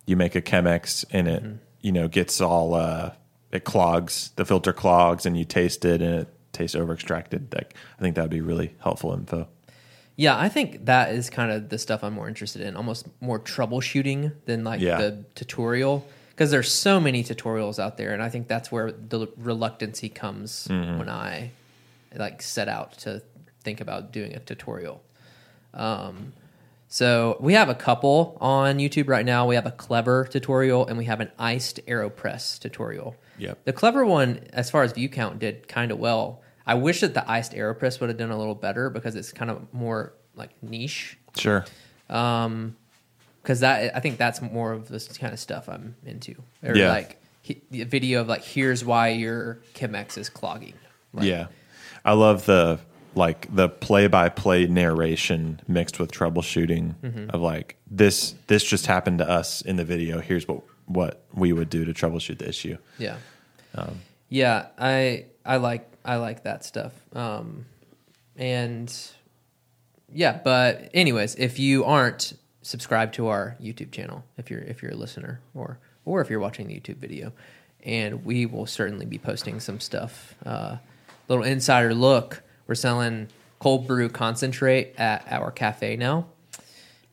You 0.06 0.16
make 0.16 0.34
a 0.34 0.42
Chemex 0.42 1.04
and 1.10 1.28
it, 1.28 1.42
you 1.80 1.92
know, 1.92 2.08
gets 2.08 2.40
all 2.40 2.74
uh, 2.74 3.12
it 3.50 3.64
clogs, 3.64 4.32
the 4.36 4.44
filter 4.44 4.72
clogs, 4.72 5.24
and 5.24 5.36
you 5.38 5.44
taste 5.44 5.84
it 5.84 6.02
and 6.02 6.14
it 6.20 6.28
tastes 6.52 6.76
over 6.76 6.92
extracted. 6.92 7.52
Like 7.54 7.74
I 7.98 8.02
think 8.02 8.16
that 8.16 8.22
would 8.22 8.30
be 8.30 8.42
really 8.42 8.74
helpful 8.80 9.12
info. 9.12 9.48
Yeah, 10.16 10.38
I 10.38 10.48
think 10.48 10.84
that 10.86 11.12
is 11.12 11.28
kind 11.28 11.50
of 11.50 11.68
the 11.70 11.78
stuff 11.78 12.04
I'm 12.04 12.14
more 12.14 12.28
interested 12.28 12.62
in, 12.62 12.76
almost 12.76 13.06
more 13.20 13.40
troubleshooting 13.40 14.32
than 14.46 14.62
like 14.64 14.80
Yeah. 14.80 14.98
the 14.98 15.24
tutorial. 15.34 16.06
Because 16.30 16.50
there's 16.50 16.70
so 16.72 16.98
many 17.00 17.22
tutorials 17.22 17.78
out 17.78 17.96
there, 17.96 18.12
and 18.12 18.20
I 18.22 18.28
think 18.28 18.48
that's 18.48 18.70
where 18.72 18.90
the 18.90 19.28
reluctancy 19.36 20.08
comes 20.08 20.66
when 20.68 21.08
I 21.08 21.50
like 22.16 22.42
set 22.42 22.68
out 22.68 22.98
to 22.98 23.22
think 23.62 23.80
about 23.80 24.12
doing 24.12 24.34
a 24.34 24.40
tutorial. 24.40 25.00
Um, 25.72 26.32
so 26.88 27.36
we 27.40 27.54
have 27.54 27.68
a 27.68 27.74
couple 27.74 28.36
on 28.40 28.78
YouTube 28.78 29.08
right 29.08 29.24
now. 29.24 29.46
We 29.46 29.54
have 29.56 29.66
a 29.66 29.70
clever 29.72 30.24
tutorial 30.30 30.86
and 30.86 30.96
we 30.98 31.06
have 31.06 31.20
an 31.20 31.30
iced 31.38 31.84
AeroPress 31.86 32.60
tutorial. 32.60 33.16
Yep. 33.38 33.64
The 33.64 33.72
clever 33.72 34.06
one, 34.06 34.40
as 34.52 34.70
far 34.70 34.84
as 34.84 34.92
view 34.92 35.08
count, 35.08 35.40
did 35.40 35.66
kind 35.66 35.90
of 35.90 35.98
well. 35.98 36.40
I 36.66 36.74
wish 36.74 37.00
that 37.00 37.14
the 37.14 37.28
iced 37.30 37.52
AeroPress 37.52 38.00
would 38.00 38.08
have 38.08 38.18
done 38.18 38.30
a 38.30 38.38
little 38.38 38.54
better 38.54 38.88
because 38.90 39.14
it's 39.16 39.32
kind 39.32 39.50
of 39.50 39.72
more 39.72 40.14
like 40.34 40.50
niche. 40.62 41.18
Sure. 41.36 41.64
Um, 42.08 42.76
because 43.42 43.60
that 43.60 43.94
I 43.94 44.00
think 44.00 44.16
that's 44.16 44.40
more 44.40 44.72
of 44.72 44.88
this 44.88 45.06
kind 45.18 45.32
of 45.32 45.38
stuff 45.38 45.68
I'm 45.68 45.96
into. 46.06 46.34
Or 46.62 46.74
Yeah. 46.74 46.88
like 46.90 47.20
he, 47.42 47.60
the 47.70 47.84
video 47.84 48.22
of 48.22 48.28
like 48.28 48.42
here's 48.42 48.84
why 48.84 49.08
your 49.08 49.58
Chemex 49.74 50.16
is 50.16 50.30
clogging. 50.30 50.72
Like, 51.12 51.26
yeah, 51.26 51.46
I 52.04 52.12
love 52.14 52.46
the 52.46 52.80
like 53.14 53.54
the 53.54 53.68
play 53.68 54.06
by 54.06 54.28
play 54.30 54.66
narration 54.66 55.60
mixed 55.68 55.98
with 56.00 56.10
troubleshooting 56.10 57.28
of 57.32 57.40
like 57.42 57.76
this 57.90 58.34
this 58.46 58.64
just 58.64 58.86
happened 58.86 59.18
to 59.18 59.28
us 59.28 59.60
in 59.60 59.76
the 59.76 59.84
video. 59.84 60.20
Here's 60.20 60.48
what 60.48 60.62
what 60.86 61.22
we 61.34 61.52
would 61.52 61.68
do 61.70 61.84
to 61.84 61.92
troubleshoot 61.92 62.38
the 62.38 62.48
issue. 62.48 62.78
Yeah. 62.98 63.16
Um, 63.74 64.00
yeah, 64.30 64.66
I 64.78 65.26
I 65.44 65.58
like 65.58 65.86
I 66.04 66.16
like 66.16 66.44
that 66.44 66.64
stuff. 66.64 66.92
Um 67.12 67.66
and 68.36 68.92
yeah, 70.12 70.40
but 70.42 70.90
anyways, 70.92 71.36
if 71.36 71.58
you 71.58 71.84
aren't 71.84 72.34
subscribed 72.62 73.14
to 73.14 73.28
our 73.28 73.56
YouTube 73.60 73.92
channel, 73.92 74.24
if 74.36 74.50
you're 74.50 74.60
if 74.60 74.82
you're 74.82 74.92
a 74.92 74.96
listener 74.96 75.40
or 75.54 75.78
or 76.04 76.20
if 76.20 76.30
you're 76.30 76.40
watching 76.40 76.68
the 76.68 76.74
YouTube 76.74 76.96
video, 76.96 77.32
and 77.82 78.24
we 78.24 78.46
will 78.46 78.66
certainly 78.66 79.06
be 79.06 79.18
posting 79.18 79.60
some 79.60 79.80
stuff. 79.80 80.34
Uh 80.44 80.76
little 81.28 81.44
insider 81.44 81.94
look. 81.94 82.42
We're 82.66 82.74
selling 82.74 83.28
cold 83.58 83.86
brew 83.86 84.08
concentrate 84.08 84.94
at 84.98 85.26
our 85.30 85.50
cafe 85.50 85.96
now. 85.96 86.26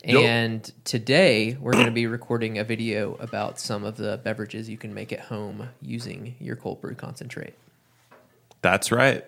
And 0.04 0.72
today 0.84 1.56
we're 1.60 1.74
going 1.74 1.86
to 1.86 1.92
be 1.92 2.08
recording 2.08 2.58
a 2.58 2.64
video 2.64 3.16
about 3.16 3.60
some 3.60 3.84
of 3.84 3.98
the 3.98 4.20
beverages 4.24 4.68
you 4.68 4.78
can 4.78 4.94
make 4.94 5.14
at 5.14 5.20
home 5.20 5.70
using 5.82 6.36
your 6.40 6.56
cold 6.56 6.82
brew 6.82 6.96
concentrate. 6.96 7.54
That's 8.62 8.92
right. 8.92 9.26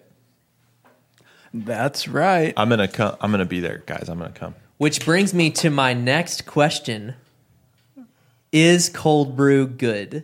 That's 1.53 2.07
right. 2.07 2.53
I'm 2.57 2.69
gonna 2.69 2.87
come. 2.87 3.15
I'm 3.21 3.31
gonna 3.31 3.45
be 3.45 3.59
there, 3.59 3.83
guys. 3.85 4.09
I'm 4.09 4.17
gonna 4.17 4.31
come. 4.31 4.55
Which 4.77 5.05
brings 5.05 5.33
me 5.33 5.51
to 5.51 5.69
my 5.69 5.93
next 5.93 6.45
question 6.45 7.15
Is 8.51 8.89
cold 8.89 9.35
brew 9.35 9.67
good? 9.67 10.23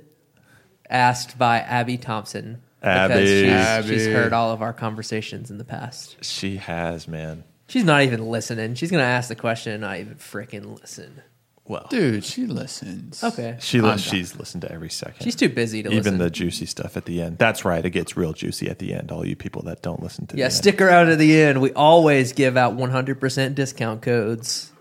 Asked 0.89 1.37
by 1.37 1.59
Abby 1.59 1.97
Thompson. 1.97 2.61
Abby. 2.81 3.13
Because 3.13 3.29
she's, 3.29 3.51
Abby. 3.51 3.87
she's 3.87 4.07
heard 4.07 4.33
all 4.33 4.51
of 4.51 4.61
our 4.61 4.73
conversations 4.73 5.51
in 5.51 5.57
the 5.57 5.65
past. 5.65 6.23
She 6.23 6.57
has, 6.57 7.07
man. 7.07 7.43
She's 7.67 7.83
not 7.83 8.01
even 8.01 8.27
listening. 8.27 8.73
She's 8.73 8.89
going 8.89 9.03
to 9.03 9.07
ask 9.07 9.29
the 9.29 9.35
question 9.35 9.73
and 9.73 9.81
not 9.81 9.99
even 9.99 10.15
freaking 10.15 10.79
listen. 10.81 11.21
Well, 11.69 11.85
Dude, 11.91 12.25
she 12.25 12.47
listens. 12.47 13.23
Okay. 13.23 13.55
she 13.61 13.79
li- 13.79 13.99
she's 13.99 14.35
listened 14.35 14.63
to 14.63 14.71
every 14.71 14.89
second. 14.89 15.23
She's 15.23 15.35
too 15.35 15.49
busy 15.49 15.83
to 15.83 15.89
even 15.89 15.97
listen. 16.03 16.17
the 16.17 16.29
juicy 16.31 16.65
stuff 16.65 16.97
at 16.97 17.05
the 17.05 17.21
end. 17.21 17.37
That's 17.37 17.63
right. 17.63 17.85
It 17.85 17.91
gets 17.91 18.17
real 18.17 18.33
juicy 18.33 18.67
at 18.67 18.79
the 18.79 18.91
end. 18.91 19.11
All 19.11 19.23
you 19.23 19.35
people 19.35 19.61
that 19.61 19.83
don't 19.83 20.01
listen 20.01 20.25
to 20.27 20.35
yeah, 20.35 20.41
the 20.41 20.45
end. 20.45 20.53
stick 20.53 20.81
around 20.81 21.07
to 21.09 21.15
the 21.15 21.39
end. 21.39 21.61
We 21.61 21.71
always 21.73 22.33
give 22.33 22.57
out 22.57 22.75
100% 22.75 23.53
discount 23.53 24.01
codes. 24.01 24.71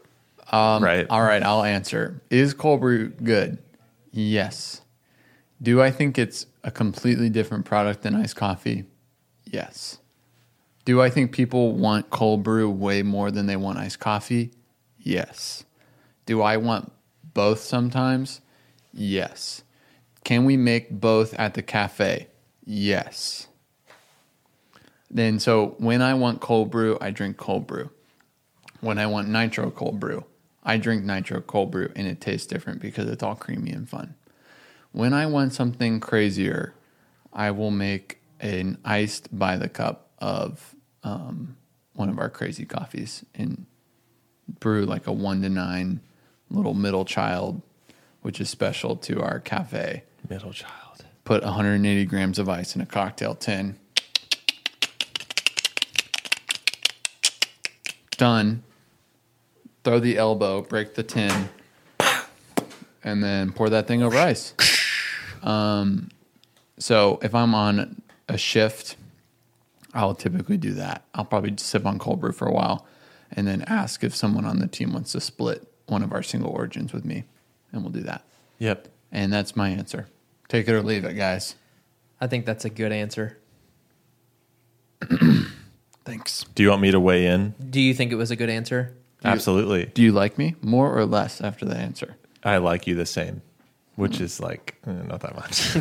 Um, 0.50 0.82
Right. 0.82 1.06
All 1.10 1.20
right, 1.22 1.42
I'll 1.42 1.62
answer. 1.62 2.22
Is 2.30 2.54
cold 2.54 2.80
brew 2.80 3.10
good? 3.10 3.58
Yes. 4.10 4.80
Do 5.60 5.82
I 5.82 5.90
think 5.90 6.18
it's 6.18 6.46
a 6.64 6.70
completely 6.70 7.28
different 7.28 7.66
product 7.66 8.00
than 8.02 8.14
iced 8.14 8.36
coffee? 8.36 8.84
Yes. 9.44 9.98
Do 10.86 11.02
I 11.02 11.10
think 11.10 11.32
people 11.32 11.72
want 11.72 12.08
cold 12.08 12.42
brew 12.42 12.70
way 12.70 13.02
more 13.02 13.30
than 13.30 13.44
they 13.44 13.56
want 13.56 13.76
iced 13.78 14.00
coffee? 14.00 14.52
Yes. 14.98 15.64
Do 16.28 16.42
I 16.42 16.58
want 16.58 16.92
both 17.32 17.60
sometimes? 17.60 18.42
Yes. 18.92 19.62
Can 20.24 20.44
we 20.44 20.58
make 20.58 20.90
both 20.90 21.32
at 21.32 21.54
the 21.54 21.62
cafe? 21.62 22.26
Yes. 22.66 23.46
Then, 25.10 25.38
so 25.38 25.74
when 25.78 26.02
I 26.02 26.12
want 26.12 26.42
cold 26.42 26.70
brew, 26.70 26.98
I 27.00 27.12
drink 27.12 27.38
cold 27.38 27.66
brew. 27.66 27.88
When 28.82 28.98
I 28.98 29.06
want 29.06 29.30
nitro 29.30 29.70
cold 29.70 29.98
brew, 29.98 30.26
I 30.62 30.76
drink 30.76 31.02
nitro 31.02 31.40
cold 31.40 31.70
brew 31.70 31.90
and 31.96 32.06
it 32.06 32.20
tastes 32.20 32.46
different 32.46 32.82
because 32.82 33.08
it's 33.08 33.22
all 33.22 33.34
creamy 33.34 33.70
and 33.70 33.88
fun. 33.88 34.14
When 34.92 35.14
I 35.14 35.24
want 35.24 35.54
something 35.54 35.98
crazier, 35.98 36.74
I 37.32 37.52
will 37.52 37.70
make 37.70 38.18
an 38.38 38.76
iced 38.84 39.30
by 39.36 39.56
the 39.56 39.70
cup 39.70 40.10
of 40.18 40.74
um, 41.02 41.56
one 41.94 42.10
of 42.10 42.18
our 42.18 42.28
crazy 42.28 42.66
coffees 42.66 43.24
and 43.34 43.64
brew 44.60 44.84
like 44.84 45.06
a 45.06 45.12
one 45.12 45.40
to 45.40 45.48
nine 45.48 46.02
little 46.50 46.74
middle 46.74 47.04
child, 47.04 47.62
which 48.22 48.40
is 48.40 48.48
special 48.48 48.96
to 48.96 49.22
our 49.22 49.40
cafe. 49.40 50.04
Middle 50.28 50.52
child. 50.52 51.04
Put 51.24 51.42
180 51.42 52.04
grams 52.06 52.38
of 52.38 52.48
ice 52.48 52.74
in 52.74 52.80
a 52.80 52.86
cocktail 52.86 53.34
tin. 53.34 53.76
Done. 58.16 58.62
Throw 59.84 60.00
the 60.00 60.18
elbow, 60.18 60.62
break 60.62 60.94
the 60.94 61.02
tin, 61.02 61.48
and 63.04 63.22
then 63.22 63.52
pour 63.52 63.70
that 63.70 63.86
thing 63.86 64.02
over 64.02 64.18
ice. 64.18 64.54
Um, 65.42 66.10
so 66.78 67.18
if 67.22 67.34
I'm 67.34 67.54
on 67.54 68.02
a 68.28 68.36
shift, 68.36 68.96
I'll 69.94 70.14
typically 70.14 70.56
do 70.56 70.74
that. 70.74 71.04
I'll 71.14 71.24
probably 71.24 71.54
sip 71.56 71.86
on 71.86 71.98
cold 71.98 72.20
brew 72.20 72.32
for 72.32 72.46
a 72.46 72.52
while 72.52 72.86
and 73.30 73.46
then 73.46 73.62
ask 73.62 74.04
if 74.04 74.14
someone 74.14 74.44
on 74.44 74.58
the 74.58 74.66
team 74.66 74.92
wants 74.92 75.12
to 75.12 75.20
split 75.20 75.66
one 75.88 76.02
of 76.02 76.12
our 76.12 76.22
single 76.22 76.50
origins 76.50 76.92
with 76.92 77.04
me, 77.04 77.24
and 77.72 77.82
we'll 77.82 77.92
do 77.92 78.02
that. 78.02 78.22
Yep. 78.58 78.88
And 79.12 79.32
that's 79.32 79.56
my 79.56 79.70
answer. 79.70 80.08
Take 80.48 80.68
it 80.68 80.72
or 80.72 80.82
leave 80.82 81.04
it, 81.04 81.14
guys. 81.14 81.54
I 82.20 82.26
think 82.26 82.46
that's 82.46 82.64
a 82.64 82.70
good 82.70 82.92
answer. 82.92 83.38
Thanks. 86.04 86.44
Do 86.54 86.62
you 86.62 86.70
want 86.70 86.82
me 86.82 86.90
to 86.90 87.00
weigh 87.00 87.26
in? 87.26 87.54
Do 87.70 87.80
you 87.80 87.94
think 87.94 88.12
it 88.12 88.16
was 88.16 88.30
a 88.30 88.36
good 88.36 88.48
answer? 88.50 88.94
Absolutely. 89.24 89.86
Do 89.86 90.02
you 90.02 90.12
like 90.12 90.38
me 90.38 90.54
more 90.62 90.96
or 90.96 91.04
less 91.04 91.40
after 91.40 91.64
that 91.66 91.76
answer? 91.76 92.16
I 92.44 92.58
like 92.58 92.86
you 92.86 92.94
the 92.94 93.06
same, 93.06 93.42
which 93.96 94.20
is 94.20 94.40
like 94.40 94.76
eh, 94.86 94.92
not 95.06 95.20
that 95.20 95.34
much. 95.34 95.76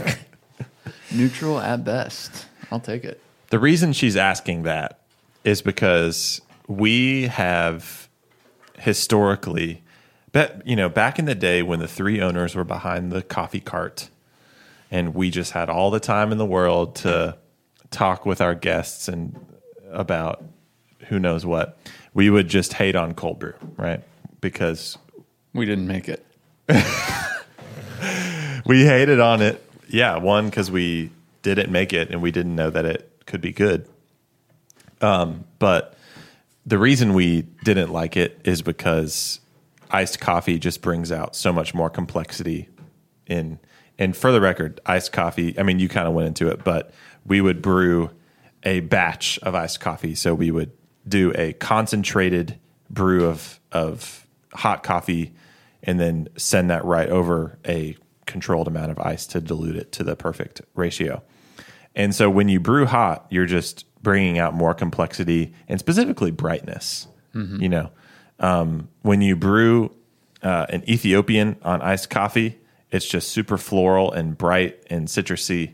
Neutral 1.14 1.60
at 1.60 1.84
best. 1.86 2.48
I'll 2.72 2.80
take 2.80 3.06
it. 3.06 3.22
the 3.50 3.60
reason 3.60 3.94
she's 3.94 4.18
asking 4.18 4.64
that 4.64 5.00
is 5.44 5.62
because 5.62 6.42
we 6.68 7.28
have 7.28 8.10
historically 8.78 9.82
you 10.66 10.76
know 10.76 10.90
back 10.90 11.20
in 11.20 11.26
the 11.26 11.36
day 11.36 11.62
when 11.62 11.80
the 11.80 11.88
three 11.88 12.22
owners 12.22 12.56
were 12.56 12.64
behind 12.64 13.12
the 13.12 13.22
coffee 13.22 13.60
cart 13.60 14.10
and 14.92 15.14
we 15.14 15.30
just 15.30 15.52
had 15.52 15.70
all 15.70 15.92
the 15.92 16.00
time 16.00 16.32
in 16.32 16.38
the 16.38 16.46
world 16.46 16.96
to 16.96 17.38
talk 17.92 18.26
with 18.26 18.42
our 18.42 18.56
guests 18.56 19.08
and 19.08 19.36
about 19.92 20.44
who 21.08 21.20
knows 21.20 21.46
what 21.46 21.78
we 22.14 22.30
would 22.30 22.48
just 22.48 22.74
hate 22.74 22.96
on 22.96 23.14
cold 23.14 23.40
brew 23.40 23.54
right 23.78 24.04
because 24.42 24.98
We 25.54 25.66
didn't 25.66 25.88
make 25.88 26.08
it. 26.08 26.24
we 28.66 28.86
hated 28.86 29.20
on 29.20 29.42
it. 29.42 29.64
Yeah, 29.90 30.18
one 30.18 30.46
because 30.46 30.70
we 30.70 31.10
didn't 31.42 31.72
make 31.72 31.94
it 31.94 32.12
and 32.12 32.22
we 32.22 32.32
didn't 32.32 32.56
know 32.56 32.70
that 32.70 32.86
it 32.86 33.10
could 33.26 33.42
be 33.42 33.52
good. 33.52 33.88
Um, 35.02 35.46
but 35.58 35.98
the 36.66 36.78
reason 36.78 37.14
we 37.14 37.44
didn't 37.64 37.92
like 37.92 38.18
it 38.18 38.40
is 38.44 38.62
because 38.62 39.40
iced 39.92 40.20
coffee 40.20 40.60
just 40.60 40.82
brings 40.82 41.12
out 41.12 41.36
so 41.36 41.52
much 41.54 41.74
more 41.74 41.90
complexity 41.90 42.70
in. 43.26 43.60
And 44.00 44.16
for 44.16 44.32
the 44.32 44.40
record, 44.40 44.80
iced 44.86 45.12
coffee. 45.12 45.58
I 45.58 45.64
mean, 45.64 45.80
you 45.80 45.90
kind 45.90 46.08
of 46.08 46.14
went 46.14 46.28
into 46.28 46.50
it, 46.50 46.64
but 46.64 46.94
we 47.26 47.42
would 47.42 47.64
brew 47.64 48.12
a 48.64 48.82
batch 48.82 49.40
of 49.40 49.56
iced 49.56 49.80
coffee. 49.80 50.14
So 50.14 50.36
we 50.36 50.52
would 50.52 50.72
do 51.08 51.34
a 51.36 51.54
concentrated 51.54 52.60
brew 52.90 53.26
of 53.26 53.60
of 53.72 54.28
hot 54.54 54.84
coffee, 54.84 55.34
and 55.84 56.00
then 56.00 56.28
send 56.36 56.70
that 56.70 56.84
right 56.84 57.10
over 57.10 57.58
a 57.68 57.96
controlled 58.26 58.68
amount 58.68 58.92
of 58.92 59.00
ice 59.00 59.26
to 59.28 59.40
dilute 59.40 59.76
it 59.76 59.92
to 59.94 60.04
the 60.04 60.16
perfect 60.16 60.62
ratio. 60.76 61.24
And 61.96 62.14
so 62.14 62.30
when 62.30 62.50
you 62.50 62.60
brew 62.60 62.86
hot, 62.86 63.26
you're 63.30 63.46
just 63.46 63.86
bringing 64.04 64.38
out 64.38 64.54
more 64.54 64.74
complexity 64.74 65.54
and 65.68 65.80
specifically 65.80 66.32
brightness. 66.32 67.08
Mm-hmm. 67.34 67.62
You 67.62 67.70
know, 67.70 67.92
um, 68.40 68.90
when 69.02 69.22
you 69.22 69.36
brew 69.36 69.92
uh, 70.44 70.66
an 70.70 70.88
Ethiopian 70.90 71.58
on 71.64 71.82
iced 71.82 72.10
coffee, 72.10 72.60
it's 72.92 73.08
just 73.08 73.30
super 73.30 73.58
floral 73.58 74.12
and 74.12 74.38
bright 74.38 74.84
and 74.90 75.08
citrusy, 75.08 75.74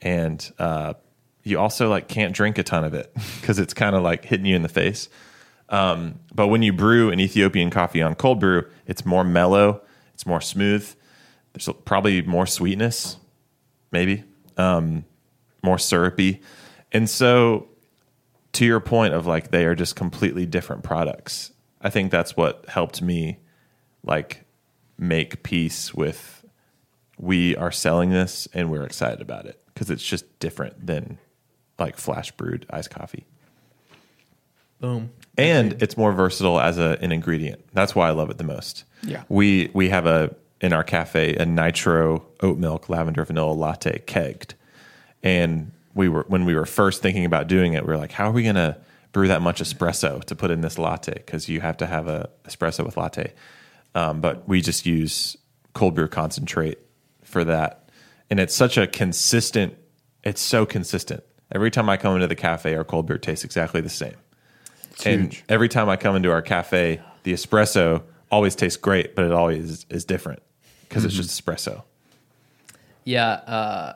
and 0.00 0.52
uh, 0.58 0.94
you 1.42 1.58
also 1.58 1.88
like 1.88 2.08
can't 2.08 2.34
drink 2.34 2.58
a 2.58 2.62
ton 2.62 2.84
of 2.84 2.94
it 2.94 3.12
because 3.40 3.58
it's 3.58 3.74
kind 3.74 3.96
of 3.96 4.02
like 4.02 4.24
hitting 4.24 4.46
you 4.46 4.56
in 4.56 4.62
the 4.62 4.68
face. 4.68 5.08
Um, 5.68 6.20
but 6.34 6.48
when 6.48 6.62
you 6.62 6.72
brew 6.72 7.10
an 7.10 7.20
Ethiopian 7.20 7.70
coffee 7.70 8.00
on 8.00 8.14
cold 8.14 8.40
brew, 8.40 8.66
it's 8.86 9.04
more 9.04 9.24
mellow, 9.24 9.82
it's 10.14 10.24
more 10.24 10.40
smooth. 10.40 10.94
There's 11.52 11.68
probably 11.84 12.22
more 12.22 12.46
sweetness, 12.46 13.16
maybe 13.90 14.24
um, 14.56 15.04
more 15.62 15.78
syrupy, 15.78 16.40
and 16.92 17.08
so 17.08 17.68
to 18.52 18.64
your 18.64 18.80
point 18.80 19.14
of 19.14 19.26
like 19.26 19.50
they 19.50 19.66
are 19.66 19.74
just 19.74 19.96
completely 19.96 20.46
different 20.46 20.82
products. 20.82 21.52
I 21.80 21.90
think 21.90 22.10
that's 22.10 22.36
what 22.36 22.64
helped 22.68 23.00
me 23.02 23.38
like 24.04 24.44
make 24.98 25.42
peace 25.42 25.94
with 25.94 26.44
we 27.18 27.56
are 27.56 27.72
selling 27.72 28.10
this 28.10 28.48
and 28.52 28.70
we're 28.70 28.84
excited 28.84 29.20
about 29.20 29.46
it 29.46 29.60
because 29.66 29.90
it's 29.90 30.02
just 30.04 30.38
different 30.38 30.86
than 30.86 31.18
like 31.78 31.96
flash 31.96 32.30
brewed 32.32 32.66
iced 32.70 32.90
coffee 32.90 33.26
Boom. 34.80 35.10
and 35.36 35.80
it's 35.82 35.96
more 35.96 36.12
versatile 36.12 36.60
as 36.60 36.78
a, 36.78 36.98
an 37.00 37.10
ingredient. 37.12 37.64
That's 37.72 37.94
why 37.94 38.08
I 38.08 38.12
love 38.12 38.30
it 38.30 38.38
the 38.38 38.44
most. 38.44 38.84
Yeah. 39.02 39.24
we 39.28 39.70
we 39.72 39.88
have 39.88 40.06
a 40.06 40.34
in 40.60 40.72
our 40.72 40.84
cafe 40.84 41.34
a 41.34 41.46
nitro 41.46 42.24
oat 42.40 42.58
milk 42.58 42.88
lavender 42.88 43.24
vanilla 43.24 43.52
latte 43.52 44.02
kegged, 44.06 44.54
and 45.22 45.72
we 45.94 46.08
were 46.08 46.24
when 46.28 46.44
we 46.44 46.54
were 46.54 46.66
first 46.66 47.02
thinking 47.02 47.24
about 47.24 47.48
doing 47.48 47.72
it, 47.74 47.84
we 47.84 47.88
were 47.88 47.98
like, 47.98 48.12
how 48.12 48.28
are 48.28 48.32
we 48.32 48.44
gonna 48.44 48.78
brew 49.12 49.28
that 49.28 49.42
much 49.42 49.62
espresso 49.62 50.22
to 50.24 50.34
put 50.36 50.50
in 50.50 50.60
this 50.60 50.78
latte? 50.78 51.14
Because 51.14 51.48
you 51.48 51.60
have 51.60 51.76
to 51.78 51.86
have 51.86 52.08
a 52.08 52.30
espresso 52.44 52.84
with 52.84 52.96
latte. 52.96 53.32
Um, 53.94 54.20
but 54.20 54.48
we 54.48 54.60
just 54.60 54.86
use 54.86 55.36
cold 55.72 55.94
brew 55.94 56.08
concentrate 56.08 56.78
for 57.22 57.44
that, 57.44 57.88
and 58.30 58.38
it's 58.40 58.54
such 58.54 58.76
a 58.76 58.86
consistent. 58.86 59.76
It's 60.24 60.40
so 60.40 60.66
consistent. 60.66 61.24
Every 61.52 61.70
time 61.70 61.88
I 61.88 61.96
come 61.96 62.14
into 62.14 62.26
the 62.26 62.36
cafe, 62.36 62.74
our 62.74 62.84
cold 62.84 63.06
brew 63.06 63.18
tastes 63.18 63.44
exactly 63.44 63.80
the 63.80 63.88
same. 63.88 64.16
and 65.04 65.32
huge. 65.32 65.44
every 65.48 65.68
time 65.68 65.88
I 65.88 65.96
come 65.96 66.16
into 66.16 66.30
our 66.30 66.42
cafe, 66.42 67.00
the 67.22 67.32
espresso 67.32 68.02
always 68.30 68.54
tastes 68.54 68.76
great, 68.76 69.14
but 69.14 69.24
it 69.24 69.32
always 69.32 69.86
is 69.88 70.04
different 70.04 70.42
because 70.88 71.04
it's 71.04 71.14
just 71.14 71.30
espresso. 71.30 71.82
Yeah, 73.04 73.30
uh, 73.30 73.92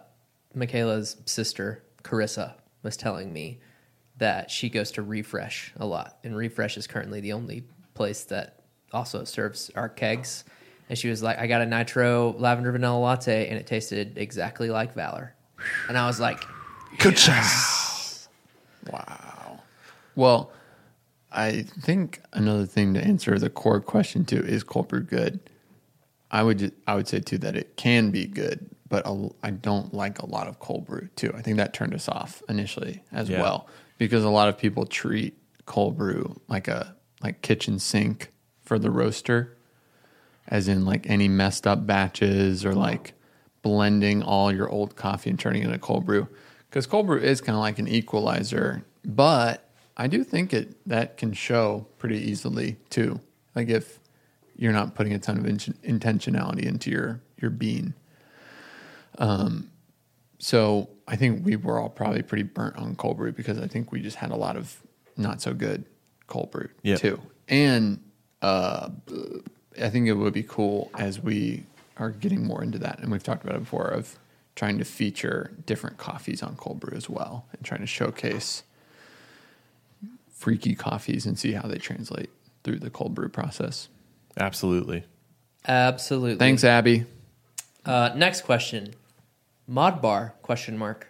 Michaela's 0.54 1.16
sister 1.26 1.82
Carissa 2.02 2.54
was 2.82 2.96
telling 2.96 3.32
me 3.32 3.60
that 4.22 4.52
she 4.52 4.68
goes 4.68 4.92
to 4.92 5.02
Refresh 5.02 5.72
a 5.80 5.84
lot, 5.84 6.16
and 6.22 6.36
Refresh 6.36 6.76
is 6.76 6.86
currently 6.86 7.20
the 7.20 7.32
only 7.32 7.64
place 7.94 8.22
that 8.24 8.60
also 8.92 9.24
serves 9.24 9.68
our 9.74 9.88
kegs. 9.88 10.44
And 10.88 10.96
she 10.96 11.08
was 11.08 11.24
like, 11.24 11.38
"I 11.40 11.48
got 11.48 11.60
a 11.60 11.66
nitro 11.66 12.32
lavender 12.38 12.70
vanilla 12.70 13.00
latte, 13.00 13.48
and 13.48 13.58
it 13.58 13.66
tasted 13.66 14.16
exactly 14.16 14.70
like 14.70 14.94
Valor." 14.94 15.34
And 15.88 15.98
I 15.98 16.06
was 16.06 16.20
like, 16.20 16.40
Wow. 18.90 19.60
Well, 20.14 20.52
I 21.32 21.62
think 21.62 22.20
another 22.32 22.66
thing 22.66 22.94
to 22.94 23.00
answer 23.02 23.38
the 23.40 23.50
core 23.50 23.80
question 23.80 24.24
too 24.24 24.40
is 24.42 24.62
cold 24.62 24.86
brew 24.88 25.02
good. 25.02 25.40
I 26.30 26.42
would 26.44 26.58
ju- 26.60 26.72
I 26.86 26.94
would 26.94 27.08
say 27.08 27.18
too 27.20 27.38
that 27.38 27.56
it 27.56 27.76
can 27.76 28.10
be 28.10 28.26
good, 28.26 28.70
but 28.88 29.04
I 29.42 29.50
don't 29.50 29.92
like 29.92 30.20
a 30.20 30.26
lot 30.26 30.46
of 30.46 30.58
cold 30.60 30.86
brew 30.86 31.08
too. 31.16 31.32
I 31.36 31.42
think 31.42 31.56
that 31.56 31.72
turned 31.74 31.94
us 31.94 32.08
off 32.08 32.42
initially 32.48 33.02
as 33.12 33.28
Yeah. 33.28 33.40
well 33.40 33.66
because 33.98 34.24
a 34.24 34.30
lot 34.30 34.48
of 34.48 34.58
people 34.58 34.86
treat 34.86 35.36
cold 35.66 35.96
brew 35.96 36.40
like 36.48 36.68
a 36.68 36.96
like 37.22 37.40
kitchen 37.42 37.78
sink 37.78 38.32
for 38.64 38.78
the 38.78 38.90
roaster, 38.90 39.56
as 40.48 40.68
in 40.68 40.84
like 40.84 41.08
any 41.08 41.28
messed 41.28 41.66
up 41.66 41.86
batches 41.86 42.64
or 42.64 42.74
like 42.74 43.14
blending 43.62 44.22
all 44.22 44.52
your 44.52 44.68
old 44.68 44.96
coffee 44.96 45.30
and 45.30 45.38
turning 45.38 45.62
it 45.62 45.66
into 45.66 45.78
cold 45.78 46.04
brew. 46.04 46.28
Because 46.68 46.86
cold 46.86 47.06
brew 47.06 47.18
is 47.18 47.40
kind 47.40 47.54
of 47.54 47.60
like 47.60 47.78
an 47.78 47.86
equalizer, 47.86 48.84
but 49.04 49.68
I 49.96 50.06
do 50.06 50.24
think 50.24 50.52
it 50.52 50.76
that 50.88 51.16
can 51.16 51.32
show 51.32 51.86
pretty 51.98 52.18
easily 52.18 52.76
too. 52.90 53.20
Like 53.54 53.68
if 53.68 54.00
you're 54.56 54.72
not 54.72 54.94
putting 54.94 55.12
a 55.12 55.18
ton 55.18 55.38
of 55.38 55.46
in- 55.46 55.56
intentionality 55.98 56.64
into 56.64 56.90
your 56.90 57.20
your 57.40 57.50
bean. 57.50 57.94
Um, 59.18 59.70
so 60.38 60.88
I 61.08 61.16
think 61.16 61.44
we 61.44 61.56
were 61.56 61.78
all 61.78 61.88
probably 61.88 62.22
pretty 62.22 62.44
burnt 62.44 62.76
on 62.76 62.94
cold 62.96 63.16
brew 63.16 63.32
because 63.32 63.58
I 63.58 63.66
think 63.66 63.90
we 63.92 64.00
just 64.00 64.16
had 64.16 64.30
a 64.30 64.36
lot 64.36 64.56
of 64.56 64.76
not 65.16 65.42
so 65.42 65.52
good 65.52 65.84
cold 66.26 66.50
brew 66.50 66.68
Yep. 66.82 67.00
too. 67.00 67.20
And 67.48 68.02
uh, 68.40 68.88
I 69.80 69.90
think 69.90 70.08
it 70.08 70.14
would 70.14 70.32
be 70.32 70.42
cool 70.44 70.90
as 70.94 71.20
we 71.20 71.64
are 71.98 72.10
getting 72.10 72.46
more 72.46 72.62
into 72.62 72.78
that, 72.78 72.98
and 73.00 73.10
we've 73.12 73.22
talked 73.22 73.44
about 73.44 73.56
it 73.56 73.60
before 73.60 73.88
of 73.88 74.18
trying 74.56 74.78
to 74.78 74.84
feature 74.84 75.50
different 75.66 75.98
coffees 75.98 76.42
on 76.42 76.56
cold 76.56 76.80
brew 76.80 76.96
as 76.96 77.08
well, 77.08 77.46
and 77.52 77.62
trying 77.64 77.80
to 77.80 77.86
showcase 77.86 78.62
freaky 80.30 80.74
coffees 80.74 81.26
and 81.26 81.38
see 81.38 81.52
how 81.52 81.68
they 81.68 81.78
translate 81.78 82.30
through 82.64 82.78
the 82.78 82.90
cold 82.90 83.14
brew 83.14 83.28
process. 83.28 83.88
Absolutely. 84.36 85.04
"Absolutely." 85.66 86.38
Thanks, 86.38 86.64
Abby. 86.64 87.04
Uh, 87.84 88.10
next 88.16 88.42
question. 88.42 88.94
Mod 89.72 90.02
bar? 90.02 90.34
Question 90.42 90.76
mark. 90.76 91.06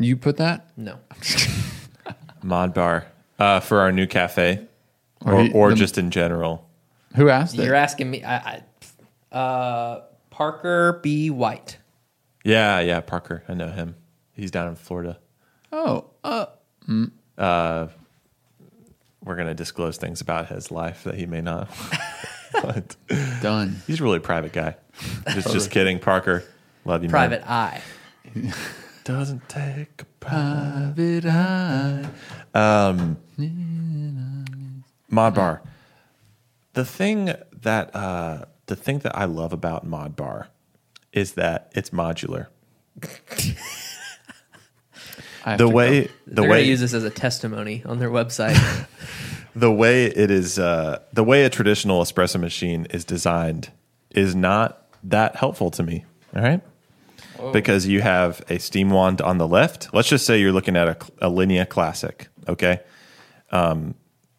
You 0.00 0.16
put 0.16 0.36
that? 0.38 0.70
No. 0.76 0.98
Mod 2.42 2.74
bar 2.74 3.06
uh, 3.38 3.60
for 3.60 3.78
our 3.78 3.92
new 3.92 4.08
cafe, 4.08 4.66
Or 5.24 5.34
or, 5.34 5.42
he- 5.44 5.52
or 5.52 5.70
the- 5.70 5.76
just 5.76 5.96
in 5.96 6.10
general. 6.10 6.68
Who 7.14 7.28
asked? 7.28 7.54
You're 7.54 7.76
asking 7.76 8.10
me. 8.10 8.24
I, 8.24 8.62
I, 9.32 9.36
uh, 9.36 10.02
Parker 10.30 10.98
B. 11.04 11.30
White. 11.30 11.76
Yeah, 12.42 12.80
yeah, 12.80 13.00
Parker. 13.00 13.44
I 13.48 13.54
know 13.54 13.68
him. 13.68 13.94
He's 14.32 14.50
down 14.50 14.66
in 14.66 14.74
Florida. 14.74 15.20
oh, 15.70 16.06
uh, 16.24 16.46
We're 17.38 17.86
going 19.36 19.46
to 19.46 19.54
disclose 19.54 19.98
things 19.98 20.20
about 20.20 20.48
his 20.48 20.72
life 20.72 21.04
that 21.04 21.14
he 21.14 21.26
may 21.26 21.42
not. 21.42 21.70
but 22.62 22.96
done. 23.40 23.76
he's 23.86 24.00
a 24.00 24.02
really 24.02 24.18
private 24.18 24.52
guy. 24.52 24.74
Just, 25.32 25.52
just 25.52 25.70
kidding, 25.70 25.98
Parker. 26.00 26.42
Love 26.84 27.02
you, 27.02 27.08
man. 27.08 27.12
Private 27.30 27.48
Eye. 27.50 27.82
Doesn't 29.04 29.48
take 29.48 30.02
a 30.02 30.04
private 30.20 31.24
eye. 31.26 32.06
Um, 32.54 33.16
Mod 35.08 35.34
Bar. 35.34 35.62
The 36.74 36.84
thing 36.84 37.34
that 37.62 37.94
uh, 37.96 38.44
the 38.66 38.76
thing 38.76 39.00
that 39.00 39.16
I 39.16 39.24
love 39.24 39.52
about 39.52 39.84
Mod 39.86 40.14
Bar 40.16 40.48
is 41.12 41.32
that 41.32 41.70
it's 41.74 41.90
modular. 41.90 42.46
I 45.44 45.50
have 45.50 45.58
The 45.58 45.66
to 45.66 45.68
way 45.74 46.02
go. 46.04 46.10
the 46.26 46.42
They're 46.42 46.50
way 46.50 46.62
use 46.64 46.80
this 46.80 46.94
as 46.94 47.04
a 47.04 47.10
testimony 47.10 47.82
on 47.84 47.98
their 47.98 48.10
website. 48.10 48.86
the 49.56 49.70
way 49.72 50.06
it 50.06 50.30
is 50.30 50.58
uh, 50.58 51.00
the 51.12 51.24
way 51.24 51.44
a 51.44 51.50
traditional 51.50 52.02
espresso 52.02 52.38
machine 52.40 52.86
is 52.90 53.04
designed 53.04 53.70
is 54.12 54.34
not 54.36 54.86
that 55.02 55.34
helpful 55.36 55.70
to 55.72 55.82
me 55.82 56.04
all 56.36 56.42
right 56.42 56.60
because 57.52 57.86
you 57.86 58.00
have 58.00 58.42
a 58.48 58.58
steam 58.58 58.90
wand 58.90 59.20
on 59.20 59.38
the 59.38 59.48
left. 59.48 59.92
Let's 59.92 60.08
just 60.08 60.26
say 60.26 60.40
you're 60.40 60.52
looking 60.52 60.76
at 60.76 60.88
a, 60.88 61.26
a 61.26 61.28
linea 61.28 61.66
classic 61.66 62.28
okay? 62.48 62.80
Um, 63.50 63.94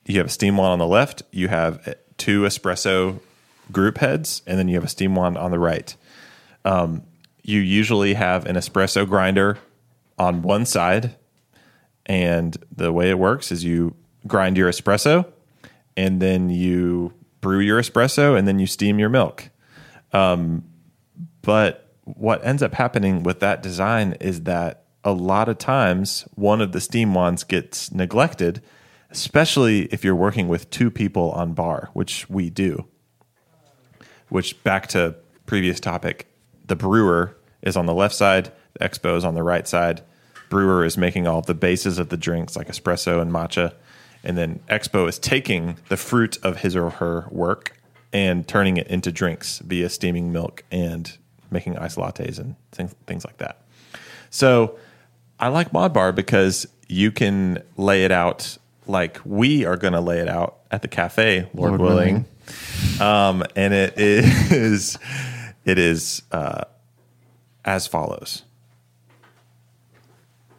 you 0.05 0.17
have 0.17 0.27
a 0.27 0.30
steam 0.31 0.57
wand 0.57 0.73
on 0.73 0.80
the 0.80 0.88
left 0.88 1.23
you 1.31 1.47
have 1.47 1.95
two 2.17 2.41
espresso 2.41 3.19
group 3.71 3.99
heads 3.99 4.41
and 4.45 4.59
then 4.59 4.67
you 4.67 4.75
have 4.75 4.84
a 4.84 4.89
steam 4.89 5.15
wand 5.15 5.38
on 5.38 5.51
the 5.51 5.59
right. 5.59 5.95
Um, 6.65 7.03
you 7.41 7.59
usually 7.59 8.13
have 8.13 8.45
an 8.45 8.55
espresso 8.55 9.07
grinder 9.07 9.57
on 10.17 10.41
one 10.41 10.65
side 10.65 11.15
and 12.05 12.57
the 12.71 12.91
way 12.91 13.09
it 13.09 13.19
works 13.19 13.51
is 13.51 13.63
you 13.63 13.95
grind 14.27 14.57
your 14.57 14.69
espresso 14.69 15.25
and 15.95 16.21
then 16.21 16.49
you 16.49 17.13
brew 17.41 17.59
your 17.59 17.81
espresso 17.81 18.38
and 18.38 18.47
then 18.47 18.59
you 18.59 18.67
steam 18.67 18.99
your 18.99 19.09
milk. 19.09 19.49
Um, 20.11 20.65
but 21.41 21.82
what 22.05 22.45
ends 22.45 22.61
up 22.61 22.73
happening 22.73 23.23
with 23.23 23.39
that 23.39 23.63
design 23.63 24.13
is 24.19 24.41
that 24.41 24.84
a 25.03 25.11
lot 25.11 25.49
of 25.49 25.57
times 25.57 26.27
one 26.35 26.61
of 26.61 26.71
the 26.71 26.81
steam 26.81 27.13
wands 27.13 27.43
gets 27.43 27.91
neglected, 27.91 28.61
especially 29.09 29.84
if 29.85 30.03
you're 30.03 30.15
working 30.15 30.47
with 30.47 30.69
two 30.69 30.89
people 30.89 31.31
on 31.31 31.53
bar, 31.53 31.89
which 31.93 32.30
we 32.30 32.49
do. 32.49 32.85
Which 34.30 34.61
back 34.63 34.88
to 34.88 35.15
previous 35.45 35.80
topic, 35.80 36.27
the 36.65 36.75
brewer 36.75 37.38
is 37.61 37.75
on 37.75 37.85
the 37.85 37.93
left 37.93 38.15
side, 38.15 38.51
the 38.73 38.80
expo 38.88 39.17
is 39.17 39.25
on 39.25 39.35
the 39.35 39.43
right 39.43 39.67
side. 39.67 40.01
Brewer 40.49 40.85
is 40.85 40.97
making 40.97 41.27
all 41.27 41.41
the 41.41 41.53
bases 41.53 41.99
of 41.99 42.09
the 42.09 42.17
drinks 42.17 42.55
like 42.55 42.67
espresso 42.67 43.21
and 43.21 43.31
matcha, 43.31 43.73
and 44.23 44.38
then 44.38 44.59
expo 44.69 45.07
is 45.07 45.19
taking 45.19 45.77
the 45.89 45.97
fruit 45.97 46.38
of 46.43 46.57
his 46.57 46.75
or 46.75 46.89
her 46.89 47.27
work 47.30 47.77
and 48.11 48.47
turning 48.47 48.77
it 48.77 48.88
into 48.88 49.11
drinks 49.11 49.59
via 49.59 49.89
steaming 49.89 50.31
milk 50.31 50.63
and 50.71 51.17
making 51.53 51.77
iced 51.77 51.97
lattes 51.97 52.39
and 52.39 52.55
things, 52.71 52.93
things 53.07 53.23
like 53.23 53.38
that. 53.38 53.61
So 54.30 54.77
I 55.39 55.47
like 55.49 55.71
Mod 55.71 55.93
Bar 55.93 56.11
because 56.11 56.67
you 56.88 57.11
can 57.11 57.61
lay 57.77 58.03
it 58.03 58.11
out 58.11 58.57
like 58.88 59.19
we 59.23 59.65
are 59.65 59.77
going 59.77 59.93
to 59.93 60.01
lay 60.01 60.19
it 60.19 60.27
out 60.27 60.57
at 60.71 60.81
the 60.81 60.88
cafe, 60.88 61.47
Lord, 61.53 61.71
Lord 61.71 61.81
willing. 61.81 62.25
Um, 62.99 63.43
and 63.55 63.73
it 63.73 63.93
is 63.97 64.97
it 65.65 65.77
is 65.77 66.23
uh, 66.31 66.63
as 67.63 67.88
follows. 67.88 68.43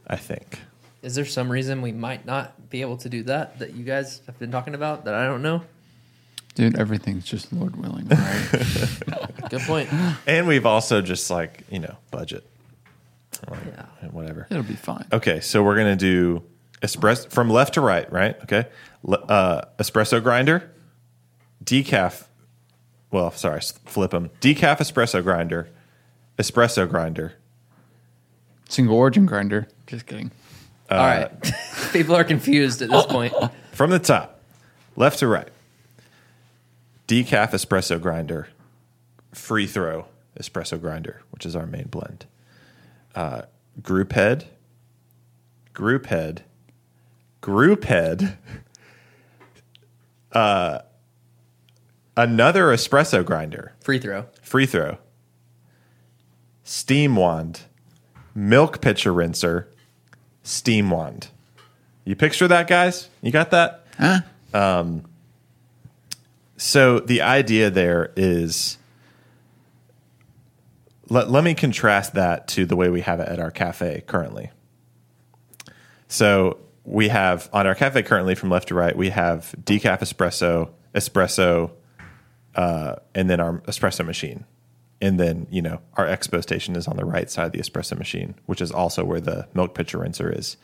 I 0.06 0.16
think. 0.16 0.60
Is 1.02 1.14
there 1.14 1.24
some 1.24 1.50
reason 1.50 1.82
we 1.82 1.92
might 1.92 2.24
not 2.24 2.70
be 2.70 2.80
able 2.80 2.96
to 2.98 3.08
do 3.08 3.22
that 3.24 3.58
that 3.58 3.74
you 3.74 3.84
guys 3.84 4.20
have 4.26 4.38
been 4.38 4.50
talking 4.50 4.74
about 4.74 5.04
that 5.04 5.14
I 5.14 5.26
don't 5.26 5.42
know? 5.42 5.62
Dude, 6.54 6.78
everything's 6.78 7.24
just 7.24 7.52
Lord 7.52 7.74
willing, 7.76 8.06
right? 8.06 8.98
Good 9.50 9.60
point. 9.62 9.92
And 10.26 10.46
we've 10.46 10.66
also 10.66 11.02
just 11.02 11.28
like, 11.30 11.64
you 11.68 11.80
know, 11.80 11.96
budget. 12.12 12.46
Yeah. 13.50 14.08
Whatever. 14.10 14.46
It'll 14.50 14.62
be 14.62 14.74
fine. 14.74 15.04
Okay, 15.12 15.40
so 15.40 15.62
we're 15.62 15.76
gonna 15.76 15.96
do 15.96 16.42
espresso 16.80 17.28
from 17.30 17.50
left 17.50 17.74
to 17.74 17.80
right, 17.80 18.10
right? 18.12 18.36
Okay, 18.44 18.66
Le- 19.02 19.18
uh, 19.18 19.64
espresso 19.78 20.22
grinder, 20.22 20.70
decaf. 21.64 22.24
Well, 23.10 23.32
sorry, 23.32 23.60
flip 23.86 24.12
them. 24.12 24.30
Decaf 24.40 24.78
espresso 24.78 25.22
grinder, 25.22 25.68
espresso 26.38 26.88
grinder. 26.88 27.34
Single 28.68 28.96
origin 28.96 29.26
grinder. 29.26 29.68
Just 29.86 30.06
kidding. 30.06 30.30
All 30.90 30.98
right. 30.98 31.30
People 31.92 32.14
are 32.14 32.24
confused 32.24 32.80
at 32.82 32.90
this 32.90 33.06
point. 33.06 33.32
From 33.72 33.90
the 33.90 33.98
top, 33.98 34.40
left 34.96 35.18
to 35.18 35.26
right. 35.26 35.48
Decaf 37.08 37.50
espresso 37.52 38.00
grinder, 38.00 38.48
free 39.32 39.66
throw 39.66 40.06
espresso 40.40 40.80
grinder, 40.80 41.22
which 41.30 41.44
is 41.46 41.54
our 41.54 41.66
main 41.66 41.86
blend. 41.88 42.26
Uh, 43.14 43.42
group 43.82 44.12
head, 44.12 44.46
group 45.72 46.06
head, 46.06 46.42
group 47.40 47.84
head. 47.84 48.38
Uh, 50.32 50.80
another 52.16 52.64
espresso 52.64 53.24
grinder, 53.24 53.72
Free 53.80 54.00
throw. 54.00 54.26
free 54.42 54.66
throw, 54.66 54.98
steam 56.64 57.14
wand, 57.14 57.60
milk 58.34 58.80
pitcher 58.80 59.12
rinser, 59.12 59.68
steam 60.42 60.90
wand. 60.90 61.28
You 62.04 62.16
picture 62.16 62.48
that, 62.48 62.66
guys? 62.66 63.08
You 63.22 63.30
got 63.30 63.52
that? 63.52 63.86
Huh? 63.96 64.22
So 66.64 66.98
the 66.98 67.20
idea 67.20 67.68
there 67.68 68.10
is 68.16 68.78
let, 71.10 71.30
let 71.30 71.44
me 71.44 71.52
contrast 71.52 72.14
that 72.14 72.48
to 72.48 72.64
the 72.64 72.74
way 72.74 72.88
we 72.88 73.02
have 73.02 73.20
it 73.20 73.28
at 73.28 73.38
our 73.38 73.50
cafe 73.50 74.02
currently. 74.06 74.50
So 76.08 76.56
we 76.82 77.08
have 77.08 77.50
on 77.52 77.66
our 77.66 77.74
cafe 77.74 78.02
currently 78.02 78.34
from 78.34 78.48
left 78.48 78.68
to 78.68 78.74
right, 78.74 78.96
we 78.96 79.10
have 79.10 79.54
decaf 79.62 80.00
espresso, 80.00 80.70
espresso, 80.94 81.72
uh, 82.54 82.94
and 83.14 83.28
then 83.28 83.40
our 83.40 83.58
espresso 83.66 84.02
machine. 84.06 84.46
And 85.02 85.20
then, 85.20 85.46
you 85.50 85.60
know, 85.60 85.82
our 85.98 86.06
expo 86.06 86.42
station 86.42 86.76
is 86.76 86.88
on 86.88 86.96
the 86.96 87.04
right 87.04 87.30
side 87.30 87.44
of 87.44 87.52
the 87.52 87.58
espresso 87.58 87.98
machine, 87.98 88.36
which 88.46 88.62
is 88.62 88.72
also 88.72 89.04
where 89.04 89.20
the 89.20 89.46
milk 89.52 89.74
pitcher 89.74 89.98
rinser 89.98 90.34
is 90.34 90.56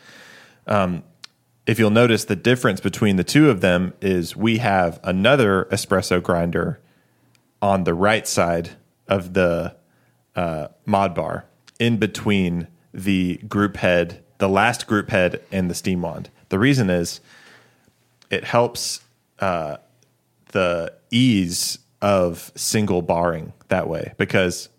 if 1.71 1.79
you'll 1.79 1.89
notice 1.89 2.25
the 2.25 2.35
difference 2.35 2.81
between 2.81 3.15
the 3.15 3.23
two 3.23 3.49
of 3.49 3.61
them 3.61 3.93
is 4.01 4.35
we 4.35 4.59
have 4.59 4.99
another 5.05 5.69
espresso 5.71 6.21
grinder 6.21 6.81
on 7.63 7.85
the 7.85 7.95
right 7.95 8.27
side 8.27 8.71
of 9.07 9.35
the 9.35 9.77
uh, 10.35 10.67
mod 10.85 11.15
bar 11.15 11.45
in 11.79 11.97
between 11.97 12.67
the 12.93 13.37
group 13.49 13.77
head 13.77 14.21
the 14.39 14.49
last 14.49 14.89
group 14.89 15.11
head 15.11 15.41
and 15.53 15.71
the 15.71 15.75
steam 15.75 16.03
wand. 16.03 16.29
The 16.49 16.59
reason 16.59 16.91
is 16.91 17.21
it 18.31 18.43
helps 18.43 19.03
uh, 19.39 19.77
the 20.47 20.93
ease 21.13 21.79
of 22.03 22.51
single 22.57 23.01
barring 23.01 23.53
that 23.69 23.87
way 23.87 24.15
because 24.17 24.71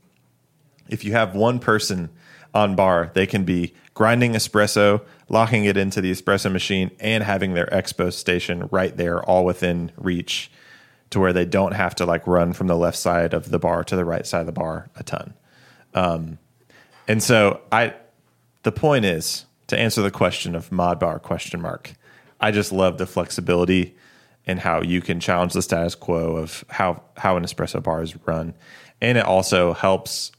if 0.89 1.05
you 1.05 1.13
have 1.13 1.35
one 1.35 1.59
person 1.59 2.09
on 2.53 2.75
bar, 2.75 3.11
they 3.13 3.25
can 3.25 3.45
be 3.45 3.73
grinding 3.93 4.33
espresso, 4.33 5.05
locking 5.31 5.63
it 5.63 5.77
into 5.77 6.01
the 6.01 6.11
espresso 6.11 6.51
machine, 6.51 6.91
and 6.99 7.23
having 7.23 7.53
their 7.53 7.67
expo 7.67 8.11
station 8.11 8.67
right 8.69 8.97
there, 8.97 9.23
all 9.23 9.45
within 9.45 9.89
reach, 9.95 10.51
to 11.09 11.21
where 11.21 11.31
they 11.31 11.45
don't 11.45 11.71
have 11.71 11.95
to 11.95 12.05
like 12.05 12.27
run 12.27 12.51
from 12.51 12.67
the 12.67 12.75
left 12.75 12.97
side 12.97 13.33
of 13.33 13.49
the 13.49 13.57
bar 13.57 13.83
to 13.85 13.95
the 13.95 14.03
right 14.03 14.27
side 14.27 14.41
of 14.41 14.45
the 14.45 14.51
bar 14.51 14.89
a 14.97 15.03
ton. 15.03 15.33
Um, 15.93 16.37
and 17.07 17.23
so 17.23 17.61
I, 17.71 17.93
the 18.63 18.73
point 18.73 19.05
is 19.05 19.45
to 19.67 19.79
answer 19.79 20.01
the 20.01 20.11
question 20.11 20.53
of 20.53 20.69
mod 20.69 20.99
bar 20.99 21.17
question 21.17 21.61
mark. 21.61 21.93
I 22.41 22.51
just 22.51 22.73
love 22.73 22.97
the 22.97 23.07
flexibility 23.07 23.95
and 24.45 24.59
how 24.59 24.81
you 24.81 25.01
can 25.01 25.21
challenge 25.21 25.53
the 25.53 25.61
status 25.61 25.95
quo 25.95 26.35
of 26.35 26.65
how 26.69 27.03
how 27.15 27.37
an 27.37 27.43
espresso 27.45 27.81
bar 27.81 28.01
is 28.01 28.15
run, 28.27 28.53
and 28.99 29.17
it 29.17 29.25
also 29.25 29.73
helps 29.73 30.31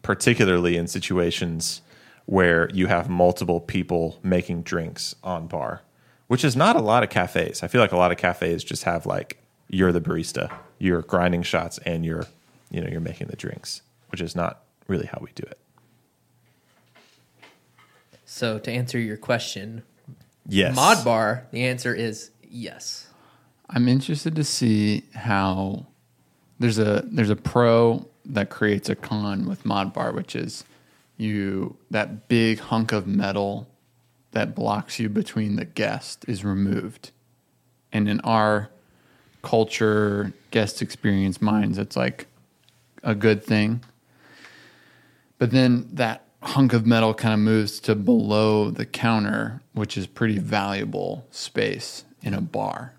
particularly 0.00 0.76
in 0.76 0.86
situations 0.86 1.82
where 2.28 2.68
you 2.74 2.86
have 2.88 3.08
multiple 3.08 3.58
people 3.58 4.18
making 4.22 4.60
drinks 4.62 5.14
on 5.24 5.46
bar, 5.46 5.80
which 6.26 6.44
is 6.44 6.54
not 6.54 6.76
a 6.76 6.80
lot 6.80 7.02
of 7.02 7.08
cafes. 7.08 7.62
I 7.62 7.68
feel 7.68 7.80
like 7.80 7.92
a 7.92 7.96
lot 7.96 8.12
of 8.12 8.18
cafes 8.18 8.62
just 8.62 8.84
have 8.84 9.06
like 9.06 9.38
you're 9.68 9.92
the 9.92 10.00
barista, 10.02 10.52
you're 10.78 11.00
grinding 11.00 11.42
shots, 11.42 11.78
and 11.86 12.04
you're 12.04 12.26
you 12.70 12.82
know 12.82 12.88
you're 12.88 13.00
making 13.00 13.28
the 13.28 13.36
drinks. 13.36 13.80
which 14.10 14.20
is 14.20 14.36
not 14.36 14.62
really 14.88 15.06
how 15.06 15.18
we 15.22 15.30
do 15.34 15.42
it. 15.42 15.58
So 18.24 18.58
to 18.58 18.70
answer 18.70 18.98
your 18.98 19.16
question, 19.16 19.82
Yes. 20.46 20.74
Mod 20.76 21.04
Bar, 21.04 21.46
the 21.50 21.64
answer 21.64 21.94
is 21.94 22.30
yes. 22.42 23.08
I'm 23.70 23.86
interested 23.88 24.34
to 24.36 24.44
see 24.44 25.04
how 25.14 25.86
there's 26.58 26.78
a 26.78 27.02
there's 27.06 27.28
a 27.30 27.36
pro 27.36 28.06
that 28.26 28.48
creates 28.50 28.88
a 28.88 28.94
con 28.96 29.46
with 29.46 29.64
mod 29.66 29.92
bar, 29.92 30.12
which 30.12 30.34
is 30.34 30.64
you 31.18 31.76
that 31.90 32.28
big 32.28 32.60
hunk 32.60 32.92
of 32.92 33.06
metal 33.06 33.68
that 34.30 34.54
blocks 34.54 34.98
you 34.98 35.08
between 35.08 35.56
the 35.56 35.64
guest 35.64 36.24
is 36.28 36.44
removed. 36.44 37.10
And 37.92 38.08
in 38.08 38.20
our 38.20 38.70
culture, 39.42 40.32
guest 40.50 40.80
experience 40.80 41.42
minds, 41.42 41.76
it's 41.76 41.96
like 41.96 42.26
a 43.02 43.14
good 43.14 43.42
thing. 43.42 43.82
But 45.38 45.50
then 45.50 45.88
that 45.92 46.24
hunk 46.42 46.72
of 46.72 46.86
metal 46.86 47.14
kind 47.14 47.34
of 47.34 47.40
moves 47.40 47.80
to 47.80 47.94
below 47.94 48.70
the 48.70 48.86
counter, 48.86 49.60
which 49.72 49.96
is 49.96 50.06
pretty 50.06 50.38
valuable 50.38 51.26
space 51.30 52.04
in 52.22 52.34
a 52.34 52.40
bar. 52.40 52.94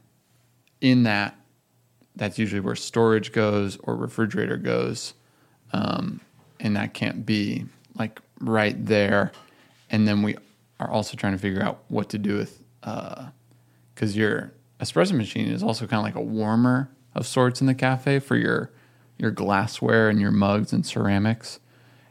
In 0.81 1.03
that, 1.03 1.37
that's 2.15 2.37
usually 2.37 2.59
where 2.59 2.75
storage 2.75 3.31
goes 3.31 3.77
or 3.83 3.95
refrigerator 3.95 4.57
goes. 4.57 5.13
Um, 5.71 6.21
and 6.59 6.75
that 6.75 6.93
can't 6.93 7.25
be 7.25 7.65
like 7.99 8.19
right 8.39 8.83
there. 8.85 9.31
And 9.89 10.07
then 10.07 10.23
we 10.23 10.37
are 10.79 10.89
also 10.89 11.17
trying 11.17 11.33
to 11.33 11.39
figure 11.39 11.61
out 11.61 11.83
what 11.89 12.09
to 12.09 12.17
do 12.17 12.37
with, 12.37 12.63
because 12.81 14.15
your 14.15 14.53
espresso 14.79 15.11
machine 15.11 15.47
is 15.47 15.61
also 15.61 15.85
kind 15.85 15.99
of 15.99 16.05
like 16.05 16.15
a 16.15 16.25
warmer 16.25 16.89
of 17.13 17.27
sorts 17.27 17.59
in 17.59 17.67
the 17.67 17.75
cafe 17.75 18.19
for 18.19 18.37
your 18.37 18.71
your 19.17 19.31
glassware 19.31 20.09
and 20.09 20.21
your 20.21 20.31
mugs 20.31 20.71
and 20.71 20.85
ceramics. 20.85 21.59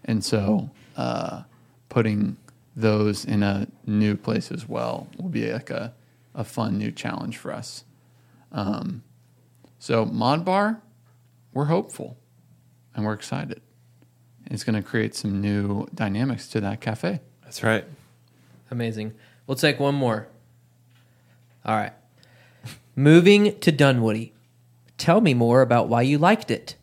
And 0.04 0.22
so, 0.22 0.70
uh, 0.96 1.44
putting 1.88 2.36
those 2.76 3.24
in 3.24 3.42
a 3.42 3.66
new 3.86 4.14
place 4.14 4.52
as 4.52 4.68
well 4.68 5.08
will 5.18 5.30
be 5.30 5.50
like 5.50 5.70
a, 5.70 5.94
a 6.34 6.44
fun 6.44 6.76
new 6.76 6.92
challenge 6.92 7.38
for 7.38 7.52
us. 7.52 7.84
Um, 8.52 9.02
so, 9.78 10.04
Mod 10.04 10.44
Bar, 10.44 10.82
we're 11.52 11.64
hopeful 11.64 12.18
and 12.94 13.06
we're 13.06 13.14
excited. 13.14 13.62
It's 14.50 14.64
going 14.64 14.76
to 14.76 14.82
create 14.82 15.14
some 15.14 15.40
new 15.40 15.86
dynamics 15.94 16.48
to 16.48 16.60
that 16.62 16.80
cafe. 16.80 17.20
That's 17.44 17.62
right. 17.62 17.84
Amazing. 18.70 19.14
We'll 19.46 19.56
take 19.56 19.78
one 19.78 19.94
more. 19.94 20.28
All 21.64 21.76
right. 21.76 21.92
Moving 22.96 23.58
to 23.60 23.70
Dunwoody. 23.72 24.32
Tell 24.96 25.20
me 25.20 25.34
more 25.34 25.60
about 25.62 25.88
why 25.88 26.02
you 26.02 26.18
liked 26.18 26.50
it. 26.50 26.76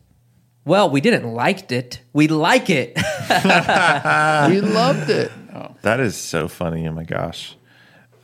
Well, 0.64 0.90
we 0.90 1.00
didn't 1.00 1.32
liked 1.32 1.70
it. 1.70 2.00
We 2.12 2.28
like 2.28 2.70
it. 2.70 2.96
we 2.96 4.60
loved 4.60 5.10
it. 5.10 5.30
Oh, 5.54 5.74
That 5.82 6.00
is 6.00 6.16
so 6.16 6.48
funny. 6.48 6.88
Oh 6.88 6.92
my 6.92 7.04
gosh. 7.04 7.56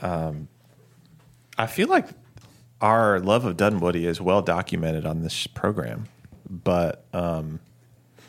Um, 0.00 0.48
I 1.56 1.66
feel 1.66 1.88
like 1.88 2.08
our 2.80 3.20
love 3.20 3.44
of 3.44 3.56
Dunwoody 3.56 4.06
is 4.06 4.20
well 4.20 4.42
documented 4.42 5.06
on 5.06 5.22
this 5.22 5.46
program, 5.46 6.06
but 6.48 7.04
um, 7.12 7.60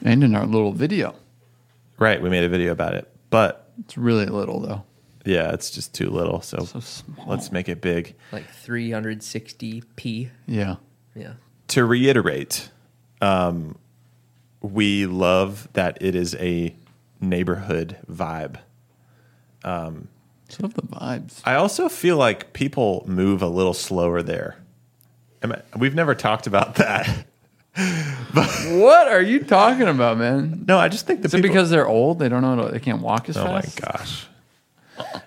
and 0.03 0.23
in 0.23 0.35
our 0.35 0.45
little 0.45 0.71
video. 0.71 1.15
right, 1.97 2.21
we 2.21 2.29
made 2.29 2.43
a 2.43 2.49
video 2.49 2.71
about 2.71 2.93
it. 2.93 3.09
But 3.29 3.71
It's 3.79 3.97
really 3.97 4.25
little 4.27 4.59
though. 4.59 4.83
yeah, 5.25 5.51
it's 5.53 5.71
just 5.71 5.93
too 5.93 6.09
little. 6.09 6.41
So, 6.41 6.65
So 6.65 6.79
small. 6.81 7.25
let's 7.27 7.51
make 7.51 7.67
it 7.69 7.81
big. 7.81 8.15
like 8.31 8.45
360p. 8.63 10.29
Yeah. 10.47 10.75
Yeah. 11.15 11.33
To 11.69 11.85
reiterate, 11.85 12.69
um, 13.21 13.77
we 14.61 15.05
love 15.05 15.67
that 15.73 15.97
it 16.01 16.13
is 16.15 16.35
a 16.35 16.75
neighborhood 17.21 17.97
vibe. 18.11 18.57
Just 19.63 20.61
love 20.61 20.73
the 20.75 20.81
vibes. 20.83 21.41
I 21.45 21.55
also 21.55 21.89
feel 21.89 22.17
like 22.17 22.53
people 22.53 23.03
move 23.07 23.41
a 23.41 23.47
little 23.47 23.73
slower 23.73 24.21
there. 24.21 24.57
Am 25.41 25.53
I- 25.53 25.61
We've 25.77 25.95
never 25.95 26.13
talked 26.15 26.45
about 26.47 26.75
that. 26.83 27.25
What 27.75 29.07
are 29.07 29.21
you 29.21 29.43
talking 29.43 29.87
about, 29.87 30.17
man? 30.17 30.65
No, 30.67 30.77
I 30.77 30.87
just 30.89 31.05
think 31.07 31.21
the 31.21 31.25
Is 31.27 31.31
people, 31.33 31.47
because 31.49 31.69
they're 31.69 31.87
old? 31.87 32.19
They 32.19 32.29
don't 32.29 32.41
know. 32.41 32.55
how 32.55 32.65
to- 32.67 32.71
They 32.71 32.79
can't 32.79 33.01
walk 33.01 33.29
as 33.29 33.35
fast? 33.35 33.47
Oh 33.47 33.51
my 33.51 33.63
gosh, 33.91 34.27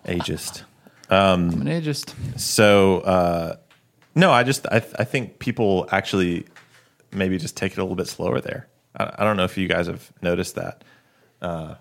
ageist. 0.05 0.63
I'm 1.11 1.51
an 1.51 1.67
ageist. 1.67 2.15
So 2.39 2.99
uh, 3.01 3.57
no, 4.15 4.31
I 4.33 4.43
just 4.45 4.67
I, 4.69 4.77
I 4.77 5.05
think 5.05 5.39
people 5.39 5.89
actually 5.91 6.47
maybe 7.13 7.39
just 7.39 7.57
take 7.57 7.73
it 7.73 7.79
a 7.79 7.83
little 7.83 7.97
bit 7.97 8.07
slower 8.09 8.41
there. 8.41 8.69
I, 8.97 9.13
I 9.19 9.25
don't 9.25 9.37
know 9.37 9.45
if 9.45 9.57
you 9.59 9.67
guys 9.69 9.87
have 9.89 10.13
noticed 10.23 10.55
that. 10.57 10.83
Uh, 11.43 11.75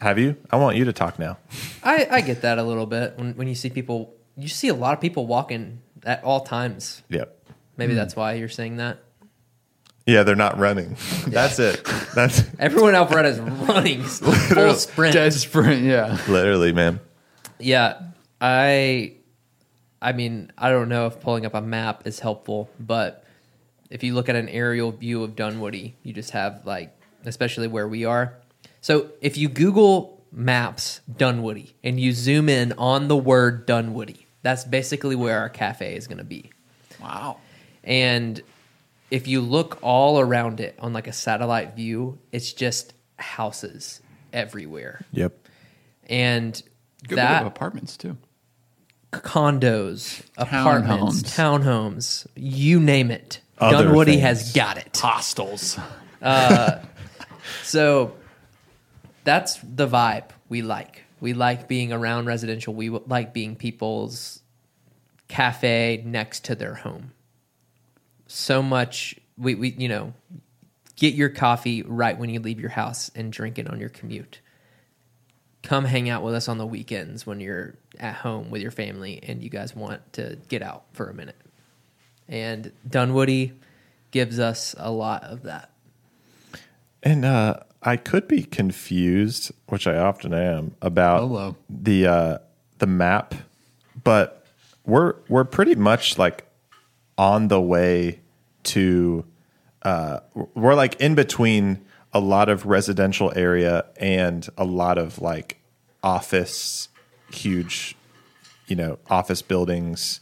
have 0.00 0.18
you? 0.18 0.36
I 0.50 0.56
want 0.56 0.76
you 0.76 0.84
to 0.86 0.92
talk 0.92 1.18
now. 1.18 1.38
I, 1.82 2.06
I 2.10 2.20
get 2.20 2.42
that 2.42 2.58
a 2.58 2.62
little 2.62 2.86
bit 2.86 3.18
when, 3.18 3.34
when 3.34 3.48
you 3.48 3.54
see 3.54 3.68
people, 3.68 4.14
you 4.36 4.48
see 4.48 4.68
a 4.68 4.74
lot 4.74 4.94
of 4.94 5.00
people 5.00 5.26
walking 5.26 5.80
at 6.04 6.22
all 6.24 6.40
times. 6.40 7.02
Yep. 7.08 7.34
Maybe 7.76 7.94
that's 7.94 8.14
why 8.16 8.34
you're 8.34 8.48
saying 8.48 8.76
that. 8.76 8.98
Yeah, 10.08 10.22
they're 10.22 10.36
not 10.36 10.58
running. 10.58 10.96
That's 11.26 11.58
it. 11.58 11.84
That's 12.14 12.42
Everyone 12.58 12.94
in 12.94 13.00
Alpharetta 13.00 13.26
is 13.26 13.38
running 13.40 14.02
full 14.54 14.72
sprint. 14.72 15.12
Dead 15.12 15.34
sprint. 15.34 15.84
Yeah. 15.84 16.18
literally, 16.26 16.72
man. 16.72 17.00
Yeah, 17.58 18.00
I, 18.40 19.16
I 20.00 20.12
mean, 20.12 20.50
I 20.56 20.70
don't 20.70 20.88
know 20.88 21.08
if 21.08 21.20
pulling 21.20 21.44
up 21.44 21.52
a 21.52 21.60
map 21.60 22.06
is 22.06 22.20
helpful, 22.20 22.70
but 22.80 23.22
if 23.90 24.02
you 24.02 24.14
look 24.14 24.30
at 24.30 24.34
an 24.36 24.48
aerial 24.48 24.92
view 24.92 25.22
of 25.22 25.36
Dunwoody, 25.36 25.94
you 26.02 26.14
just 26.14 26.30
have 26.30 26.64
like, 26.64 26.98
especially 27.26 27.68
where 27.68 27.86
we 27.86 28.06
are. 28.06 28.32
So 28.80 29.10
if 29.20 29.36
you 29.36 29.50
Google 29.50 30.24
Maps 30.32 31.02
Dunwoody 31.18 31.74
and 31.84 32.00
you 32.00 32.12
zoom 32.12 32.48
in 32.48 32.72
on 32.78 33.08
the 33.08 33.16
word 33.16 33.66
Dunwoody, 33.66 34.26
that's 34.40 34.64
basically 34.64 35.16
where 35.16 35.38
our 35.38 35.50
cafe 35.50 35.96
is 35.96 36.06
going 36.06 36.16
to 36.16 36.24
be. 36.24 36.50
Wow. 36.98 37.36
And 37.84 38.42
if 39.10 39.26
you 39.26 39.40
look 39.40 39.78
all 39.82 40.20
around 40.20 40.60
it 40.60 40.76
on 40.80 40.92
like 40.92 41.06
a 41.06 41.12
satellite 41.12 41.74
view, 41.76 42.18
it's 42.32 42.52
just 42.52 42.92
houses 43.18 44.00
everywhere. 44.32 45.00
Yep. 45.12 45.36
And 46.08 46.60
Good 47.06 47.18
that 47.18 47.46
apartments 47.46 47.96
too. 47.96 48.16
condos, 49.12 50.22
apartments, 50.36 51.22
Townhomes. 51.22 51.64
townhomes, 51.64 52.26
you 52.36 52.80
name 52.80 53.10
it. 53.10 53.40
Other 53.58 53.84
Dunwoody 53.84 54.12
things. 54.12 54.22
has 54.22 54.52
got 54.52 54.78
it. 54.78 54.96
Hostels. 54.96 55.78
Uh, 56.22 56.80
so 57.64 58.12
that's 59.24 59.58
the 59.62 59.86
vibe 59.88 60.30
we 60.48 60.62
like. 60.62 61.04
We 61.20 61.32
like 61.32 61.66
being 61.66 61.92
around 61.92 62.26
residential. 62.26 62.72
We 62.74 62.90
like 62.90 63.32
being 63.34 63.56
people's 63.56 64.40
cafe 65.26 66.02
next 66.06 66.44
to 66.46 66.54
their 66.54 66.74
home. 66.74 67.12
So 68.28 68.62
much 68.62 69.16
we, 69.38 69.54
we 69.54 69.70
you 69.70 69.88
know, 69.88 70.12
get 70.96 71.14
your 71.14 71.28
coffee 71.28 71.82
right 71.82 72.18
when 72.18 72.28
you 72.28 72.40
leave 72.40 72.60
your 72.60 72.70
house 72.70 73.10
and 73.14 73.32
drink 73.32 73.58
it 73.58 73.68
on 73.68 73.78
your 73.78 73.88
commute. 73.88 74.40
Come 75.62 75.84
hang 75.84 76.08
out 76.08 76.22
with 76.22 76.34
us 76.34 76.48
on 76.48 76.58
the 76.58 76.66
weekends 76.66 77.26
when 77.26 77.40
you're 77.40 77.74
at 77.98 78.16
home 78.16 78.50
with 78.50 78.62
your 78.62 78.70
family 78.70 79.20
and 79.22 79.42
you 79.42 79.50
guys 79.50 79.74
want 79.74 80.12
to 80.14 80.38
get 80.48 80.62
out 80.62 80.84
for 80.92 81.08
a 81.08 81.14
minute. 81.14 81.36
And 82.28 82.72
Dunwoody 82.88 83.52
gives 84.10 84.38
us 84.38 84.74
a 84.78 84.90
lot 84.90 85.24
of 85.24 85.42
that. 85.42 85.70
And 87.02 87.24
uh, 87.24 87.60
I 87.82 87.96
could 87.96 88.28
be 88.28 88.42
confused, 88.42 89.52
which 89.68 89.86
I 89.86 89.96
often 89.96 90.34
am, 90.34 90.74
about 90.82 91.20
Hello. 91.20 91.56
the 91.70 92.06
uh, 92.06 92.38
the 92.78 92.86
map, 92.86 93.34
but 94.02 94.44
we're 94.84 95.14
we're 95.28 95.44
pretty 95.44 95.74
much 95.74 96.18
like 96.18 96.47
on 97.18 97.48
the 97.48 97.60
way 97.60 98.20
to. 98.62 99.24
Uh, 99.82 100.20
we're 100.54 100.74
like 100.74 101.00
in 101.00 101.14
between 101.14 101.84
a 102.12 102.20
lot 102.20 102.48
of 102.48 102.66
residential 102.66 103.32
area 103.36 103.84
and 103.96 104.48
a 104.56 104.64
lot 104.64 104.98
of 104.98 105.20
like 105.20 105.60
office, 106.02 106.88
huge, 107.30 107.96
you 108.66 108.74
know, 108.74 108.98
office 109.08 109.42
buildings, 109.42 110.20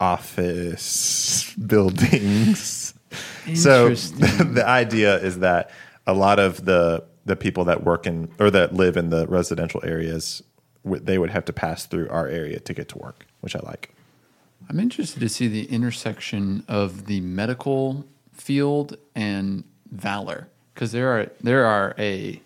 office 0.00 1.52
buildings. 1.66 2.94
So 3.54 3.90
the 3.90 4.64
idea 4.66 5.18
is 5.18 5.40
that 5.40 5.70
a 6.06 6.14
lot 6.14 6.38
of 6.38 6.64
the 6.64 7.04
the 7.24 7.36
people 7.36 7.64
that 7.64 7.82
work 7.82 8.06
in 8.06 8.32
or 8.38 8.50
that 8.50 8.72
live 8.74 8.96
in 8.96 9.10
the 9.10 9.26
residential 9.26 9.80
areas 9.84 10.42
they 10.84 11.18
would 11.18 11.30
have 11.30 11.44
to 11.44 11.52
pass 11.52 11.86
through 11.86 12.08
our 12.10 12.28
area 12.28 12.60
to 12.60 12.72
get 12.72 12.88
to 12.88 12.98
work, 12.98 13.26
which 13.40 13.56
I 13.56 13.60
like. 13.60 13.92
I'm 14.68 14.80
interested 14.80 15.20
to 15.20 15.28
see 15.28 15.48
the 15.48 15.64
intersection 15.66 16.64
of 16.68 17.06
the 17.06 17.20
medical 17.20 18.04
field 18.32 18.96
and 19.14 19.64
valor 19.90 20.48
because 20.74 20.92
there 20.92 21.08
are 21.08 21.30
there 21.40 21.64
are 21.64 21.94
a 21.98 22.40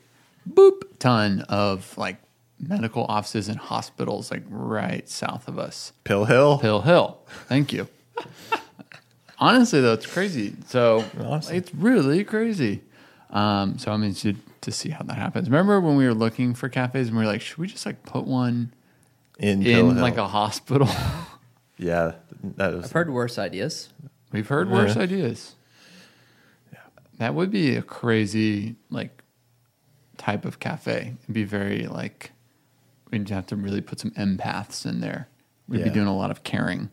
boop 0.48 0.82
ton 0.98 1.42
of 1.48 1.96
like 1.96 2.16
medical 2.58 3.06
offices 3.06 3.48
and 3.48 3.58
hospitals 3.58 4.30
like 4.30 4.42
right 4.48 5.08
south 5.08 5.48
of 5.48 5.58
us. 5.58 5.92
Pill 6.04 6.26
Hill. 6.26 6.58
Pill 6.58 6.82
Hill. 6.82 7.18
Thank 7.48 7.72
you. 7.72 7.88
Honestly, 9.38 9.80
though, 9.80 9.94
it's 9.94 10.06
crazy. 10.06 10.54
So 10.66 11.04
Honestly. 11.18 11.56
it's 11.56 11.74
really 11.74 12.24
crazy. 12.24 12.82
Um, 13.30 13.78
so 13.78 13.90
I'm 13.90 14.02
interested 14.02 14.36
to 14.60 14.72
see 14.72 14.90
how 14.90 15.02
that 15.04 15.14
happens. 15.14 15.48
Remember 15.48 15.80
when 15.80 15.96
we 15.96 16.06
were 16.06 16.12
looking 16.14 16.52
for 16.52 16.68
cafes 16.68 17.08
and 17.08 17.16
we 17.16 17.24
were 17.24 17.30
like, 17.30 17.40
should 17.40 17.56
we 17.56 17.66
just 17.66 17.86
like 17.86 18.02
put 18.02 18.26
one 18.26 18.74
In, 19.38 19.64
in 19.64 19.98
like 19.98 20.18
a 20.18 20.28
hospital? 20.28 20.88
yeah, 21.80 22.12
that 22.56 22.74
was 22.74 22.84
I've 22.86 22.92
heard 22.92 23.10
worse 23.10 23.38
ideas. 23.38 23.88
We've 24.32 24.46
heard 24.48 24.70
worse 24.70 24.94
Yeah. 24.96 25.02
ideas. 25.02 25.54
That 27.18 27.34
would 27.34 27.50
be 27.50 27.76
a 27.76 27.82
crazy 27.82 28.76
like 28.90 29.22
type 30.16 30.44
of 30.44 30.58
cafe. 30.60 31.16
It'd 31.22 31.34
be 31.34 31.44
very 31.44 31.86
like 31.86 32.32
we'd 33.10 33.28
have 33.30 33.46
to 33.46 33.56
really 33.56 33.80
put 33.80 33.98
some 34.00 34.10
empaths 34.12 34.86
in 34.86 35.00
there. 35.00 35.28
We'd 35.68 35.84
be 35.84 35.90
doing 35.90 36.06
a 36.06 36.16
lot 36.16 36.30
of 36.30 36.42
caring. 36.44 36.90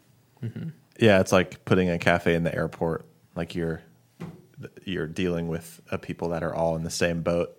yeah. 0.99 1.19
It's 1.19 1.31
like 1.31 1.63
putting 1.65 1.89
a 1.89 1.97
cafe 1.97 2.33
in 2.35 2.43
the 2.43 2.53
airport. 2.53 3.05
Like 3.35 3.55
you're 3.55 3.81
you're 4.83 5.07
dealing 5.07 5.47
with 5.47 5.81
uh, 5.91 5.97
people 5.97 6.29
that 6.29 6.43
are 6.43 6.53
all 6.53 6.75
in 6.75 6.83
the 6.83 6.89
same 6.89 7.21
boat. 7.21 7.55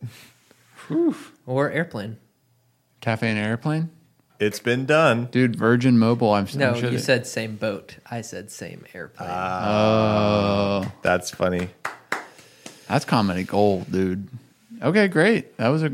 Or 1.47 1.71
airplane. 1.71 2.17
Cafe 3.01 3.29
and 3.29 3.39
airplane? 3.39 3.91
It's 4.41 4.61
been 4.61 4.87
done. 4.87 5.27
Dude, 5.33 5.57
Virgin 5.57 5.99
Mobile, 5.99 6.33
I'm 6.33 6.47
No, 6.55 6.69
I'm 6.71 6.75
sure 6.81 6.91
you 6.91 6.97
they- 6.99 7.03
said 7.03 7.27
same 7.27 7.57
boat. 7.57 7.97
I 8.09 8.21
said 8.21 8.51
same 8.51 8.85
airplane. 8.95 9.29
Ah. 9.33 10.83
Oh, 10.87 10.93
That's 11.03 11.31
funny. 11.31 11.69
that's 12.89 13.05
comedy 13.05 13.43
gold, 13.45 13.91
dude. 13.91 14.29
Okay, 14.81 15.09
great. 15.09 15.57
That 15.59 15.69
was 15.69 15.83
a 15.83 15.93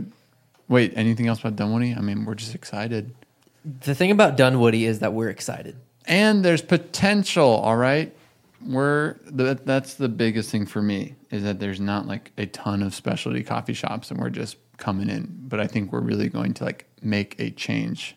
Wait, 0.69 0.93
anything 0.97 1.27
else 1.27 1.41
about 1.41 1.57
Dunwoody? 1.57 1.95
I 1.95 2.01
mean, 2.01 2.25
we're 2.25 2.35
just 2.35 2.55
excited. 2.55 3.15
the 3.83 3.95
thing 3.95 4.11
about 4.11 4.37
Dunwoody 4.37 4.85
is 4.87 4.99
that 5.01 5.13
we're 5.13 5.29
excited. 5.31 5.77
and 6.07 6.45
there's 6.45 6.61
potential 6.61 7.49
all 7.49 7.77
right 7.77 8.13
we're 8.67 9.15
the, 9.27 9.59
that's 9.65 9.95
the 9.95 10.09
biggest 10.09 10.51
thing 10.51 10.67
for 10.67 10.83
me 10.83 11.15
is 11.31 11.43
that 11.45 11.61
there's 11.61 11.81
not 11.81 12.07
like 12.07 12.31
a 12.37 12.45
ton 12.47 12.83
of 12.83 12.95
specialty 12.95 13.43
coffee 13.43 13.73
shops 13.75 14.11
and 14.11 14.21
we're 14.21 14.29
just 14.31 14.57
coming 14.77 15.09
in 15.09 15.27
but 15.49 15.61
i 15.61 15.67
think 15.67 15.93
we're 15.93 16.01
really 16.01 16.29
going 16.29 16.53
to 16.53 16.63
like 16.65 16.85
make 17.03 17.37
a 17.39 17.51
change 17.51 18.17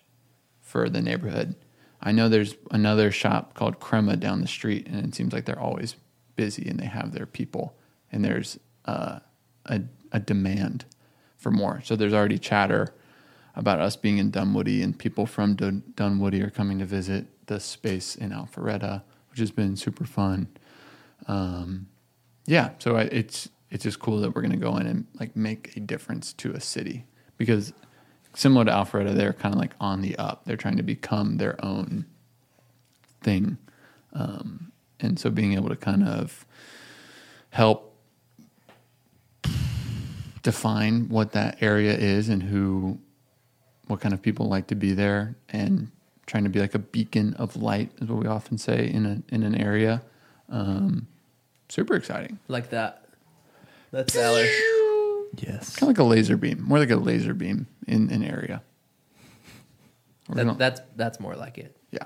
for 0.78 0.90
the 0.90 1.02
neighborhood 1.02 1.56
i 2.02 2.12
know 2.12 2.30
there's 2.30 2.56
another 2.72 3.12
shop 3.12 3.54
called 3.54 3.80
crema 3.80 4.16
down 4.16 4.42
the 4.42 4.48
street 4.48 4.88
and 4.88 5.06
it 5.06 5.16
seems 5.16 5.34
like 5.34 5.46
they're 5.46 5.60
always 5.60 5.96
busy 6.36 6.68
and 6.70 6.80
they 6.80 6.86
have 6.86 7.14
their 7.14 7.26
people 7.26 7.76
and 8.12 8.24
there's 8.24 8.60
uh, 8.86 9.20
a, 9.66 9.82
a 10.12 10.20
demand 10.20 10.86
for 11.38 11.52
more 11.52 11.82
so 11.84 11.96
there's 11.96 12.14
already 12.14 12.38
chatter 12.38 12.94
about 13.58 13.80
us 13.82 13.96
being 13.96 14.20
in 14.20 14.30
Dunwoody, 14.30 14.84
and 14.84 14.98
people 14.98 15.26
from 15.26 15.56
Dun- 15.56 15.84
Dunwoody 15.96 16.44
are 16.44 16.52
coming 16.52 16.78
to 16.78 16.86
visit 16.86 17.26
the 17.48 17.60
space 17.60 18.16
in 18.16 18.30
Alpharetta, 18.30 19.02
which 19.32 19.40
has 19.40 19.50
been 19.50 19.76
super 19.76 20.06
fun. 20.06 20.48
Um, 21.28 21.88
yeah, 22.46 22.70
so 22.78 22.98
I, 22.98 23.02
it's 23.06 23.50
it's 23.72 23.84
just 23.84 24.00
cool 24.00 24.22
that 24.22 24.36
we're 24.36 24.44
going 24.44 24.52
to 24.52 24.58
go 24.58 24.78
in 24.78 24.86
and 24.86 25.08
like 25.20 25.36
make 25.36 25.76
a 25.76 25.80
difference 25.80 26.34
to 26.34 26.52
a 26.52 26.62
city 26.62 27.06
because 27.38 27.74
similar 28.38 28.66
to 28.66 28.72
Alpharetta, 28.72 29.16
they're 29.16 29.34
kind 29.34 29.54
of 29.54 29.60
like 29.60 29.74
on 29.80 30.02
the 30.02 30.16
up. 30.18 30.46
They're 30.46 30.58
trying 30.58 30.78
to 30.78 30.84
become 30.84 31.38
their 31.38 31.64
own 31.66 32.06
thing, 33.22 33.58
um, 34.14 34.72
and 35.00 35.20
so 35.20 35.30
being 35.30 35.54
able 35.54 35.70
to 35.70 35.76
kind 35.76 36.04
of 36.04 36.46
help 37.50 37.96
define 40.44 41.10
what 41.10 41.32
that 41.34 41.62
area 41.62 41.94
is 41.94 42.30
and 42.30 42.44
who 42.44 43.00
what 43.88 44.00
kind 44.00 44.14
of 44.14 44.22
people 44.22 44.48
like 44.48 44.68
to 44.68 44.76
be 44.76 44.94
there 44.94 45.36
and 45.50 45.90
trying 46.26 46.44
to 46.44 46.50
be 46.50 46.60
like 46.60 46.76
a 46.76 46.80
beacon 46.80 47.34
of 47.36 47.56
light 47.56 47.90
is 48.00 48.08
what 48.08 48.20
we 48.20 48.28
often 48.28 48.58
say 48.58 48.88
in 48.88 49.06
a 49.06 49.34
in 49.34 49.44
an 49.44 49.56
area. 49.56 50.04
Um, 50.50 51.08
super 51.70 51.96
exciting. 51.96 52.38
Like 52.48 52.70
that. 52.70 53.04
That's 53.92 54.14
Valor. 54.14 54.46
Yes. 55.36 55.76
Kind 55.76 55.90
of 55.92 55.98
like 55.98 56.00
a 56.00 56.04
laser 56.04 56.38
beam, 56.38 56.64
more 56.64 56.80
like 56.80 56.90
a 56.90 56.96
laser 56.96 57.34
beam 57.34 57.68
in 57.88 58.10
an 58.12 58.24
area. 58.24 58.62
That, 60.30 60.46
gonna- 60.46 60.58
that's 60.58 60.82
that's 60.96 61.20
more 61.20 61.36
like 61.36 61.58
it. 61.58 61.76
yeah. 61.92 62.06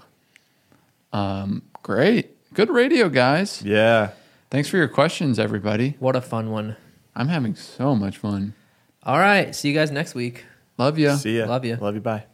Um, 1.13 1.63
great. 1.83 2.37
Good 2.53 2.69
radio, 2.69 3.09
guys. 3.09 3.61
Yeah. 3.63 4.11
Thanks 4.49 4.69
for 4.69 4.77
your 4.77 4.87
questions, 4.87 5.39
everybody. 5.39 5.95
What 5.99 6.15
a 6.15 6.21
fun 6.21 6.51
one. 6.51 6.75
I'm 7.15 7.27
having 7.29 7.55
so 7.55 7.95
much 7.95 8.17
fun. 8.17 8.53
All 9.03 9.17
right. 9.19 9.55
See 9.55 9.69
you 9.69 9.73
guys 9.73 9.91
next 9.91 10.13
week. 10.15 10.45
Love 10.77 10.97
you. 10.99 11.15
See 11.17 11.37
ya. 11.37 11.45
Love 11.47 11.65
you. 11.65 11.75
Love 11.77 11.95
you. 11.95 12.01
Bye. 12.01 12.25